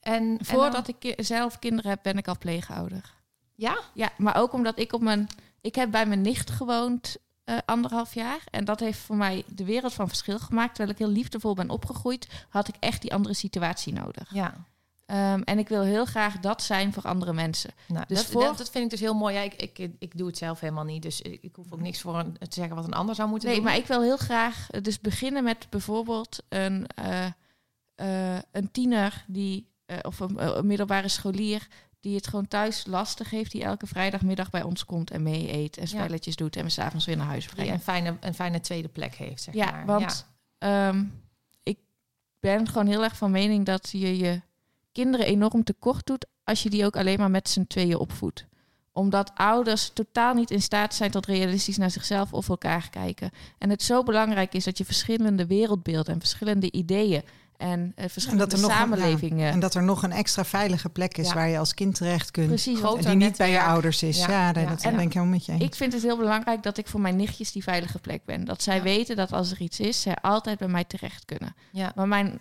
En 0.00 0.38
voordat 0.40 0.88
ik 0.88 1.14
zelf 1.16 1.58
kinderen 1.58 1.90
heb, 1.90 2.02
ben 2.02 2.18
ik 2.18 2.28
al 2.28 2.38
pleegouder. 2.38 3.14
Ja? 3.54 3.78
Ja, 3.94 4.10
maar 4.16 4.36
ook 4.36 4.52
omdat 4.52 4.78
ik 4.78 4.92
op 4.92 5.00
mijn, 5.00 5.26
ik 5.60 5.74
heb 5.74 5.90
bij 5.90 6.06
mijn 6.06 6.20
nicht 6.20 6.50
gewoond 6.50 7.16
uh, 7.44 7.58
anderhalf 7.64 8.14
jaar. 8.14 8.40
En 8.50 8.64
dat 8.64 8.80
heeft 8.80 8.98
voor 8.98 9.16
mij 9.16 9.44
de 9.46 9.64
wereld 9.64 9.94
van 9.94 10.08
verschil 10.08 10.38
gemaakt. 10.38 10.74
Terwijl 10.74 10.90
ik 10.90 10.98
heel 10.98 11.14
liefdevol 11.14 11.54
ben 11.54 11.70
opgegroeid, 11.70 12.28
had 12.48 12.68
ik 12.68 12.74
echt 12.80 13.02
die 13.02 13.14
andere 13.14 13.34
situatie 13.34 13.92
nodig. 13.92 14.34
Ja. 14.34 14.54
Um, 15.06 15.42
en 15.42 15.58
ik 15.58 15.68
wil 15.68 15.82
heel 15.82 16.04
graag 16.04 16.38
dat 16.38 16.62
zijn 16.62 16.92
voor 16.92 17.02
andere 17.02 17.32
mensen. 17.32 17.70
Nou, 17.88 18.04
dus 18.08 18.16
dat, 18.16 18.26
voor... 18.26 18.42
dat, 18.42 18.70
vind 18.70 18.84
ik 18.84 18.90
dus 18.90 19.00
heel 19.00 19.14
mooi. 19.14 19.34
Ja, 19.34 19.40
ik, 19.40 19.54
ik, 19.54 19.90
ik 19.98 20.18
doe 20.18 20.26
het 20.26 20.38
zelf 20.38 20.60
helemaal 20.60 20.84
niet. 20.84 21.02
Dus 21.02 21.20
ik, 21.20 21.42
ik 21.42 21.56
hoef 21.56 21.72
ook 21.72 21.80
niks 21.80 22.00
voor 22.00 22.18
een, 22.18 22.32
te 22.38 22.46
zeggen 22.50 22.76
wat 22.76 22.84
een 22.84 22.92
ander 22.92 23.14
zou 23.14 23.28
moeten 23.28 23.48
nee, 23.48 23.56
doen. 23.56 23.66
Nee, 23.66 23.74
maar 23.74 23.82
ik 23.82 23.88
wil 23.88 24.02
heel 24.02 24.16
graag 24.16 24.70
eh, 24.70 24.82
dus 24.82 25.00
beginnen 25.00 25.44
met 25.44 25.66
bijvoorbeeld 25.70 26.42
een, 26.48 26.86
uh, 27.00 27.26
uh, 27.96 28.38
een 28.52 28.70
tiener 28.70 29.24
die, 29.26 29.68
of 30.02 30.20
een, 30.20 30.56
een, 30.56 30.66
middelbare 30.66 31.08
scholier 31.08 31.68
die 32.00 32.14
het 32.14 32.26
gewoon 32.26 32.48
thuis 32.48 32.86
lastig 32.86 33.30
heeft, 33.30 33.50
die 33.50 33.64
elke 33.64 33.86
vrijdagmiddag 33.86 34.50
bij 34.50 34.62
ons 34.62 34.84
komt 34.84 35.10
en 35.10 35.22
mee 35.22 35.52
eet 35.52 35.76
en 35.76 35.88
spelletjes 35.88 36.36
doet 36.36 36.56
en 36.56 36.64
we 36.64 36.70
s'avonds 36.70 37.06
weer 37.06 37.16
naar 37.16 37.26
huis. 37.26 37.48
Die 37.54 37.70
een 37.70 37.80
fijne, 37.80 38.16
een 38.20 38.34
fijne 38.34 38.60
tweede 38.60 38.88
plek 38.88 39.14
heeft, 39.14 39.42
zeg 39.42 39.54
ja, 39.54 39.70
maar. 39.70 39.86
Want 39.86 40.26
ja, 40.58 40.88
um, 40.88 41.22
ik 41.62 41.78
ben 42.40 42.68
gewoon 42.68 42.86
heel 42.86 43.04
erg 43.04 43.16
van 43.16 43.30
mening 43.30 43.64
dat 43.64 43.88
je 43.90 44.16
je 44.16 44.40
kinderen 45.02 45.26
enorm 45.26 45.64
tekort 45.64 46.06
doet 46.06 46.26
als 46.44 46.62
je 46.62 46.70
die 46.70 46.84
ook 46.84 46.96
alleen 46.96 47.18
maar 47.18 47.30
met 47.30 47.48
z'n 47.48 47.64
tweeën 47.66 47.98
opvoedt 47.98 48.46
omdat 48.96 49.30
ouders 49.34 49.90
totaal 49.94 50.34
niet 50.34 50.50
in 50.50 50.62
staat 50.62 50.94
zijn 50.94 51.10
tot 51.10 51.26
realistisch 51.26 51.76
naar 51.76 51.90
zichzelf 51.90 52.32
of 52.32 52.48
elkaar 52.48 52.88
kijken. 52.90 53.30
En 53.58 53.70
het 53.70 53.82
zo 53.82 54.02
belangrijk 54.02 54.54
is 54.54 54.64
dat 54.64 54.78
je 54.78 54.84
verschillende 54.84 55.46
wereldbeelden 55.46 56.14
en 56.14 56.20
verschillende 56.20 56.72
ideeën 56.72 57.22
en 57.56 57.80
uh, 57.80 58.04
verschillende 58.08 58.44
en 58.44 58.50
dat 58.50 58.58
er 58.60 58.70
samenlevingen. 58.70 59.36
Nog, 59.36 59.46
ja, 59.46 59.52
en 59.52 59.60
dat 59.60 59.74
er 59.74 59.82
nog 59.82 60.02
een 60.02 60.12
extra 60.12 60.44
veilige 60.44 60.88
plek 60.88 61.18
is 61.18 61.28
ja. 61.28 61.34
waar 61.34 61.48
je 61.48 61.58
als 61.58 61.74
kind 61.74 61.94
terecht 61.94 62.30
kunt. 62.30 62.46
Precies, 62.46 62.80
en 62.80 63.00
die 63.00 63.14
niet 63.14 63.36
bij 63.36 63.50
je 63.50 63.62
ouders 63.62 64.02
is. 64.02 64.18
Ja, 64.18 64.30
ja, 64.30 64.52
dat 64.52 64.82
ben 64.82 65.00
ik 65.00 65.12
helemaal 65.12 65.24
met 65.24 65.46
je 65.46 65.52
eens. 65.52 65.62
Ik 65.62 65.74
vind 65.74 65.92
het 65.92 66.02
heel 66.02 66.16
belangrijk 66.16 66.62
dat 66.62 66.78
ik 66.78 66.86
voor 66.86 67.00
mijn 67.00 67.16
nichtjes 67.16 67.52
die 67.52 67.62
veilige 67.62 67.98
plek 67.98 68.24
ben. 68.24 68.44
Dat 68.44 68.62
zij 68.62 68.82
weten 68.82 69.16
dat 69.16 69.32
als 69.32 69.50
er 69.50 69.60
iets 69.60 69.80
is, 69.80 70.02
zij 70.02 70.16
altijd 70.20 70.58
bij 70.58 70.68
mij 70.68 70.84
terecht 70.84 71.24
kunnen. 71.24 71.54
Maar 71.94 72.08
mijn 72.08 72.40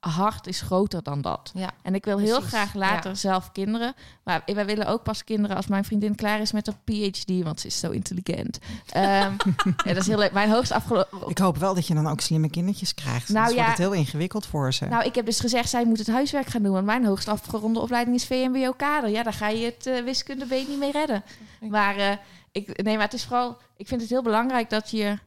hart 0.00 0.46
is 0.46 0.60
groter 0.60 1.02
dan 1.02 1.20
dat. 1.20 1.50
Ja, 1.54 1.70
en 1.82 1.94
ik 1.94 2.04
wil 2.04 2.18
heel 2.18 2.40
graag 2.40 2.74
later 2.74 3.16
zelf 3.16 3.52
kinderen. 3.52 3.94
Maar 4.24 4.42
wij 4.44 4.66
willen 4.66 4.86
ook 4.86 5.02
pas 5.02 5.24
kinderen 5.24 5.56
als 5.56 5.66
mijn 5.66 5.84
vriendin 5.84 6.14
klaar 6.14 6.40
is 6.40 6.52
met 6.52 6.66
een 6.66 6.76
PhD, 6.84 7.42
want 7.44 7.60
ze 7.60 7.66
is 7.66 7.78
zo 7.78 7.90
intelligent. 7.90 8.58
um, 8.96 9.02
ja, 9.84 9.92
dat 9.92 9.96
is 9.96 10.06
heel 10.06 10.18
leuk. 10.18 10.32
Mijn 10.32 10.50
hoogst 10.50 10.72
afgelopen. 10.72 11.28
Ik 11.28 11.38
hoop 11.38 11.56
wel 11.56 11.74
dat 11.74 11.86
je 11.86 11.94
dan 11.94 12.06
ook 12.06 12.20
slimme 12.20 12.50
kindertjes 12.50 12.94
krijgt. 12.94 13.28
Nou 13.28 13.48
ja, 13.48 13.54
wordt 13.54 13.68
het 13.68 13.78
heel 13.78 13.92
ingewikkeld 13.92 14.46
voor 14.46 14.74
ze. 14.74 14.84
Nou, 14.84 15.04
ik 15.04 15.14
heb 15.14 15.26
dus 15.26 15.40
gezegd, 15.40 15.68
zij 15.68 15.84
moet 15.84 15.98
het 15.98 16.10
huiswerk 16.10 16.46
gaan 16.46 16.62
doen. 16.62 16.72
Want 16.72 16.86
mijn 16.86 17.04
hoogst 17.04 17.28
afgeronde 17.28 17.80
opleiding 17.80 18.16
is 18.16 18.26
VMBO-kader. 18.26 19.10
Ja, 19.10 19.22
daar 19.22 19.32
ga 19.32 19.48
je 19.48 19.64
het 19.64 19.86
uh, 19.86 20.02
wiskunde 20.02 20.46
B 20.46 20.50
niet 20.50 20.78
mee 20.78 20.92
redden. 20.92 21.22
Maar 21.60 21.98
uh, 21.98 22.10
ik, 22.52 22.82
nee, 22.82 22.94
maar 22.94 23.04
het 23.04 23.14
is 23.14 23.24
vooral. 23.24 23.58
Ik 23.76 23.88
vind 23.88 24.00
het 24.00 24.10
heel 24.10 24.22
belangrijk 24.22 24.70
dat 24.70 24.90
je 24.90 25.18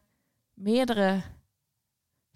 meerdere 0.54 1.22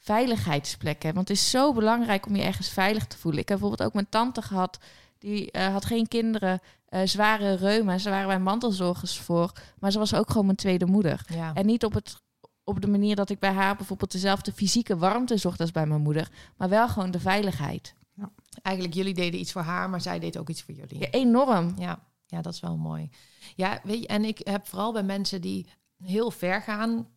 veiligheidsplekken. 0.08 1.14
Want 1.14 1.28
het 1.28 1.38
is 1.38 1.50
zo 1.50 1.74
belangrijk 1.74 2.26
om 2.26 2.36
je 2.36 2.42
ergens 2.44 2.70
veilig 2.70 3.08
te 3.08 3.18
voelen. 3.18 3.42
Ik 3.42 3.50
heb 3.50 3.60
bijvoorbeeld 3.60 3.90
ook 3.90 3.94
mijn 3.94 4.10
tante 4.10 4.42
gehad. 4.42 4.78
Die 5.18 5.50
uh, 5.52 5.68
had 5.68 5.86
geen 5.86 6.08
kinderen, 6.08 6.60
uh, 6.90 7.02
zware 7.04 7.54
reuma. 7.54 7.98
Ze 7.98 8.10
waren 8.10 8.28
bij 8.28 8.40
mantelzorgers 8.40 9.18
voor. 9.18 9.52
Maar 9.80 9.92
ze 9.92 10.00
was 10.00 10.14
ook 10.14 10.30
gewoon 10.30 10.46
mijn 10.46 10.58
tweede 10.58 10.86
moeder. 10.86 11.26
Ja. 11.34 11.54
En 11.54 11.66
niet 11.66 11.84
op, 11.86 11.94
het, 11.94 12.22
op 12.64 12.82
de 12.82 12.88
manier 12.88 13.16
dat 13.16 13.30
ik 13.30 13.40
bij 13.40 13.52
haar 13.52 13.76
bijvoorbeeld 13.76 14.12
dezelfde 14.12 14.52
fysieke 14.52 14.98
warmte 14.98 15.38
zocht 15.38 15.60
als 15.60 15.72
bij 15.72 15.86
mijn 15.86 16.02
moeder. 16.02 16.30
Maar 16.58 16.70
wel 16.70 16.90
gewoon 16.90 17.12
de 17.12 17.20
veiligheid. 17.20 17.94
Ja. 18.14 18.32
Eigenlijk, 18.62 18.96
jullie 18.96 19.14
deden 19.14 19.40
iets 19.40 19.52
voor 19.52 19.62
haar, 19.62 19.90
maar 19.90 20.02
zij 20.02 20.20
deed 20.20 20.38
ook 20.38 20.50
iets 20.50 20.62
voor 20.62 20.74
jullie. 20.74 21.00
Ja, 21.00 21.10
enorm. 21.10 21.74
Ja, 21.78 22.00
ja, 22.26 22.42
dat 22.42 22.54
is 22.54 22.60
wel 22.60 22.78
mooi. 22.78 23.10
Ja, 23.56 23.80
weet 23.84 24.02
je, 24.02 24.08
en 24.08 24.26
ik 24.26 24.40
heb 24.44 24.68
vooral 24.68 24.94
bij 24.94 25.04
mensen 25.04 25.42
die 25.42 25.68
heel 26.04 26.32
ver 26.32 26.62
gaan 26.62 27.08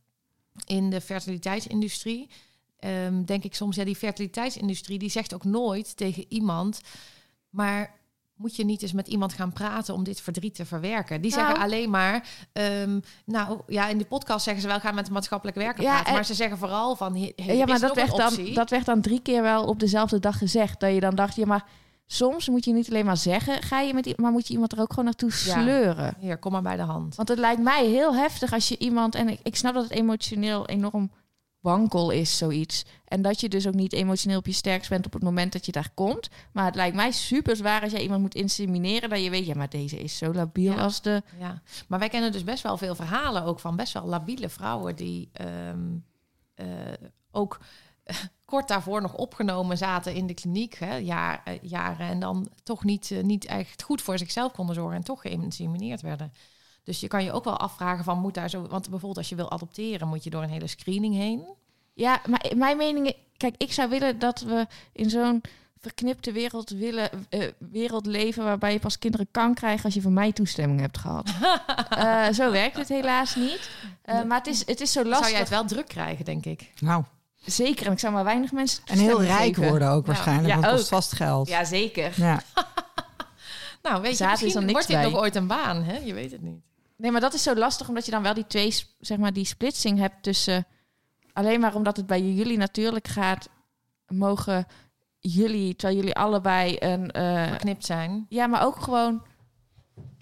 in 0.66 0.90
de 0.90 1.00
fertiliteitsindustrie 1.00 2.30
um, 2.80 3.24
denk 3.24 3.44
ik 3.44 3.54
soms, 3.54 3.76
ja, 3.76 3.84
die 3.84 3.96
fertiliteitsindustrie 3.96 4.98
die 4.98 5.10
zegt 5.10 5.34
ook 5.34 5.44
nooit 5.44 5.96
tegen 5.96 6.24
iemand, 6.28 6.80
maar 7.50 7.98
moet 8.34 8.56
je 8.56 8.64
niet 8.64 8.82
eens 8.82 8.92
met 8.92 9.08
iemand 9.08 9.32
gaan 9.32 9.52
praten 9.52 9.94
om 9.94 10.04
dit 10.04 10.20
verdriet 10.20 10.54
te 10.54 10.64
verwerken? 10.66 11.20
Die 11.20 11.30
zeggen 11.32 11.52
Nou. 11.52 11.64
alleen 11.64 11.90
maar, 11.90 12.28
um, 12.52 13.02
nou 13.24 13.60
ja, 13.66 13.88
in 13.88 13.98
de 13.98 14.04
podcast 14.04 14.44
zeggen 14.44 14.62
ze 14.62 14.68
wel 14.68 14.80
gaan 14.80 14.94
met 14.94 15.06
de 15.06 15.12
maatschappelijk 15.12 15.56
werker 15.56 15.82
Ja, 15.82 15.88
praten, 15.90 16.06
en- 16.06 16.14
maar 16.14 16.24
ze 16.24 16.34
zeggen 16.34 16.58
vooral 16.58 16.96
van, 16.96 17.16
he, 17.16 17.32
he- 17.36 17.52
ja, 17.52 17.64
maar 17.66 17.80
dat 17.80 17.94
werd, 17.94 18.16
dan, 18.16 18.54
dat 18.54 18.70
werd 18.70 18.84
dan 18.86 19.00
drie 19.00 19.20
keer 19.22 19.42
wel 19.42 19.64
op 19.66 19.80
dezelfde 19.80 20.18
dag 20.18 20.38
gezegd. 20.38 20.80
Dat 20.80 20.94
je 20.94 21.00
dan 21.00 21.14
dacht, 21.14 21.36
ja, 21.36 21.46
maar 21.46 21.64
soms 22.06 22.48
moet 22.48 22.64
je 22.64 22.72
niet 22.72 22.88
alleen 22.88 23.04
maar 23.04 23.16
zeggen, 23.16 23.62
ga 23.62 23.80
je 23.80 23.94
met 23.94 24.18
maar 24.18 24.32
moet 24.32 24.46
je 24.46 24.52
iemand 24.52 24.72
er 24.72 24.80
ook 24.80 24.90
gewoon 24.90 25.04
naartoe 25.04 25.30
Ja. 25.30 25.60
sleuren. 25.60 26.14
Hier, 26.18 26.38
kom 26.38 26.52
maar 26.52 26.62
bij 26.62 26.76
de 26.76 26.82
hand. 26.82 27.14
Want 27.14 27.28
het 27.28 27.38
lijkt 27.38 27.62
mij 27.62 27.86
heel 27.86 28.14
heftig 28.14 28.52
als 28.52 28.68
je 28.68 28.78
iemand, 28.78 29.14
en 29.14 29.28
ik, 29.28 29.40
ik 29.42 29.56
snap 29.56 29.74
dat 29.74 29.82
het 29.82 29.92
emotioneel 29.92 30.66
enorm 30.66 31.10
wankel 31.60 32.10
is, 32.10 32.38
zoiets. 32.38 32.84
En 33.04 33.22
dat 33.22 33.40
je 33.40 33.48
dus 33.48 33.66
ook 33.66 33.74
niet 33.74 33.92
emotioneel 33.92 34.38
op 34.38 34.46
je 34.46 34.52
sterkst 34.52 34.90
bent 34.90 35.06
op 35.06 35.12
het 35.12 35.22
moment 35.22 35.52
dat 35.52 35.66
je 35.66 35.72
daar 35.72 35.90
komt. 35.94 36.28
Maar 36.52 36.64
het 36.64 36.74
lijkt 36.74 36.96
mij 36.96 37.10
super 37.12 37.56
zwaar 37.56 37.82
als 37.82 37.92
jij 37.92 38.02
iemand 38.02 38.20
moet 38.20 38.34
insemineren, 38.34 39.08
dat 39.10 39.22
je 39.22 39.30
weet, 39.30 39.46
ja, 39.46 39.54
maar 39.54 39.68
deze 39.68 39.98
is 39.98 40.18
zo 40.18 40.32
labiel 40.32 40.72
Ja. 40.72 40.82
als 40.82 41.02
de. 41.02 41.22
Ja, 41.38 41.62
maar 41.88 41.98
wij 41.98 42.08
kennen 42.08 42.32
dus 42.32 42.44
best 42.44 42.62
wel 42.62 42.76
veel 42.76 42.94
verhalen 42.94 43.42
ook 43.44 43.60
van 43.60 43.76
best 43.76 43.92
wel 43.92 44.06
labiele 44.06 44.48
vrouwen 44.48 44.96
die 44.96 45.28
ehm, 45.32 45.88
eh, 46.54 46.66
ook 47.30 47.60
kort 48.44 48.68
daarvoor 48.68 49.02
nog 49.02 49.14
opgenomen 49.14 49.78
zaten 49.78 50.14
in 50.14 50.26
de 50.26 50.34
kliniek, 50.34 50.74
hè, 50.74 50.96
jaar, 50.96 51.40
eh, 51.44 51.58
jaren, 51.62 52.06
en 52.08 52.20
dan 52.20 52.48
toch 52.62 52.84
niet, 52.84 53.10
eh, 53.10 53.22
niet 53.22 53.44
echt 53.44 53.82
goed 53.82 54.02
voor 54.02 54.18
zichzelf 54.18 54.52
konden 54.52 54.74
zorgen 54.74 54.96
en 54.96 55.04
toch 55.04 55.20
geïnsemineerd 55.20 56.00
werden. 56.00 56.32
Dus 56.90 57.00
je 57.00 57.08
kan 57.08 57.24
je 57.24 57.32
ook 57.32 57.44
wel 57.44 57.56
afvragen 57.58 58.04
van 58.04 58.18
moet 58.18 58.34
daar 58.34 58.50
zo, 58.50 58.60
want 58.60 58.82
bijvoorbeeld 58.82 59.16
als 59.16 59.28
je 59.28 59.34
wil 59.34 59.50
adopteren 59.50 60.08
moet 60.08 60.24
je 60.24 60.30
door 60.30 60.42
een 60.42 60.48
hele 60.50 60.66
screening 60.66 61.14
heen. 61.14 61.44
Ja, 61.94 62.20
maar 62.28 62.50
mijn 62.56 62.76
mening, 62.76 63.06
is- 63.06 63.14
kijk, 63.36 63.54
ik 63.58 63.72
zou 63.72 63.88
willen 63.88 64.18
dat 64.18 64.40
we 64.40 64.66
in 64.92 65.10
zo'n 65.10 65.42
verknipte 65.80 66.32
wereld 66.32 66.70
willen 66.70 67.10
eh, 67.28 67.48
wereld 67.58 68.06
leven 68.06 68.44
waarbij 68.44 68.72
je 68.72 68.78
pas 68.78 68.98
kinderen 68.98 69.28
kan 69.30 69.54
krijgen 69.54 69.84
als 69.84 69.94
je 69.94 70.00
van 70.02 70.12
mij 70.12 70.32
toestemming 70.32 70.80
hebt 70.80 70.98
gehad. 70.98 71.30
Eh, 71.90 72.28
zo 72.28 72.50
werkt 72.50 72.76
het 72.76 72.88
helaas 72.88 73.34
niet. 73.34 73.70
Eh, 74.02 74.22
maar 74.22 74.38
het 74.38 74.46
is, 74.46 74.66
het 74.66 74.80
is 74.80 74.92
zo 74.92 75.00
lastig. 75.04 75.18
Zou 75.20 75.30
jij 75.30 75.40
het 75.40 75.48
wel 75.48 75.64
druk 75.64 75.88
krijgen, 75.88 76.24
denk 76.24 76.44
ik. 76.46 76.70
Nou, 76.80 77.04
Zeker, 77.44 77.86
en 77.86 77.92
ik 77.92 77.98
zou 77.98 78.12
maar 78.12 78.24
weinig 78.24 78.52
mensen 78.52 78.82
en 78.86 78.98
heel 78.98 79.22
rijk 79.22 79.54
geven. 79.54 79.68
worden 79.68 79.90
ook 79.90 80.06
Ja. 80.06 80.12
waarschijnlijk. 80.12 80.48
Ja, 80.48 80.52
want 80.54 80.64
het 80.66 80.74
kost 80.74 80.84
ook. 80.92 80.98
vast 80.98 81.12
geld. 81.12 81.48
Ja, 81.48 81.64
zeker. 81.64 82.12
Ja. 82.16 82.40
Nou, 83.82 84.02
weet 84.02 84.10
je, 84.10 84.16
Zaad 84.16 84.34
is 84.34 84.40
misschien 84.42 84.52
dan 84.66 84.72
niks 84.74 84.86
wordt 84.86 85.02
dit 85.02 85.12
nog 85.12 85.20
ooit 85.22 85.34
een 85.36 85.46
baan, 85.46 85.82
hè? 85.82 85.96
Je 85.98 86.14
weet 86.14 86.30
het 86.30 86.42
niet. 86.42 86.62
Nee, 87.00 87.10
maar 87.10 87.20
dat 87.20 87.34
is 87.34 87.42
zo 87.42 87.54
lastig 87.54 87.88
omdat 87.88 88.04
je 88.04 88.10
dan 88.10 88.22
wel 88.22 88.34
die 88.34 88.46
twee, 88.46 88.74
zeg 89.00 89.18
maar, 89.18 89.32
die 89.32 89.44
splitsing 89.44 89.98
hebt 89.98 90.22
tussen 90.22 90.66
alleen 91.32 91.60
maar 91.60 91.74
omdat 91.74 91.96
het 91.96 92.06
bij 92.06 92.22
jullie 92.22 92.56
natuurlijk 92.58 93.08
gaat, 93.08 93.48
mogen 94.08 94.66
jullie, 95.18 95.76
terwijl 95.76 95.98
jullie 95.98 96.14
allebei 96.16 96.76
een, 96.78 97.10
eh, 97.10 97.46
Verknipt 97.48 97.84
zijn. 97.86 98.26
ja, 98.28 98.46
maar 98.46 98.64
ook 98.64 98.76
gewoon 98.76 99.22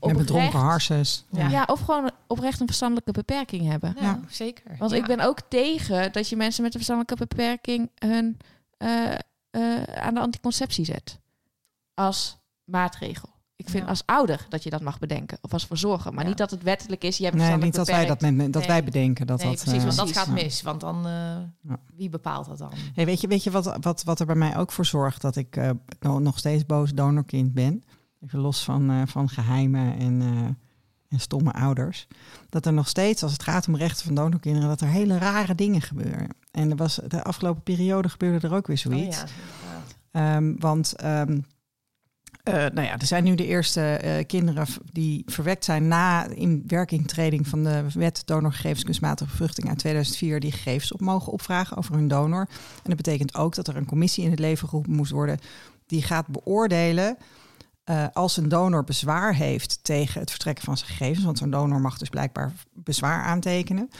Met 0.01 0.17
bedronken 0.17 0.59
harsens. 0.59 1.25
Ja. 1.31 1.49
ja. 1.49 1.65
of 1.67 1.81
gewoon 1.81 2.11
oprecht 2.27 2.61
een 2.61 2.67
verstandelijke 2.67 3.13
beperking 3.13 3.67
hebben. 3.71 3.95
Ja, 3.97 4.03
Ja. 4.03 4.21
zeker. 4.29 4.77
Want 4.79 4.91
Ja. 4.91 4.97
ik 4.97 5.07
ben 5.07 5.21
ook 5.21 5.41
tegen 5.49 6.13
dat 6.13 6.29
je 6.29 6.37
mensen 6.37 6.63
met 6.63 6.75
een 6.75 6.81
verstandelijke 6.85 7.27
beperking 7.27 7.91
hun 7.95 8.39
eh, 8.77 9.13
eh, 9.51 9.83
aan 9.83 10.15
de 10.15 10.21
anticonceptie 10.21 10.85
zet. 10.85 11.19
Als 11.95 12.37
maatregel. 12.65 13.29
Ik 13.59 13.69
vind 13.69 13.83
Ja. 13.85 13.89
als 13.89 14.03
ouder 14.07 14.47
dat 14.49 14.63
je 14.63 14.71
dat 14.71 14.81
mag 14.83 14.99
bedenken. 14.99 15.39
Of 15.41 15.53
als 15.53 15.67
verzorger. 15.67 16.13
Maar 16.13 16.23
Ja. 16.23 16.29
niet 16.29 16.39
dat 16.39 16.51
het 16.51 16.63
wettelijk 16.63 17.05
is. 17.05 17.17
Je 17.19 17.25
hebt 17.25 17.37
Nee, 17.37 17.57
niet 17.57 17.75
dat 17.75 17.87
wij, 17.87 18.07
dat, 18.07 18.21
dat 18.21 18.31
Nee. 18.31 18.67
wij 18.67 18.85
bedenken. 18.85 19.27
Dat 19.27 19.39
nee, 19.43 19.47
dat, 19.55 19.63
precies, 19.63 19.79
eh, 19.79 19.85
want 19.85 19.97
dat 19.97 20.05
precies. 20.07 20.23
gaat 20.23 20.37
ja. 20.39 20.43
mis. 20.45 20.63
Want 20.63 20.81
dan, 20.81 20.97
eh, 21.07 21.13
Ja. 21.63 21.79
wie 21.97 22.09
bepaalt 22.09 22.47
dat 22.47 22.59
dan? 22.59 22.71
Hey, 22.95 23.05
weet 23.07 23.21
je, 23.21 23.27
weet 23.29 23.43
je 23.45 23.51
wat, 23.51 23.77
wat, 23.81 24.03
wat 24.03 24.21
er 24.21 24.27
bij 24.27 24.35
mij 24.35 24.57
ook 24.57 24.73
voor 24.73 24.85
zorgt 24.87 25.21
dat 25.23 25.37
ik 25.37 25.57
eh, 25.57 25.71
no- 26.01 26.19
nog 26.19 26.39
steeds 26.39 26.67
boos 26.67 26.93
donorkind 26.93 27.55
ben? 27.55 27.85
Even 28.25 28.39
los 28.39 28.65
van, 28.65 28.91
eh, 28.91 29.03
van 29.07 29.29
geheimen 29.29 29.99
en, 29.99 30.21
eh, 30.23 30.29
en 31.09 31.21
stomme 31.21 31.53
ouders. 31.53 32.07
Dat 32.49 32.67
er 32.67 32.73
nog 32.73 32.89
steeds, 32.89 33.23
als 33.23 33.33
het 33.33 33.43
gaat 33.43 33.69
om 33.69 33.77
rechten 33.77 34.07
van 34.07 34.15
donorkinderen, 34.15 34.69
dat 34.69 34.81
er 34.81 34.89
hele 34.89 35.19
rare 35.19 35.55
dingen 35.55 35.81
gebeuren. 35.83 36.29
En 36.51 36.71
er 36.71 36.77
was, 36.77 37.01
de 37.09 37.25
afgelopen 37.25 37.63
periode 37.63 38.09
gebeurde 38.09 38.47
er 38.49 38.55
ook 38.55 38.67
weer 38.67 38.79
zoiets. 38.79 39.23
Oh 39.23 39.29
ja, 39.29 39.35
inderdaad. 39.35 39.97
Ehm, 40.11 40.55
want 40.59 40.97
ehm, 40.97 41.39
eh, 42.43 42.55
nou 42.55 42.83
ja, 42.83 42.99
er 42.99 43.07
zijn 43.07 43.25
nu 43.25 43.35
de 43.35 43.47
eerste 43.47 43.81
eh, 43.81 44.27
kinderen 44.27 44.67
die 44.93 45.23
verwekt 45.27 45.65
zijn 45.65 45.89
na 45.89 46.27
in 46.27 46.65
werkingtreding 46.67 47.49
van 47.49 47.65
de 47.65 47.85
wet 47.95 48.23
donorgegevens 48.25 48.85
kunstmatige 48.85 49.31
bevruchting 49.31 49.69
uit 49.69 49.79
2004 49.79 50.41
die 50.41 50.53
gegevens 50.53 50.93
op 50.93 51.01
mogen 51.01 51.33
opvragen 51.33 51.77
over 51.77 51.95
hun 51.95 52.09
donor. 52.09 52.47
En 52.51 52.83
dat 52.83 52.97
betekent 52.97 53.35
ook 53.35 53.55
dat 53.55 53.69
er 53.69 53.77
een 53.77 53.87
commissie 53.87 54.25
in 54.25 54.31
het 54.31 54.39
leven 54.39 54.69
geroepen 54.69 54.93
moest 54.93 55.11
worden 55.11 55.39
die 55.87 56.03
gaat 56.03 56.27
beoordelen 56.27 57.17
eh, 57.85 58.07
als 58.13 58.37
een 58.37 58.49
donor 58.49 58.85
bezwaar 58.85 59.35
heeft 59.35 59.79
tegen 59.83 60.21
het 60.21 60.31
vertrekken 60.31 60.65
van 60.65 60.77
zijn 60.77 60.91
gegevens, 60.91 61.25
want 61.25 61.39
zo'n 61.39 61.51
donor 61.51 61.81
mag 61.81 61.99
dus 61.99 62.09
blijkbaar 62.09 62.53
bezwaar 62.73 63.25
aantekenen. 63.25 63.91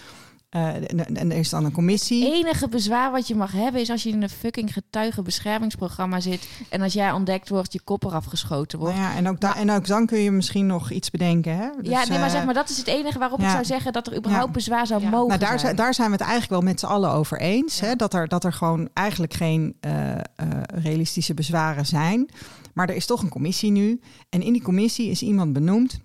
Eh, 0.49 0.75
en, 0.75 1.17
en 1.17 1.31
er 1.31 1.37
is 1.39 1.49
dan 1.51 1.65
een 1.65 1.73
commissie. 1.73 2.33
enige 2.35 2.69
bezwaar 2.69 3.11
wat 3.11 3.29
je 3.29 3.35
mag 3.35 3.53
hebben 3.53 3.81
is 3.81 3.91
als 3.91 4.03
je 4.03 4.09
in 4.11 4.23
een 4.23 4.29
fucking 4.29 4.73
getuigenbeschermingsprogramma 4.73 6.21
zit 6.21 6.49
en 6.69 6.81
als 6.83 6.93
jij 6.93 7.13
ontdekt 7.13 7.49
wordt, 7.49 7.73
je 7.73 7.81
kop 7.85 8.05
eraf 8.05 8.25
geschoten 8.25 8.79
wordt. 8.79 8.95
Nou 8.95 9.07
ja, 9.11 9.17
en, 9.17 9.29
ook 9.29 9.41
da- 9.41 9.57
en 9.57 9.71
ook 9.71 9.87
dan 9.87 10.07
kun 10.07 10.19
je 10.19 10.31
misschien 10.31 10.67
nog 10.67 10.91
iets 10.91 11.11
bedenken. 11.11 11.57
Hè? 11.57 11.69
Dus, 11.81 11.89
ja, 11.91 12.05
nee, 12.09 12.19
maar 12.19 12.27
eh, 12.29 12.35
zeg 12.35 12.45
maar, 12.45 12.55
dat 12.55 12.69
is 12.69 12.77
het 12.77 12.87
enige 12.87 13.19
waarop 13.19 13.41
ik 13.41 13.49
zou 13.49 13.65
zeggen 13.65 13.93
dat 13.93 14.07
er 14.07 14.17
überhaupt 14.17 14.47
Ja. 14.47 14.53
bezwaar 14.53 14.87
zou 14.87 15.03
Ja. 15.03 15.09
mogen 15.11 15.29
Nou, 15.29 15.41
daar, 15.41 15.59
zijn. 15.61 15.77
daar 15.77 15.95
zijn 15.95 16.07
we 16.07 16.13
het 16.13 16.23
eigenlijk 16.23 16.53
wel 16.53 16.71
met 16.71 16.81
z'n 16.81 16.87
allen 16.87 17.11
over 17.11 17.41
eens. 17.41 17.79
Ja. 17.79 17.87
Hè? 17.87 17.95
Dat, 17.95 18.15
er, 18.15 18.29
dat 18.29 18.45
er 18.45 18.53
gewoon 18.53 18.89
eigenlijk 18.95 19.35
geen 19.35 19.77
eh, 19.81 20.13
eh, 20.15 20.21
realistische 20.67 21.35
bezwaren 21.35 21.87
zijn. 21.87 22.29
Maar 22.75 22.89
er 22.89 22.95
is 22.97 23.07
toch 23.07 23.23
een 23.23 23.29
commissie 23.29 23.71
nu. 23.71 24.01
En 24.29 24.43
in 24.43 24.53
die 24.53 24.63
commissie 24.63 25.11
is 25.11 25.23
iemand 25.23 25.53
benoemd, 25.53 25.99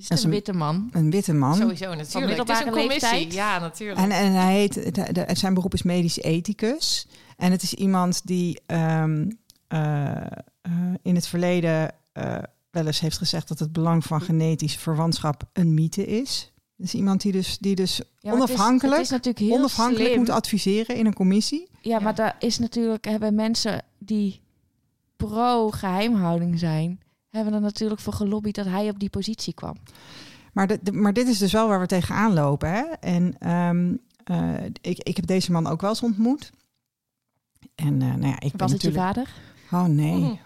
Is 0.00 0.08
het 0.08 0.18
is 0.18 0.24
een 0.24 0.30
een- 0.30 0.34
witte 0.36 0.52
man? 0.52 0.88
een 0.92 1.10
witte 1.10 1.32
man. 1.32 1.54
Sowieso 1.54 1.94
natuurlijk. 1.94 2.38
Het 2.38 2.48
is 2.48 2.58
een 2.60 2.64
commissie. 2.72 2.90
leeftijd? 2.90 3.32
Ja, 3.32 3.58
natuurlijk. 3.58 4.00
En, 4.00 4.10
en 4.10 4.32
hij 4.32 4.54
heet, 4.54 4.94
de, 4.94 5.12
de- 5.12 5.26
zijn 5.32 5.54
beroep 5.54 5.74
is 5.74 5.82
medisch 5.82 6.18
ethicus. 6.18 7.06
En 7.36 7.50
het 7.50 7.62
is 7.62 7.74
iemand 7.74 8.26
die 8.26 8.60
ehm, 8.66 9.30
eh, 9.68 10.16
eh, 10.16 10.72
in 11.02 11.14
het 11.14 11.26
verleden 11.26 11.90
eh, 12.12 12.38
wel 12.70 12.86
eens 12.86 13.00
heeft 13.00 13.18
gezegd 13.18 13.48
dat 13.48 13.58
het 13.58 13.72
belang 13.72 14.04
van 14.04 14.20
genetische 14.20 14.78
verwantschap 14.78 15.42
een 15.52 15.74
mythe 15.74 16.04
is. 16.06 16.52
Dus 16.76 16.94
iemand 16.94 17.20
die 17.20 17.32
dus, 17.32 17.58
die 17.58 17.74
dus 17.74 17.96
Ja, 17.96 18.02
het 18.04 18.24
is- 18.24 18.32
onafhankelijk, 18.32 18.96
Het 18.96 19.04
is, 19.04 19.10
natuurlijk 19.10 19.44
heel 19.44 19.56
onafhankelijk 19.58 20.04
slim. 20.06 20.18
moet 20.18 20.30
adviseren 20.30 20.96
in 20.96 21.06
een 21.06 21.14
commissie. 21.14 21.68
Ja, 21.80 21.98
maar 21.98 22.14
daar 22.14 22.36
is 22.38 22.58
natuurlijk 22.58 23.04
hebben 23.04 23.34
mensen 23.34 23.82
die 23.98 24.40
pro-geheimhouding 25.16 26.58
zijn, 26.58 27.00
hebben 27.30 27.54
er 27.54 27.60
natuurlijk 27.60 28.00
voor 28.00 28.12
gelobbyd 28.12 28.54
dat 28.54 28.66
hij 28.66 28.88
op 28.88 28.98
die 28.98 29.10
positie 29.10 29.54
kwam. 29.54 29.76
Maar, 30.52 30.66
de, 30.66 30.78
de- 30.82 30.92
maar 30.92 31.12
dit 31.12 31.28
is 31.28 31.38
dus 31.38 31.52
wel 31.52 31.68
waar 31.68 31.80
we 31.80 31.86
tegenaan 31.86 32.32
lopen. 32.32 32.68
Hè? 32.72 32.82
En 33.00 33.34
ehm, 33.38 33.94
eh, 34.24 34.64
ik, 34.80 34.98
ik 35.02 35.16
heb 35.16 35.26
deze 35.26 35.52
man 35.52 35.66
ook 35.66 35.80
wel 35.80 35.90
eens 35.90 36.02
ontmoet. 36.02 36.50
En 37.74 38.02
eh, 38.02 38.08
nou 38.08 38.26
ja, 38.26 38.40
ik 38.40 38.50
ben 38.50 38.60
Was 38.60 38.72
het 38.72 38.82
je 38.82 38.88
natuurlijk... 38.90 39.16
vader? 39.16 39.32
Oh 39.80 39.84
nee. 39.96 40.18
Mhm. 40.20 40.38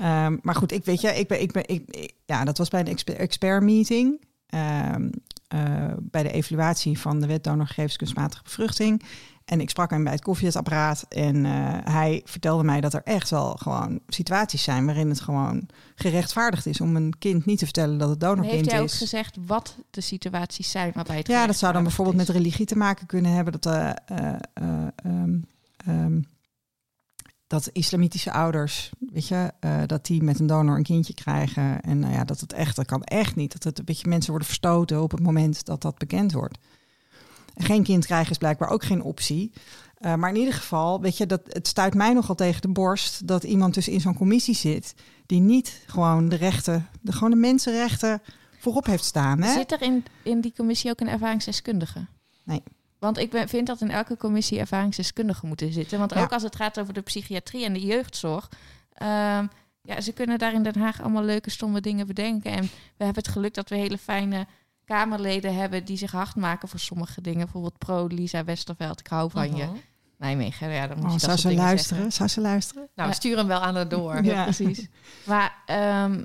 Ehm, 0.00 0.36
maar 0.42 0.54
goed, 0.54 0.72
ik 0.72 0.84
weet 0.84 1.00
je, 1.00 1.08
ik 1.08 1.28
ben, 1.28 1.40
ik 1.40 1.52
ben, 1.52 1.68
ik, 1.68 1.82
ik- 1.90 2.14
ja, 2.24 2.44
dat 2.44 2.58
was 2.58 2.68
bij 2.68 2.80
een 2.80 2.86
exper, 2.86 3.16
expert 3.16 3.62
meeting. 3.62 4.20
ehm, 4.46 5.10
eh, 5.48 5.92
bij 6.00 6.22
de 6.22 6.30
evaluatie 6.32 6.98
van 6.98 7.20
de 7.20 7.26
wet 7.26 7.44
donorgegevens 7.44 7.96
kunstmatige 7.96 8.42
bevruchting. 8.42 9.02
En 9.50 9.60
ik 9.60 9.70
sprak 9.70 9.90
hem 9.90 10.04
bij 10.04 10.12
het 10.12 10.22
koffiezetapparaat. 10.22 11.06
En 11.08 11.46
eh, 11.46 11.52
hij 11.84 12.22
vertelde 12.24 12.64
mij 12.64 12.80
dat 12.80 12.94
er 12.94 13.02
echt 13.04 13.30
wel 13.30 13.54
gewoon 13.54 14.00
situaties 14.08 14.62
zijn 14.62 14.86
waarin 14.86 15.08
het 15.08 15.20
gewoon 15.20 15.68
gerechtvaardigd 15.94 16.66
is 16.66 16.80
om 16.80 16.96
een 16.96 17.18
kind 17.18 17.44
niet 17.44 17.58
te 17.58 17.64
vertellen 17.64 17.98
dat 17.98 18.08
het 18.08 18.20
donorkind 18.20 18.54
heeft 18.54 18.70
hij 18.70 18.80
ook 18.80 18.86
is. 18.86 18.98
gezegd 18.98 19.36
wat 19.46 19.76
de 19.90 20.00
situaties 20.00 20.70
zijn 20.70 20.92
waarbij 20.94 21.16
het 21.16 21.26
Ja, 21.26 21.46
dat 21.46 21.56
zou 21.56 21.72
dan 21.72 21.82
bijvoorbeeld 21.82 22.16
met 22.16 22.28
religie 22.28 22.66
te 22.66 22.76
maken 22.76 23.06
kunnen 23.06 23.32
hebben. 23.32 23.60
Dat, 23.60 23.66
ehm, 25.84 26.20
dat 27.46 27.70
islamitische 27.72 28.32
ouders, 28.32 28.90
weet 28.98 29.28
je, 29.28 29.52
dat 29.86 30.06
die 30.06 30.22
met 30.22 30.38
een 30.38 30.46
donor 30.46 30.76
een 30.76 30.82
kindje 30.82 31.14
krijgen. 31.14 31.80
En 31.80 31.98
nou 31.98 32.12
ja, 32.12 32.24
dat 32.24 32.40
het 32.40 32.52
echt, 32.52 32.76
dat 32.76 32.86
kan 32.86 33.02
echt 33.02 33.36
niet. 33.36 33.52
Dat 33.52 33.64
het, 33.64 33.82
weet 33.84 34.00
je, 34.00 34.08
mensen 34.08 34.30
worden 34.30 34.48
verstoten 34.48 35.02
op 35.02 35.10
het 35.10 35.22
moment 35.22 35.64
dat 35.64 35.82
dat 35.82 35.98
bekend 35.98 36.32
wordt. 36.32 36.58
En 37.60 37.66
geen 37.66 37.82
kind 37.82 38.06
krijgen 38.06 38.30
is 38.30 38.38
blijkbaar 38.38 38.68
ook 38.68 38.84
geen 38.84 39.02
optie. 39.02 39.52
Eh, 39.94 40.14
maar 40.14 40.30
in 40.30 40.36
ieder 40.36 40.54
geval, 40.54 41.00
weet 41.00 41.16
je, 41.16 41.26
dat, 41.26 41.40
het 41.48 41.66
stuit 41.66 41.94
mij 41.94 42.12
nogal 42.12 42.34
tegen 42.34 42.60
de 42.60 42.68
borst 42.68 43.26
dat 43.26 43.44
iemand 43.44 43.74
dus 43.74 43.88
in 43.88 44.00
zo'n 44.00 44.16
commissie 44.16 44.54
zit 44.54 44.94
die 45.26 45.40
niet 45.40 45.82
gewoon 45.86 46.28
de 46.28 46.36
rechten, 46.36 46.88
de, 47.00 47.12
gewoon 47.12 47.30
de 47.30 47.36
mensenrechten 47.36 48.22
voorop 48.58 48.86
heeft 48.86 49.04
staan. 49.04 49.42
Hè? 49.42 49.52
Zit 49.52 49.72
er 49.72 49.82
in, 49.82 50.04
in 50.22 50.40
die 50.40 50.52
commissie 50.56 50.90
ook 50.90 51.00
een 51.00 51.08
ervaringsdeskundige? 51.08 52.06
Nee. 52.44 52.62
Want 52.98 53.18
ik 53.18 53.30
ben, 53.30 53.48
vind 53.48 53.66
dat 53.66 53.80
in 53.80 53.90
elke 53.90 54.16
commissie 54.16 54.58
ervaringsdeskundigen 54.58 55.48
moeten 55.48 55.72
zitten. 55.72 55.98
Want 55.98 56.14
Ja. 56.14 56.22
ook 56.22 56.32
als 56.32 56.42
het 56.42 56.56
gaat 56.56 56.80
over 56.80 56.92
de 56.94 57.00
psychiatrie 57.00 57.64
en 57.64 57.72
de 57.72 57.80
jeugdzorg. 57.86 58.48
ehm, 58.92 59.46
ja, 59.82 60.00
ze 60.00 60.12
kunnen 60.12 60.38
daar 60.38 60.52
in 60.52 60.62
Den 60.62 60.78
Haag 60.78 61.00
allemaal 61.00 61.22
leuke, 61.24 61.50
stomme 61.50 61.80
dingen 61.80 62.06
bedenken. 62.06 62.50
En 62.52 62.62
we 62.96 63.04
hebben 63.04 63.22
het 63.22 63.28
geluk 63.32 63.54
dat 63.54 63.68
we 63.68 63.76
hele 63.76 63.98
fijne 63.98 64.46
Kamerleden 64.90 65.54
hebben 65.54 65.84
die 65.84 65.96
zich 65.96 66.10
hard 66.12 66.36
maken 66.36 66.68
voor 66.68 66.78
sommige 66.78 67.20
dingen. 67.20 67.40
Bijvoorbeeld 67.40 67.78
pro 67.78 68.06
Lisa 68.06 68.44
Westerveld. 68.44 69.00
Ik 69.00 69.06
hou 69.06 69.30
van 69.30 69.56
je. 69.56 69.64
Mhm. 69.64 69.74
Nijmegen, 70.18 70.70
ja, 70.70 70.86
dan 70.86 70.96
moet 70.96 71.06
Oh, 71.06 71.12
je 71.12 71.26
dat 71.26 71.40
zou 71.40 71.54
ze 71.54 71.60
luisteren? 71.60 71.96
zeggen. 71.96 72.12
Zou 72.12 72.28
ze 72.28 72.40
luisteren? 72.40 72.88
Nou, 72.94 73.08
we 73.08 73.14
sturen 73.14 73.38
hem 73.38 73.46
wel 73.46 73.60
aan 73.60 73.74
het 73.74 73.90
door. 73.90 74.22
Ja. 74.24 74.42
precies. 74.42 74.88
Maar, 75.24 75.54
ehm, 75.66 76.24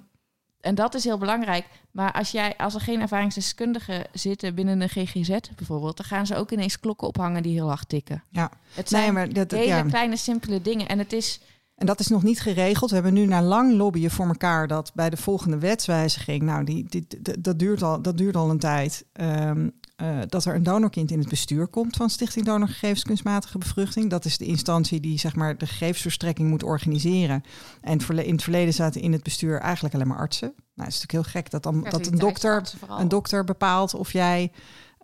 en 0.61 0.75
dat 0.75 0.93
is 0.95 1.03
heel 1.03 1.17
belangrijk. 1.17 1.65
Maar 1.91 2.11
als, 2.11 2.31
jij, 2.31 2.57
als 2.57 2.73
er 2.73 2.81
geen 2.81 3.01
ervaringsdeskundigen 3.01 4.03
zitten 4.13 4.55
binnen 4.55 4.81
een 4.81 4.89
GGZ 4.89 5.37
bijvoorbeeld, 5.55 5.97
dan 5.97 6.05
gaan 6.05 6.25
ze 6.25 6.35
ook 6.35 6.51
ineens 6.51 6.79
klokken 6.79 7.07
ophangen 7.07 7.43
die 7.43 7.53
heel 7.53 7.67
hard 7.67 7.89
tikken. 7.89 8.23
Ja. 8.29 8.51
Het 8.73 8.89
zijn 8.89 9.03
Nee, 9.03 9.11
maar 9.11 9.33
dat, 9.33 9.51
hele 9.51 9.65
ja. 9.65 9.81
kleine, 9.81 10.17
simpele 10.17 10.61
dingen. 10.61 10.87
En 10.87 10.99
het 10.99 11.13
is, 11.13 11.39
En 11.75 11.85
dat 11.85 11.99
is 11.99 12.07
nog 12.07 12.23
niet 12.23 12.41
geregeld. 12.41 12.89
We 12.89 12.95
hebben 12.95 13.13
nu 13.13 13.25
na 13.25 13.41
lang 13.41 13.73
lobbyen 13.73 14.11
voor 14.11 14.27
elkaar 14.27 14.67
dat 14.67 14.91
bij 14.93 15.09
de 15.09 15.17
volgende 15.17 15.57
wetswijziging, 15.57 16.41
nou, 16.41 16.63
die, 16.63 17.07
dat, 17.39 17.59
duurt 17.59 17.83
al, 17.83 18.01
dat 18.01 18.17
duurt 18.17 18.35
al 18.35 18.49
een 18.49 18.59
tijd, 18.59 19.05
ehm, 19.13 19.69
eh, 19.95 20.19
dat 20.27 20.45
er 20.45 20.55
een 20.55 20.63
donorkind 20.63 21.11
in 21.11 21.19
het 21.19 21.29
bestuur 21.29 21.67
komt 21.67 21.95
van 21.95 22.09
Stichting 22.09 22.45
Donorgegevens 22.45 23.03
Kunstmatige 23.03 23.57
Bevruchting. 23.57 24.09
Dat 24.09 24.25
is 24.25 24.37
de 24.37 24.45
instantie 24.45 24.99
die 24.99 25.19
zeg 25.19 25.35
maar, 25.35 25.57
de 25.57 25.65
gegevensverstrekking 25.65 26.49
moet 26.49 26.63
organiseren. 26.63 27.43
En 27.81 27.99
in 28.07 28.33
het 28.33 28.43
verleden 28.43 28.73
zaten 28.73 29.01
in 29.01 29.11
het 29.11 29.23
bestuur 29.23 29.59
eigenlijk 29.59 29.93
alleen 29.95 30.07
maar 30.07 30.17
artsen. 30.17 30.53
Nou, 30.55 30.87
het 30.87 30.95
is 30.95 31.01
natuurlijk 31.01 31.33
heel 31.33 31.41
gek 31.41 31.51
dat, 31.51 31.63
dan, 31.63 31.83
dat 31.89 32.07
een 32.07 32.17
dokter, 32.17 32.63
een 32.89 33.07
dokter 33.07 33.43
bepaalt 33.43 33.93
of 33.93 34.11
jij 34.11 34.51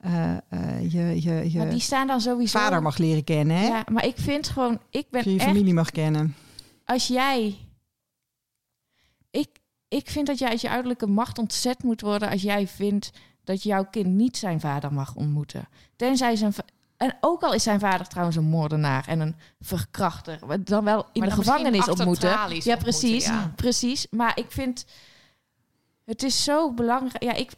eh, 0.01 0.32
eh, 0.32 0.91
je, 0.91 1.22
je, 1.22 1.51
je 1.51 1.57
maar 1.57 1.69
die 1.69 1.80
staan 1.80 2.07
dan 2.07 2.22
sowieso. 2.22 2.59
vader 2.59 2.82
mag 2.82 2.97
leren 2.97 3.24
kennen, 3.24 3.57
hè? 3.57 3.65
Ja, 3.65 3.86
maar 3.91 4.05
ik 4.05 4.15
vind 4.17 4.49
gewoon, 4.49 4.80
ik 4.89 5.05
ben 5.09 5.22
je 5.24 5.30
je 5.34 5.39
echt 5.39 5.47
familie 5.47 5.74
mag 5.74 5.91
kennen. 5.91 6.36
Als 6.91 7.07
jij. 7.07 7.57
Ik, 9.31 9.49
ik 9.87 10.09
vind 10.09 10.27
dat 10.27 10.39
jij 10.39 10.49
uit 10.49 10.61
je 10.61 10.69
uiterlijke 10.69 11.07
macht 11.07 11.37
ontzet 11.37 11.83
moet 11.83 12.01
worden 12.01 12.29
als 12.29 12.41
jij 12.41 12.67
vindt 12.67 13.11
dat 13.43 13.63
jouw 13.63 13.85
kind 13.85 14.07
niet 14.07 14.37
zijn 14.37 14.59
vader 14.59 14.93
mag 14.93 15.15
ontmoeten. 15.15 15.67
Tenzij 15.95 16.35
zijn. 16.35 16.53
En 16.97 17.17
ook 17.21 17.41
al 17.43 17.53
is 17.53 17.63
zijn 17.63 17.79
vader 17.79 18.07
trouwens 18.07 18.37
een 18.37 18.43
moordenaar 18.49 19.07
en 19.07 19.19
een 19.19 19.35
verkrachter, 19.59 20.39
dan 20.63 20.83
wel 20.83 21.05
in 21.13 21.19
Maar 21.19 21.29
de 21.29 21.35
dan 21.35 21.43
gevangenis 21.43 21.87
ontmoeten. 21.89 22.29
Ja, 22.29 22.43
ontmoeten, 22.43 22.77
precies. 22.77 23.25
ja. 23.25 23.51
Precies. 23.55 24.07
Maar 24.09 24.37
ik 24.37 24.51
vind. 24.51 24.85
Het 26.05 26.23
is 26.23 26.43
zo 26.43 26.71
belangrijk. 26.73 27.23
Ja, 27.23 27.33
ik, 27.33 27.51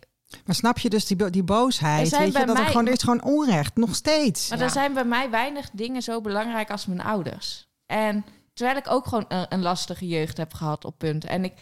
Maar 0.46 0.56
snap 0.56 0.78
je 0.80 0.90
dus 0.90 1.06
die, 1.06 1.18
bo- 1.18 1.30
die 1.30 1.44
boosheid? 1.44 2.10
Weet 2.10 2.26
je, 2.26 2.32
dat 2.32 2.48
er 2.48 2.54
mij- 2.54 2.66
gewoon, 2.66 2.86
er 2.86 2.94
is 2.94 3.00
gewoon 3.04 3.24
onrecht, 3.24 3.76
nog 3.76 3.96
steeds. 3.96 4.50
Maar 4.50 4.58
Ja. 4.58 4.64
er 4.64 4.70
zijn 4.72 4.94
bij 4.94 5.06
mij 5.06 5.30
weinig 5.30 5.70
dingen 5.74 6.02
zo 6.02 6.22
belangrijk 6.22 6.72
als 6.72 6.86
mijn 6.86 7.02
ouders. 7.02 7.68
En 7.86 8.26
terwijl 8.54 8.78
ik 8.78 8.90
ook 8.92 9.08
gewoon 9.08 9.26
een, 9.28 9.46
een 9.50 9.62
lastige 9.62 10.08
jeugd 10.08 10.38
heb 10.38 10.54
gehad 10.54 10.86
op 10.86 10.98
punten. 10.98 11.30
En 11.30 11.44
ik 11.44 11.54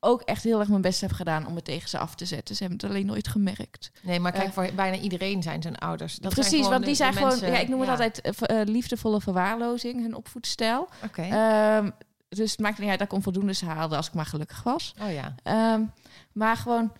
ook 0.00 0.22
echt 0.22 0.42
heel 0.44 0.58
erg 0.60 0.68
mijn 0.68 0.80
best 0.80 1.00
heb 1.00 1.12
gedaan 1.12 1.46
om 1.46 1.54
het 1.54 1.64
tegen 1.64 1.88
ze 1.88 1.98
af 1.98 2.14
te 2.14 2.24
zetten. 2.24 2.54
Ze 2.56 2.62
hebben 2.62 2.80
het 2.80 2.90
alleen 2.90 3.06
nooit 3.06 3.28
gemerkt. 3.28 3.90
Nee, 4.02 4.20
maar 4.20 4.32
kijk, 4.32 4.46
Eh, 4.46 4.52
voor 4.52 4.70
bijna 4.74 4.96
iedereen 4.96 5.42
zijn 5.42 5.62
zijn 5.62 5.76
ouders. 5.78 6.16
Dat 6.16 6.32
Precies, 6.34 6.58
zijn 6.58 6.70
want 6.70 6.84
die 6.84 6.94
zijn 6.94 7.12
gewoon, 7.14 7.38
ja, 7.38 7.58
ik 7.58 7.68
noem 7.68 7.80
het 7.80 7.88
altijd 7.88 8.20
eh, 8.20 8.60
eh, 8.60 8.66
liefdevolle 8.68 9.20
verwaarlozing, 9.20 10.00
hun 10.02 10.14
opvoedstijl. 10.14 10.88
Oké. 11.04 11.22
Ehm, 11.22 11.90
dus 12.28 12.50
het 12.50 12.60
maakt 12.60 12.78
niet 12.78 12.88
uit 12.88 12.98
dat 12.98 13.08
ik 13.08 13.14
onvoldoendes 13.14 13.60
haalde 13.60 13.96
als 13.96 14.06
ik 14.06 14.14
maar 14.14 14.26
gelukkig 14.26 14.62
was. 14.62 14.94
oh 15.02 15.12
ja. 15.12 15.34
Ehm, 15.42 15.82
maar 16.32 16.56
gewoon. 16.56 16.92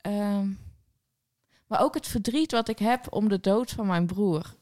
ehm, 0.00 0.48
maar 1.66 1.80
ook 1.80 1.94
het 1.94 2.06
verdriet 2.06 2.52
wat 2.52 2.68
ik 2.68 2.78
heb 2.78 3.06
om 3.10 3.28
de 3.28 3.40
dood 3.40 3.70
van 3.70 3.86
mijn 3.86 4.06
broer. 4.06 4.54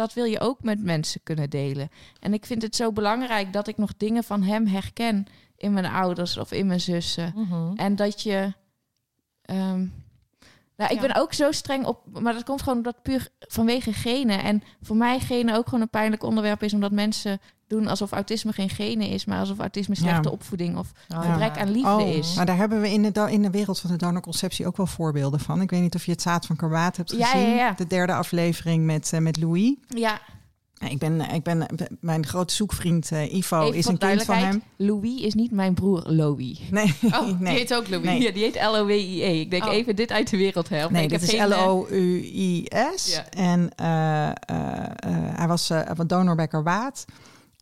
Dat 0.00 0.12
wil 0.14 0.24
je 0.24 0.40
ook 0.40 0.62
met 0.62 0.82
mensen 0.82 1.20
kunnen 1.22 1.50
delen. 1.50 1.88
En 2.20 2.32
ik 2.34 2.46
vind 2.46 2.62
het 2.62 2.76
zo 2.76 2.92
belangrijk 2.92 3.52
dat 3.52 3.66
ik 3.68 3.76
nog 3.76 3.96
dingen 3.96 4.24
van 4.24 4.42
hem 4.42 4.66
herken 4.66 5.26
in 5.56 5.72
mijn 5.72 5.86
ouders 5.86 6.36
of 6.36 6.52
in 6.52 6.66
mijn 6.66 6.80
zussen. 6.80 7.32
Mhm. 7.36 7.72
En 7.76 7.96
dat 7.96 8.22
je. 8.22 8.52
ehm, 9.42 9.78
nou, 10.76 10.90
ik 10.92 11.00
Ja. 11.00 11.06
ben 11.06 11.14
ook 11.16 11.32
zo 11.32 11.52
streng 11.52 11.84
op, 11.86 12.20
maar 12.20 12.32
dat 12.32 12.44
komt 12.44 12.62
gewoon 12.62 12.82
dat 12.82 13.02
puur 13.02 13.28
vanwege 13.38 13.92
genen. 13.92 14.42
En 14.42 14.62
voor 14.82 14.96
mij 14.96 15.20
genen 15.20 15.54
ook 15.54 15.64
gewoon 15.64 15.80
een 15.80 15.88
pijnlijk 15.90 16.22
onderwerp 16.22 16.62
is, 16.62 16.74
omdat 16.74 16.92
mensen 16.92 17.40
doen 17.70 17.86
alsof 17.86 18.12
autisme 18.12 18.52
geen 18.52 18.70
genen 18.70 19.08
is, 19.08 19.24
maar 19.24 19.38
alsof 19.40 19.58
autisme 19.58 19.94
slechte 19.94 20.28
Ja. 20.28 20.34
opvoeding 20.34 20.76
of 20.76 20.92
Oh, 21.08 21.20
gebrek 21.30 21.54
ja. 21.54 21.60
aan 21.60 21.70
liefde 21.70 21.90
Oh, 21.90 22.08
is. 22.08 22.34
maar 22.34 22.46
daar 22.46 22.56
hebben 22.56 22.80
we 22.80 22.90
in 22.92 23.02
de, 23.02 23.26
in 23.30 23.42
de 23.42 23.50
wereld 23.50 23.80
van 23.80 23.90
de 23.90 23.96
donorconceptie 23.96 24.66
ook 24.66 24.76
wel 24.76 24.86
voorbeelden 24.86 25.40
van. 25.40 25.60
Ik 25.60 25.70
weet 25.70 25.80
niet 25.80 25.94
of 25.94 26.04
je 26.04 26.10
het 26.12 26.22
zaad 26.22 26.46
van 26.46 26.56
karbaat 26.56 26.96
hebt 26.96 27.10
gezien. 27.10 27.40
ja, 27.40 27.54
ja. 27.54 27.72
De 27.72 27.86
derde 27.86 28.12
aflevering 28.14 28.84
met, 28.84 29.12
eh, 29.12 29.20
met 29.20 29.36
Louis. 29.40 29.74
Ja, 29.88 30.20
Ik 30.88 30.98
ben, 30.98 31.20
ik 31.20 31.42
ben, 31.42 31.66
mijn 32.00 32.26
grote 32.26 32.54
zoekvriend 32.54 33.12
eh, 33.12 33.34
Ivo 33.34 33.62
Even 33.62 33.76
is 33.78 33.86
een 33.86 33.98
kind 33.98 34.22
van 34.24 34.36
hem. 34.36 34.62
Louis 34.76 35.20
is 35.20 35.34
niet 35.34 35.50
mijn 35.50 35.74
broer 35.74 36.02
Louis. 36.06 36.60
Nee, 36.70 36.94
Oh, 37.02 37.24
die 37.26 37.36
nee. 37.38 37.56
heet 37.56 37.74
ook 37.74 37.88
Louis. 37.88 38.04
Nee. 38.06 38.20
Ja, 38.22 38.30
die 38.32 38.42
heet 38.42 38.54
L-O-W-I-E. 38.62 39.40
Ik 39.40 39.50
denk 39.50 39.64
Oh. 39.64 39.72
even 39.72 39.96
dit 39.96 40.10
uit 40.12 40.30
de 40.30 40.36
wereld 40.36 40.68
helpen. 40.68 40.92
Nee, 40.92 41.02
ik 41.02 41.08
dit 41.10 41.20
heb 41.20 41.30
is 41.30 41.36
geen, 41.40 41.52
eh, 41.52 41.58
L-O-U-I-S. 41.66 43.14
Ja. 43.14 43.24
En 43.30 43.70
eh, 43.76 44.28
eh, 44.28 44.34
eh, 44.96 45.36
hij 45.36 45.48
was 45.48 45.70
eh, 45.70 45.80
van 45.94 46.06
donor 46.06 46.34
bij 46.36 46.48
Karbaat. 46.48 47.04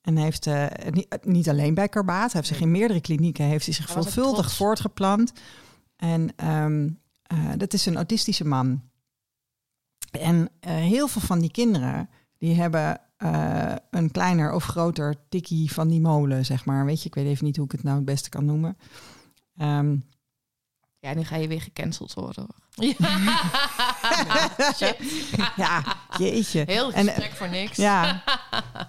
En 0.03 0.17
heeft 0.17 0.47
eh, 0.47 0.67
niet, 0.91 1.19
niet 1.25 1.49
alleen 1.49 1.75
bij 1.75 1.89
Karbaat, 1.89 2.33
hij 2.33 2.41
heeft 2.41 2.47
zich 2.47 2.61
in 2.61 2.71
meerdere 2.71 3.01
klinieken 3.01 3.45
heeft 3.45 3.65
hij 3.65 3.75
zich 3.75 3.91
veelvuldig 3.91 4.53
voortgeplant. 4.53 5.33
En 5.97 6.33
ehm, 6.37 6.89
eh, 7.23 7.53
dat 7.57 7.73
is 7.73 7.87
een 7.87 7.97
autistische 7.97 8.45
man. 8.45 8.83
En 10.11 10.49
eh, 10.61 10.75
heel 10.75 11.09
veel 11.09 11.21
van 11.21 11.41
die 11.41 11.51
kinderen, 11.51 12.09
die 12.39 12.55
hebben 12.55 13.01
een 13.91 14.11
kleiner 14.11 14.53
of 14.53 14.65
groter 14.65 15.15
tikkie 15.29 15.73
van 15.73 15.89
die 15.89 16.01
molen, 16.01 16.45
zeg 16.45 16.65
maar. 16.65 16.85
Weet 16.85 17.03
je, 17.03 17.09
ik 17.09 17.15
weet 17.15 17.27
even 17.27 17.45
niet 17.45 17.57
hoe 17.57 17.65
ik 17.65 17.73
het 17.73 17.83
nou 17.83 17.97
het 17.97 18.05
beste 18.05 18.29
kan 18.29 18.45
noemen. 18.45 18.77
Ehm, 19.57 19.97
Ja, 21.01 21.15
nu 21.15 21.25
ga 21.25 21.37
je 21.37 21.49
weer 21.49 21.61
gecanceld 21.61 22.15
worden. 22.15 22.47
hoor. 22.47 22.67
Ja. 24.79 24.95
Ja, 25.57 25.83
jeetje. 26.19 26.63
Heel 26.67 26.93
En, 26.93 27.05
gesprek 27.07 27.33
voor 27.33 27.49
niks. 27.49 27.77
Ja. 27.77 28.23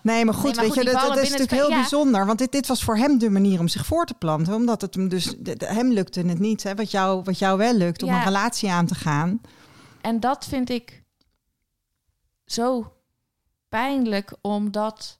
Nee, 0.03 0.25
maar 0.25 0.33
goed, 0.33 0.43
Nee, 0.43 0.53
maar 0.53 0.63
weet 0.63 0.73
goed, 0.73 0.83
je, 0.83 0.91
dat, 0.91 1.17
is 1.17 1.21
natuurlijk 1.29 1.51
heel 1.51 1.69
ja. 1.69 1.75
bijzonder. 1.75 2.25
Want 2.25 2.39
dit, 2.39 2.51
dit 2.51 2.67
was 2.67 2.83
voor 2.83 2.97
hem 2.97 3.17
de 3.17 3.29
manier 3.29 3.59
om 3.59 3.67
zich 3.67 3.85
voor 3.85 4.05
te 4.05 4.13
planten. 4.13 4.53
Omdat 4.53 4.81
het 4.81 4.95
hem 4.95 5.09
dus, 5.09 5.33
hem 5.57 5.91
lukte 5.91 6.21
het 6.21 6.39
niet. 6.39 6.63
Hè, 6.63 6.75
wat, 6.75 6.91
jou, 6.91 7.23
wat 7.23 7.39
jou 7.39 7.57
wel 7.57 7.73
lukt, 7.73 8.03
om 8.03 8.13
een 8.13 8.23
relatie 8.23 8.71
aan 8.71 8.85
te 8.85 8.95
gaan. 8.95 9.41
En 10.01 10.19
dat 10.19 10.45
vind 10.45 10.69
ik 10.69 11.03
zo 12.45 12.93
pijnlijk, 13.69 14.33
omdat 14.41 15.18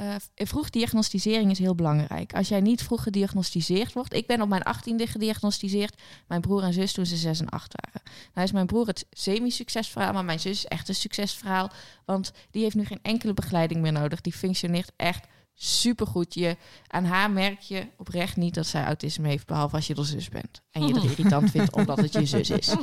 eh, 0.00 0.46
vroeg 0.46 0.70
diagnosticering 0.70 1.50
is 1.50 1.58
heel 1.58 1.74
belangrijk. 1.74 2.34
Als 2.34 2.48
jij 2.48 2.60
niet 2.60 2.82
vroeg 2.82 3.02
gediagnosticeerd 3.02 3.92
wordt. 3.92 4.14
Ik 4.14 4.26
ben 4.26 4.42
op 4.42 4.48
mijn 4.48 4.62
achttiende 4.62 5.06
gediagnosticeerd. 5.06 6.02
Mijn 6.26 6.40
broer 6.40 6.62
en 6.62 6.72
zus 6.72 6.92
toen 6.92 7.06
ze 7.06 7.16
zes 7.16 7.40
en 7.40 7.48
acht 7.48 7.74
waren. 7.82 8.02
Nou 8.34 8.46
is 8.46 8.52
mijn 8.52 8.66
broer 8.66 8.86
het 8.86 9.06
semi-succesverhaal, 9.10 10.12
maar 10.12 10.24
mijn 10.24 10.40
zus 10.40 10.52
is 10.52 10.66
echt 10.66 10.88
een 10.88 10.94
succesverhaal. 10.94 11.70
Want 12.04 12.32
die 12.50 12.62
heeft 12.62 12.74
nu 12.74 12.84
geen 12.84 12.98
enkele 13.02 13.34
begeleiding 13.34 13.80
meer 13.80 13.92
nodig. 13.92 14.20
Die 14.20 14.32
functioneert 14.32 14.92
echt 14.96 15.26
supergoed. 15.54 16.34
Je, 16.34 16.56
aan 16.86 17.04
haar 17.04 17.30
merk 17.30 17.60
je 17.60 17.86
oprecht 17.96 18.36
niet 18.36 18.54
dat 18.54 18.66
zij 18.66 18.84
autisme 18.84 19.28
heeft, 19.28 19.46
behalve 19.46 19.76
als 19.76 19.86
je 19.86 19.94
de 19.94 20.04
zus 20.04 20.28
bent. 20.28 20.62
En 20.70 20.86
je 20.86 20.92
dat 20.92 21.04
irritant 21.10 21.50
vindt 21.50 21.72
omdat 21.72 21.98
het 21.98 22.12
je 22.12 22.26
zus 22.26 22.50
is. 22.50 22.68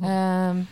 Ehm, 0.00 0.62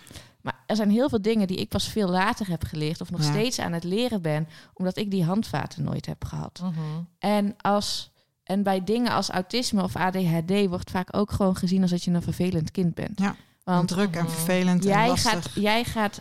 maar 0.48 0.62
er 0.66 0.76
zijn 0.76 0.90
heel 0.90 1.08
veel 1.08 1.22
dingen 1.22 1.46
die 1.46 1.56
ik 1.56 1.68
pas 1.68 1.88
veel 1.88 2.08
later 2.08 2.48
heb 2.48 2.64
geleerd 2.64 3.00
of 3.00 3.10
nog 3.10 3.20
Ja. 3.22 3.26
steeds 3.30 3.58
aan 3.58 3.72
het 3.72 3.84
leren 3.84 4.22
ben, 4.22 4.48
omdat 4.74 4.96
ik 4.96 5.10
die 5.10 5.24
handvaten 5.24 5.84
nooit 5.84 6.06
heb 6.06 6.24
gehad. 6.24 6.60
Mhm. 6.62 6.72
En, 7.18 7.54
als, 7.60 8.10
en 8.44 8.62
bij 8.62 8.84
dingen 8.84 9.12
als 9.12 9.28
autisme 9.30 9.82
of 9.82 9.96
ADHD 9.96 10.66
wordt 10.68 10.90
vaak 10.90 11.16
ook 11.16 11.30
gewoon 11.32 11.56
gezien 11.56 11.82
als 11.82 11.90
dat 11.90 12.04
je 12.04 12.10
een 12.10 12.22
vervelend 12.22 12.70
kind 12.70 12.94
bent. 12.94 13.18
Ja, 13.20 13.36
Want 13.64 13.88
druk 13.88 14.16
en 14.16 14.30
vervelend 14.30 14.82
en 14.84 14.88
jij 14.90 15.08
lastig. 15.08 15.30
gaat, 15.32 15.50
jij 15.54 15.84
gaat 15.84 16.20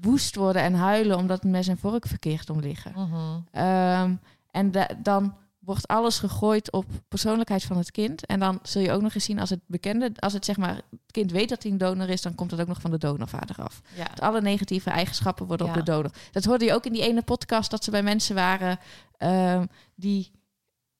woest 0.00 0.36
worden 0.36 0.62
en 0.62 0.74
huilen 0.74 1.16
omdat 1.16 1.44
een 1.44 1.50
mes 1.50 1.68
en 1.68 1.78
vork 1.78 2.06
verkeerd 2.06 2.50
om 2.50 2.60
liggen. 2.60 2.92
Mhm. 2.96 3.16
Ehm, 3.50 4.14
en 4.50 4.70
da- 4.70 4.90
dan 5.02 5.34
wordt 5.60 5.88
alles 5.88 6.18
gegooid 6.18 6.72
op 6.72 6.84
persoonlijkheid 7.08 7.62
van 7.62 7.76
het 7.76 7.90
kind. 7.90 8.26
En 8.26 8.40
dan 8.40 8.58
zul 8.62 8.82
je 8.82 8.92
ook 8.92 9.02
nog 9.02 9.14
eens 9.14 9.24
zien 9.24 9.38
als 9.38 9.50
het 9.50 9.60
bekende, 9.66 10.12
als 10.18 10.32
het 10.32 10.44
zeg 10.44 10.56
maar, 10.56 10.74
het 10.74 11.10
kind 11.10 11.30
weet 11.30 11.48
dat 11.48 11.62
hij 11.62 11.72
een 11.72 11.78
donor 11.78 12.08
is, 12.08 12.22
dan 12.22 12.34
komt 12.34 12.50
het 12.50 12.60
ook 12.60 12.66
nog 12.66 12.80
van 12.80 12.90
de 12.90 12.98
donorvader 12.98 13.56
af. 13.56 13.80
Ja. 13.94 14.06
Alle 14.16 14.40
negatieve 14.40 14.90
eigenschappen 14.90 15.46
worden 15.46 15.66
op 15.66 15.74
de 15.74 15.82
donor. 15.82 16.10
Dat 16.32 16.44
hoorde 16.44 16.64
je 16.64 16.74
ook 16.74 16.86
in 16.86 16.92
die 16.92 17.02
ene 17.02 17.22
podcast 17.22 17.70
dat 17.70 17.84
ze 17.84 17.90
bij 17.90 18.02
mensen 18.02 18.34
waren 18.34 18.78
ehm, 19.16 19.66
die. 19.94 20.30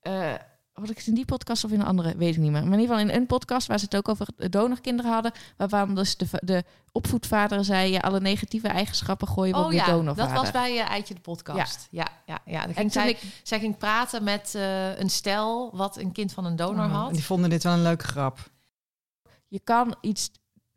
eh 0.01 0.35
had 0.81 0.91
ik 0.91 0.97
het 0.99 1.07
in 1.07 1.15
die 1.15 1.25
podcast 1.25 1.65
of 1.65 1.71
in 1.71 1.81
een 1.81 1.87
andere? 1.87 2.17
Weet 2.17 2.35
ik 2.35 2.41
niet 2.41 2.51
meer. 2.51 2.65
Maar 2.65 2.73
in 2.73 2.81
ieder 2.81 2.97
geval 2.97 3.11
in 3.11 3.21
een 3.21 3.27
podcast 3.27 3.67
waar 3.67 3.79
ze 3.79 3.85
het 3.85 3.97
ook 3.97 4.09
over 4.09 4.27
donorkinderen 4.51 5.13
hadden. 5.13 5.33
Waarvan 5.57 5.95
dus 5.95 6.17
de, 6.17 6.27
de 6.31 6.65
opvoedvader 6.93 7.65
zei: 7.65 7.91
ja, 7.93 7.99
alle 7.99 8.21
negatieve 8.21 8.69
eigenschappen 8.69 9.29
gooien 9.29 9.53
we 9.55 9.59
Oh 9.59 9.65
op 9.65 9.71
de 9.71 9.77
ja, 9.77 9.87
donorvader. 9.87 10.35
dat 10.35 10.43
was 10.43 10.51
bij 10.51 10.73
uh, 10.75 10.91
Eitje 10.91 11.15
de 11.15 11.21
podcast. 11.21 11.89
Ja, 11.91 12.07
ja, 12.27 12.39
ja. 12.45 12.59
En 12.67 12.75
ging 12.75 12.77
toen 12.77 12.91
zij, 12.91 13.11
ik, 13.11 13.19
zij 13.43 13.59
ging 13.59 13.77
praten 13.79 14.25
met 14.25 14.55
eh, 14.55 14.99
een 14.99 15.11
stel 15.11 15.71
wat 15.77 15.99
een 15.99 16.13
kind 16.13 16.33
van 16.33 16.45
een 16.45 16.57
donor 16.57 16.85
Oh, 16.85 16.93
had. 17.03 17.13
Die 17.15 17.25
vonden 17.25 17.51
dit 17.51 17.63
wel 17.63 17.73
een 17.73 17.83
leuke 17.83 18.05
grap. 18.07 18.51
je 19.49 19.61
kan 19.65 19.95
iets 20.01 20.31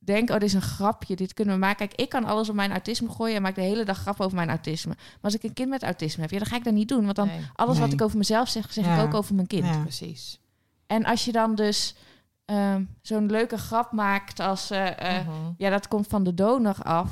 denken, 0.06 0.34
oh, 0.34 0.40
dit 0.40 0.50
is 0.50 0.56
een 0.56 0.62
grapje, 0.62 1.16
dit 1.16 1.34
kunnen 1.34 1.54
we 1.54 1.60
maken. 1.60 1.78
Kijk, 1.88 2.00
ik 2.00 2.10
kan 2.10 2.24
alles 2.24 2.50
op 2.50 2.56
mijn 2.56 2.72
autisme 2.72 3.10
gooien 3.10 3.36
en 3.36 3.42
maak 3.42 3.56
de 3.56 3.62
hele 3.62 3.86
dag 3.86 3.98
grappen 3.98 4.26
over 4.26 4.38
mijn 4.38 4.50
autisme. 4.50 4.94
Maar 4.96 5.18
als 5.22 5.34
ik 5.36 5.44
een 5.44 5.54
kind 5.54 5.70
met 5.70 5.84
autisme 5.84 6.22
heb, 6.22 6.32
ja, 6.32 6.38
dan 6.38 6.48
ga 6.48 6.56
ik 6.56 6.64
dat 6.64 6.74
niet 6.74 6.88
doen. 6.90 7.04
Want 7.04 7.16
dan 7.16 7.28
Nee, 7.28 7.42
alles 7.56 7.80
wat 7.80 7.94
ik 7.94 8.02
over 8.02 8.18
mezelf 8.18 8.50
zeg, 8.50 8.74
zeg 8.74 8.86
Ja. 8.86 8.98
ik 8.98 9.04
ook 9.06 9.14
over 9.14 9.36
mijn 9.36 9.48
kind. 9.48 9.66
Ja. 9.66 9.82
precies. 9.82 10.40
En 10.88 11.06
als 11.06 11.26
je 11.26 11.32
dan 11.32 11.56
dus 11.56 11.96
ehm, 12.46 12.84
zo'n 13.02 13.26
leuke 13.30 13.58
grap 13.58 13.92
maakt 13.92 14.40
als, 14.40 14.70
eh, 14.72 15.18
eh, 15.18 15.28
Mhm. 15.28 15.36
ja, 15.58 15.70
dat 15.70 15.88
komt 15.88 16.08
van 16.08 16.24
de 16.24 16.34
donor 16.34 16.76
af. 16.84 17.12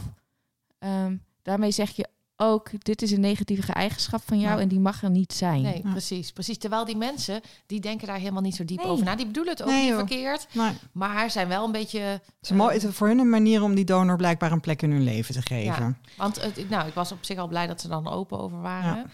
ehm, 0.79 1.15
daarmee 1.41 1.71
zeg 1.71 1.89
je 1.89 2.07
ook, 2.41 2.69
dit 2.83 3.01
is 3.01 3.11
een 3.11 3.19
negatieve 3.19 3.73
eigenschap 3.73 4.21
van 4.25 4.39
jou 4.39 4.55
Ja. 4.55 4.61
en 4.61 4.67
die 4.67 4.79
mag 4.79 5.03
er 5.03 5.09
niet 5.09 5.33
zijn. 5.33 5.61
Nee, 5.61 5.81
Ja. 5.83 5.91
precies, 5.91 6.31
precies. 6.31 6.57
Terwijl 6.57 6.85
die 6.85 6.97
mensen, 6.97 7.41
die 7.65 7.79
denken 7.79 8.07
daar 8.07 8.17
helemaal 8.17 8.41
niet 8.41 8.55
zo 8.55 8.65
diep 8.65 8.77
Nee. 8.77 8.87
over 8.87 9.05
na. 9.05 9.15
Die 9.15 9.25
bedoelen 9.25 9.53
het 9.53 9.61
ook 9.61 9.67
Nee, 9.69 9.79
niet 9.79 9.87
joh. 9.89 9.97
verkeerd. 9.97 10.47
Maar 10.53 10.73
Maar 10.91 11.31
zijn 11.31 11.47
wel 11.47 11.65
een 11.65 11.71
beetje... 11.71 11.99
het 11.99 12.21
is, 12.41 12.49
een 12.49 12.55
mooi, 12.55 12.73
het 12.73 12.83
is 12.83 12.95
voor 12.95 13.07
hun 13.07 13.19
een 13.19 13.29
manier 13.29 13.63
om 13.63 13.75
die 13.75 13.85
donor 13.85 14.17
blijkbaar 14.17 14.51
een 14.51 14.59
plek 14.61 14.81
in 14.81 14.91
hun 14.91 15.03
leven 15.03 15.33
te 15.33 15.41
geven. 15.41 15.97
Want 16.17 16.41
het, 16.41 16.69
nou, 16.69 16.87
ik 16.87 16.93
was 16.93 17.11
op 17.11 17.17
zich 17.21 17.37
al 17.37 17.47
blij 17.47 17.67
dat 17.67 17.81
ze 17.81 17.87
dan 17.87 18.07
open 18.09 18.39
over 18.39 18.61
waren. 18.61 19.11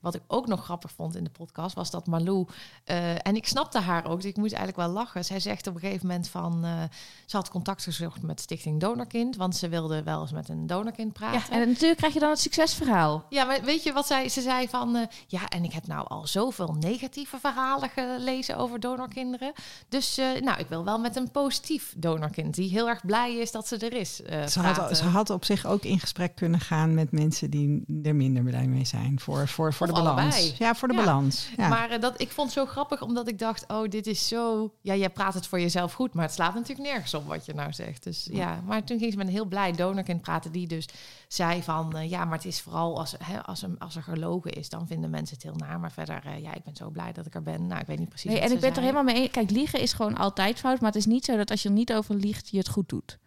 Wat 0.00 0.14
ik 0.14 0.22
ook 0.26 0.46
nog 0.46 0.64
grappig 0.64 0.90
vond 0.92 1.16
in 1.16 1.24
de 1.24 1.30
podcast 1.30 1.74
was 1.74 1.90
dat 1.90 2.06
Malou 2.06 2.46
eh, 2.84 3.26
en 3.26 3.36
ik 3.36 3.46
snapte 3.46 3.78
haar 3.78 4.06
ook. 4.06 4.20
Dus 4.20 4.30
ik 4.30 4.36
moest 4.36 4.52
eigenlijk 4.52 4.86
wel 4.86 4.94
lachen. 4.96 5.24
Zij 5.24 5.40
zegt 5.40 5.66
op 5.66 5.74
een 5.74 5.80
gegeven 5.80 6.06
moment 6.06 6.28
van 6.28 6.64
eh, 6.64 6.82
ze 7.26 7.36
had 7.36 7.50
contact 7.50 7.82
gezocht 7.82 8.22
met 8.22 8.40
Stichting 8.40 8.80
Donorkind, 8.80 9.36
want 9.36 9.56
ze 9.56 9.68
wilde 9.68 10.02
wel 10.02 10.20
eens 10.20 10.32
met 10.32 10.48
een 10.48 10.66
donorkind 10.66 11.12
praten. 11.12 11.40
Ja, 11.40 11.60
en 11.60 11.68
natuurlijk 11.68 11.96
krijg 11.98 12.14
je 12.14 12.20
dan 12.20 12.30
het 12.30 12.40
succesverhaal. 12.40 13.24
Ja, 13.28 13.44
maar 13.44 13.62
weet 13.62 13.82
je 13.82 13.92
wat 13.92 14.06
zij, 14.06 14.28
ze 14.28 14.40
zei 14.40 14.68
van... 14.68 14.96
eh, 14.96 15.06
ja, 15.26 15.48
en 15.48 15.64
ik 15.64 15.72
heb 15.72 15.86
nou 15.86 16.08
al 16.08 16.26
zoveel 16.26 16.76
negatieve 16.80 17.38
verhalen 17.40 17.88
gelezen 17.88 18.56
over 18.56 18.80
donorkinderen. 18.80 19.52
Dus 19.88 20.18
eh, 20.18 20.26
nou, 20.40 20.58
ik 20.58 20.66
wil 20.68 20.84
wel 20.84 20.98
met 20.98 21.16
een 21.16 21.30
positief 21.30 21.94
donorkind... 21.96 22.54
die 22.54 22.70
heel 22.70 22.88
erg 22.88 23.06
blij 23.06 23.34
is 23.36 23.50
dat 23.52 23.66
ze 23.68 23.76
er 23.76 23.92
is, 23.92 24.22
eh 24.22 24.46
Ze 24.46 24.60
praten. 24.60 24.82
had, 24.82 24.96
ze 24.96 25.04
had 25.04 25.30
op 25.30 25.44
zich 25.44 25.66
ook 25.66 25.82
in 25.82 26.00
gesprek 26.00 26.34
kunnen 26.34 26.60
gaan 26.60 26.94
met 26.94 27.12
mensen 27.12 27.50
die 27.50 27.84
er 28.02 28.14
minder 28.14 28.42
blij 28.42 28.66
mee 28.66 28.84
zijn. 28.84 29.20
Voor, 29.20 29.48
voor, 29.48 29.72
voor 29.74 29.88
de 29.94 30.02
balans. 30.02 30.34
allebei. 30.34 30.54
Ja, 30.58 30.74
voor 30.74 30.88
de 30.88 30.94
Ja. 30.94 31.04
balans. 31.04 31.48
Ja. 31.56 31.68
Maar 31.68 31.90
eh, 31.90 32.00
dat, 32.00 32.20
ik 32.20 32.30
vond 32.30 32.54
het 32.54 32.58
zo 32.58 32.66
grappig, 32.66 33.02
omdat 33.02 33.28
ik 33.28 33.38
dacht... 33.38 33.64
oh, 33.68 33.88
dit 33.88 34.06
is 34.06 34.28
zo... 34.28 34.72
Ja, 34.80 34.94
jij 34.94 35.10
praat 35.10 35.34
het 35.34 35.46
voor 35.46 35.60
jezelf 35.60 35.92
goed... 35.92 36.14
maar 36.14 36.24
het 36.24 36.34
slaat 36.34 36.54
natuurlijk 36.54 36.88
nergens 36.88 37.14
op 37.14 37.26
wat 37.26 37.46
je 37.46 37.54
nou 37.54 37.72
zegt. 37.72 38.02
Dus 38.02 38.28
ja, 38.32 38.60
maar 38.66 38.84
toen 38.84 38.98
ging 38.98 39.10
ze 39.12 39.18
met 39.18 39.26
een 39.26 39.32
heel 39.32 39.44
blij 39.44 39.72
donorkind 39.72 40.20
praten... 40.20 40.52
die 40.52 40.66
dus 40.66 40.88
zei 41.28 41.62
van... 41.62 41.96
eh, 41.96 42.10
ja, 42.10 42.24
maar 42.24 42.36
het 42.36 42.46
is 42.46 42.60
vooral 42.60 42.98
als, 42.98 43.14
hè, 43.24 43.42
als, 43.44 43.62
er, 43.62 43.70
als 43.78 43.96
er 43.96 44.02
gelogen 44.02 44.52
is... 44.52 44.68
dan 44.68 44.86
vinden 44.86 45.10
mensen 45.10 45.34
het 45.34 45.44
heel 45.44 45.54
naar. 45.56 45.80
Maar 45.80 45.92
verder, 45.92 46.22
eh, 46.24 46.42
ja, 46.42 46.54
ik 46.54 46.64
ben 46.64 46.76
zo 46.76 46.90
blij 46.90 47.12
dat 47.12 47.26
ik 47.26 47.34
er 47.34 47.42
ben. 47.42 47.66
Nou, 47.66 47.80
ik 47.80 47.86
weet 47.86 47.98
niet 47.98 48.08
precies 48.08 48.30
Nee, 48.30 48.40
en 48.40 48.52
ik 48.52 48.60
ben 48.60 48.74
er 48.74 48.80
helemaal 48.80 49.02
mee 49.02 49.14
eens. 49.14 49.30
Kijk, 49.30 49.50
liegen 49.50 49.80
is 49.80 49.92
gewoon 49.92 50.16
altijd 50.16 50.58
fout. 50.58 50.80
Maar 50.80 50.90
het 50.90 50.98
is 50.98 51.06
niet 51.06 51.24
zo 51.24 51.36
dat 51.36 51.50
als 51.50 51.62
je 51.62 51.68
er 51.68 51.74
niet 51.74 51.92
over 51.92 52.14
liegt, 52.14 52.48
je 52.48 52.58
het 52.58 52.68
goed 52.68 52.88
doet. 52.88 53.18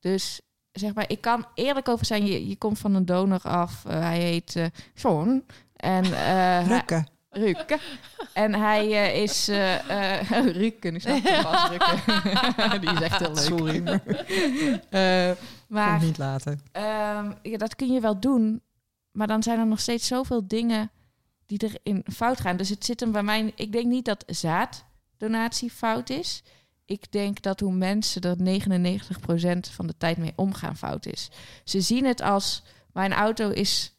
Dus 0.00 0.40
zeg 0.72 0.94
maar, 0.94 1.10
ik 1.10 1.20
kan 1.20 1.46
eerlijk 1.54 1.88
over 1.88 2.06
zijn. 2.06 2.26
Je, 2.26 2.48
je 2.48 2.56
komt 2.56 2.78
van 2.78 2.94
een 2.94 3.06
donor 3.06 3.40
af. 3.42 3.82
hij 3.88 4.18
heet 4.18 4.70
John. 4.94 5.44
En 5.78 6.04
eh, 6.04 6.10
hij-. 6.68 7.04
Rukke. 7.30 7.78
En 8.32 8.54
hij 8.54 8.92
eh, 8.92 9.22
is... 9.22 9.48
eh 9.48 10.20
Rukke, 10.60 10.90
nu 10.90 11.00
snap 11.00 11.16
ik 11.16 11.26
Rukke. 11.70 12.78
Die 12.80 12.90
is 12.92 13.00
echt 13.00 13.18
heel 13.18 13.34
leuk. 13.34 13.44
Sorry, 13.44 13.82
maar 13.82 14.00
Eh, 14.90 15.36
maar 15.68 16.02
niet 16.02 16.18
laten. 16.18 16.60
Ehm, 16.72 17.32
ja, 17.42 17.56
dat 17.56 17.76
kun 17.76 17.92
je 17.92 18.00
wel 18.00 18.20
doen. 18.20 18.62
Maar 19.12 19.26
dan 19.26 19.42
zijn 19.42 19.58
er 19.58 19.66
nog 19.66 19.80
steeds 19.80 20.06
zoveel 20.06 20.48
dingen 20.48 20.90
die 21.46 21.78
erin 21.82 22.04
fout 22.12 22.40
gaan. 22.40 22.56
Dus 22.56 22.68
het 22.68 22.84
zit 22.84 23.00
hem 23.00 23.12
bij 23.12 23.22
mij. 23.22 23.52
Ik 23.56 23.72
denk 23.72 23.86
niet 23.86 24.04
dat 24.04 24.24
zaaddonatie 24.26 25.70
fout 25.70 26.10
is. 26.10 26.42
Ik 26.84 27.12
denk 27.12 27.42
dat 27.42 27.60
hoe 27.60 27.72
mensen 27.72 28.22
er 28.22 28.36
99% 28.36 29.70
van 29.70 29.86
de 29.86 29.94
tijd 29.98 30.16
mee 30.16 30.32
omgaan 30.36 30.76
fout 30.76 31.06
is. 31.06 31.30
Ze 31.64 31.80
zien 31.80 32.04
het 32.04 32.20
als 32.20 32.62
mijn 32.92 33.12
auto 33.12 33.50
is 33.50 33.97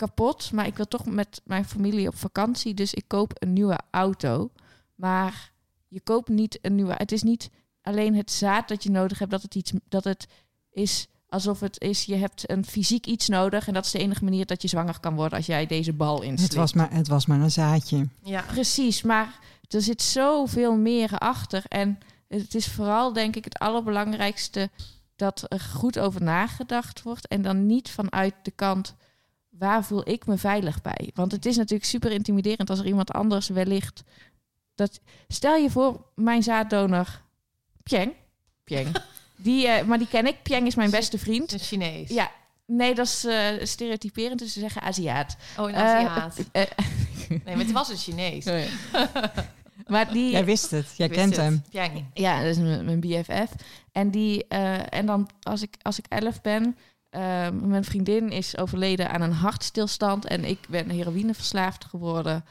kapot, 0.00 0.52
maar 0.52 0.66
ik 0.66 0.76
wil 0.76 0.88
toch 0.88 1.06
met 1.06 1.40
mijn 1.44 1.64
familie 1.64 2.08
op 2.08 2.16
vakantie, 2.16 2.74
dus 2.74 2.94
ik 2.94 3.04
koop 3.06 3.32
een 3.34 3.52
nieuwe 3.52 3.80
auto. 3.90 4.50
Maar 4.94 5.52
je 5.88 6.00
koopt 6.00 6.28
niet 6.28 6.58
een 6.62 6.74
nieuwe. 6.74 6.94
Het 6.96 7.12
is 7.12 7.22
niet 7.22 7.50
alleen 7.82 8.14
het 8.14 8.30
zaad 8.30 8.68
dat 8.68 8.82
je 8.82 8.90
nodig 8.90 9.18
hebt, 9.18 9.30
dat 9.30 9.42
het 9.42 9.54
iets 9.54 9.72
dat 9.88 10.04
het 10.04 10.26
is 10.70 11.08
alsof 11.28 11.60
het 11.60 11.80
is, 11.80 12.04
je 12.04 12.14
hebt 12.14 12.50
een 12.50 12.64
fysiek 12.64 13.06
iets 13.06 13.28
nodig 13.28 13.66
en 13.66 13.74
dat 13.74 13.84
is 13.84 13.90
de 13.90 13.98
enige 13.98 14.24
manier 14.24 14.46
dat 14.46 14.62
je 14.62 14.68
zwanger 14.68 15.00
kan 15.00 15.14
worden 15.14 15.38
als 15.38 15.46
jij 15.46 15.66
deze 15.66 15.92
bal 15.92 16.22
inslikt. 16.22 16.42
Het 16.42 16.54
was, 16.54 16.72
maar, 16.72 16.92
het 16.92 17.08
was 17.08 17.26
maar 17.26 17.40
een 17.40 17.50
zaadje. 17.50 18.08
Ja, 18.22 18.42
Precies, 18.42 19.02
maar 19.02 19.38
er 19.68 19.82
zit 19.82 20.02
zoveel 20.02 20.76
meer 20.76 21.18
achter. 21.18 21.62
En 21.68 21.98
het 22.28 22.54
is 22.54 22.66
vooral, 22.66 23.12
denk 23.12 23.36
ik, 23.36 23.44
het 23.44 23.58
allerbelangrijkste 23.58 24.70
dat 25.16 25.44
er 25.48 25.60
goed 25.60 25.98
over 25.98 26.22
nagedacht 26.22 27.02
wordt. 27.02 27.28
En 27.28 27.42
dan 27.42 27.66
niet 27.66 27.90
vanuit 27.90 28.34
de 28.42 28.50
kant 28.50 28.94
waar 29.60 29.84
voel 29.84 30.08
ik 30.08 30.26
me 30.26 30.36
veilig 30.38 30.82
bij? 30.82 31.10
Want 31.14 31.32
het 31.32 31.46
is 31.46 31.56
natuurlijk 31.56 31.88
super 31.88 32.12
intimiderend 32.12 32.70
als 32.70 32.78
er 32.78 32.86
iemand 32.86 33.12
anders 33.12 33.48
wellicht 33.48 34.02
dat. 34.74 35.00
Stel 35.28 35.56
je 35.56 35.70
voor, 35.70 36.06
mijn 36.14 36.42
zaaddonor 36.42 37.20
Pieng, 37.82 38.12
Pieng, 38.64 38.88
die, 39.36 39.66
eh, 39.68 39.84
maar 39.86 39.98
die 39.98 40.08
ken 40.08 40.26
ik. 40.26 40.42
Pieng 40.42 40.66
is 40.66 40.74
mijn 40.74 40.90
beste 40.90 41.18
vriend. 41.18 41.52
Een 41.52 41.58
Chinees. 41.58 42.08
Ja, 42.08 42.30
nee, 42.66 42.94
dat 42.94 43.06
is 43.06 43.24
eh, 43.24 43.46
stereotyperend, 43.62 44.38
dus 44.38 44.52
ze 44.52 44.60
zeggen 44.60 44.82
Aziat. 44.82 45.36
Oh, 45.58 45.68
een 45.68 45.74
Eh, 45.74 46.16
Aziat. 46.16 46.36
nee, 47.28 47.40
maar 47.44 47.56
het 47.58 47.72
was 47.72 47.88
een 47.88 47.96
Chinees. 47.96 48.44
maar 49.86 50.12
die, 50.12 50.30
Jij 50.30 50.44
wist 50.44 50.70
het, 50.70 50.86
jij 50.96 51.08
kent 51.08 51.36
het. 51.36 51.44
hem. 51.44 51.62
Piang. 51.70 52.04
Ja, 52.14 52.38
dat 52.38 52.46
is 52.46 52.58
mijn, 52.58 52.84
mijn 52.84 53.00
BFF. 53.00 53.52
En, 53.92 54.10
die, 54.10 54.46
eh, 54.48 54.92
en 54.94 55.06
dan 55.06 55.28
als 55.42 55.62
ik, 55.62 55.74
als 55.82 55.98
ik 55.98 56.04
elf 56.08 56.40
ben, 56.40 56.76
eh, 57.10 57.50
mijn 57.50 57.84
vriendin 57.84 58.30
is 58.30 58.56
overleden 58.58 59.10
aan 59.10 59.20
een 59.20 59.32
hartstilstand 59.32 60.24
en 60.24 60.44
ik 60.44 60.58
ben 60.68 60.90
heroïneverslaafd 60.90 61.84
geworden. 61.84 62.44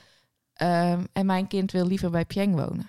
Ehm, 0.54 1.04
en 1.14 1.26
mijn 1.26 1.48
kind 1.48 1.72
wil 1.72 1.86
liever 1.88 2.10
bij 2.10 2.26
Pieng 2.26 2.56
wonen. 2.56 2.88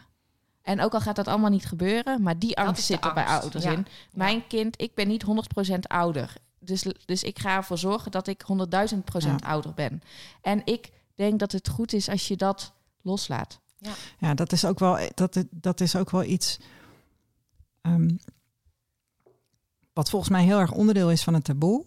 En 0.62 0.80
ook 0.80 0.94
al 0.94 1.00
gaat 1.00 1.16
dat 1.16 1.28
allemaal 1.28 1.50
niet 1.50 1.66
gebeuren, 1.66 2.22
maar 2.22 2.38
die 2.38 2.56
angst 2.58 2.84
zit 2.84 3.04
er 3.04 3.12
bij 3.14 3.24
ouders 3.24 3.64
ja. 3.64 3.70
in. 3.72 3.86
Mijn 4.12 4.46
kind, 4.46 4.80
ik 4.80 4.94
ben 4.94 5.08
niet 5.08 5.24
100% 5.72 5.78
ouder. 5.80 6.34
Dus, 6.58 6.86
dus 7.04 7.22
ik 7.22 7.38
ga 7.38 7.56
ervoor 7.56 7.78
zorgen 7.78 8.10
dat 8.10 8.26
ik 8.26 8.42
100.000% 8.42 9.40
Ja. 9.40 9.46
ouder 9.46 9.74
ben. 9.74 10.02
En 10.42 10.62
ik 10.64 10.90
denk 11.14 11.38
dat 11.38 11.52
het 11.52 11.68
goed 11.68 11.92
is 11.92 12.08
als 12.08 12.28
je 12.28 12.36
dat 12.36 12.72
loslaat. 13.02 13.60
Ja, 14.18 14.34
dat 14.34 14.52
is 14.52 14.64
ook 14.64 14.78
wel, 14.78 14.98
dat, 15.14 15.44
dat 15.50 15.80
is 15.80 15.96
ook 15.96 16.10
wel 16.10 16.24
iets. 16.24 16.58
ehm, 17.82 18.10
wat 19.92 20.10
volgens 20.10 20.30
mij 20.30 20.44
heel 20.44 20.58
erg 20.58 20.72
onderdeel 20.72 21.10
is 21.10 21.22
van 21.24 21.34
het 21.34 21.44
taboe. 21.44 21.84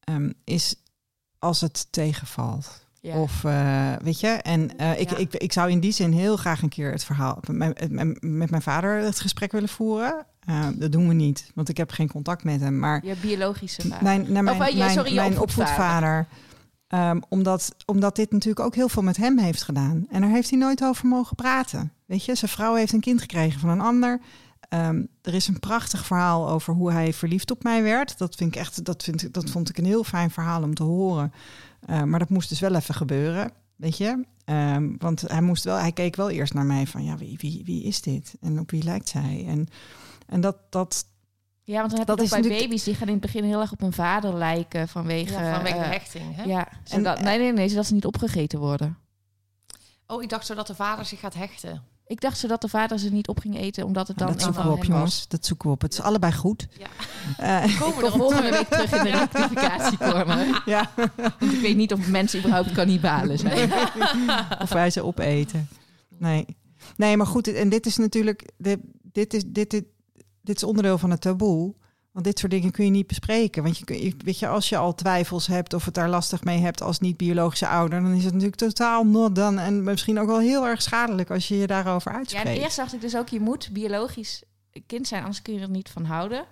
ehm, 0.00 0.30
is 0.44 0.74
als 1.38 1.60
het 1.60 1.86
tegenvalt. 1.92 2.82
Ja. 3.00 3.20
Of 3.20 3.44
eh, 3.44 3.92
weet 4.02 4.20
je, 4.20 4.28
en 4.28 4.78
eh, 4.78 5.00
ik, 5.00 5.10
Ja. 5.10 5.16
ik, 5.16 5.34
ik 5.34 5.52
zou 5.52 5.70
in 5.70 5.80
die 5.80 5.92
zin 5.92 6.12
heel 6.12 6.36
graag 6.36 6.62
een 6.62 6.68
keer 6.68 6.90
het 6.90 7.04
verhaal 7.04 7.38
met, 7.50 7.90
met, 7.90 8.22
met 8.22 8.50
mijn 8.50 8.62
vader 8.62 8.96
het 8.98 9.20
gesprek 9.20 9.52
willen 9.52 9.68
voeren. 9.68 10.26
Eh, 10.40 10.66
dat 10.74 10.92
doen 10.92 11.08
we 11.08 11.14
niet, 11.14 11.50
want 11.54 11.68
ik 11.68 11.76
heb 11.76 11.90
geen 11.90 12.08
contact 12.08 12.44
met 12.44 12.60
hem. 12.60 12.78
Maar 12.78 13.04
je 13.06 13.16
biologische 13.16 13.82
vader. 13.82 14.02
mijn, 14.02 14.32
mijn, 14.32 14.48
Of, 14.48 14.52
eh, 14.52 14.58
mijn, 14.58 14.74
je 15.08 15.14
mijn 15.14 15.40
opvoedvader. 15.40 15.40
opvoedvader. 15.42 16.26
Ehm, 16.86 17.20
omdat, 17.28 17.74
omdat 17.86 18.16
dit 18.16 18.30
natuurlijk 18.32 18.66
ook 18.66 18.74
heel 18.74 18.88
veel 18.88 19.02
met 19.02 19.16
hem 19.16 19.38
heeft 19.38 19.62
gedaan. 19.62 20.06
En 20.10 20.20
daar 20.20 20.30
heeft 20.30 20.50
hij 20.50 20.58
nooit 20.58 20.82
over 20.84 21.06
mogen 21.06 21.36
praten. 21.36 21.92
Weet 22.06 22.24
je, 22.24 22.34
zijn 22.34 22.50
vrouw 22.50 22.74
heeft 22.74 22.92
een 22.92 23.00
kind 23.00 23.20
gekregen 23.20 23.60
van 23.60 23.68
een 23.68 23.80
ander. 23.80 24.20
Ehm, 24.68 25.02
er 25.22 25.34
is 25.34 25.48
een 25.48 25.60
prachtig 25.60 26.06
verhaal 26.06 26.48
over 26.48 26.74
hoe 26.74 26.92
hij 26.92 27.12
verliefd 27.12 27.50
op 27.50 27.62
mij 27.62 27.82
werd. 27.82 28.18
Dat, 28.18 28.34
vind 28.34 28.54
ik 28.54 28.60
echt, 28.60 28.84
dat, 28.84 29.02
vind, 29.02 29.22
ik- 29.22 29.32
dat 29.32 29.50
vond 29.50 29.68
ik 29.68 29.78
een 29.78 29.84
heel 29.84 30.04
fijn 30.04 30.30
verhaal 30.30 30.62
om 30.62 30.74
te 30.74 30.82
horen. 30.82 31.32
Eh, 31.86 32.02
maar 32.02 32.18
dat 32.18 32.28
moest 32.28 32.48
dus 32.48 32.60
wel 32.60 32.74
even 32.74 32.94
gebeuren, 32.94 33.50
weet 33.76 33.96
je. 33.96 34.24
Ehm, 34.44 34.92
want 34.98 35.20
hij, 35.20 35.40
moest 35.42 35.64
wel, 35.64 35.76
hij 35.76 35.92
keek 35.92 36.16
wel 36.16 36.30
eerst 36.30 36.54
naar 36.54 36.64
mij 36.66 36.86
van, 36.86 37.04
ja, 37.04 37.16
wie, 37.16 37.36
wie, 37.40 37.62
wie 37.64 37.82
is 37.82 38.00
dit? 38.00 38.34
En 38.40 38.58
op 38.58 38.70
wie 38.70 38.82
lijkt 38.82 39.08
zij? 39.08 39.44
En, 39.48 39.66
en 40.26 40.40
dat, 40.40 40.56
dat, 40.70 41.04
Ja, 41.62 41.78
want 41.78 41.90
dan 41.90 41.98
heb 41.98 42.08
Dat 42.08 42.18
je 42.18 42.24
is 42.24 42.30
bij 42.30 42.38
natuurlijk- 42.38 42.68
baby's 42.68 42.84
die 42.84 42.94
gaan 42.94 43.06
in 43.06 43.12
het 43.12 43.22
begin 43.22 43.44
heel 43.44 43.60
erg 43.60 43.72
op 43.72 43.80
hun 43.80 43.92
vader 43.92 44.34
lijken 44.34 44.88
vanwege. 44.88 45.32
Ja, 45.32 45.54
vanwege 45.54 45.78
de 45.78 45.82
eh, 45.84 45.90
hechting. 45.90 46.36
Hè? 46.36 46.42
Ja, 46.42 46.68
zodat, 46.84 47.20
nee, 47.20 47.38
nee, 47.38 47.52
nee, 47.52 47.68
zodat 47.68 47.86
ze 47.86 47.94
niet 47.94 48.04
opgegeten 48.04 48.58
worden. 48.58 48.98
Oh, 50.06 50.22
ik 50.22 50.28
dacht 50.28 50.46
zo 50.46 50.54
dat 50.54 50.66
de 50.66 50.74
vader 50.74 51.04
zich 51.04 51.20
gaat 51.20 51.34
hechten. 51.34 51.82
Ik 52.06 52.20
dacht 52.20 52.38
zodat 52.38 52.60
de 52.60 52.68
vader 52.68 52.98
ze 52.98 53.10
niet 53.12 53.28
op 53.28 53.38
ging 53.38 53.58
eten, 53.58 53.84
omdat 53.84 54.08
het 54.08 54.18
dan 54.18 54.26
dat 54.26 54.36
een 54.36 54.42
zoeken 54.42 54.62
van 54.62 54.70
we 54.72 54.76
op, 54.78 54.84
jongens. 54.84 55.28
Dat 55.28 55.46
zoeken 55.46 55.68
we 55.68 55.74
op. 55.74 55.82
Het 55.82 55.92
is 55.92 56.00
allebei 56.00 56.32
goed. 56.32 56.66
Ja. 56.78 56.86
Eh, 57.36 57.78
Komen 57.80 57.80
was. 57.80 57.80
we 57.80 57.84
Ik 57.86 57.92
kom 57.92 57.98
erop 57.98 58.20
volgende 58.20 58.50
week 58.50 58.68
terug 58.68 58.92
in 58.92 59.04
de 59.04 59.10
rectificatiecorner. 59.18 60.62
ja. 60.64 60.90
Want 61.38 61.52
ik 61.52 61.60
weet 61.60 61.76
niet 61.76 61.92
of 61.92 62.08
mensen 62.08 62.38
überhaupt 62.38 62.72
kannibalen 62.72 63.38
zijn. 63.38 63.72
of 64.62 64.70
wij 64.70 64.90
ze 64.90 65.02
opeten. 65.04 65.68
Nee. 66.18 66.46
Nee, 66.96 67.16
maar 67.16 67.26
goed, 67.26 67.48
en 67.48 67.68
dit 67.68 67.86
is 67.86 67.96
natuurlijk, 67.96 68.50
dit, 68.56 68.78
dit, 69.02 69.34
is, 69.34 69.42
dit, 69.46 69.70
dit, 69.70 69.84
dit 70.42 70.56
is 70.56 70.64
onderdeel 70.64 70.98
van 70.98 71.10
het 71.10 71.20
taboe. 71.20 71.74
Want 72.14 72.26
dit 72.26 72.38
soort 72.38 72.52
dingen 72.52 72.70
kun 72.70 72.84
je 72.84 72.90
niet 72.90 73.06
bespreken. 73.06 73.62
Want 73.62 73.78
je, 73.78 74.14
weet 74.18 74.38
je, 74.38 74.48
als 74.48 74.68
je 74.68 74.76
al 74.76 74.94
twijfels 74.94 75.46
hebt 75.46 75.74
of 75.74 75.84
het 75.84 75.94
daar 75.94 76.08
lastig 76.08 76.44
mee 76.44 76.58
hebt 76.58 76.82
als 76.82 76.98
niet-biologische 76.98 77.68
ouder, 77.68 78.02
dan 78.02 78.12
is 78.12 78.24
het 78.24 78.32
natuurlijk 78.32 78.60
totaal 78.60 79.04
not 79.04 79.34
done. 79.34 79.60
En 79.60 79.82
misschien 79.82 80.18
ook 80.18 80.26
wel 80.26 80.38
heel 80.38 80.66
erg 80.66 80.82
schadelijk 80.82 81.30
als 81.30 81.48
je 81.48 81.56
je 81.56 81.66
daarover 81.66 82.10
Ja, 82.12 82.18
uitspreekt. 82.18 82.46
en 82.46 82.62
eerst 82.62 82.76
dacht 82.76 82.92
ik 82.92 83.00
dus 83.00 83.16
ook, 83.16 83.28
je 83.28 83.40
moet 83.40 83.72
biologisch 83.72 84.42
kind 84.86 85.08
zijn, 85.08 85.22
anders 85.22 85.42
kun 85.42 85.54
je 85.54 85.60
er 85.60 85.70
niet 85.70 85.88
van 85.88 86.04
houden. 86.04 86.44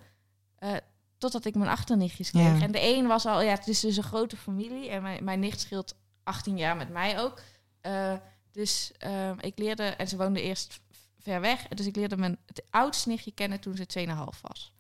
Eh, 0.59 0.71
totdat 1.19 1.45
ik 1.45 1.55
mijn 1.55 1.71
achternichtjes 1.71 2.31
kreeg. 2.31 2.59
Ja. 2.59 2.65
En 2.65 2.73
de 2.73 2.97
een 2.97 3.07
was 3.07 3.27
al, 3.27 3.43
ja, 3.43 3.51
het 3.51 3.69
is 3.69 3.81
dus 3.81 3.97
een 3.97 4.03
grote 4.03 4.37
familie. 4.37 4.89
En 4.89 5.03
mijn, 5.03 5.25
mijn 5.25 5.41
nicht 5.41 5.61
scheelt 5.61 5.95
18 6.23 6.57
jaar 6.57 6.77
met 6.77 6.89
mij 6.89 7.21
ook. 7.21 7.41
Eh, 7.81 8.13
dus 8.53 8.93
eh, 8.99 9.31
ik 9.41 9.59
leerde, 9.59 9.85
en 9.85 10.09
ze 10.09 10.17
woonde 10.17 10.43
eerst 10.43 10.81
ver 11.19 11.41
weg. 11.41 11.69
Dus 11.69 11.87
ik 11.87 11.97
leerde 11.97 12.17
mijn 12.17 12.39
het 12.47 12.63
oudste 12.71 13.09
nichtje 13.09 13.33
kennen 13.33 13.61
toen 13.61 13.77
ze 13.77 14.07
2,5 14.07 14.41
was. 14.41 14.73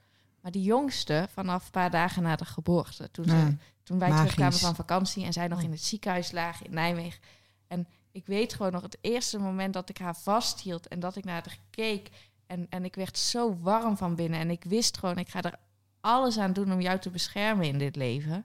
Maar 0.43 0.52
die 0.52 0.62
jongste 0.62 1.28
vanaf 1.32 1.64
een 1.64 1.70
paar 1.70 1.90
dagen 1.90 2.23
na 2.23 2.36
de 2.36 2.44
geboorte. 2.44 3.10
Toen, 3.10 3.24
ze, 3.24 3.56
toen 3.82 3.98
wij 3.98 4.09
magisch. 4.09 4.20
terugkwamen 4.20 4.59
van 4.59 4.74
vakantie 4.74 5.24
en 5.24 5.32
zij 5.32 5.48
nog 5.48 5.62
in 5.62 5.70
het 5.70 5.82
ziekenhuis 5.82 6.32
lagen 6.32 6.66
in 6.66 6.74
Nijmegen. 6.74 7.20
En 7.66 7.86
ik 8.12 8.27
weet 8.27 8.55
gewoon 8.55 8.73
nog 8.73 8.82
het 8.82 8.98
eerste 9.01 9.39
moment 9.39 9.73
dat 9.73 9.89
ik 9.89 9.98
haar 9.98 10.16
vasthield 10.16 10.89
en 10.89 11.01
dat 11.01 11.16
ik 11.16 11.24
naar 11.24 11.43
haar 11.44 11.59
keek. 11.70 12.10
En, 12.47 12.66
en 12.69 12.85
ik 12.85 12.94
werd 12.94 13.19
zo 13.19 13.59
warm 13.60 13.97
van 13.97 14.14
binnen. 14.14 14.40
En 14.40 14.51
ik 14.51 14.64
wist 14.64 14.98
gewoon, 14.98 15.19
ik 15.19 15.28
ga 15.28 15.43
er 15.43 15.59
alles 16.01 16.39
aan 16.39 16.52
doen 16.52 16.73
om 16.73 16.81
jou 16.81 16.98
te 16.98 17.10
beschermen 17.10 17.66
in 17.66 17.78
dit 17.78 17.97
leven. 17.97 18.44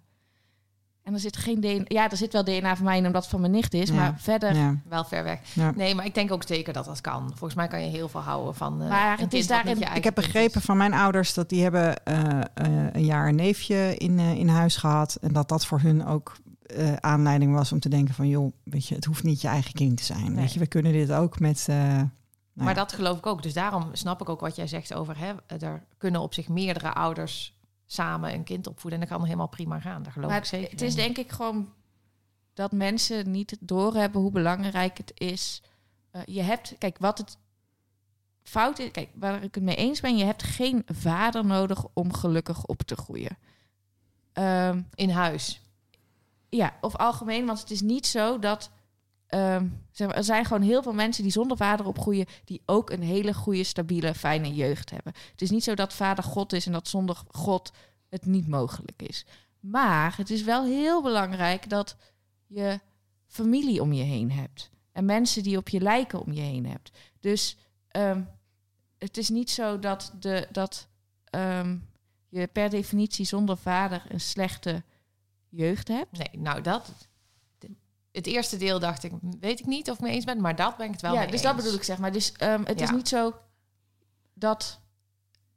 En 1.07 1.13
er 1.13 1.19
zit 1.19 1.37
geen 1.37 1.59
DNA. 1.61 1.83
Ja, 1.87 2.09
er 2.11 2.17
zit 2.17 2.33
wel 2.33 2.43
DNA 2.43 2.75
van 2.75 2.85
mij 2.85 2.97
in 2.97 3.05
omdat 3.05 3.21
het 3.21 3.31
van 3.31 3.39
mijn 3.39 3.51
nicht 3.51 3.73
is. 3.73 3.89
Ja. 3.89 3.95
Maar 3.95 4.13
verder. 4.17 4.55
Ja. 4.55 4.75
Wel 4.89 5.03
ver 5.03 5.23
weg. 5.23 5.39
Ja. 5.53 5.71
Nee, 5.75 5.95
maar 5.95 6.05
ik 6.05 6.13
denk 6.15 6.31
ook 6.31 6.43
zeker 6.47 6.73
dat 6.73 6.85
dat 6.85 7.01
kan. 7.01 7.27
Volgens 7.27 7.53
mij 7.53 7.67
kan 7.67 7.81
je 7.81 7.87
heel 7.87 8.09
veel 8.09 8.19
houden 8.21 8.55
van. 8.55 8.81
eh, 8.81 8.89
Maar 8.89 9.19
het 9.19 9.33
is 9.33 9.47
daarin- 9.47 9.95
ik 9.95 10.03
heb 10.03 10.15
begrepen 10.15 10.59
is. 10.59 10.65
van 10.65 10.77
mijn 10.77 10.93
ouders 10.93 11.33
dat 11.33 11.49
die 11.49 11.61
hebben 11.63 12.03
eh, 12.05 12.39
eh, 12.39 12.43
een 12.91 13.05
jaar 13.05 13.27
een 13.27 13.35
neefje 13.35 13.95
in, 13.97 14.19
eh, 14.19 14.31
in 14.33 14.47
huis 14.47 14.75
gehad. 14.77 15.17
En 15.21 15.33
dat 15.33 15.49
dat 15.49 15.65
voor 15.65 15.79
hun 15.79 16.05
ook 16.05 16.35
eh, 16.65 16.93
aanleiding 16.93 17.53
was 17.53 17.71
om 17.71 17.79
te 17.79 17.89
denken 17.89 18.13
van... 18.13 18.27
joh, 18.27 18.51
weet 18.63 18.87
je, 18.87 18.95
het 18.95 19.05
hoeft 19.05 19.23
niet 19.23 19.41
je 19.41 19.47
eigen 19.47 19.73
kind 19.73 19.97
te 19.97 20.03
zijn. 20.03 20.23
Nee. 20.25 20.35
Weet 20.35 20.53
je, 20.53 20.59
we 20.59 20.67
kunnen 20.67 20.91
dit 20.91 21.11
ook 21.11 21.39
met... 21.39 21.65
eh, 21.69 21.75
nou 21.77 22.09
Maar 22.53 22.67
ja. 22.67 22.73
dat 22.73 22.93
geloof 22.93 23.17
ik 23.17 23.25
ook. 23.25 23.43
Dus 23.43 23.53
daarom 23.53 23.89
snap 23.91 24.21
ik 24.21 24.29
ook 24.29 24.39
wat 24.39 24.55
jij 24.55 24.67
zegt 24.67 24.93
over. 24.93 25.17
Hè, 25.17 25.33
er 25.57 25.83
kunnen 25.97 26.21
op 26.21 26.33
zich 26.33 26.47
meerdere 26.47 26.93
ouders 26.93 27.56
samen 27.87 28.33
een 28.33 28.43
kind 28.43 28.67
opvoeden. 28.67 29.01
En 29.01 29.07
dat 29.07 29.15
kan 29.17 29.25
helemaal 29.25 29.47
prima 29.47 29.79
gaan. 29.79 30.03
Daar 30.03 30.11
geloof 30.11 30.29
Maar 30.29 30.37
ik 30.37 30.45
zeker. 30.45 30.71
het 30.71 30.81
is 30.81 30.91
in. 30.91 30.97
denk 30.97 31.17
ik 31.17 31.31
gewoon 31.31 31.73
dat 32.53 32.71
mensen 32.71 33.31
niet 33.31 33.57
doorhebben 33.59 34.21
hoe 34.21 34.31
belangrijk 34.31 34.97
het 34.97 35.11
is. 35.13 35.61
Eh, 36.11 36.21
je 36.25 36.41
hebt, 36.41 36.75
kijk, 36.77 36.97
wat 36.97 37.17
het 37.17 37.37
fout 38.43 38.79
is, 38.79 38.91
kijk, 38.91 39.09
waar 39.15 39.43
ik 39.43 39.55
het 39.55 39.63
mee 39.63 39.75
eens 39.75 39.99
ben, 40.01 40.17
je 40.17 40.23
hebt 40.25 40.43
geen 40.43 40.83
vader 40.85 41.45
nodig 41.45 41.85
om 41.93 42.13
gelukkig 42.13 42.65
op 42.65 42.81
te 42.81 42.95
groeien. 42.95 43.37
Ehm, 44.33 44.81
in 44.95 45.09
huis. 45.09 45.61
ja, 46.49 46.77
of 46.81 46.95
algemeen, 46.95 47.45
want 47.45 47.59
het 47.59 47.71
is 47.71 47.81
niet 47.81 48.07
zo 48.07 48.39
dat. 48.39 48.71
Ehm, 49.27 49.67
er 49.95 50.23
zijn 50.23 50.45
gewoon 50.45 50.61
heel 50.61 50.83
veel 50.83 50.93
mensen 50.93 51.23
die 51.23 51.31
zonder 51.31 51.57
vader 51.57 51.85
opgroeien, 51.85 52.25
die 52.43 52.61
ook 52.65 52.89
een 52.89 53.01
hele 53.01 53.33
goede, 53.33 53.63
stabiele, 53.63 54.13
fijne 54.13 54.53
jeugd 54.53 54.89
hebben. 54.89 55.13
Het 55.31 55.41
is 55.41 55.49
niet 55.49 55.63
zo 55.63 55.75
dat 55.75 55.93
vader 55.93 56.23
God 56.23 56.53
is 56.53 56.65
en 56.65 56.71
dat 56.71 56.87
zonder 56.87 57.23
God 57.27 57.71
het 58.09 58.25
niet 58.25 58.47
mogelijk 58.47 59.01
is. 59.01 59.25
Maar 59.59 60.17
het 60.17 60.29
is 60.29 60.43
wel 60.43 60.65
heel 60.65 61.01
belangrijk 61.01 61.69
dat 61.69 61.95
je 62.45 62.79
familie 63.27 63.81
om 63.81 63.93
je 63.93 64.03
heen 64.03 64.31
hebt. 64.31 64.69
En 64.91 65.05
mensen 65.05 65.43
die 65.43 65.57
op 65.57 65.69
je 65.69 65.81
lijken 65.81 66.21
om 66.21 66.33
je 66.33 66.41
heen 66.41 66.65
hebt. 66.65 66.91
Dus 67.19 67.57
ehm, 67.87 68.21
het 68.97 69.17
is 69.17 69.29
niet 69.29 69.49
zo 69.49 69.79
dat, 69.79 70.13
de, 70.19 70.47
dat 70.51 70.87
ehm, 71.23 71.77
je 72.29 72.47
per 72.47 72.69
definitie 72.69 73.25
zonder 73.25 73.57
vader 73.57 74.05
een 74.09 74.19
slechte 74.19 74.83
jeugd 75.49 75.87
hebt. 75.87 76.17
Nee, 76.17 76.41
nou 76.41 76.61
dat. 76.61 77.07
Het 78.17 78.27
eerste 78.27 78.57
deel 78.57 78.79
dacht 78.79 79.03
ik, 79.03 79.11
weet 79.39 79.59
ik 79.59 79.65
niet 79.65 79.89
of 79.89 79.95
ik 79.95 80.01
mee 80.01 80.13
eens 80.13 80.25
ben, 80.25 80.41
maar 80.41 80.55
dat 80.55 80.77
ben 80.77 80.85
ik 80.85 80.91
het 80.91 81.01
wel 81.01 81.13
ja, 81.13 81.19
mee 81.19 81.31
dus 81.31 81.41
dat 81.41 81.55
bedoel 81.55 81.73
ik 81.73 81.83
zeg 81.83 81.97
maar. 81.97 82.11
Dus 82.11 82.31
ehm, 82.31 82.63
het 82.65 82.81
is 82.81 82.91
niet 82.91 83.07
zo 83.07 83.33
dat. 84.33 84.79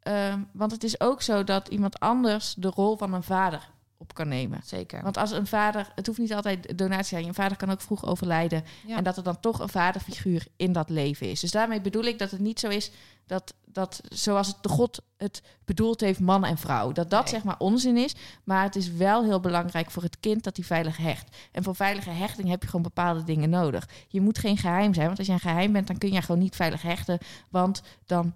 ehm, 0.01 0.43
want 0.53 0.73
het 0.73 0.85
is 0.85 1.01
ook 1.01 1.23
zo 1.23 1.45
dat 1.45 1.69
iemand 1.69 1.99
anders 1.99 2.55
de 2.55 2.69
rol 2.69 2.97
van 2.97 3.15
een 3.15 3.23
vader 3.23 3.70
op 4.11 4.16
kan 4.16 4.28
nemen. 4.28 4.61
Zeker. 4.65 5.03
Want 5.03 5.16
als 5.16 5.31
een 5.31 5.47
vader, 5.47 5.93
het 5.95 6.07
hoeft 6.07 6.19
niet 6.19 6.35
altijd 6.35 6.78
donatie 6.78 7.05
zijn. 7.05 7.24
Je 7.24 7.35
vader 7.35 7.57
kan 7.57 7.70
ook 7.70 7.81
vroeg 7.81 8.07
overlijden. 8.07 8.65
Ja. 8.87 8.97
En 8.97 9.05
dat 9.05 9.16
er 9.16 9.23
dan 9.23 9.41
toch 9.41 9.59
een 9.61 9.69
vaderfiguur 9.69 10.47
in 10.57 10.73
dat 10.73 10.91
leven 10.91 11.31
is. 11.31 11.41
Dus 11.41 11.51
daarmee 11.51 11.81
bedoel 11.81 12.05
ik 12.05 12.19
dat 12.19 12.31
het 12.31 12.41
niet 12.41 12.61
zo 12.61 12.69
is 12.69 12.91
dat, 13.27 13.55
dat 13.66 14.01
zoals 14.09 14.47
het 14.47 14.57
de 14.61 14.69
God 14.69 15.03
het 15.16 15.43
bedoeld 15.65 16.01
heeft, 16.01 16.20
man 16.20 16.45
en 16.45 16.59
vrouw. 16.59 16.93
Dat 16.93 17.11
dat 17.11 17.24
Nee. 17.24 17.32
zeg 17.32 17.45
maar 17.45 17.59
onzin 17.59 17.97
is. 17.97 18.15
Maar 18.45 18.62
het 18.62 18.77
is 18.77 18.93
wel 18.93 19.24
heel 19.24 19.41
belangrijk 19.41 19.91
voor 19.91 20.03
het 20.03 20.20
kind 20.20 20.45
dat 20.45 20.57
hij 20.57 20.65
veilig 20.65 20.97
hecht. 20.97 21.37
En 21.53 21.62
voor 21.62 21.74
veilige 21.74 22.11
hechting 22.11 22.49
heb 22.49 22.62
je 22.62 22.66
gewoon 22.69 22.82
bepaalde 22.82 23.24
dingen 23.24 23.51
nodig. 23.51 23.89
Je 24.09 24.20
moet 24.20 24.39
geen 24.39 24.57
geheim 24.57 24.95
zijn. 24.95 25.07
Want 25.07 25.19
als 25.19 25.27
je 25.27 25.32
een 25.32 25.41
geheim 25.41 25.73
bent, 25.73 25.87
dan 25.87 25.99
kun 25.99 26.12
je 26.12 26.23
gewoon 26.23 26.41
niet 26.41 26.57
veilig 26.57 26.82
hechten. 26.82 27.19
Want 27.49 27.82
dan 28.07 28.35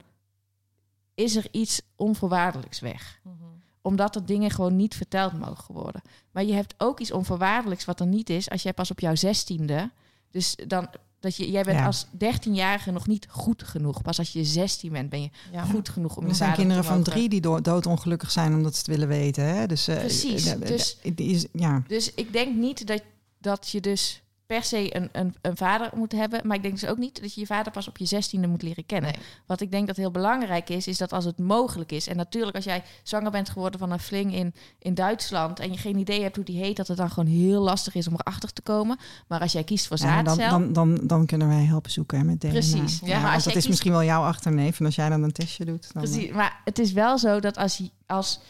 is 1.15 1.37
er 1.37 1.47
iets 1.51 1.83
onvoorwaardelijks 1.97 2.81
weg. 2.81 3.21
Mhm. 3.23 3.54
Omdat 3.85 4.15
er 4.15 4.27
dingen 4.27 4.51
gewoon 4.51 4.77
niet 4.77 4.95
verteld 4.95 5.33
mogen 5.39 5.75
worden. 5.75 6.03
Maar 6.31 6.45
je 6.45 6.53
hebt 6.53 6.75
ook 6.79 7.01
iets 7.01 7.13
onvoorwaardelijks 7.13 7.85
wat 7.85 8.01
er 8.01 8.07
niet 8.07 8.31
is 8.31 8.51
als 8.51 8.63
jij 8.63 8.73
pas 8.73 8.91
op 8.91 9.01
jouw 9.01 9.15
zestiende. 9.15 9.91
Dus 10.31 10.57
dan 10.67 10.89
dat 11.21 11.37
je, 11.37 11.51
jij 11.51 11.63
bent 11.63 11.79
Ja. 11.79 11.87
als 11.87 12.07
13-jarige 12.19 12.91
nog 12.91 13.07
niet 13.07 13.27
goed 13.31 13.63
genoeg. 13.63 14.03
Pas 14.03 14.19
als 14.19 14.33
je 14.33 14.45
16 14.45 14.93
bent, 14.93 15.09
ben 15.11 15.23
je 15.23 15.31
Ja. 15.53 15.65
goed 15.65 15.89
genoeg 15.89 16.17
om 16.17 16.23
je 16.25 16.29
Er 16.31 16.35
zijn 16.35 16.55
kinderen 16.55 16.83
te 16.83 16.89
van 16.89 17.03
drie 17.03 17.29
die 17.29 17.41
do- 17.41 17.61
doodongelukkig 17.61 18.31
zijn 18.31 18.55
omdat 18.55 18.73
ze 18.73 18.79
het 18.79 18.87
willen 18.87 19.09
weten. 19.09 19.45
Hè? 19.45 19.67
Dus, 19.67 19.89
eh, 19.89 19.97
Precies, 19.99 20.47
eh, 20.47 20.61
dus- 20.67 20.99
eh, 21.03 21.13
die 21.15 21.31
is, 21.31 21.47
ja. 21.53 21.83
Dus 21.89 22.15
ik 22.15 22.33
denk 22.33 22.55
niet 22.57 22.87
dat, 22.87 23.03
dat 23.39 23.69
je 23.69 23.81
dus 23.81 24.23
per 24.47 24.63
se 24.63 24.97
een, 24.97 25.09
een, 25.13 25.35
een 25.41 25.57
vader 25.57 25.91
moet 25.95 26.13
hebben. 26.13 26.41
Maar 26.47 26.57
ik 26.57 26.63
denk 26.63 26.81
dus 26.81 26.89
ook 26.91 26.99
niet 26.99 27.21
dat 27.21 27.35
je 27.35 27.41
je 27.41 27.47
vader 27.47 27.73
pas 27.73 27.89
op 27.89 27.97
je 27.99 28.05
zestiende 28.07 28.47
moet 28.47 28.63
leren 28.63 28.87
kennen. 28.87 29.13
Nee. 29.13 29.23
Wat 29.47 29.61
ik 29.61 29.71
denk 29.71 29.87
dat 29.87 29.97
heel 29.97 30.11
belangrijk 30.11 30.71
is, 30.71 30.87
is 30.87 30.99
dat 30.99 31.13
als 31.13 31.25
het 31.25 31.39
mogelijk 31.39 31.93
is. 31.93 32.07
En 32.09 32.17
natuurlijk 32.17 32.57
als 32.57 32.65
jij 32.65 32.83
zwanger 33.03 33.31
bent 33.31 33.49
geworden 33.49 33.81
van 33.81 33.91
een 33.91 33.99
fling 34.01 34.35
in, 34.35 34.55
in 34.79 34.95
Duitsland... 34.95 35.59
en 35.61 35.73
je 35.73 35.79
geen 35.79 35.97
idee 35.99 36.23
hebt 36.23 36.37
hoe 36.37 36.45
die 36.45 36.59
heet, 36.59 36.77
dat 36.77 36.89
het 36.89 36.97
dan 36.97 37.11
gewoon 37.11 37.29
heel 37.35 37.63
lastig 37.63 37.95
is 37.95 38.09
om 38.09 38.15
erachter 38.15 38.53
te 38.53 38.63
komen. 38.63 38.99
Maar 39.29 39.41
als 39.41 39.53
jij 39.53 39.65
kiest 39.65 39.87
voor 39.87 39.97
Ja, 39.99 40.23
dan, 40.23 40.35
zaadcel... 40.35 40.59
dan, 40.59 40.73
dan, 40.73 41.07
dan 41.07 41.27
kunnen 41.27 41.49
wij 41.49 41.65
helpen 41.65 41.91
zoeken 41.91 42.19
hè, 42.19 42.25
met 42.25 42.41
DNA. 42.41 42.51
Precies. 42.51 43.01
Ja, 43.01 43.07
Ja, 43.09 43.21
maar 43.21 43.35
als 43.35 43.45
dat 43.45 43.47
is 43.47 43.53
kiest- 43.55 43.69
misschien 43.69 43.93
wel 43.93 44.05
jouw 44.05 44.23
achterneef. 44.23 44.79
En 44.81 44.87
als 44.87 44.95
jij 44.95 45.09
dan 45.09 45.23
een 45.23 45.33
testje 45.33 45.65
doet... 45.65 45.93
Dan, 45.93 46.03
Precies, 46.03 46.31
maar 46.31 46.61
het 46.65 46.79
is 46.79 46.93
wel 46.93 47.19
zo 47.19 47.41
dat 47.41 47.57
als, 47.57 47.77
je- 47.77 47.91
als 48.07 48.41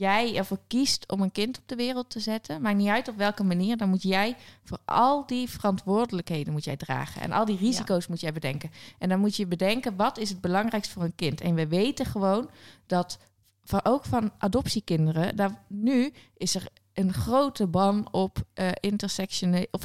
jij 0.00 0.36
ervoor 0.36 0.60
kiest 0.66 1.12
om 1.12 1.20
een 1.20 1.32
kind 1.32 1.58
op 1.58 1.68
de 1.68 1.76
wereld 1.76 2.10
te 2.10 2.20
zetten, 2.20 2.62
maakt 2.62 2.76
niet 2.76 2.88
uit 2.88 3.08
op 3.08 3.16
welke 3.16 3.44
manier, 3.44 3.76
dan 3.76 3.88
moet 3.88 4.02
jij 4.02 4.36
voor 4.64 4.78
al 4.84 5.26
die 5.26 5.48
verantwoordelijkheden 5.50 6.52
moet 6.52 6.64
jij 6.64 6.76
dragen 6.76 7.22
en 7.22 7.32
al 7.32 7.44
die 7.44 7.56
risico's 7.56 8.06
moet 8.06 8.20
jij 8.20 8.32
bedenken. 8.32 8.70
En 8.98 9.08
dan 9.08 9.20
moet 9.20 9.36
je 9.36 9.46
bedenken 9.46 9.96
wat 9.96 10.18
is 10.18 10.28
het 10.28 10.40
belangrijkst 10.40 10.90
voor 10.90 11.02
een 11.02 11.14
kind. 11.14 11.40
En 11.40 11.54
we 11.54 11.66
weten 11.66 12.06
gewoon 12.06 12.50
dat 12.86 13.18
van, 13.64 13.80
ook 13.84 14.04
van 14.04 14.32
adoptiekinderen, 14.38 15.36
daar, 15.36 15.64
nu 15.68 16.12
is 16.36 16.54
er 16.54 16.68
een 16.92 17.12
grote 17.12 17.66
ban 17.66 18.08
op 18.10 18.38
eh 18.54 18.68
intersectionele 18.80 19.68
of 19.70 19.84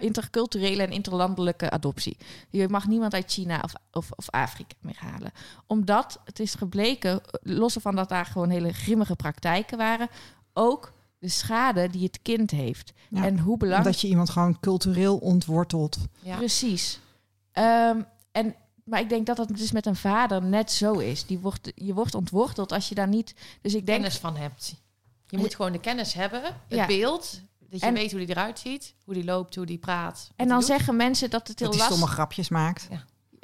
interculturele 0.00 0.82
en 0.82 0.90
interlandelijke 0.90 1.70
adoptie. 1.70 2.16
Je 2.50 2.68
mag 2.68 2.86
niemand 2.86 3.14
uit 3.14 3.32
China 3.32 3.60
of, 3.64 3.72
of, 3.92 4.10
of 4.16 4.30
Afrika 4.30 4.74
meer 4.80 4.98
halen. 4.98 5.32
Omdat 5.66 6.20
het 6.24 6.40
is 6.40 6.54
gebleken, 6.54 7.20
los 7.42 7.76
van 7.80 7.96
dat 7.96 8.08
daar 8.08 8.26
gewoon 8.26 8.50
hele 8.50 8.72
grimmige 8.72 9.16
praktijken 9.16 9.78
waren, 9.78 10.08
ook 10.52 10.92
de 11.18 11.28
schade 11.28 11.90
die 11.90 12.02
het 12.04 12.22
kind 12.22 12.50
heeft. 12.50 12.92
Ja, 13.08 13.24
en 13.24 13.38
hoe 13.38 13.56
belangrijk... 13.56 13.92
Dat 13.92 14.00
je 14.00 14.08
iemand 14.08 14.30
gewoon 14.30 14.60
cultureel 14.60 15.16
ontwortelt. 15.16 15.98
Ja. 16.20 16.36
Precies. 16.36 17.00
Ehm, 17.52 18.00
en, 18.32 18.54
maar 18.84 19.00
ik 19.00 19.08
denk 19.08 19.26
dat 19.26 19.36
dat 19.36 19.48
dus 19.48 19.72
met 19.72 19.86
een 19.86 19.96
vader 19.96 20.42
net 20.42 20.70
zo 20.70 20.92
is. 20.92 21.26
Die 21.26 21.38
wordt, 21.38 21.72
je 21.74 21.94
wordt 21.94 22.14
ontworteld 22.14 22.72
als 22.72 22.88
je 22.88 22.94
daar 22.94 23.08
niet... 23.08 23.34
Dus 23.60 23.74
ik 23.74 23.86
denk... 23.86 23.98
kennis 24.00 24.18
van 24.18 24.36
hebt. 24.36 24.74
Je 25.32 25.38
moet 25.38 25.54
gewoon 25.54 25.72
de 25.72 25.80
kennis 25.80 26.12
hebben, 26.14 26.42
het 26.42 26.54
Ja. 26.78 26.86
beeld. 26.86 27.40
Dat 27.58 27.80
je 27.80 27.86
En- 27.86 27.94
weet 27.94 28.10
hoe 28.10 28.20
die 28.20 28.28
eruit 28.28 28.58
ziet, 28.58 28.94
hoe 29.04 29.14
die 29.14 29.24
loopt, 29.24 29.54
hoe 29.54 29.66
die 29.66 29.78
praat. 29.78 30.30
En 30.36 30.48
dan 30.48 30.62
zeggen 30.62 30.96
mensen 30.96 31.30
dat 31.30 31.48
het 31.48 31.58
heel 31.58 31.68
Dat 31.68 31.76
hij 31.78 31.88
lastig 31.88 31.98
stomme 31.98 32.14
grapjes 32.14 32.48
maakt. 32.48 32.88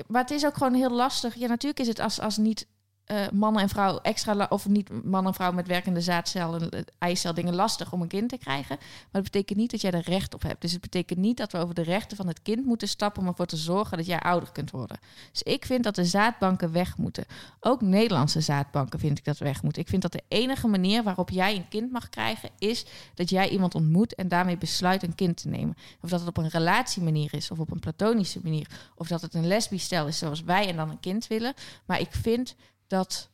Maar 0.07 0.23
het 0.23 0.31
is 0.31 0.47
ook 0.47 0.57
gewoon 0.57 0.75
heel 0.75 0.91
lastig. 0.91 1.35
Ja, 1.35 1.47
natuurlijk 1.47 1.81
is 1.81 1.87
het 1.87 1.99
als, 1.99 2.21
als 2.21 2.37
niet 2.37 2.67
eh 3.09 3.29
man 3.33 3.59
en 3.59 3.69
vrouw 3.69 3.99
extra... 3.99 4.47
of 4.49 4.69
niet 4.69 5.05
man 5.05 5.27
en 5.27 5.35
vrouw 5.35 5.53
met 5.53 5.67
werkende 5.67 6.01
zaadcel 6.01 6.55
en 6.55 6.71
eh, 6.71 6.81
eicel 6.99 7.35
dingen 7.35 7.55
lastig 7.55 7.93
om 7.93 8.03
een 8.03 8.09
kind 8.09 8.29
te 8.29 8.39
krijgen. 8.39 8.77
Maar 8.79 9.09
dat 9.11 9.23
betekent 9.23 9.59
niet 9.59 9.71
dat 9.71 9.81
jij 9.81 9.91
er 9.91 10.01
recht 10.01 10.35
op 10.35 10.43
hebt. 10.43 10.61
Dus 10.61 10.73
het 10.73 10.81
betekent 10.81 11.19
niet 11.19 11.37
dat 11.37 11.53
we 11.53 11.59
over 11.59 11.75
de 11.75 11.83
rechten 11.83 12.17
van 12.17 12.27
het 12.27 12.43
kind 12.43 12.65
moeten 12.65 12.89
stappen... 12.89 13.23
om 13.23 13.29
ervoor 13.29 13.47
te 13.47 13.57
zorgen 13.57 13.97
dat 13.97 14.07
jij 14.07 14.19
ouder 14.19 14.53
kunt 14.53 14.71
worden. 14.71 14.99
Dus 15.33 15.43
ik 15.43 15.65
vind 15.65 15.85
dat 15.85 15.95
de 15.95 16.05
zaadbanken 16.05 16.73
weg 16.73 16.97
moeten. 16.97 17.25
Ook 17.61 17.81
Nederlandse 17.81 18.41
zaadbanken 18.41 18.99
vind 18.99 19.19
ik 19.19 19.25
dat 19.25 19.39
weg 19.39 19.63
moeten. 19.63 19.83
Ik 19.83 19.89
vind 19.89 20.03
dat 20.03 20.13
de 20.13 20.23
enige 20.29 20.69
manier 20.69 21.03
waarop 21.03 21.31
jij 21.31 21.57
een 21.57 21.69
kind 21.69 21.93
mag 21.93 22.09
krijgen... 22.09 22.51
is 22.59 22.87
dat 23.15 23.31
jij 23.31 23.49
iemand 23.49 23.75
ontmoet 23.75 24.15
en 24.15 24.29
daarmee 24.29 24.59
besluit 24.59 25.03
een 25.03 25.15
kind 25.15 25.37
te 25.37 25.49
nemen. 25.49 25.77
Of 26.01 26.11
dat 26.11 26.21
het 26.21 26.29
op 26.29 26.37
een 26.37 26.49
relatiemanier 26.49 27.35
is 27.35 27.51
of 27.51 27.59
op 27.59 27.71
een 27.71 27.81
platonische 27.81 28.41
manier. 28.43 28.67
Of 28.95 29.09
dat 29.09 29.23
het 29.23 29.35
een 29.35 29.47
lesbisch 29.47 29.85
stel 29.85 30.07
is 30.07 30.19
zoals 30.19 30.43
wij 30.43 30.69
en 30.69 30.77
dan 30.77 30.91
een 30.91 31.01
kind 31.01 31.27
willen. 31.27 31.55
Maar 31.87 32.01
ik 32.01 32.13
vind 32.13 32.57
dat 32.89 33.29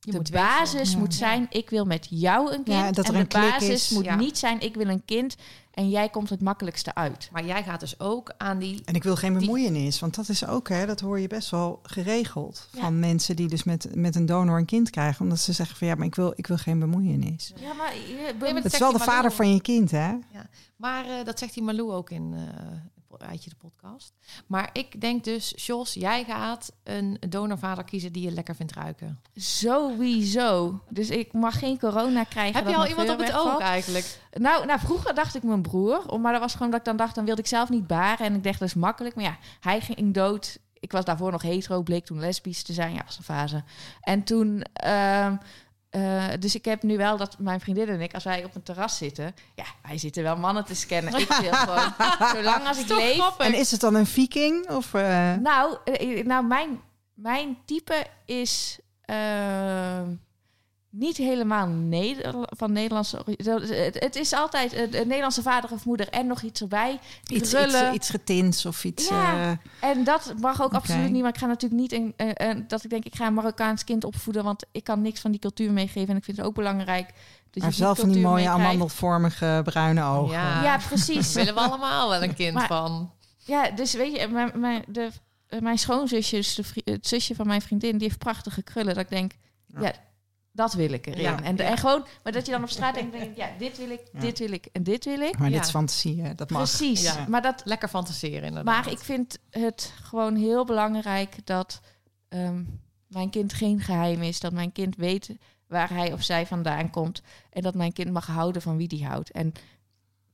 Je 0.00 0.22
de 0.22 0.32
basis 0.32 0.92
Ja. 0.92 0.98
moet 0.98 1.14
zijn... 1.14 1.46
ik 1.50 1.70
wil 1.70 1.84
met 1.84 2.06
jou 2.10 2.48
een 2.52 2.62
kind. 2.62 2.76
Ja, 2.76 2.90
dat 2.92 3.08
en 3.08 3.14
er 3.14 3.28
de 3.28 3.38
basis 3.38 3.68
is. 3.68 3.88
moet 3.90 4.04
Ja. 4.04 4.14
niet 4.16 4.38
zijn... 4.38 4.60
ik 4.60 4.74
wil 4.74 4.88
een 4.88 5.04
kind 5.04 5.36
en 5.72 5.90
jij 5.90 6.08
komt 6.08 6.30
het 6.30 6.40
makkelijkste 6.40 6.94
uit. 6.94 7.28
Maar 7.32 7.44
jij 7.44 7.62
gaat 7.62 7.80
dus 7.80 8.00
ook 8.00 8.32
aan 8.38 8.58
die... 8.58 8.82
En 8.84 8.94
ik 8.94 9.02
wil 9.02 9.16
geen 9.16 9.32
Die- 9.32 9.40
bemoeienis, 9.40 10.00
want 10.00 10.14
dat 10.14 10.28
is 10.28 10.46
ook, 10.46 10.68
hè, 10.68 10.86
dat 10.86 11.00
hoor 11.00 11.20
je 11.20 11.26
best 11.26 11.50
wel 11.50 11.80
geregeld. 11.82 12.68
Ja. 12.72 12.80
Van 12.80 12.98
mensen 13.00 13.36
die 13.36 13.48
dus 13.48 13.62
met, 13.64 13.94
met 13.94 14.16
een 14.16 14.26
donor 14.26 14.58
een 14.58 14.64
kind 14.64 14.90
krijgen. 14.90 15.22
Omdat 15.22 15.38
ze 15.38 15.52
zeggen 15.52 15.76
van 15.76 15.86
ja, 15.86 15.94
maar 15.94 16.06
ik 16.06 16.14
wil, 16.14 16.32
ik 16.36 16.46
wil 16.46 16.56
geen 16.56 16.78
bemoeienis. 16.78 17.52
Ja, 17.56 17.72
maar... 17.72 17.94
je- 17.96 18.34
maar 18.40 18.54
Het 18.54 18.72
is 18.72 18.78
wel 18.78 18.92
de 18.92 18.98
vader 18.98 19.32
van 19.32 19.52
je 19.54 19.60
kind, 19.60 19.90
hè? 19.90 20.14
Maar 20.76 21.04
eh, 21.04 21.24
dat 21.24 21.38
zegt 21.38 21.54
die 21.54 21.62
Malou 21.62 21.92
ook 21.92 22.10
in 22.10 22.34
eh 23.20 23.28
Eitje 23.28 23.50
de 23.50 23.56
podcast. 23.56 24.12
Maar 24.46 24.70
ik 24.72 25.00
denk 25.00 25.24
dus, 25.24 25.52
Jos, 25.56 25.94
jij 25.94 26.24
gaat 26.24 26.72
een 26.84 27.18
donorvader 27.28 27.84
kiezen 27.84 28.12
die 28.12 28.22
je 28.22 28.30
lekker 28.30 28.54
vindt 28.54 28.72
ruiken. 28.72 29.20
Sowieso. 29.34 30.80
Dus 30.88 31.10
ik 31.10 31.32
mag 31.32 31.58
geen 31.58 31.78
corona 31.78 32.24
krijgen. 32.24 32.54
Heb 32.54 32.68
je 32.68 32.76
al 32.76 32.86
iemand 32.86 33.10
op 33.10 33.18
het 33.18 33.32
oog 33.32 33.58
eigenlijk? 33.60 34.18
Nou, 34.32 34.66
nou, 34.66 34.80
vroeger 34.80 35.14
dacht 35.14 35.34
ik 35.34 35.42
mijn 35.42 35.62
broer. 35.62 36.20
Maar 36.20 36.32
dat 36.32 36.40
was 36.40 36.52
gewoon 36.52 36.70
dat 36.70 36.80
ik 36.80 36.86
dan 36.86 36.96
dacht, 36.96 37.14
dan 37.14 37.24
wilde 37.24 37.40
ik 37.40 37.46
zelf 37.46 37.68
niet 37.68 37.86
baren. 37.86 38.26
En 38.26 38.34
ik 38.34 38.44
dacht, 38.44 38.58
dat 38.58 38.68
is 38.68 38.74
makkelijk. 38.74 39.14
Maar 39.14 39.24
ja, 39.24 39.36
hij 39.60 39.80
ging 39.80 40.14
dood. 40.14 40.58
Ik 40.78 40.92
was 40.92 41.04
daarvoor 41.04 41.30
nog 41.32 41.42
hetero, 41.42 41.82
bleek 41.82 42.04
toen 42.04 42.20
lesbisch 42.20 42.62
te 42.62 42.72
zijn. 42.72 42.94
Ja, 42.94 43.02
was 43.04 43.18
een 43.18 43.24
fase. 43.24 43.62
En 44.00 44.22
toen... 44.22 44.62
ehm, 44.72 45.36
eh, 45.92 46.24
dus 46.38 46.54
ik 46.54 46.64
heb 46.64 46.82
nu 46.82 46.96
wel 46.96 47.16
dat 47.16 47.38
mijn 47.38 47.60
vriendin 47.60 47.88
en 47.88 48.00
ik, 48.00 48.14
als 48.14 48.24
wij 48.24 48.44
op 48.44 48.54
een 48.54 48.62
terras 48.62 48.96
zitten... 48.96 49.34
Ja, 49.54 49.64
wij 49.82 49.98
zitten 49.98 50.22
wel 50.22 50.36
mannen 50.36 50.64
te 50.64 50.74
scannen. 50.74 51.18
Ik 51.18 51.28
wil 51.28 51.52
gewoon, 51.66 51.92
zolang 52.34 52.66
als 52.66 52.78
ik 52.78 52.86
Toch 52.86 52.98
leef... 52.98 53.18
grappig. 53.18 53.46
En 53.46 53.54
is 53.54 53.70
het 53.70 53.80
dan 53.80 53.94
een 53.94 54.06
viking? 54.06 54.70
Of, 54.70 54.94
eh, 54.94 55.34
Nou, 55.34 55.76
eh, 55.84 56.24
nou 56.24 56.44
mijn, 56.44 56.80
mijn 57.14 57.58
type 57.64 58.06
is 58.24 58.78
niet 60.94 61.16
helemaal 61.16 61.66
Neder 61.66 62.34
van 62.48 62.72
Nederlandse 62.72 63.22
Het, 63.92 64.16
is 64.16 64.32
altijd 64.32 64.72
een, 64.72 64.82
een 65.00 65.06
Nederlandse 65.08 65.42
vader 65.42 65.70
of 65.72 65.84
moeder 65.84 66.08
en 66.08 66.26
nog 66.26 66.42
iets 66.42 66.60
erbij. 66.60 66.98
iets, 67.22 67.40
iets, 67.40 67.50
Krullen. 67.50 67.94
iets 67.94 68.10
getints 68.10 68.66
of 68.66 68.84
iets... 68.84 69.08
Ja. 69.08 69.58
eh, 69.80 69.88
En 69.90 70.04
dat 70.04 70.34
mag 70.40 70.62
ook 70.62 70.72
absoluut 70.72 71.10
niet. 71.10 71.22
Maar 71.22 71.30
ik 71.32 71.38
ga 71.38 71.46
natuurlijk 71.46 71.80
niet 71.80 71.92
een, 71.92 72.12
eh, 72.16 72.48
een- 72.48 72.64
dat 72.68 72.84
ik 72.84 72.90
denk 72.90 73.04
ik 73.04 73.14
ga 73.14 73.26
een 73.26 73.34
Marokkaans 73.34 73.84
kind 73.84 74.04
opvoeden, 74.04 74.44
want 74.44 74.64
ik 74.72 74.84
kan 74.84 75.02
niks 75.02 75.20
van 75.20 75.30
die 75.30 75.40
cultuur 75.40 75.72
meegeven. 75.72 76.08
En 76.08 76.16
ik 76.16 76.24
vind 76.24 76.36
het 76.36 76.46
ook 76.46 76.54
belangrijk. 76.54 77.06
Dat 77.06 77.14
je 77.52 77.60
maar 77.60 77.72
zelf 77.72 77.98
van 77.98 78.08
die 78.08 78.22
mooie 78.22 78.34
meekrijgt. 78.34 78.60
amandelvormige 78.64 79.60
bruine 79.64 80.04
ogen. 80.04 80.32
Ja. 80.34 80.62
Ja, 80.62 80.78
precies. 80.88 81.32
Daar 81.32 81.44
willen 81.44 81.62
we 81.62 81.68
allemaal 81.68 82.08
wel 82.08 82.22
een 82.22 82.34
kind 82.34 82.54
Maar- 82.54 82.66
van. 82.66 83.12
Ja, 83.44 83.70
dus 83.70 83.92
weet 83.94 84.16
je, 84.16 84.28
mijn, 84.28 84.50
mijn, 84.60 84.84
de, 84.88 85.10
eh, 85.48 85.60
mijn 85.60 85.78
schoonzusje, 85.78 86.36
dus 86.36 86.54
de 86.54 86.64
het 86.84 87.06
zusje 87.06 87.34
van 87.34 87.46
mijn 87.46 87.62
vriendin, 87.62 87.92
die 87.98 88.06
heeft 88.06 88.18
prachtige 88.18 88.62
krullen. 88.62 88.94
Dat 88.94 89.02
ik 89.04 89.10
denk, 89.10 89.32
ja, 89.66 89.80
Ja. 89.80 89.92
Dat 90.52 90.72
wil 90.72 90.92
ik 90.92 91.06
erin. 91.06 91.20
Ja, 91.22 91.42
en, 91.42 91.56
ja. 91.56 91.64
en 91.64 91.78
gewoon, 91.78 92.04
maar 92.22 92.32
dat 92.32 92.46
je 92.46 92.52
dan 92.52 92.62
op 92.62 92.68
straat 92.68 92.94
denkt, 92.94 93.12
denk 93.12 93.30
ik, 93.30 93.36
ja, 93.36 93.48
dit 93.58 93.78
wil 93.78 93.90
ik, 93.90 94.00
Ja. 94.12 94.20
dit 94.20 94.38
wil 94.38 94.52
ik 94.52 94.66
en 94.72 94.82
dit 94.82 95.04
wil 95.04 95.20
ik. 95.20 95.38
Maar 95.38 95.48
Ja. 95.50 95.54
dit 95.56 95.64
is 95.64 95.70
fantasie, 95.70 96.22
hè? 96.22 96.34
dat 96.34 96.50
mag. 96.50 96.60
Precies. 96.62 97.02
Ja. 97.02 97.26
Maar, 97.28 97.42
dat, 97.42 97.62
Lekker 97.64 97.88
fantaseren 97.88 98.42
inderdaad. 98.48 98.64
maar 98.64 98.92
ik 98.92 98.98
vind 98.98 99.38
het 99.50 99.92
gewoon 100.02 100.36
heel 100.36 100.64
belangrijk 100.64 101.36
dat 101.46 101.80
ehm, 102.28 102.62
mijn 103.06 103.30
kind 103.30 103.52
geen 103.52 103.80
geheim 103.80 104.22
is. 104.22 104.40
Dat 104.40 104.52
mijn 104.52 104.72
kind 104.72 104.96
weet 104.96 105.36
waar 105.66 105.90
hij 105.90 106.12
of 106.12 106.22
zij 106.22 106.46
vandaan 106.46 106.90
komt. 106.90 107.22
En 107.50 107.62
dat 107.62 107.74
mijn 107.74 107.92
kind 107.92 108.10
mag 108.10 108.26
houden 108.26 108.62
van 108.62 108.76
wie 108.76 108.88
die 108.88 109.06
houdt. 109.06 109.30
En 109.30 109.52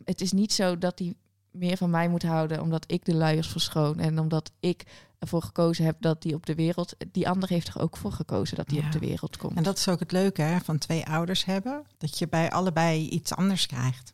het 0.05 0.21
is 0.21 0.33
niet 0.33 0.53
zo 0.53 0.79
dat 0.79 0.99
hij 0.99 1.15
meer 1.59 1.77
van 1.77 1.91
mij 1.91 2.09
moet 2.09 2.23
houden 2.23 2.61
omdat 2.61 2.85
ik 2.87 3.05
de 3.05 3.15
luiers 3.15 3.49
verschoon. 3.49 3.99
En 3.99 4.19
omdat 4.19 4.51
ik 4.61 4.85
ervoor 5.19 5.43
gekozen 5.43 5.85
heb 5.85 5.97
dat 6.01 6.23
die 6.23 6.35
op 6.35 6.47
de 6.47 6.55
wereld... 6.55 6.97
Die 7.13 7.29
ander 7.29 7.49
heeft 7.49 7.69
er 7.69 7.81
ook 7.81 7.97
voor 7.97 8.13
gekozen 8.13 8.57
dat 8.57 8.69
die 8.69 8.81
Ja. 8.81 8.87
op 8.87 8.93
de 8.93 8.99
wereld 8.99 9.37
komt. 9.37 9.57
En 9.57 9.63
dat 9.63 9.79
is 9.79 9.89
ook 9.89 9.99
het 10.01 10.13
leuke 10.13 10.43
hè, 10.43 10.61
van 10.61 10.79
twee 10.79 11.07
ouders 11.07 11.45
hebben. 11.45 11.85
Dat 11.99 12.19
je 12.19 12.29
bij 12.29 12.51
allebei 12.51 13.09
iets 13.09 13.35
anders 13.35 13.67
krijgt. 13.67 14.13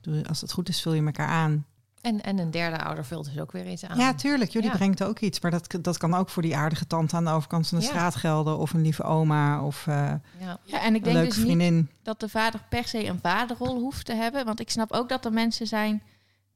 Doe- 0.00 0.26
Als 0.28 0.40
het 0.40 0.52
goed 0.52 0.68
is, 0.68 0.82
vul 0.82 0.92
je 0.94 1.04
elkaar 1.04 1.28
aan. 1.28 1.64
En, 2.00 2.20
en 2.22 2.38
een 2.38 2.50
derde 2.50 2.82
ouder 2.84 3.04
vult 3.04 3.24
dus 3.24 3.38
ook 3.40 3.52
weer 3.52 3.70
iets 3.70 3.84
aan. 3.84 3.98
Ja, 3.98 4.14
tuurlijk. 4.14 4.50
Jullie 4.50 4.70
Ja. 4.70 4.76
brengt 4.76 5.02
ook 5.04 5.18
iets. 5.18 5.40
Maar 5.40 5.50
dat, 5.50 5.76
dat 5.80 5.96
kan 5.98 6.14
ook 6.14 6.28
voor 6.28 6.42
die 6.42 6.56
aardige 6.56 6.86
tante 6.86 7.16
aan 7.16 7.24
de 7.24 7.30
overkant 7.30 7.68
van 7.68 7.78
de 7.78 7.84
Ja. 7.84 7.90
straat 7.90 8.14
gelden. 8.16 8.58
Of 8.58 8.72
een 8.72 8.80
lieve 8.82 9.02
oma. 9.02 9.64
Of 9.64 9.86
eh, 9.86 9.94
Ja. 9.94 10.58
Ja, 10.64 10.80
en 10.80 10.94
ik 10.94 10.96
een 10.96 11.02
denk 11.02 11.04
leuke 11.16 11.28
dus 11.28 11.36
niet 11.36 11.44
vriendin. 11.46 11.90
dat 12.02 12.20
de 12.20 12.28
vader 12.28 12.60
per 12.68 12.84
se 12.84 13.06
een 13.06 13.18
vaderrol 13.22 13.78
hoeft 13.80 14.06
te 14.06 14.14
hebben. 14.14 14.44
Want 14.44 14.60
ik 14.60 14.70
snap 14.70 14.92
ook 14.92 15.08
dat 15.08 15.24
er 15.24 15.32
mensen 15.32 15.66
zijn 15.66 16.02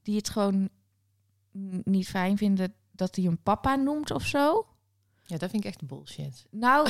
die 0.04 0.16
het 0.16 0.28
gewoon 0.30 0.68
niet 1.84 2.08
fijn 2.08 2.36
vinden 2.36 2.74
dat 2.92 3.16
hij 3.16 3.24
een 3.24 3.42
papa 3.42 3.74
noemt 3.76 4.10
of 4.10 4.26
zo. 4.26 4.66
ja, 5.22 5.36
dat 5.38 5.50
vind 5.50 5.64
ik 5.64 5.70
echt 5.70 5.86
bullshit. 5.86 6.46
Nou, 6.50 6.88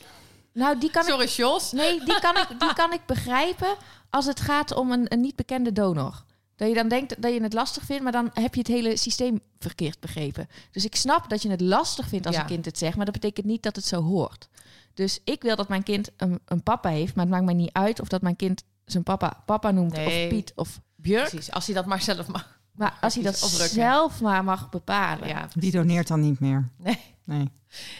nou 0.52 0.78
die 0.78 0.90
kan 0.90 1.02
ik. 1.02 1.08
Sorry, 1.08 1.28
Jos. 1.28 1.72
Nee, 1.72 2.04
die 2.04 2.20
kan 2.20 2.36
ik, 2.36 2.46
die 2.58 2.74
kan 2.74 2.92
ik 2.92 3.06
begrijpen 3.06 3.76
als 4.10 4.26
het 4.26 4.40
gaat 4.40 4.74
om 4.74 4.92
een, 4.92 5.12
een 5.12 5.20
niet 5.20 5.36
bekende 5.36 5.72
donor. 5.72 6.24
Dat 6.56 6.68
je 6.68 6.74
dan 6.74 6.88
denkt 6.88 7.22
dat 7.22 7.32
je 7.32 7.42
het 7.42 7.52
lastig 7.52 7.82
vindt, 7.84 8.02
maar 8.02 8.12
dan 8.12 8.30
heb 8.32 8.54
je 8.54 8.60
het 8.60 8.68
hele 8.68 8.96
systeem 8.96 9.40
verkeerd 9.58 10.00
begrepen. 10.00 10.48
Dus 10.70 10.84
ik 10.84 10.96
snap 10.96 11.28
dat 11.30 11.42
je 11.42 11.50
het 11.50 11.60
lastig 11.60 12.08
vindt 12.08 12.26
als 12.26 12.34
Ja. 12.34 12.40
een 12.40 12.46
kind 12.46 12.64
het 12.64 12.78
zegt, 12.78 12.96
maar 12.96 13.04
dat 13.04 13.14
betekent 13.14 13.46
niet 13.46 13.62
dat 13.62 13.76
het 13.76 13.84
zo 13.84 14.02
hoort. 14.02 14.48
Dus 14.94 15.20
ik 15.24 15.42
wil 15.42 15.56
dat 15.56 15.68
mijn 15.68 15.82
kind 15.82 16.10
een, 16.16 16.40
een 16.44 16.62
papa 16.62 16.88
heeft, 16.88 17.14
maar 17.14 17.24
het 17.24 17.34
maakt 17.34 17.44
mij 17.44 17.54
niet 17.54 17.72
uit 17.72 18.00
of 18.00 18.08
dat 18.08 18.22
mijn 18.22 18.36
kind 18.36 18.62
zijn 18.84 19.02
papa 19.02 19.42
papa 19.46 19.70
noemt 19.70 19.92
Nee. 19.92 20.24
of 20.24 20.28
Piet 20.28 20.52
of 20.54 20.80
Björk. 20.94 21.28
Precies, 21.28 21.52
als 21.52 21.66
hij 21.66 21.74
dat 21.74 21.86
maar 21.86 22.02
zelf 22.02 22.26
mag. 22.28 22.55
Maar 22.76 22.98
als 23.00 23.14
hij 23.14 23.22
dat 23.22 23.36
zelf 23.70 24.20
maar 24.20 24.44
mag 24.44 24.68
bepalen. 24.70 25.28
Ja, 25.28 25.48
Die 25.58 25.70
doneert 25.70 26.08
dan 26.08 26.20
niet 26.20 26.40
meer. 26.40 26.70
Nee. 26.76 26.98
Nee. 27.24 27.50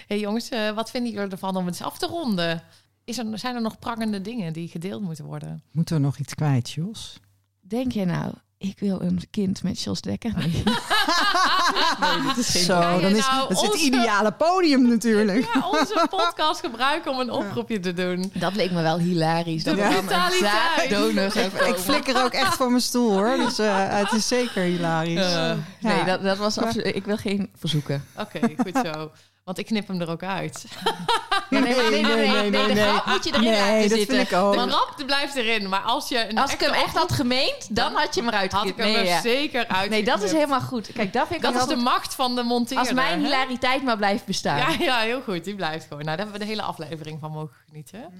hey 0.07 0.19
jongens, 0.21 0.49
eh, 0.49 0.71
wat 0.71 0.91
vinden 0.91 1.13
jullie 1.13 1.31
ervan 1.31 1.57
om 1.57 1.67
het 1.67 1.75
eens 1.75 1.83
af 1.87 1.99
te 1.99 2.07
ronden? 2.07 2.63
Is 3.05 3.19
er, 3.19 3.39
zijn 3.39 3.55
er 3.55 3.61
nog 3.61 3.79
prangende 3.79 4.21
dingen 4.21 4.53
die 4.53 4.69
gedeeld 4.69 5.03
moeten 5.03 5.25
worden? 5.25 5.63
Moeten 5.73 5.97
we 5.97 6.03
nog 6.03 6.19
iets 6.19 6.35
kwijt, 6.35 6.71
Jos? 6.71 7.21
Denk 7.61 7.93
je 7.93 8.05
nou, 8.05 8.33
ik 8.59 8.79
wil 8.79 9.01
een 9.01 9.21
kind 9.31 9.63
met 9.63 9.83
Jos 9.83 10.01
Dekker? 10.01 10.33
Nee. 10.37 10.63
Zo, 12.45 12.75
Ga 12.81 12.95
je 12.95 13.01
dan 13.01 13.11
is 13.17 13.27
nou 13.27 13.41
dat 13.41 13.51
is 13.51 13.61
het 13.61 13.71
onze- 13.73 13.85
ideale 13.85 14.33
podium 14.33 14.89
natuurlijk. 14.89 15.49
Ja, 15.55 15.69
onze 15.69 16.07
podcast 16.11 16.61
gebruiken 16.61 17.11
om 17.11 17.21
een 17.21 17.31
oproepje 17.31 17.81
te 17.81 17.93
doen. 17.93 18.31
Dat 18.35 18.55
leek 18.55 18.71
me 18.71 18.83
wel 18.83 18.99
hilarisch. 18.99 19.65
Dat 19.65 19.77
De 19.77 19.83
een 19.83 19.89
brutaliteit. 19.91 20.91
Ik 20.91 20.97
komen. 20.97 21.81
flikker 21.81 22.25
ook 22.25 22.33
echt 22.33 22.57
van 22.57 22.69
mijn 22.71 22.83
stoel 22.83 23.13
hoor. 23.13 23.37
Dus 23.37 23.59
eh, 23.59 23.89
het 23.89 24.13
is 24.13 24.29
zeker 24.29 24.63
hilarisch. 24.63 25.33
Eh, 25.33 25.53
nee, 25.81 25.97
Ja. 25.97 26.05
dat, 26.05 26.23
dat 26.23 26.37
was 26.39 26.59
absoluut. 26.59 26.97
Ik 26.97 27.05
wil 27.05 27.17
geen 27.17 27.51
verzoeken. 27.59 28.05
Oké, 28.19 28.41
goed 28.57 28.81
zo. 28.85 29.11
Want 29.47 29.59
ik 29.59 29.67
knip 29.67 29.89
hem 29.89 30.01
er 30.01 30.11
ook 30.11 30.23
uit. 30.23 30.65
Nee, 31.51 31.63
nee, 31.63 31.75
nee, 31.75 32.03
nee, 32.03 32.29
nee, 32.31 32.51
nee, 32.51 32.75
de 32.75 32.81
grap 32.83 33.07
moet 33.07 33.25
je 33.25 33.31
erin 33.31 33.43
Nee, 33.45 33.59
laten 33.61 33.89
dat 33.89 33.99
zitten. 33.99 34.17
vind 34.17 34.31
ik 34.31 34.37
ook. 34.37 34.53
De 34.55 34.65
rap 34.65 34.93
die 34.97 35.05
blijft 35.07 35.35
erin. 35.37 35.69
Maar 35.69 35.81
als 35.81 36.09
je 36.09 36.29
een 36.29 36.39
Als 36.39 36.53
ik 36.53 36.61
hem 36.61 36.73
echt 36.73 36.97
had 36.97 37.13
gemeend, 37.13 37.77
dan 37.77 37.95
had 37.95 38.15
je 38.15 38.21
hem 38.21 38.31
eruit 38.31 38.53
had 38.53 38.67
ik 38.67 38.77
hem 38.77 38.87
nee, 38.87 38.97
er 38.97 39.05
ja. 39.05 39.21
zeker 39.21 39.69
uit. 39.69 39.91
nee, 39.91 40.05
dat 40.05 40.23
is 40.23 40.33
helemaal 40.33 40.61
goed. 40.61 40.93
Kijk, 40.93 41.13
dat 41.13 41.27
vind 41.29 41.45
ik 41.45 41.53
Dat 41.53 41.63
is 41.63 41.69
de 41.77 41.83
macht 41.83 42.15
van 42.15 42.35
de 42.35 42.43
monteerder. 42.43 42.87
Als 42.87 42.95
mijn 42.95 43.21
hilariteit 43.21 43.83
maar 43.83 43.97
blijft 43.97 44.25
bestaan. 44.25 44.57
Ja, 44.59 44.69
ja, 44.79 44.99
heel 44.99 45.23
goed. 45.23 45.45
Die 45.45 45.55
blijft 45.55 45.87
gewoon. 45.89 46.05
Nou, 46.05 46.17
daar 46.17 46.27
hebben 46.27 46.35
we 46.35 46.41
de 46.47 46.51
hele 46.51 46.63
aflevering 46.63 47.21
van 47.21 47.31
mogen 47.31 47.57
genieten. 47.67 48.13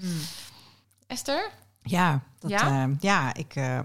Esther? 1.07 1.49
Ja, 1.81 2.21
dat, 2.39 2.49
Ja? 2.49 2.57
ja? 2.67 2.89
ja, 2.99 3.33
ik, 3.33 3.55
eh, 3.55 3.79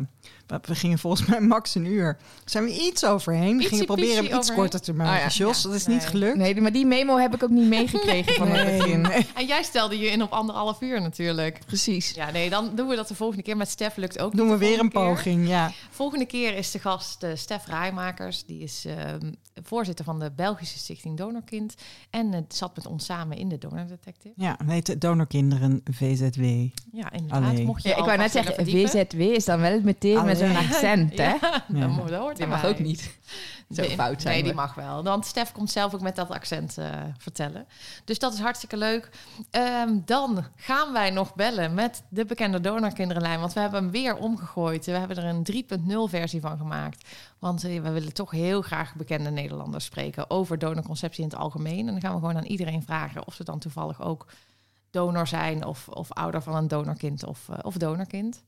we, 0.63 0.75
gingen 0.75 0.99
volgens 0.99 1.27
mij 1.29 1.41
max 1.41 1.75
een 1.75 1.85
uur. 1.85 2.17
Zijn 2.45 2.65
we 2.65 2.71
iets 2.81 3.05
overheen? 3.05 3.59
We 3.59 3.65
gingen 3.65 3.85
proberen 3.85 4.15
hem 4.15 4.25
iets 4.25 4.35
overheen. 4.35 4.57
korter 4.57 4.81
te 4.81 4.93
maken, 4.93 5.15
Oh 5.27 5.33
ja. 5.33 5.45
Jos. 5.45 5.63
Ja, 5.63 5.69
Dat 5.69 5.79
is 5.79 5.87
nee. 5.87 5.97
niet 5.97 6.07
gelukt. 6.07 6.37
Nee, 6.37 6.61
maar 6.61 6.73
die 6.73 6.87
memo 6.87 7.17
heb 7.17 7.35
ik 7.35 7.43
ook 7.43 7.51
niet 7.51 7.69
meegekregen 7.69 8.33
van 8.35 8.49
het 8.49 8.77
begin. 8.79 9.01
nee. 9.01 9.27
En 9.35 9.47
jij 9.47 9.63
stelde 9.63 9.99
je 9.99 10.07
in 10.07 10.23
op 10.23 10.33
anderhalf 10.33 10.81
uur 10.81 11.01
natuurlijk. 11.01 11.59
Precies. 11.67 12.11
Ja, 12.11 12.31
nee, 12.31 12.51
dan 12.51 12.71
doen 12.75 12.89
we 12.89 12.97
dat 12.97 13.09
de 13.09 13.15
volgende 13.15 13.43
keer. 13.43 13.57
Met 13.57 13.69
Stef 13.69 13.97
lukt 13.97 14.19
ook 14.19 14.37
Doen 14.37 14.49
we 14.51 14.57
weer 14.57 14.73
een 14.81 14.91
keer. 14.91 15.01
poging, 15.03 15.49
ja. 15.49 15.73
Volgende 15.91 16.27
keer 16.27 16.57
is 16.57 16.71
de 16.71 16.79
gast 16.79 17.23
eh, 17.23 17.31
Stef 17.35 17.67
Rijmakers. 17.67 18.45
Die 18.45 18.63
is 18.63 18.85
ehm, 18.87 19.33
voorzitter 19.63 20.05
van 20.05 20.19
de 20.19 20.31
Belgische 20.37 20.79
Stichting 20.79 21.17
Donorkind. 21.17 21.75
En 22.11 22.35
eh, 22.35 22.41
zat 22.49 22.77
met 22.77 22.87
ons 22.87 23.05
samen 23.05 23.37
in 23.37 23.49
de 23.49 23.59
Donor 23.59 23.87
Detective. 23.87 24.35
Ja, 24.37 24.57
het 24.59 24.71
heet 24.89 25.01
Donorkinderen 25.01 25.81
VZW. 25.91 26.43
Ja, 26.93 27.13
inderdaad. 27.13 27.43
Allee. 27.51 27.65
Mocht 27.65 27.83
je 27.83 27.89
Ja, 27.89 27.97
ik 27.97 28.05
wou 28.05 28.19
net 28.19 28.31
zeggen. 28.31 28.67
VZW 28.67 29.21
is 29.21 29.45
dan 29.45 29.61
wel 29.61 29.81
meteen 29.81 30.25
met 30.25 30.39
zo'n 30.39 30.57
accent, 30.57 31.19
hè? 31.19 31.25
Ja, 31.25 31.65
Ja. 31.69 31.87
dat, 32.07 32.19
hoort 32.21 32.47
mag 32.47 32.65
ook 32.65 32.79
niet. 32.79 33.19
Zo 33.71 33.83
Nee, 33.83 33.91
fout 33.91 34.23
zijn 34.23 34.35
Nee, 34.35 34.43
we. 34.43 34.49
die 34.49 34.57
mag 34.59 34.75
wel. 34.75 35.03
Want 35.03 35.27
Stef 35.27 35.53
komt 35.53 35.71
zelf 35.71 35.95
ook 35.95 36.01
met 36.01 36.17
dat 36.17 36.31
accent 36.31 36.79
eh, 36.79 36.91
vertellen. 37.19 37.67
Dus 38.05 38.19
dat 38.19 38.33
is 38.33 38.41
hartstikke 38.41 38.77
leuk. 38.77 39.11
Ehm, 39.51 39.99
dan 40.05 40.45
gaan 40.57 40.93
wij 40.93 41.11
nog 41.11 41.35
bellen 41.35 41.75
met 41.75 42.03
de 42.09 42.25
bekende 42.25 42.61
donorkinderenlijn. 42.61 43.41
Want 43.41 43.53
we 43.53 43.61
hebben 43.61 43.83
hem 43.83 43.91
weer 43.91 44.17
omgegooid. 44.17 44.87
We 44.87 44.93
hebben 44.93 45.17
er 45.17 45.25
een 45.25 45.43
3.0 45.43 46.09
versie 46.09 46.41
van 46.41 46.59
gemaakt. 46.59 47.09
Want 47.39 47.65
eh, 47.65 47.81
we 47.81 47.91
willen 47.91 48.13
toch 48.15 48.31
heel 48.31 48.63
graag 48.63 48.95
bekende 48.95 49.31
Nederlanders 49.31 49.85
spreken 49.85 50.31
over 50.31 50.59
donorconceptie 50.59 51.23
in 51.25 51.29
het 51.31 51.39
algemeen. 51.39 51.87
En 51.87 51.93
dan 51.93 52.01
gaan 52.01 52.15
we 52.15 52.21
gewoon 52.21 52.37
aan 52.37 52.45
iedereen 52.45 52.83
vragen 52.83 53.27
of 53.27 53.35
ze 53.35 53.45
dan 53.45 53.59
toevallig 53.59 54.03
ook 54.03 54.27
donor 54.91 55.27
zijn 55.27 55.65
of, 55.65 55.89
of 55.89 56.13
ouder 56.13 56.43
van 56.43 56.55
een 56.55 56.69
donorkind 56.69 57.25
of, 57.25 57.49
eh, 57.49 57.59
of 57.63 57.77
donorkind. 57.77 58.43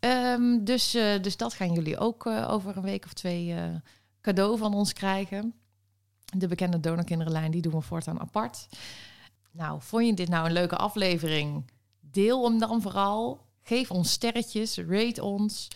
Ehm, 0.00 0.64
dus, 0.64 0.90
dus 1.22 1.36
dat 1.36 1.54
gaan 1.54 1.72
jullie 1.72 1.98
ook 1.98 2.26
over 2.26 2.76
een 2.76 2.82
week 2.82 3.04
of 3.04 3.12
twee 3.12 3.54
cadeau 4.26 4.58
van 4.58 4.74
ons 4.74 4.92
krijgen. 4.92 5.54
De 6.36 6.48
bekende 6.48 6.80
donorkinderenlijn, 6.80 7.50
die 7.50 7.62
doen 7.62 7.72
we 7.72 7.80
voortaan 7.80 8.20
apart. 8.20 8.68
Nou, 9.50 9.82
vond 9.82 10.06
je 10.06 10.14
dit 10.14 10.28
nou 10.28 10.46
een 10.46 10.52
leuke 10.52 10.76
aflevering? 10.76 11.70
Deel 12.00 12.44
hem 12.44 12.58
dan 12.58 12.82
vooral. 12.82 13.40
Geef 13.62 13.90
ons 13.90 14.10
sterretjes, 14.10 14.78
rate 14.78 15.22
ons. 15.22 15.68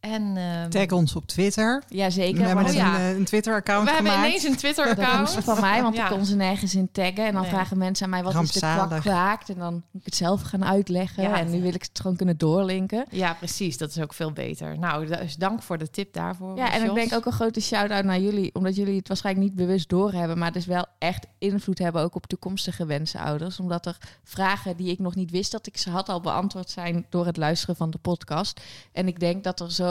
En 0.00 0.36
ehm, 0.36 0.70
Tag 0.70 0.90
ons 0.90 1.16
op 1.16 1.26
Twitter. 1.26 1.82
Jazeker. 1.88 2.40
we 2.40 2.46
hebben 2.46 2.64
oh 2.64 2.72
ja. 2.72 2.94
een, 2.94 3.00
eh, 3.00 3.16
een 3.16 3.24
Twitter-account 3.24 3.84
we 3.88 3.94
hebben 3.94 4.12
gemaakt. 4.12 4.28
ineens 4.28 4.44
een 4.44 4.56
Twitter-account. 4.56 5.30
van 5.30 5.60
mij, 5.60 5.82
want 5.82 5.96
Ja. 5.96 6.04
ik 6.04 6.10
kon 6.10 6.24
ze 6.24 6.36
nergens 6.36 6.74
in 6.74 6.88
taggen. 6.92 7.24
En 7.26 7.32
dan 7.32 7.40
Nee. 7.42 7.50
vragen 7.50 7.78
mensen 7.78 8.04
aan 8.04 8.10
mij, 8.10 8.22
wat 8.22 8.42
is 8.42 8.50
de 8.52 8.58
Rampzalig. 8.60 8.88
kwak 8.88 9.00
kwaakt? 9.14 9.48
En 9.48 9.54
dan 9.58 9.72
moet 9.72 10.00
ik 10.00 10.04
het 10.04 10.14
zelf 10.14 10.42
gaan 10.42 10.64
uitleggen. 10.64 11.22
Ja, 11.22 11.38
en 11.38 11.50
nu 11.50 11.60
wil 11.62 11.74
ik 11.74 11.82
het 11.82 12.00
gewoon 12.00 12.16
kunnen 12.16 12.38
doorlinken. 12.38 13.04
Ja, 13.10 13.34
precies. 13.34 13.78
Dat 13.78 13.88
is 13.90 13.98
ook 14.00 14.14
veel 14.14 14.32
beter. 14.32 14.78
Nou, 14.78 15.06
dus 15.06 15.36
dank 15.36 15.62
voor 15.62 15.78
de 15.78 15.90
tip 15.90 16.12
daarvoor. 16.12 16.56
Ja, 16.56 16.72
en 16.72 16.84
ik 16.84 16.94
denk 16.94 17.12
ook 17.14 17.26
een 17.26 17.32
grote 17.32 17.60
shout-out 17.60 18.04
naar 18.04 18.20
jullie. 18.20 18.54
Omdat 18.54 18.76
jullie 18.76 18.96
het 18.96 19.08
waarschijnlijk 19.08 19.46
niet 19.46 19.54
bewust 19.54 19.88
doorhebben. 19.88 20.38
Maar 20.38 20.52
dus 20.52 20.66
wel 20.66 20.86
echt 20.98 21.26
invloed 21.38 21.78
hebben 21.78 22.02
ook 22.02 22.14
op 22.14 22.26
toekomstige 22.26 22.86
wensenouders. 22.86 23.60
Omdat 23.60 23.86
er 23.86 23.96
vragen 24.24 24.76
die 24.76 24.90
ik 24.90 24.98
nog 24.98 25.14
niet 25.14 25.30
wist 25.30 25.52
dat 25.52 25.66
ik 25.66 25.76
ze 25.76 25.90
had 25.90 26.08
al 26.08 26.20
beantwoord 26.20 26.70
zijn 26.70 27.06
door 27.10 27.26
het 27.26 27.36
luisteren 27.36 27.76
van 27.76 27.90
de 27.90 27.98
podcast. 27.98 28.60
En 28.92 29.06
ik 29.08 29.20
denk 29.20 29.44
dat 29.44 29.60
er 29.60 29.72
zo 29.72 29.85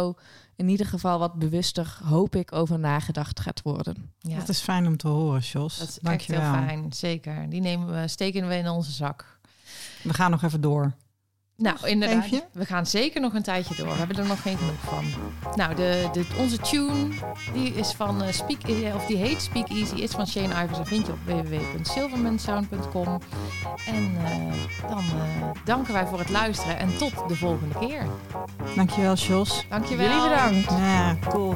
in 0.56 0.68
ieder 0.70 0.86
geval 0.86 1.20
wat 1.20 1.34
bewuster, 1.34 1.98
hoop 2.04 2.36
ik, 2.36 2.52
over 2.54 2.80
nagedacht 2.80 3.40
gaat 3.40 3.62
worden. 3.62 4.12
Ja, 4.20 4.38
Dat 4.40 4.50
is 4.50 4.60
fijn 4.60 4.88
om 4.88 4.98
te 4.98 5.08
horen, 5.08 5.42
Jos. 5.42 5.78
dat 5.78 5.88
is 5.88 5.94
echt 5.96 6.06
Dankjewel. 6.06 6.42
heel 6.54 6.64
fijn. 6.68 6.94
Zeker. 6.94 7.50
Die 7.50 7.62
nemen 7.62 8.02
we, 8.02 8.08
steken 8.08 8.48
we 8.48 8.56
in 8.56 8.70
onze 8.70 8.92
zak. 8.92 9.40
We 10.04 10.14
gaan 10.14 10.32
nog 10.32 10.44
even 10.44 10.62
door. 10.62 10.94
Nou, 11.58 11.78
inderdaad. 11.84 12.46
We 12.52 12.66
gaan 12.66 12.86
zeker 12.86 13.22
nog 13.22 13.34
een 13.34 13.44
tijdje 13.44 13.76
door. 13.76 13.88
We 13.88 13.94
hebben 13.94 14.18
er 14.18 14.26
nog 14.26 14.42
geen 14.42 14.58
genoeg 14.58 14.82
van. 14.84 15.06
Nou, 15.56 15.76
de, 15.76 16.10
de, 16.14 16.26
onze 16.38 16.58
tune, 16.58 17.10
die 17.54 17.74
is 17.74 17.92
van 17.92 18.24
eh, 18.24 18.32
Speak, 18.32 18.64
eh, 18.64 18.96
of 18.96 19.06
die 19.06 19.18
heet 19.18 19.42
Speak 19.42 19.70
Easy, 19.70 19.96
is 19.96 20.12
van 20.12 20.28
Shane 20.28 20.64
Ivers 20.64 20.78
en 20.78 20.86
vind 20.86 21.06
je 21.06 21.12
op 21.12 21.20
www.silvermansound.com. 21.26 23.20
En 23.88 24.18
eh, 24.24 24.90
dan 24.90 24.98
eh, 24.98 25.50
danken 25.66 25.94
wij 25.94 26.06
voor 26.06 26.20
het 26.20 26.30
luisteren 26.30 26.78
en 26.78 26.98
tot 26.98 27.14
de 27.28 27.36
volgende 27.36 27.80
keer. 27.80 28.06
Dankjewel, 28.76 29.14
Jos. 29.14 29.66
Dankjewel. 29.70 30.08
Jullie 30.08 30.30
bedankt. 30.30 30.70
Ja, 30.70 31.18
cool. 31.30 31.56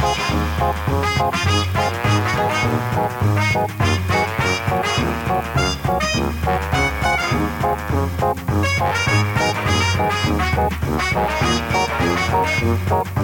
Thank 12.91 13.17